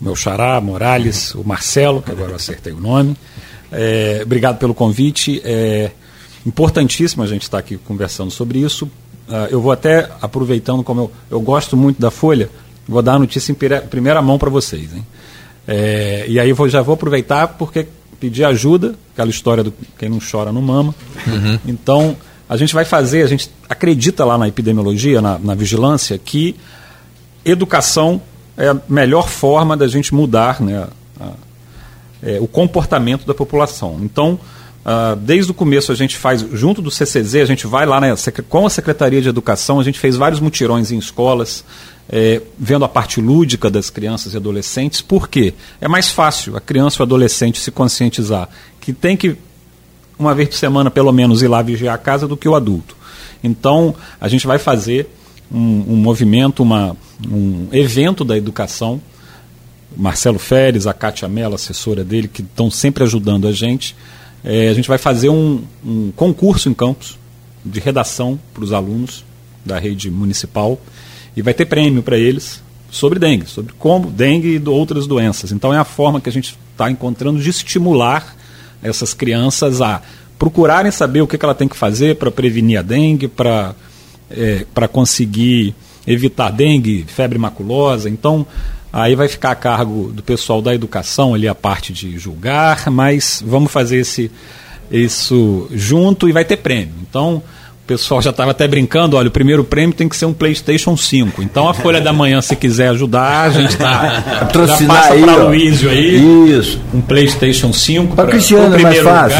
Meu 0.00 0.14
xará, 0.14 0.60
Morales, 0.60 1.34
o 1.34 1.44
Marcelo, 1.44 2.02
que 2.02 2.10
agora 2.10 2.30
eu 2.30 2.36
acertei 2.36 2.72
o 2.72 2.80
nome. 2.80 3.16
É, 3.70 4.20
obrigado 4.22 4.58
pelo 4.58 4.74
convite. 4.74 5.40
É 5.44 5.90
importantíssimo 6.44 7.22
a 7.22 7.26
gente 7.26 7.42
estar 7.42 7.58
aqui 7.58 7.76
conversando 7.78 8.30
sobre 8.30 8.58
isso, 8.58 8.90
Uh, 9.28 9.48
eu 9.50 9.60
vou 9.60 9.72
até, 9.72 10.10
aproveitando 10.20 10.82
como 10.82 11.02
eu, 11.02 11.12
eu 11.30 11.40
gosto 11.40 11.76
muito 11.76 12.00
da 12.00 12.10
Folha, 12.10 12.50
vou 12.88 13.02
dar 13.02 13.14
a 13.14 13.18
notícia 13.18 13.52
em 13.52 13.56
primeira 13.88 14.20
mão 14.20 14.38
para 14.38 14.50
vocês. 14.50 14.92
Hein? 14.92 15.06
É, 15.66 16.24
e 16.28 16.40
aí 16.40 16.52
vou, 16.52 16.68
já 16.68 16.82
vou 16.82 16.94
aproveitar 16.94 17.48
porque 17.48 17.86
pedir 18.18 18.44
ajuda, 18.44 18.94
aquela 19.12 19.30
história 19.30 19.64
do 19.64 19.72
quem 19.98 20.08
não 20.08 20.18
chora 20.18 20.52
não 20.52 20.62
mama. 20.62 20.94
Uhum. 21.26 21.58
Então, 21.66 22.16
a 22.48 22.56
gente 22.56 22.74
vai 22.74 22.84
fazer, 22.84 23.22
a 23.22 23.26
gente 23.26 23.50
acredita 23.68 24.24
lá 24.24 24.38
na 24.38 24.46
epidemiologia, 24.46 25.20
na, 25.20 25.38
na 25.38 25.54
vigilância, 25.54 26.18
que 26.18 26.54
educação 27.44 28.20
é 28.56 28.68
a 28.68 28.76
melhor 28.88 29.28
forma 29.28 29.76
da 29.76 29.88
gente 29.88 30.14
mudar 30.14 30.60
né, 30.60 30.86
a, 31.20 31.30
é, 32.22 32.38
o 32.40 32.46
comportamento 32.46 33.26
da 33.26 33.34
população. 33.34 33.98
Então, 34.02 34.38
Uh, 34.84 35.14
desde 35.14 35.50
o 35.50 35.54
começo 35.54 35.92
a 35.92 35.94
gente 35.94 36.16
faz, 36.16 36.44
junto 36.52 36.82
do 36.82 36.90
CCZ, 36.90 37.36
a 37.36 37.44
gente 37.44 37.68
vai 37.68 37.86
lá 37.86 38.00
né, 38.00 38.12
com 38.48 38.66
a 38.66 38.70
Secretaria 38.70 39.22
de 39.22 39.28
Educação, 39.28 39.78
a 39.78 39.84
gente 39.84 39.98
fez 39.98 40.16
vários 40.16 40.40
mutirões 40.40 40.90
em 40.90 40.98
escolas, 40.98 41.64
é, 42.08 42.42
vendo 42.58 42.84
a 42.84 42.88
parte 42.88 43.20
lúdica 43.20 43.70
das 43.70 43.90
crianças 43.90 44.34
e 44.34 44.36
adolescentes. 44.36 45.00
Por 45.00 45.28
quê? 45.28 45.54
É 45.80 45.86
mais 45.86 46.10
fácil 46.10 46.56
a 46.56 46.60
criança 46.60 47.00
ou 47.00 47.04
adolescente 47.04 47.60
se 47.60 47.70
conscientizar 47.70 48.48
que 48.80 48.92
tem 48.92 49.16
que, 49.16 49.36
uma 50.18 50.34
vez 50.34 50.48
por 50.48 50.56
semana, 50.56 50.90
pelo 50.90 51.12
menos, 51.12 51.42
ir 51.42 51.48
lá 51.48 51.62
vigiar 51.62 51.94
a 51.94 51.98
casa 51.98 52.26
do 52.26 52.36
que 52.36 52.48
o 52.48 52.54
adulto. 52.56 52.96
Então, 53.42 53.94
a 54.20 54.26
gente 54.26 54.48
vai 54.48 54.58
fazer 54.58 55.08
um, 55.50 55.92
um 55.92 55.96
movimento, 55.96 56.60
uma, 56.60 56.96
um 57.24 57.68
evento 57.72 58.24
da 58.24 58.36
educação. 58.36 59.00
Marcelo 59.96 60.38
Feres, 60.38 60.86
a 60.86 60.94
Kátia 60.94 61.28
Mello, 61.28 61.54
assessora 61.54 62.02
dele, 62.02 62.26
que 62.26 62.42
estão 62.42 62.70
sempre 62.70 63.04
ajudando 63.04 63.46
a 63.46 63.52
gente 63.52 63.94
é, 64.44 64.68
a 64.68 64.74
gente 64.74 64.88
vai 64.88 64.98
fazer 64.98 65.28
um, 65.28 65.62
um 65.84 66.10
concurso 66.14 66.68
em 66.68 66.74
campus 66.74 67.18
de 67.64 67.80
redação 67.80 68.38
para 68.52 68.64
os 68.64 68.72
alunos 68.72 69.24
da 69.64 69.78
rede 69.78 70.10
municipal 70.10 70.80
e 71.36 71.42
vai 71.42 71.54
ter 71.54 71.66
prêmio 71.66 72.02
para 72.02 72.18
eles 72.18 72.62
sobre 72.90 73.18
dengue, 73.18 73.46
sobre 73.46 73.72
como 73.78 74.10
dengue 74.10 74.60
e 74.62 74.68
outras 74.68 75.06
doenças. 75.06 75.52
Então 75.52 75.72
é 75.72 75.78
a 75.78 75.84
forma 75.84 76.20
que 76.20 76.28
a 76.28 76.32
gente 76.32 76.58
está 76.72 76.90
encontrando 76.90 77.40
de 77.40 77.48
estimular 77.48 78.36
essas 78.82 79.14
crianças 79.14 79.80
a 79.80 80.02
procurarem 80.38 80.90
saber 80.90 81.22
o 81.22 81.26
que, 81.26 81.38
que 81.38 81.44
ela 81.44 81.54
tem 81.54 81.68
que 81.68 81.76
fazer 81.76 82.16
para 82.16 82.30
prevenir 82.30 82.78
a 82.78 82.82
dengue, 82.82 83.28
para 83.28 83.74
é, 84.30 84.66
para 84.74 84.88
conseguir 84.88 85.74
evitar 86.06 86.50
dengue, 86.50 87.04
febre 87.06 87.38
maculosa. 87.38 88.08
Então 88.08 88.46
Aí 88.92 89.14
vai 89.14 89.28
ficar 89.28 89.52
a 89.52 89.54
cargo 89.54 90.12
do 90.12 90.22
pessoal 90.22 90.60
da 90.60 90.74
educação 90.74 91.34
ali 91.34 91.48
a 91.48 91.54
parte 91.54 91.92
de 91.92 92.18
julgar, 92.18 92.90
mas 92.90 93.42
vamos 93.44 93.72
fazer 93.72 93.98
esse 93.98 94.30
isso 94.90 95.68
junto 95.72 96.28
e 96.28 96.32
vai 96.32 96.44
ter 96.44 96.58
prêmio. 96.58 96.94
Então, 97.08 97.42
pessoal 97.92 98.22
já 98.22 98.30
estava 98.30 98.52
até 98.52 98.66
brincando, 98.66 99.16
olha, 99.16 99.28
o 99.28 99.30
primeiro 99.30 99.62
prêmio 99.62 99.94
tem 99.94 100.08
que 100.08 100.16
ser 100.16 100.24
um 100.24 100.32
PlayStation 100.32 100.96
5. 100.96 101.42
Então 101.42 101.68
a 101.68 101.74
Folha 101.74 102.00
da 102.00 102.12
Manhã, 102.12 102.40
se 102.40 102.56
quiser 102.56 102.88
ajudar, 102.88 103.42
a 103.42 103.50
gente 103.50 103.70
está 103.70 104.48
já 104.66 104.86
passa 104.86 105.14
para 105.14 105.36
Luísio 105.44 105.90
aí. 105.90 106.50
Isso. 106.50 106.80
Um 106.94 107.00
PlayStation 107.02 107.72
5 107.72 108.14
para 108.14 108.30
Cristiano, 108.30 108.74
é 108.74 108.78
mais 108.78 108.98
fácil. 109.00 109.38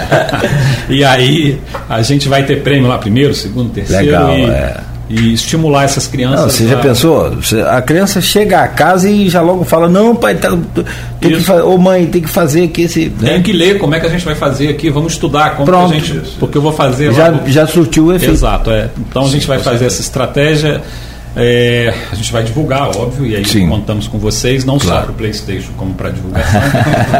e 0.88 1.04
aí 1.04 1.60
a 1.88 2.00
gente 2.00 2.28
vai 2.28 2.44
ter 2.44 2.62
prêmio 2.62 2.88
lá 2.88 2.96
primeiro, 2.96 3.34
segundo, 3.34 3.70
terceiro 3.70 4.06
Legal, 4.06 4.38
e, 4.38 4.44
é. 4.44 4.80
E 5.08 5.32
estimular 5.32 5.84
essas 5.84 6.06
crianças. 6.06 6.40
Não, 6.40 6.50
você 6.50 6.68
já 6.68 6.76
pensou? 6.76 7.32
A 7.70 7.80
criança 7.80 8.20
chega 8.20 8.60
a 8.60 8.68
casa 8.68 9.08
e 9.08 9.28
já 9.28 9.40
logo 9.40 9.64
fala, 9.64 9.88
não, 9.88 10.14
pai, 10.14 10.34
tá, 10.34 10.50
tem 11.20 11.30
Isso. 11.30 11.40
que 11.40 11.46
fazer, 11.46 11.62
ô 11.62 11.78
mãe, 11.78 12.06
tem 12.06 12.20
que 12.20 12.28
fazer 12.28 12.64
aqui 12.64 12.82
esse. 12.82 13.06
Né? 13.20 13.30
Tem 13.30 13.42
que 13.42 13.52
ler 13.52 13.78
como 13.78 13.94
é 13.94 14.00
que 14.00 14.06
a 14.06 14.10
gente 14.10 14.24
vai 14.24 14.34
fazer 14.34 14.68
aqui, 14.68 14.90
vamos 14.90 15.14
estudar 15.14 15.56
como 15.56 15.64
Pronto. 15.64 15.94
a 15.94 15.98
gente. 15.98 16.36
Porque 16.38 16.58
eu 16.58 16.62
vou 16.62 16.72
fazer. 16.72 17.12
Já, 17.14 17.32
já 17.46 17.66
surtiu 17.66 18.06
o 18.06 18.12
efeito. 18.12 18.34
Exato, 18.34 18.70
é. 18.70 18.90
Então 18.98 19.24
a 19.24 19.28
gente 19.28 19.46
vai 19.46 19.58
fazer 19.58 19.86
essa 19.86 20.00
estratégia. 20.00 20.82
É, 21.36 21.94
a 22.10 22.14
gente 22.14 22.32
vai 22.32 22.42
divulgar, 22.42 22.88
óbvio, 22.96 23.24
e 23.24 23.36
aí 23.36 23.44
Sim. 23.44 23.68
contamos 23.68 24.08
com 24.08 24.18
vocês, 24.18 24.64
não 24.64 24.76
claro. 24.78 24.96
só 24.96 25.02
para 25.04 25.12
o 25.12 25.14
PlayStation, 25.14 25.70
como 25.76 25.94
para 25.94 26.10
divulgação. 26.10 26.60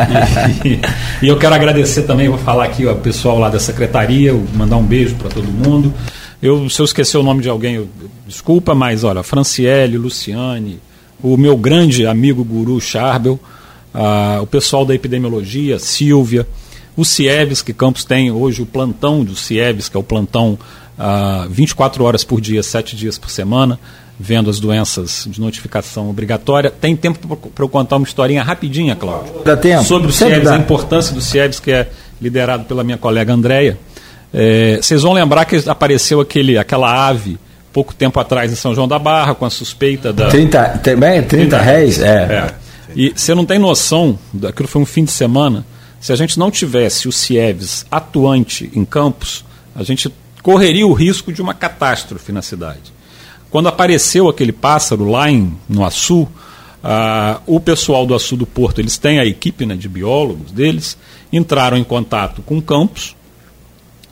e, 0.65 0.81
e, 1.23 1.29
eu 1.29 1.37
quero 1.37 1.55
agradecer 1.55 2.03
também, 2.03 2.29
vou 2.29 2.39
falar 2.39 2.65
aqui 2.65 2.85
o 2.85 2.97
pessoal 2.97 3.39
lá 3.39 3.49
da 3.49 3.61
secretaria, 3.61 4.35
mandar 4.55 4.77
um 4.77 4.83
beijo 4.83 5.15
para 5.15 5.29
todo 5.29 5.47
mundo. 5.47 5.95
Eu, 6.43 6.69
se 6.71 6.81
eu 6.81 6.85
esquecer 6.85 7.19
o 7.19 7.23
nome 7.23 7.43
de 7.43 7.49
alguém, 7.49 7.75
eu, 7.75 7.89
desculpa, 8.27 8.75
mas 8.75 9.05
olha, 9.05 9.23
Franciele, 9.23 9.99
Luciane, 9.99 10.81
o 11.23 11.37
meu 11.37 11.57
grande 11.57 12.07
amigo 12.07 12.45
guru 12.45 12.81
Charbel, 12.81 13.39
o 14.41 14.47
pessoal 14.47 14.85
da 14.85 14.95
epidemiologia, 14.95 15.79
Silvia, 15.79 16.47
o 16.97 17.05
CIEVES, 17.05 17.63
que 17.63 17.73
Campos 17.73 18.05
tem 18.05 18.31
hoje 18.31 18.61
o 18.61 18.67
plantão 18.67 19.25
do 19.25 19.37
CIEVES, 19.37 19.89
que 19.89 19.97
é 19.97 20.01
o 20.01 20.03
plantão 20.03 20.59
uh, 20.99 21.49
24 21.49 22.03
horas 22.03 22.25
por 22.25 22.41
dia, 22.41 22.61
7 22.61 22.97
dias 22.97 23.17
por 23.17 23.31
semana, 23.31 23.79
vendo 24.19 24.51
as 24.51 24.59
doenças 24.59 25.29
de 25.31 25.41
notificação 25.41 26.11
obrigatória. 26.11 26.71
Tem 26.71 26.97
tempo 26.97 27.37
para 27.37 27.65
eu 27.65 27.69
contar 27.69 27.97
uma 27.97 28.07
historinha 28.07 28.43
rapidinha, 28.43 28.97
Cláudio? 28.97 29.33
Dá 29.45 29.57
tempo. 29.57 29.85
Sobre 29.85 30.09
o 30.09 30.13
CIEVES, 30.13 30.49
a 30.49 30.57
importância 30.57 31.15
do 31.15 31.21
CIEVES, 31.21 31.61
que 31.61 31.71
é 31.71 31.89
liderado 32.21 32.65
pela 32.65 32.83
minha 32.83 32.99
colega 32.99 33.33
Andréia. 33.33 33.79
É, 34.33 34.79
vocês 34.81 35.03
vão 35.03 35.13
lembrar 35.13 35.45
que 35.45 35.57
apareceu 35.69 36.21
aquele, 36.21 36.59
aquela 36.59 37.09
ave 37.09 37.39
pouco 37.73 37.95
tempo 37.95 38.19
atrás 38.19 38.51
em 38.51 38.57
São 38.57 38.75
João 38.75 38.89
da 38.89 38.99
Barra, 38.99 39.35
com 39.35 39.45
a 39.45 39.51
suspeita 39.51 40.13
da. 40.13 40.29
30, 40.29 40.81
também 40.83 41.23
30, 41.23 41.29
30 41.29 41.59
réis? 41.59 42.01
É. 42.01 42.07
é. 42.07 42.55
E 42.97 43.13
você 43.15 43.35
não 43.35 43.45
tem 43.45 43.59
noção, 43.59 44.19
aquilo 44.47 44.69
foi 44.69 44.83
um 44.83 44.87
fim 44.87 45.05
de 45.05 45.11
semana, 45.11 45.65
se 46.01 46.13
a 46.13 46.17
gente 46.17 46.39
não 46.39 46.51
tivesse 46.51 47.09
o 47.09 47.13
CIEVES 47.13 47.87
atuante 47.91 48.71
em 48.75 48.85
Campos, 48.85 49.45
a 49.75 49.83
gente 49.83 50.13
correria 50.43 50.87
o 50.87 50.93
risco 50.93 51.33
de 51.33 51.43
uma 51.43 51.55
catástrofe 51.55 52.33
na 52.33 52.41
cidade. 52.41 52.93
Quando 53.51 53.69
apareceu 53.69 54.29
aquele 54.29 54.53
pássaro 54.53 55.11
lá 55.11 55.31
em, 55.31 55.57
no 55.69 55.85
Açu, 55.85 56.23
uh, 56.23 57.41
o 57.47 57.61
pessoal 57.61 58.07
do 58.07 58.15
Açu 58.15 58.37
do 58.37 58.47
Porto, 58.47 58.81
eles 58.81 58.97
têm 58.99 59.19
a 59.19 59.25
equipe 59.27 59.67
né, 59.67 59.75
de 59.75 59.89
biólogos 59.89 60.53
deles, 60.53 60.97
entraram 61.33 61.77
em 61.77 61.85
contato 61.85 62.43
com 62.43 62.61
Campos, 62.61 63.17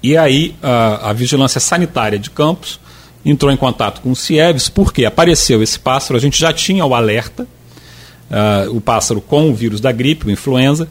e 0.06 0.16
aí 0.16 0.54
uh, 0.62 1.04
a 1.04 1.12
Vigilância 1.12 1.60
Sanitária 1.60 2.16
de 2.16 2.30
Campos 2.30 2.78
entrou 3.24 3.50
em 3.50 3.56
contato 3.56 4.00
com 4.00 4.12
o 4.12 4.14
CIEVES, 4.14 4.68
porque 4.68 5.04
apareceu 5.04 5.64
esse 5.64 5.80
pássaro, 5.80 6.16
a 6.16 6.20
gente 6.20 6.38
já 6.38 6.52
tinha 6.52 6.86
o 6.86 6.94
alerta, 6.94 7.42
uh, 7.42 8.70
o 8.70 8.80
pássaro 8.80 9.20
com 9.20 9.50
o 9.50 9.54
vírus 9.54 9.80
da 9.80 9.90
gripe, 9.90 10.28
o 10.28 10.30
influenza, 10.30 10.88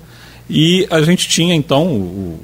e 0.50 0.86
a 0.92 1.02
gente 1.02 1.30
tinha 1.30 1.56
então 1.56 1.88
o, 1.88 2.38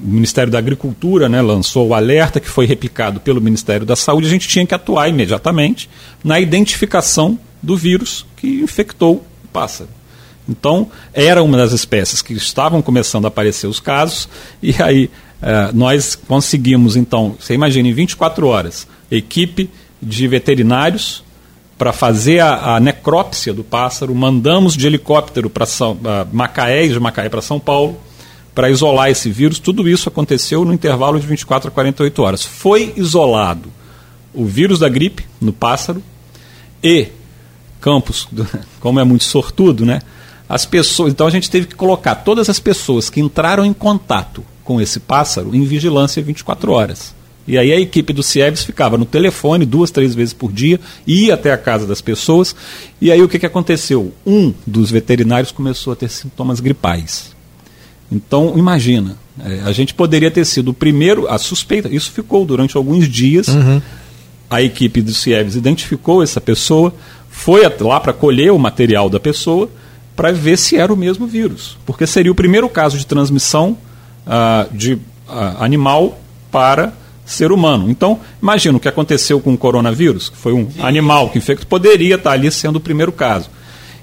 o 0.00 0.06
Ministério 0.06 0.52
da 0.52 0.58
Agricultura 0.60 1.28
né, 1.28 1.42
lançou 1.42 1.88
o 1.88 1.94
alerta 1.94 2.38
que 2.38 2.48
foi 2.48 2.64
replicado 2.64 3.18
pelo 3.18 3.40
Ministério 3.40 3.84
da 3.84 3.96
Saúde. 3.96 4.28
A 4.28 4.30
gente 4.30 4.46
tinha 4.46 4.64
que 4.64 4.76
atuar 4.76 5.08
imediatamente 5.08 5.90
na 6.22 6.38
identificação 6.38 7.36
do 7.60 7.76
vírus 7.76 8.24
que 8.36 8.60
infectou 8.62 9.16
o 9.16 9.48
pássaro. 9.52 9.90
Então, 10.48 10.90
era 11.12 11.42
uma 11.42 11.58
das 11.58 11.72
espécies 11.72 12.22
que 12.22 12.34
estavam 12.34 12.80
começando 12.80 13.24
a 13.24 13.28
aparecer 13.28 13.66
os 13.66 13.80
casos, 13.80 14.28
e 14.62 14.80
aí 14.80 15.10
eh, 15.40 15.70
nós 15.72 16.14
conseguimos, 16.14 16.96
então, 16.96 17.36
você 17.38 17.54
imagina, 17.54 17.88
em 17.88 17.92
24 17.92 18.46
horas, 18.46 18.86
equipe 19.10 19.70
de 20.00 20.26
veterinários 20.28 21.24
para 21.76 21.92
fazer 21.92 22.40
a, 22.40 22.76
a, 22.76 22.80
necrópsia 22.80 23.52
do 23.52 23.62
pássaro, 23.62 24.14
mandamos 24.14 24.76
de 24.76 24.86
helicóptero 24.86 25.48
para 25.48 25.66
Macaé 26.32 26.84
e 26.84 26.88
de 26.88 26.98
Macaé 26.98 27.28
para 27.28 27.40
São 27.40 27.60
Paulo 27.60 27.98
para 28.54 28.68
isolar 28.68 29.08
esse 29.10 29.30
vírus. 29.30 29.60
Tudo 29.60 29.88
isso 29.88 30.08
aconteceu 30.08 30.64
no 30.64 30.72
intervalo 30.72 31.20
de 31.20 31.26
24 31.26 31.68
a 31.68 31.70
48 31.70 32.22
horas. 32.22 32.44
Foi 32.44 32.92
isolado 32.96 33.72
o 34.34 34.44
vírus 34.44 34.80
da 34.80 34.88
gripe 34.88 35.24
no 35.40 35.52
pássaro 35.52 36.02
e 36.82 37.08
Campos, 37.80 38.28
como 38.80 38.98
é 38.98 39.04
muito 39.04 39.24
sortudo, 39.24 39.86
né? 39.86 40.00
As 40.48 40.64
pessoas, 40.66 41.12
então 41.12 41.26
a 41.26 41.30
gente 41.30 41.50
teve 41.50 41.66
que 41.66 41.74
colocar 41.74 42.16
todas 42.16 42.48
as 42.48 42.58
pessoas 42.58 43.08
que 43.08 43.20
entraram 43.20 43.64
em 43.64 43.72
contato 43.72 44.44
com 44.68 44.82
esse 44.82 45.00
pássaro 45.00 45.56
em 45.56 45.64
vigilância 45.64 46.22
24 46.22 46.70
horas. 46.72 47.14
E 47.46 47.56
aí 47.56 47.72
a 47.72 47.80
equipe 47.80 48.12
do 48.12 48.22
CIEVES 48.22 48.64
ficava 48.64 48.98
no 48.98 49.06
telefone 49.06 49.64
duas, 49.64 49.90
três 49.90 50.14
vezes 50.14 50.34
por 50.34 50.52
dia, 50.52 50.78
ia 51.06 51.32
até 51.32 51.50
a 51.50 51.56
casa 51.56 51.86
das 51.86 52.02
pessoas. 52.02 52.54
E 53.00 53.10
aí 53.10 53.22
o 53.22 53.28
que, 53.30 53.38
que 53.38 53.46
aconteceu? 53.46 54.12
Um 54.26 54.52
dos 54.66 54.90
veterinários 54.90 55.52
começou 55.52 55.94
a 55.94 55.96
ter 55.96 56.10
sintomas 56.10 56.60
gripais. 56.60 57.34
Então, 58.12 58.58
imagina, 58.58 59.16
é, 59.42 59.62
a 59.64 59.72
gente 59.72 59.94
poderia 59.94 60.30
ter 60.30 60.44
sido 60.44 60.72
o 60.72 60.74
primeiro, 60.74 61.26
a 61.28 61.38
suspeita, 61.38 61.88
isso 61.88 62.12
ficou 62.12 62.44
durante 62.44 62.76
alguns 62.76 63.08
dias. 63.08 63.48
Uhum. 63.48 63.80
A 64.50 64.60
equipe 64.60 65.00
do 65.00 65.14
CIEVES 65.14 65.56
identificou 65.56 66.22
essa 66.22 66.42
pessoa, 66.42 66.92
foi 67.30 67.62
lá 67.80 67.98
para 67.98 68.12
colher 68.12 68.52
o 68.52 68.58
material 68.58 69.08
da 69.08 69.18
pessoa 69.18 69.70
para 70.14 70.30
ver 70.30 70.58
se 70.58 70.76
era 70.76 70.92
o 70.92 70.96
mesmo 70.96 71.26
vírus. 71.26 71.78
Porque 71.86 72.06
seria 72.06 72.30
o 72.30 72.34
primeiro 72.34 72.68
caso 72.68 72.98
de 72.98 73.06
transmissão 73.06 73.78
uh, 74.28 74.76
de 74.76 74.94
uh, 74.94 75.00
animal 75.58 76.18
para 76.50 76.92
ser 77.24 77.50
humano. 77.52 77.90
Então, 77.90 78.20
imagina 78.42 78.76
o 78.76 78.80
que 78.80 78.88
aconteceu 78.88 79.40
com 79.40 79.52
o 79.52 79.58
coronavírus, 79.58 80.28
que 80.28 80.36
foi 80.36 80.52
um 80.52 80.68
animal 80.80 81.28
que 81.30 81.38
infectou, 81.38 81.66
poderia 81.68 82.14
estar 82.14 82.32
ali 82.32 82.50
sendo 82.50 82.76
o 82.76 82.80
primeiro 82.80 83.12
caso. 83.12 83.50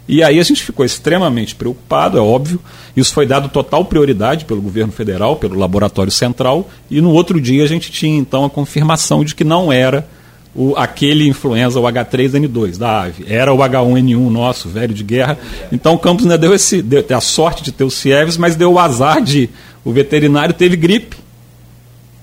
E 0.08 0.22
aí 0.22 0.40
a 0.40 0.44
gente 0.44 0.64
ficou 0.64 0.86
extremamente 0.86 1.56
preocupado, 1.56 2.18
é 2.18 2.22
óbvio. 2.22 2.60
Isso 2.96 3.12
foi 3.12 3.26
dado 3.26 3.50
total 3.50 3.84
prioridade 3.86 4.46
pelo 4.46 4.62
governo 4.62 4.92
federal, 4.92 5.36
pelo 5.38 5.58
laboratório 5.58 6.12
central, 6.12 6.70
e 6.92 7.02
no 7.02 7.12
outro 7.12 7.42
dia 7.42 7.64
a 7.64 7.68
gente 7.68 7.92
tinha 7.92 8.16
então 8.16 8.46
a 8.46 8.50
confirmação 8.50 9.26
de 9.26 9.34
que 9.34 9.44
não 9.44 9.74
era 9.74 10.08
o, 10.56 10.76
aquele 10.78 11.28
influenza, 11.28 11.80
o 11.80 11.84
H3N2 11.84 12.78
da 12.78 13.02
ave, 13.02 13.26
era 13.28 13.52
o 13.52 13.58
H1N1 13.58 14.30
nosso, 14.30 14.70
velho 14.70 14.94
de 14.94 15.04
guerra. 15.04 15.38
Então 15.72 15.96
o 15.96 16.00
Campos 16.00 16.24
ainda 16.24 16.38
deu, 16.38 16.54
esse, 16.54 16.84
deu 16.84 17.04
a 17.10 17.22
sorte 17.22 17.64
de 17.64 17.72
ter 17.72 17.84
o 17.84 17.90
Cieves, 17.90 18.38
mas 18.38 18.56
deu 18.56 18.74
o 18.74 18.80
azar 18.80 19.22
de 19.22 19.50
o 19.86 19.94
veterinário 19.94 20.54
teve 20.54 20.76
gripe 20.76 21.16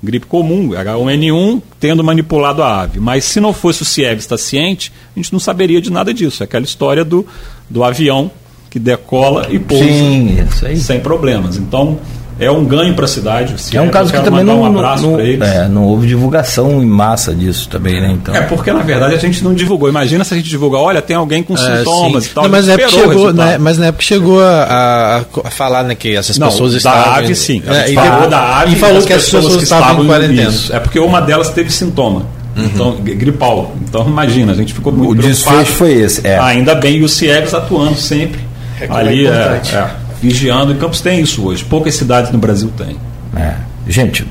gripe 0.03 0.27
comum, 0.27 0.71
H1N1, 0.71 1.63
tendo 1.79 2.03
manipulado 2.03 2.63
a 2.63 2.81
ave. 2.81 2.99
Mas 2.99 3.25
se 3.25 3.39
não 3.39 3.53
fosse 3.53 3.83
o 3.83 3.85
CIEV 3.85 4.19
estar 4.19 4.37
ciente, 4.37 4.93
a 5.15 5.19
gente 5.19 5.33
não 5.33 5.39
saberia 5.39 5.81
de 5.81 5.93
nada 5.93 6.13
disso. 6.13 6.43
É 6.43 6.45
aquela 6.45 6.65
história 6.65 7.05
do, 7.05 7.25
do 7.71 7.85
avião 7.85 8.31
que 8.69 8.79
decola 8.79 9.47
e 9.51 9.59
pousa 9.59 9.85
Sim, 9.85 10.77
sem 10.77 10.99
problemas. 10.99 11.57
Então, 11.57 12.01
é 12.43 12.51
um 12.51 12.65
ganho 12.65 12.95
para 12.95 13.05
a 13.05 13.09
cidade. 13.09 13.55
É 13.73 13.81
um 13.81 13.89
caso 13.89 14.13
que 14.13 14.21
também 14.21 14.45
não, 14.45 14.63
um 14.63 14.67
abraço 14.67 15.07
não, 15.07 15.21
é, 15.21 15.69
não 15.69 15.85
houve 15.85 16.07
divulgação 16.09 16.83
em 16.83 16.87
massa 16.87 17.35
disso 17.35 17.69
também, 17.69 18.01
né? 18.01 18.11
Então. 18.13 18.35
É 18.35 18.41
porque 18.43 18.73
na 18.73 18.83
verdade 18.83 19.15
a 19.15 19.19
gente 19.19 19.43
não 19.45 19.55
divulgou. 19.55 19.89
Imagina 19.89 20.25
se 20.25 20.35
a 20.35 20.37
gente 20.37 20.49
divulgar, 20.49 20.81
olha, 20.81 21.01
tem 21.01 21.15
alguém 21.15 21.43
com 21.43 21.55
é, 21.55 21.79
sintomas 21.79 22.25
sim. 22.25 22.31
e 22.31 22.35
tal. 22.35 22.45
Não, 22.45 22.51
mas, 22.51 22.67
na 22.67 22.73
época 22.73 22.89
chegou, 22.89 23.33
né, 23.33 23.59
mas 23.59 23.79
na 23.79 23.87
época 23.87 24.03
chegou 24.03 24.43
a, 24.43 25.25
a, 25.45 25.51
falar 25.51 25.85
né, 25.85 25.95
que 25.95 26.15
essas 26.15 26.39
não, 26.39 26.49
pessoas 26.49 26.75
estavam. 26.75 27.03
Da 27.03 27.19
ave, 27.19 27.35
sim. 27.35 27.63
É, 27.67 27.91
e 27.91 27.95
falou 27.95 28.29
da 28.29 28.59
ave 28.59 28.73
e 28.73 28.77
falou 28.77 29.03
que 29.03 29.13
as 29.13 29.25
pessoas, 29.25 29.45
pessoas 29.45 29.57
que 29.59 29.65
estavam 29.65 30.05
em 30.05 30.07
quarentena. 30.07 30.51
Isso. 30.51 30.75
É 30.75 30.81
porque 30.81 30.99
uma 30.99 31.21
delas 31.21 31.51
teve 31.51 31.71
sintoma. 31.71 32.27
Uhum. 32.57 32.65
Então, 32.65 32.97
gripal. 33.01 33.75
Então, 33.89 34.07
imagina, 34.07 34.53
a 34.53 34.55
gente 34.55 34.75
ficou 34.75 34.93
muito 34.93 35.11
O 35.11 35.15
desfecho 35.15 35.73
foi 35.73 35.93
esse. 35.93 36.27
É. 36.27 36.39
Ainda 36.39 36.75
bem, 36.75 36.99
e 36.99 37.03
o 37.03 37.09
CIEGS 37.09 37.55
atuando 37.55 37.97
sempre. 37.97 38.41
É 38.81 38.87
ali 38.91 39.27
é, 39.27 39.31
é, 39.31 39.91
vigiando. 40.23 40.73
E 40.73 40.77
Campos 40.77 41.01
tem 41.01 41.21
isso 41.21 41.45
hoje. 41.45 41.65
Poucas 41.65 41.97
cidades 41.97 42.31
no 42.31 42.39
Brasil 42.39 42.73
têm. 42.77 42.97
É. 43.37 43.57
Gente, 43.89 44.25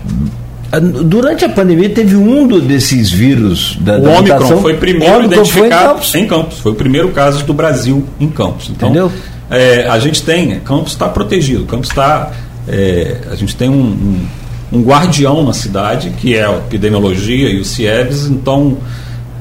durante 1.04 1.44
a 1.44 1.50
pandemia 1.50 1.90
teve 1.90 2.16
um 2.16 2.48
desses 2.60 3.12
vírus 3.12 3.78
da, 3.82 3.98
o 3.98 4.02
da 4.02 4.10
Omicron 4.12 4.36
mutação. 4.36 4.62
foi 4.62 4.76
primeiro 4.76 5.26
identificado 5.26 5.50
foi 5.52 5.68
em, 5.68 5.70
Campos. 5.70 6.16
em, 6.16 6.28
Campos. 6.28 6.60
Foi 6.60 6.72
o 6.72 6.76
primeiro 6.76 7.10
caso 7.10 7.44
do 7.44 7.54
Brasil 7.54 8.06
em 8.20 8.30
Campos. 8.30 8.70
Então, 8.70 8.90
Entendeu? 8.90 9.12
É, 9.50 9.86
a 9.90 10.00
gente 10.00 10.24
tem, 10.24 10.58
Campos 10.62 10.94
está 10.94 11.10
protegido. 11.10 11.66
Campos 11.66 11.90
está, 11.90 12.32
é, 12.70 13.18
a 13.30 13.36
gente 13.36 13.54
tem 13.54 13.68
um, 13.68 13.74
um, 13.74 14.28
um, 14.72 14.82
guardião 14.82 15.44
na 15.44 15.52
cidade 15.52 16.12
que 16.12 16.38
é 16.38 16.46
a 16.46 16.54
epidemiologia 16.54 17.50
e 17.50 17.60
o 17.60 17.66
CIEVES. 17.66 18.28
Então, 18.28 18.78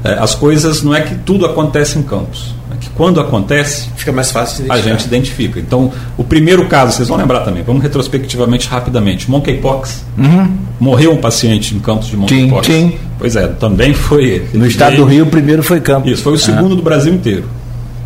é, 0.02 0.14
as 0.14 0.35
coisas 0.35 0.82
não 0.82 0.93
é 0.93 1.02
que 1.02 1.14
tudo 1.14 1.47
acontece 1.47 1.97
em 1.97 2.02
Campos 2.02 2.59
quando 3.01 3.18
acontece, 3.18 3.89
fica 3.97 4.12
mais 4.12 4.31
fácil 4.31 4.70
a 4.70 4.78
gente 4.78 5.06
identifica. 5.06 5.59
Então, 5.59 5.90
o 6.18 6.22
primeiro 6.22 6.68
caso, 6.68 6.93
vocês 6.93 7.09
vão 7.09 7.16
lembrar 7.16 7.40
também, 7.40 7.62
vamos 7.62 7.82
retrospectivamente 7.82 8.68
rapidamente. 8.68 9.31
Monkeypox. 9.31 10.05
Uhum. 10.18 10.55
Morreu 10.78 11.12
um 11.12 11.16
paciente 11.16 11.74
em 11.74 11.78
Campos 11.78 12.09
de 12.09 12.16
Monkeypox. 12.18 12.66
Sim, 12.66 12.90
sim. 12.90 12.98
Pois 13.18 13.36
é, 13.36 13.47
também 13.47 13.94
foi. 13.94 14.47
No 14.52 14.66
estado 14.66 14.97
do 14.97 15.06
Rio, 15.06 15.24
o 15.24 15.28
primeiro 15.28 15.62
foi 15.62 15.81
Campos. 15.81 16.12
Isso, 16.12 16.22
foi 16.22 16.35
o 16.35 16.39
segundo 16.39 16.74
ah. 16.74 16.77
do 16.77 16.82
Brasil 16.82 17.14
inteiro. 17.14 17.44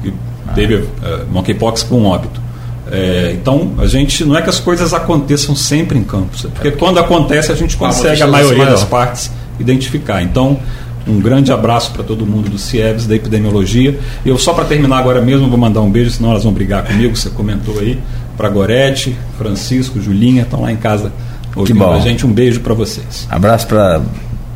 Que 0.00 0.14
ah. 0.46 0.52
teve 0.52 0.76
uh, 0.76 0.88
Monkeypox 1.28 1.82
com 1.82 2.04
óbito. 2.04 2.40
É, 2.88 3.32
então, 3.34 3.72
a 3.78 3.88
gente 3.88 4.24
não 4.24 4.36
é 4.36 4.42
que 4.42 4.50
as 4.50 4.60
coisas 4.60 4.94
aconteçam 4.94 5.56
sempre 5.56 5.98
em 5.98 6.04
Campos, 6.04 6.44
é 6.44 6.48
porque 6.48 6.70
quando 6.70 7.00
acontece 7.00 7.50
a 7.50 7.56
gente 7.56 7.76
consegue 7.76 8.22
a 8.22 8.28
maioria 8.28 8.66
das 8.66 8.84
partes 8.84 9.28
identificar. 9.58 10.22
Então, 10.22 10.60
um 11.06 11.20
grande 11.20 11.52
abraço 11.52 11.92
para 11.92 12.02
todo 12.02 12.26
mundo 12.26 12.48
do 12.48 12.58
CIEVS, 12.58 13.06
da 13.06 13.14
epidemiologia. 13.14 13.98
E 14.24 14.28
eu, 14.28 14.38
só 14.38 14.52
para 14.54 14.64
terminar 14.64 14.98
agora 14.98 15.20
mesmo, 15.20 15.48
vou 15.48 15.58
mandar 15.58 15.80
um 15.80 15.90
beijo, 15.90 16.10
senão 16.10 16.30
elas 16.30 16.44
vão 16.44 16.52
brigar 16.52 16.84
comigo, 16.84 17.16
você 17.16 17.30
comentou 17.30 17.78
aí, 17.78 17.98
para 18.36 18.48
Gorete, 18.48 19.16
Francisco, 19.36 20.00
Julinha, 20.00 20.42
estão 20.42 20.62
lá 20.62 20.72
em 20.72 20.76
casa 20.76 21.12
ouvindo 21.54 21.78
que 21.78 21.84
bom. 21.84 21.92
a 21.92 22.00
gente. 22.00 22.26
Um 22.26 22.32
beijo 22.32 22.60
para 22.60 22.74
vocês. 22.74 23.26
Abraço 23.30 23.66
para 23.66 24.00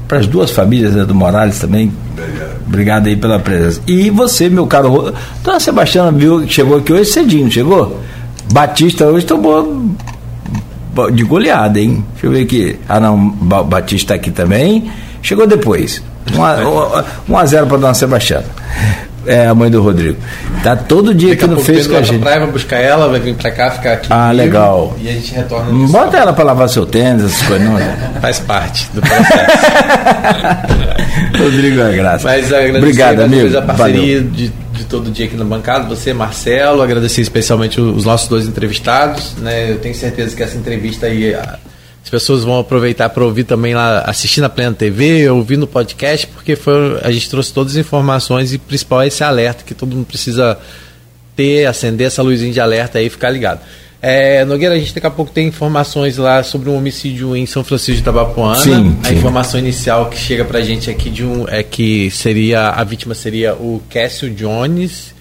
para 0.09 0.19
as 0.21 0.27
duas 0.27 0.51
famílias 0.51 0.95
né, 0.95 1.05
do 1.05 1.15
Morales 1.15 1.59
também. 1.59 1.93
Obrigado 2.67 3.09
aí 3.09 3.17
pela 3.17 3.39
presença. 3.39 3.83
E 3.87 4.09
você, 4.09 4.49
meu 4.49 4.67
caro. 4.67 5.13
Dona 5.45 5.61
Sebastiana 5.61 6.11
viu 6.11 6.41
que 6.47 6.53
chegou 6.53 6.79
aqui 6.79 6.93
hoje 6.93 7.11
cedinho, 7.11 7.51
chegou? 7.51 8.01
Batista 8.51 9.07
hoje 9.07 9.27
tomou 9.27 9.93
de 11.13 11.23
goleada, 11.23 11.79
hein? 11.79 12.03
Deixa 12.13 12.27
eu 12.27 12.31
ver 12.31 12.43
aqui. 12.43 12.79
Ah, 12.89 12.99
não, 12.99 13.29
Batista 13.29 14.09
tá 14.09 14.15
aqui 14.15 14.31
também. 14.31 14.91
Chegou 15.23 15.47
depois. 15.47 16.03
1 17.29 17.37
a 17.37 17.47
0 17.47 17.67
para 17.67 17.79
Dona 17.79 17.95
Sebastiana. 17.95 18.47
É 19.27 19.47
a 19.47 19.55
mãe 19.55 19.71
do 19.71 19.83
Rodrigo. 19.83 20.17
Tá 20.63 20.75
todo 20.75 21.15
dia 21.15 21.31
Daqui 21.31 21.45
aqui 21.45 21.55
no 21.55 21.61
Face 21.61 21.87
com 21.87 21.97
a 21.97 22.03
gente. 22.03 22.21
Praia, 22.21 22.41
vai 22.41 22.51
buscar 22.51 22.77
ela, 22.79 23.09
vai 23.09 23.21
vir 23.21 23.35
pra 23.35 23.51
cá, 23.51 23.71
ficar 23.71 23.93
aqui. 23.93 24.07
Ah, 24.11 24.33
legal. 24.33 24.97
E 24.99 25.07
a 25.07 25.13
gente 25.13 25.35
retorna. 25.35 25.87
Bota 25.89 26.17
ela 26.17 26.33
pra 26.33 26.45
lavar 26.45 26.67
seu 26.69 26.87
tênis, 26.87 27.25
essas 27.25 27.47
coisas. 27.47 27.69
Não. 27.69 27.79
Faz 28.23 28.39
parte 28.41 28.89
do 28.95 29.03
processo. 29.03 29.59
Rodrigo 31.43 31.81
é 31.83 31.97
graça. 31.97 32.27
Mas 32.27 32.51
Obrigado, 32.77 33.21
amigo. 33.21 33.59
a 33.59 33.63
parceria 33.63 34.23
de, 34.23 34.49
de, 34.49 34.85
todo 34.89 35.11
dia 35.11 35.27
aqui 35.27 35.37
na 35.37 35.45
bancada. 35.45 35.87
Você, 35.95 36.15
Marcelo, 36.15 36.81
agradecer 36.81 37.21
especialmente 37.21 37.79
os 37.81 38.07
nossos 38.07 38.29
dois 38.29 38.47
entrevistados. 38.47 39.35
Né? 39.37 39.73
Eu 39.73 39.79
tenho 39.79 39.95
certeza 39.95 40.35
que 40.35 40.43
essa 40.43 40.57
entrevista 40.57 41.07
aí 41.07 41.37
as 42.09 42.11
pessoas 42.11 42.43
vão 42.43 42.59
aproveitar 42.59 43.11
para 43.11 43.23
ouvir 43.23 43.45
também 43.45 43.75
lá, 43.75 44.01
assistir 44.01 44.41
na 44.41 44.49
Plena 44.49 44.75
TV, 44.75 45.29
ouvir 45.29 45.59
no 45.59 45.67
podcast, 45.67 46.27
porque 46.29 46.57
foi, 46.57 46.99
a 47.03 47.11
gente 47.11 47.29
trouxe 47.29 47.53
todas 47.53 47.75
as 47.75 47.79
informações 47.79 48.55
e 48.55 48.57
principal 48.57 49.03
é 49.03 49.09
esse 49.09 49.23
alerta 49.23 49.63
que 49.63 49.75
todo 49.75 49.95
mundo 49.95 50.07
precisa 50.07 50.59
ter, 51.37 51.67
acender 51.67 52.07
essa 52.07 52.23
luzinha 52.23 52.51
de 52.51 52.61
alerta 52.61 52.99
aí 52.99 53.07
e 53.07 53.11
ficar 53.11 53.29
ligado. 53.29 53.61
É, 54.01 54.43
Nogueira, 54.47 54.75
a 54.75 54.79
gente 54.79 54.95
daqui 54.95 55.07
a 55.07 55.11
pouco 55.11 55.31
tem 55.31 55.49
informações 55.49 56.17
lá 56.17 56.43
sobre 56.43 56.71
um 56.71 56.77
homicídio 56.79 57.37
em 57.37 57.45
São 57.45 57.63
Francisco 57.63 57.99
de 57.99 58.03
Tabapuana. 58.03 58.57
Sim, 58.57 58.97
a 59.05 59.13
informação 59.13 59.61
inicial 59.61 60.09
que 60.09 60.17
chega 60.17 60.47
pra 60.47 60.63
gente 60.63 60.89
aqui 60.89 61.11
de 61.11 61.25
um 61.25 61.47
é 61.47 61.63
que 61.63 62.11
seria 62.11 62.71
a 62.71 62.85
vítima 62.85 63.15
seria 63.15 63.53
o 63.53 63.83
Cássio 63.91 64.31
Jones, 64.31 65.15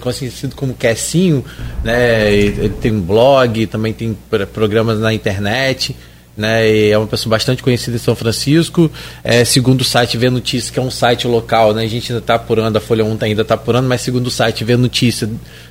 conhecido 0.00 0.56
como 0.56 0.72
Cassinho, 0.72 1.44
né? 1.82 2.32
Ele 2.32 2.70
tem 2.70 2.92
um 2.92 3.02
blog, 3.02 3.66
também 3.66 3.92
tem 3.92 4.16
programas 4.54 4.98
na 5.00 5.12
internet 5.12 5.94
né? 6.36 6.88
é 6.88 6.98
uma 6.98 7.06
pessoa 7.06 7.30
bastante 7.30 7.62
conhecida 7.62 7.96
em 7.96 8.00
São 8.00 8.14
Francisco. 8.14 8.90
É, 9.22 9.44
segundo 9.44 9.82
o 9.82 9.84
site 9.84 10.16
Vê 10.16 10.30
Notícia, 10.30 10.72
que 10.72 10.78
é 10.78 10.82
um 10.82 10.90
site 10.90 11.26
local, 11.26 11.72
né? 11.72 11.84
A 11.84 11.88
gente 11.88 12.12
ainda 12.12 12.22
está 12.22 12.34
apurando, 12.34 12.76
a 12.76 12.80
Folha 12.80 13.04
1 13.04 13.18
ainda 13.20 13.42
está 13.42 13.54
apurando, 13.54 13.88
mas 13.88 14.00
segundo 14.00 14.26
o 14.26 14.30
site 14.30 14.64
Vê 14.64 14.76
Notícia, 14.76 15.28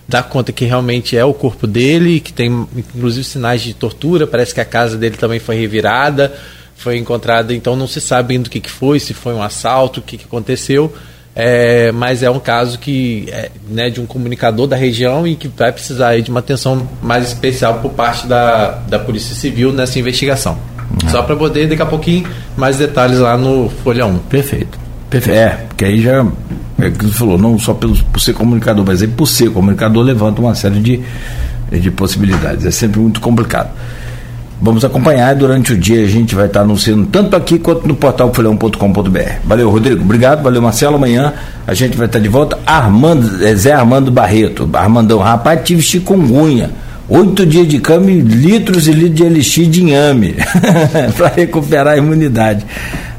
dá 0.08 0.24
conta 0.24 0.52
que 0.52 0.66
realmente 0.66 1.18
é 1.18 1.26
o 1.26 1.34
corpo 1.34 1.68
dele, 1.68 2.20
que 2.20 2.32
tem 2.32 2.48
inclusive 2.76 3.24
sinais 3.24 3.62
de 3.62 3.74
tortura, 3.74 4.26
parece 4.26 4.54
que 4.54 4.62
a 4.62 4.66
casa 4.66 4.98
dele 4.98 5.18
também 5.18 5.40
foi 5.40 5.56
revirada, 5.56 6.34
foi 6.76 6.98
encontrada, 6.98 7.54
então 7.54 7.76
não 7.76 7.88
se 7.88 8.02
sabe 8.02 8.36
ainda 8.36 8.48
o 8.48 8.52
que, 8.52 8.60
que 8.60 8.72
foi, 8.72 9.00
se 9.00 9.14
foi 9.14 9.34
um 9.34 9.42
assalto, 9.42 10.00
o 10.00 10.04
que, 10.04 10.18
que 10.18 10.26
aconteceu. 10.26 10.94
É, 11.36 11.92
mas 11.92 12.22
é 12.22 12.30
um 12.30 12.40
caso 12.40 12.78
que 12.78 13.26
é, 13.30 13.50
né, 13.68 13.90
de 13.90 14.00
um 14.00 14.06
comunicador 14.06 14.68
da 14.68 14.76
região 14.76 15.26
e 15.26 15.36
que 15.36 15.48
vai 15.48 15.72
precisar 15.72 16.20
de 16.20 16.30
uma 16.30 16.40
atenção 16.40 16.88
mais 17.02 17.28
especial 17.28 17.80
por 17.80 17.92
parte 17.92 18.28
da, 18.28 18.80
da 18.88 19.00
Polícia 19.00 19.36
Civil 19.36 19.72
nessa 19.72 19.98
investigação. 19.98 20.58
Uhum. 21.02 21.10
Só 21.10 21.24
para 21.24 21.36
poder, 21.36 21.68
daqui 21.68 21.82
a 21.82 21.88
pouquinho, 21.88 22.28
mais 22.56 22.78
detalhes 22.78 23.18
lá 23.18 23.36
no 23.36 23.70
Folha 23.84 24.06
1. 24.06 24.18
Perfeito. 24.20 24.78
Perfeito. 25.10 25.38
É, 25.38 25.50
porque 25.68 25.86
aí 25.86 26.02
já, 26.02 26.26
é 26.80 26.92
que 26.92 27.06
você 27.06 27.18
falou, 27.18 27.38
não 27.38 27.58
só 27.58 27.74
pelo, 27.74 27.96
por 28.06 28.20
ser 28.20 28.34
comunicador, 28.34 28.86
mas 28.86 29.02
aí 29.02 29.08
por 29.08 29.26
ser 29.26 29.50
comunicador 29.50 30.04
levanta 30.04 30.40
uma 30.40 30.54
série 30.54 30.80
de, 30.80 31.02
de 31.72 31.90
possibilidades. 31.90 32.66
É 32.66 32.72
sempre 32.72 33.00
muito 33.00 33.20
complicado. 33.20 33.72
Vamos 34.62 34.86
acompanhar 34.86 35.36
durante 35.36 35.74
o 35.74 35.78
dia, 35.78 36.06
a 36.06 36.08
gente 36.08 36.34
vai 36.34 36.46
estar 36.46 36.62
anunciando 36.62 37.06
tanto 37.08 37.36
aqui 37.36 37.60
quanto 37.60 37.88
no 37.88 37.96
portal 37.96 38.34
folhão.com.br. 38.34 39.20
Valeu, 39.44 39.70
Rodrigo. 39.70 40.02
Obrigado, 40.02 40.42
valeu, 40.42 40.62
Marcelo. 40.62 40.96
Amanhã 40.96 41.34
a 41.68 41.74
gente 41.74 41.98
vai 41.98 42.06
estar 42.06 42.20
de 42.20 42.30
volta. 42.30 42.58
Armando, 42.66 43.44
é, 43.44 43.54
Zé 43.56 43.74
Armando 43.74 44.10
Barreto. 44.10 44.70
Armandão, 44.74 45.20
rapaz, 45.20 45.60
tive 45.64 45.82
chikungunya. 45.82 46.70
Oito 47.10 47.46
dias 47.46 47.68
de 47.68 47.80
cama 47.80 48.10
e 48.10 48.22
litros 48.22 48.88
e 48.88 48.94
litros 48.94 49.16
de 49.16 49.24
elixir 49.24 49.70
de 49.70 49.84
inhame 49.84 50.36
para 51.18 51.28
recuperar 51.28 51.96
a 51.96 51.98
imunidade. 51.98 52.66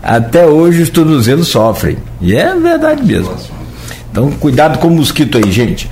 Até 0.02 0.46
hoje 0.46 0.82
os 0.82 0.88
tornozelos 0.88 1.48
sofrem. 1.48 1.98
E 2.20 2.34
é 2.34 2.54
verdade 2.54 3.02
mesmo. 3.04 3.34
Então, 4.10 4.30
cuidado 4.32 4.78
com 4.78 4.88
o 4.88 4.90
mosquito 4.90 5.36
aí, 5.36 5.52
gente. 5.52 5.90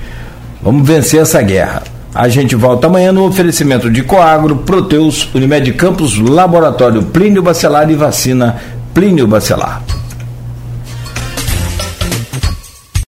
Vamos 0.61 0.87
vencer 0.87 1.21
essa 1.21 1.41
guerra. 1.41 1.83
A 2.15 2.29
gente 2.29 2.55
volta 2.55 2.87
amanhã 2.87 3.11
no 3.11 3.25
oferecimento 3.25 3.89
de 3.89 4.03
Coagro, 4.03 4.57
Proteus, 4.57 5.27
Unimed 5.33 5.73
Campos, 5.73 6.19
Laboratório 6.19 7.03
Plínio 7.03 7.41
Bacelar 7.41 7.89
e 7.89 7.95
Vacina 7.95 8.55
Plínio 8.93 9.27
Bacelar. 9.27 9.81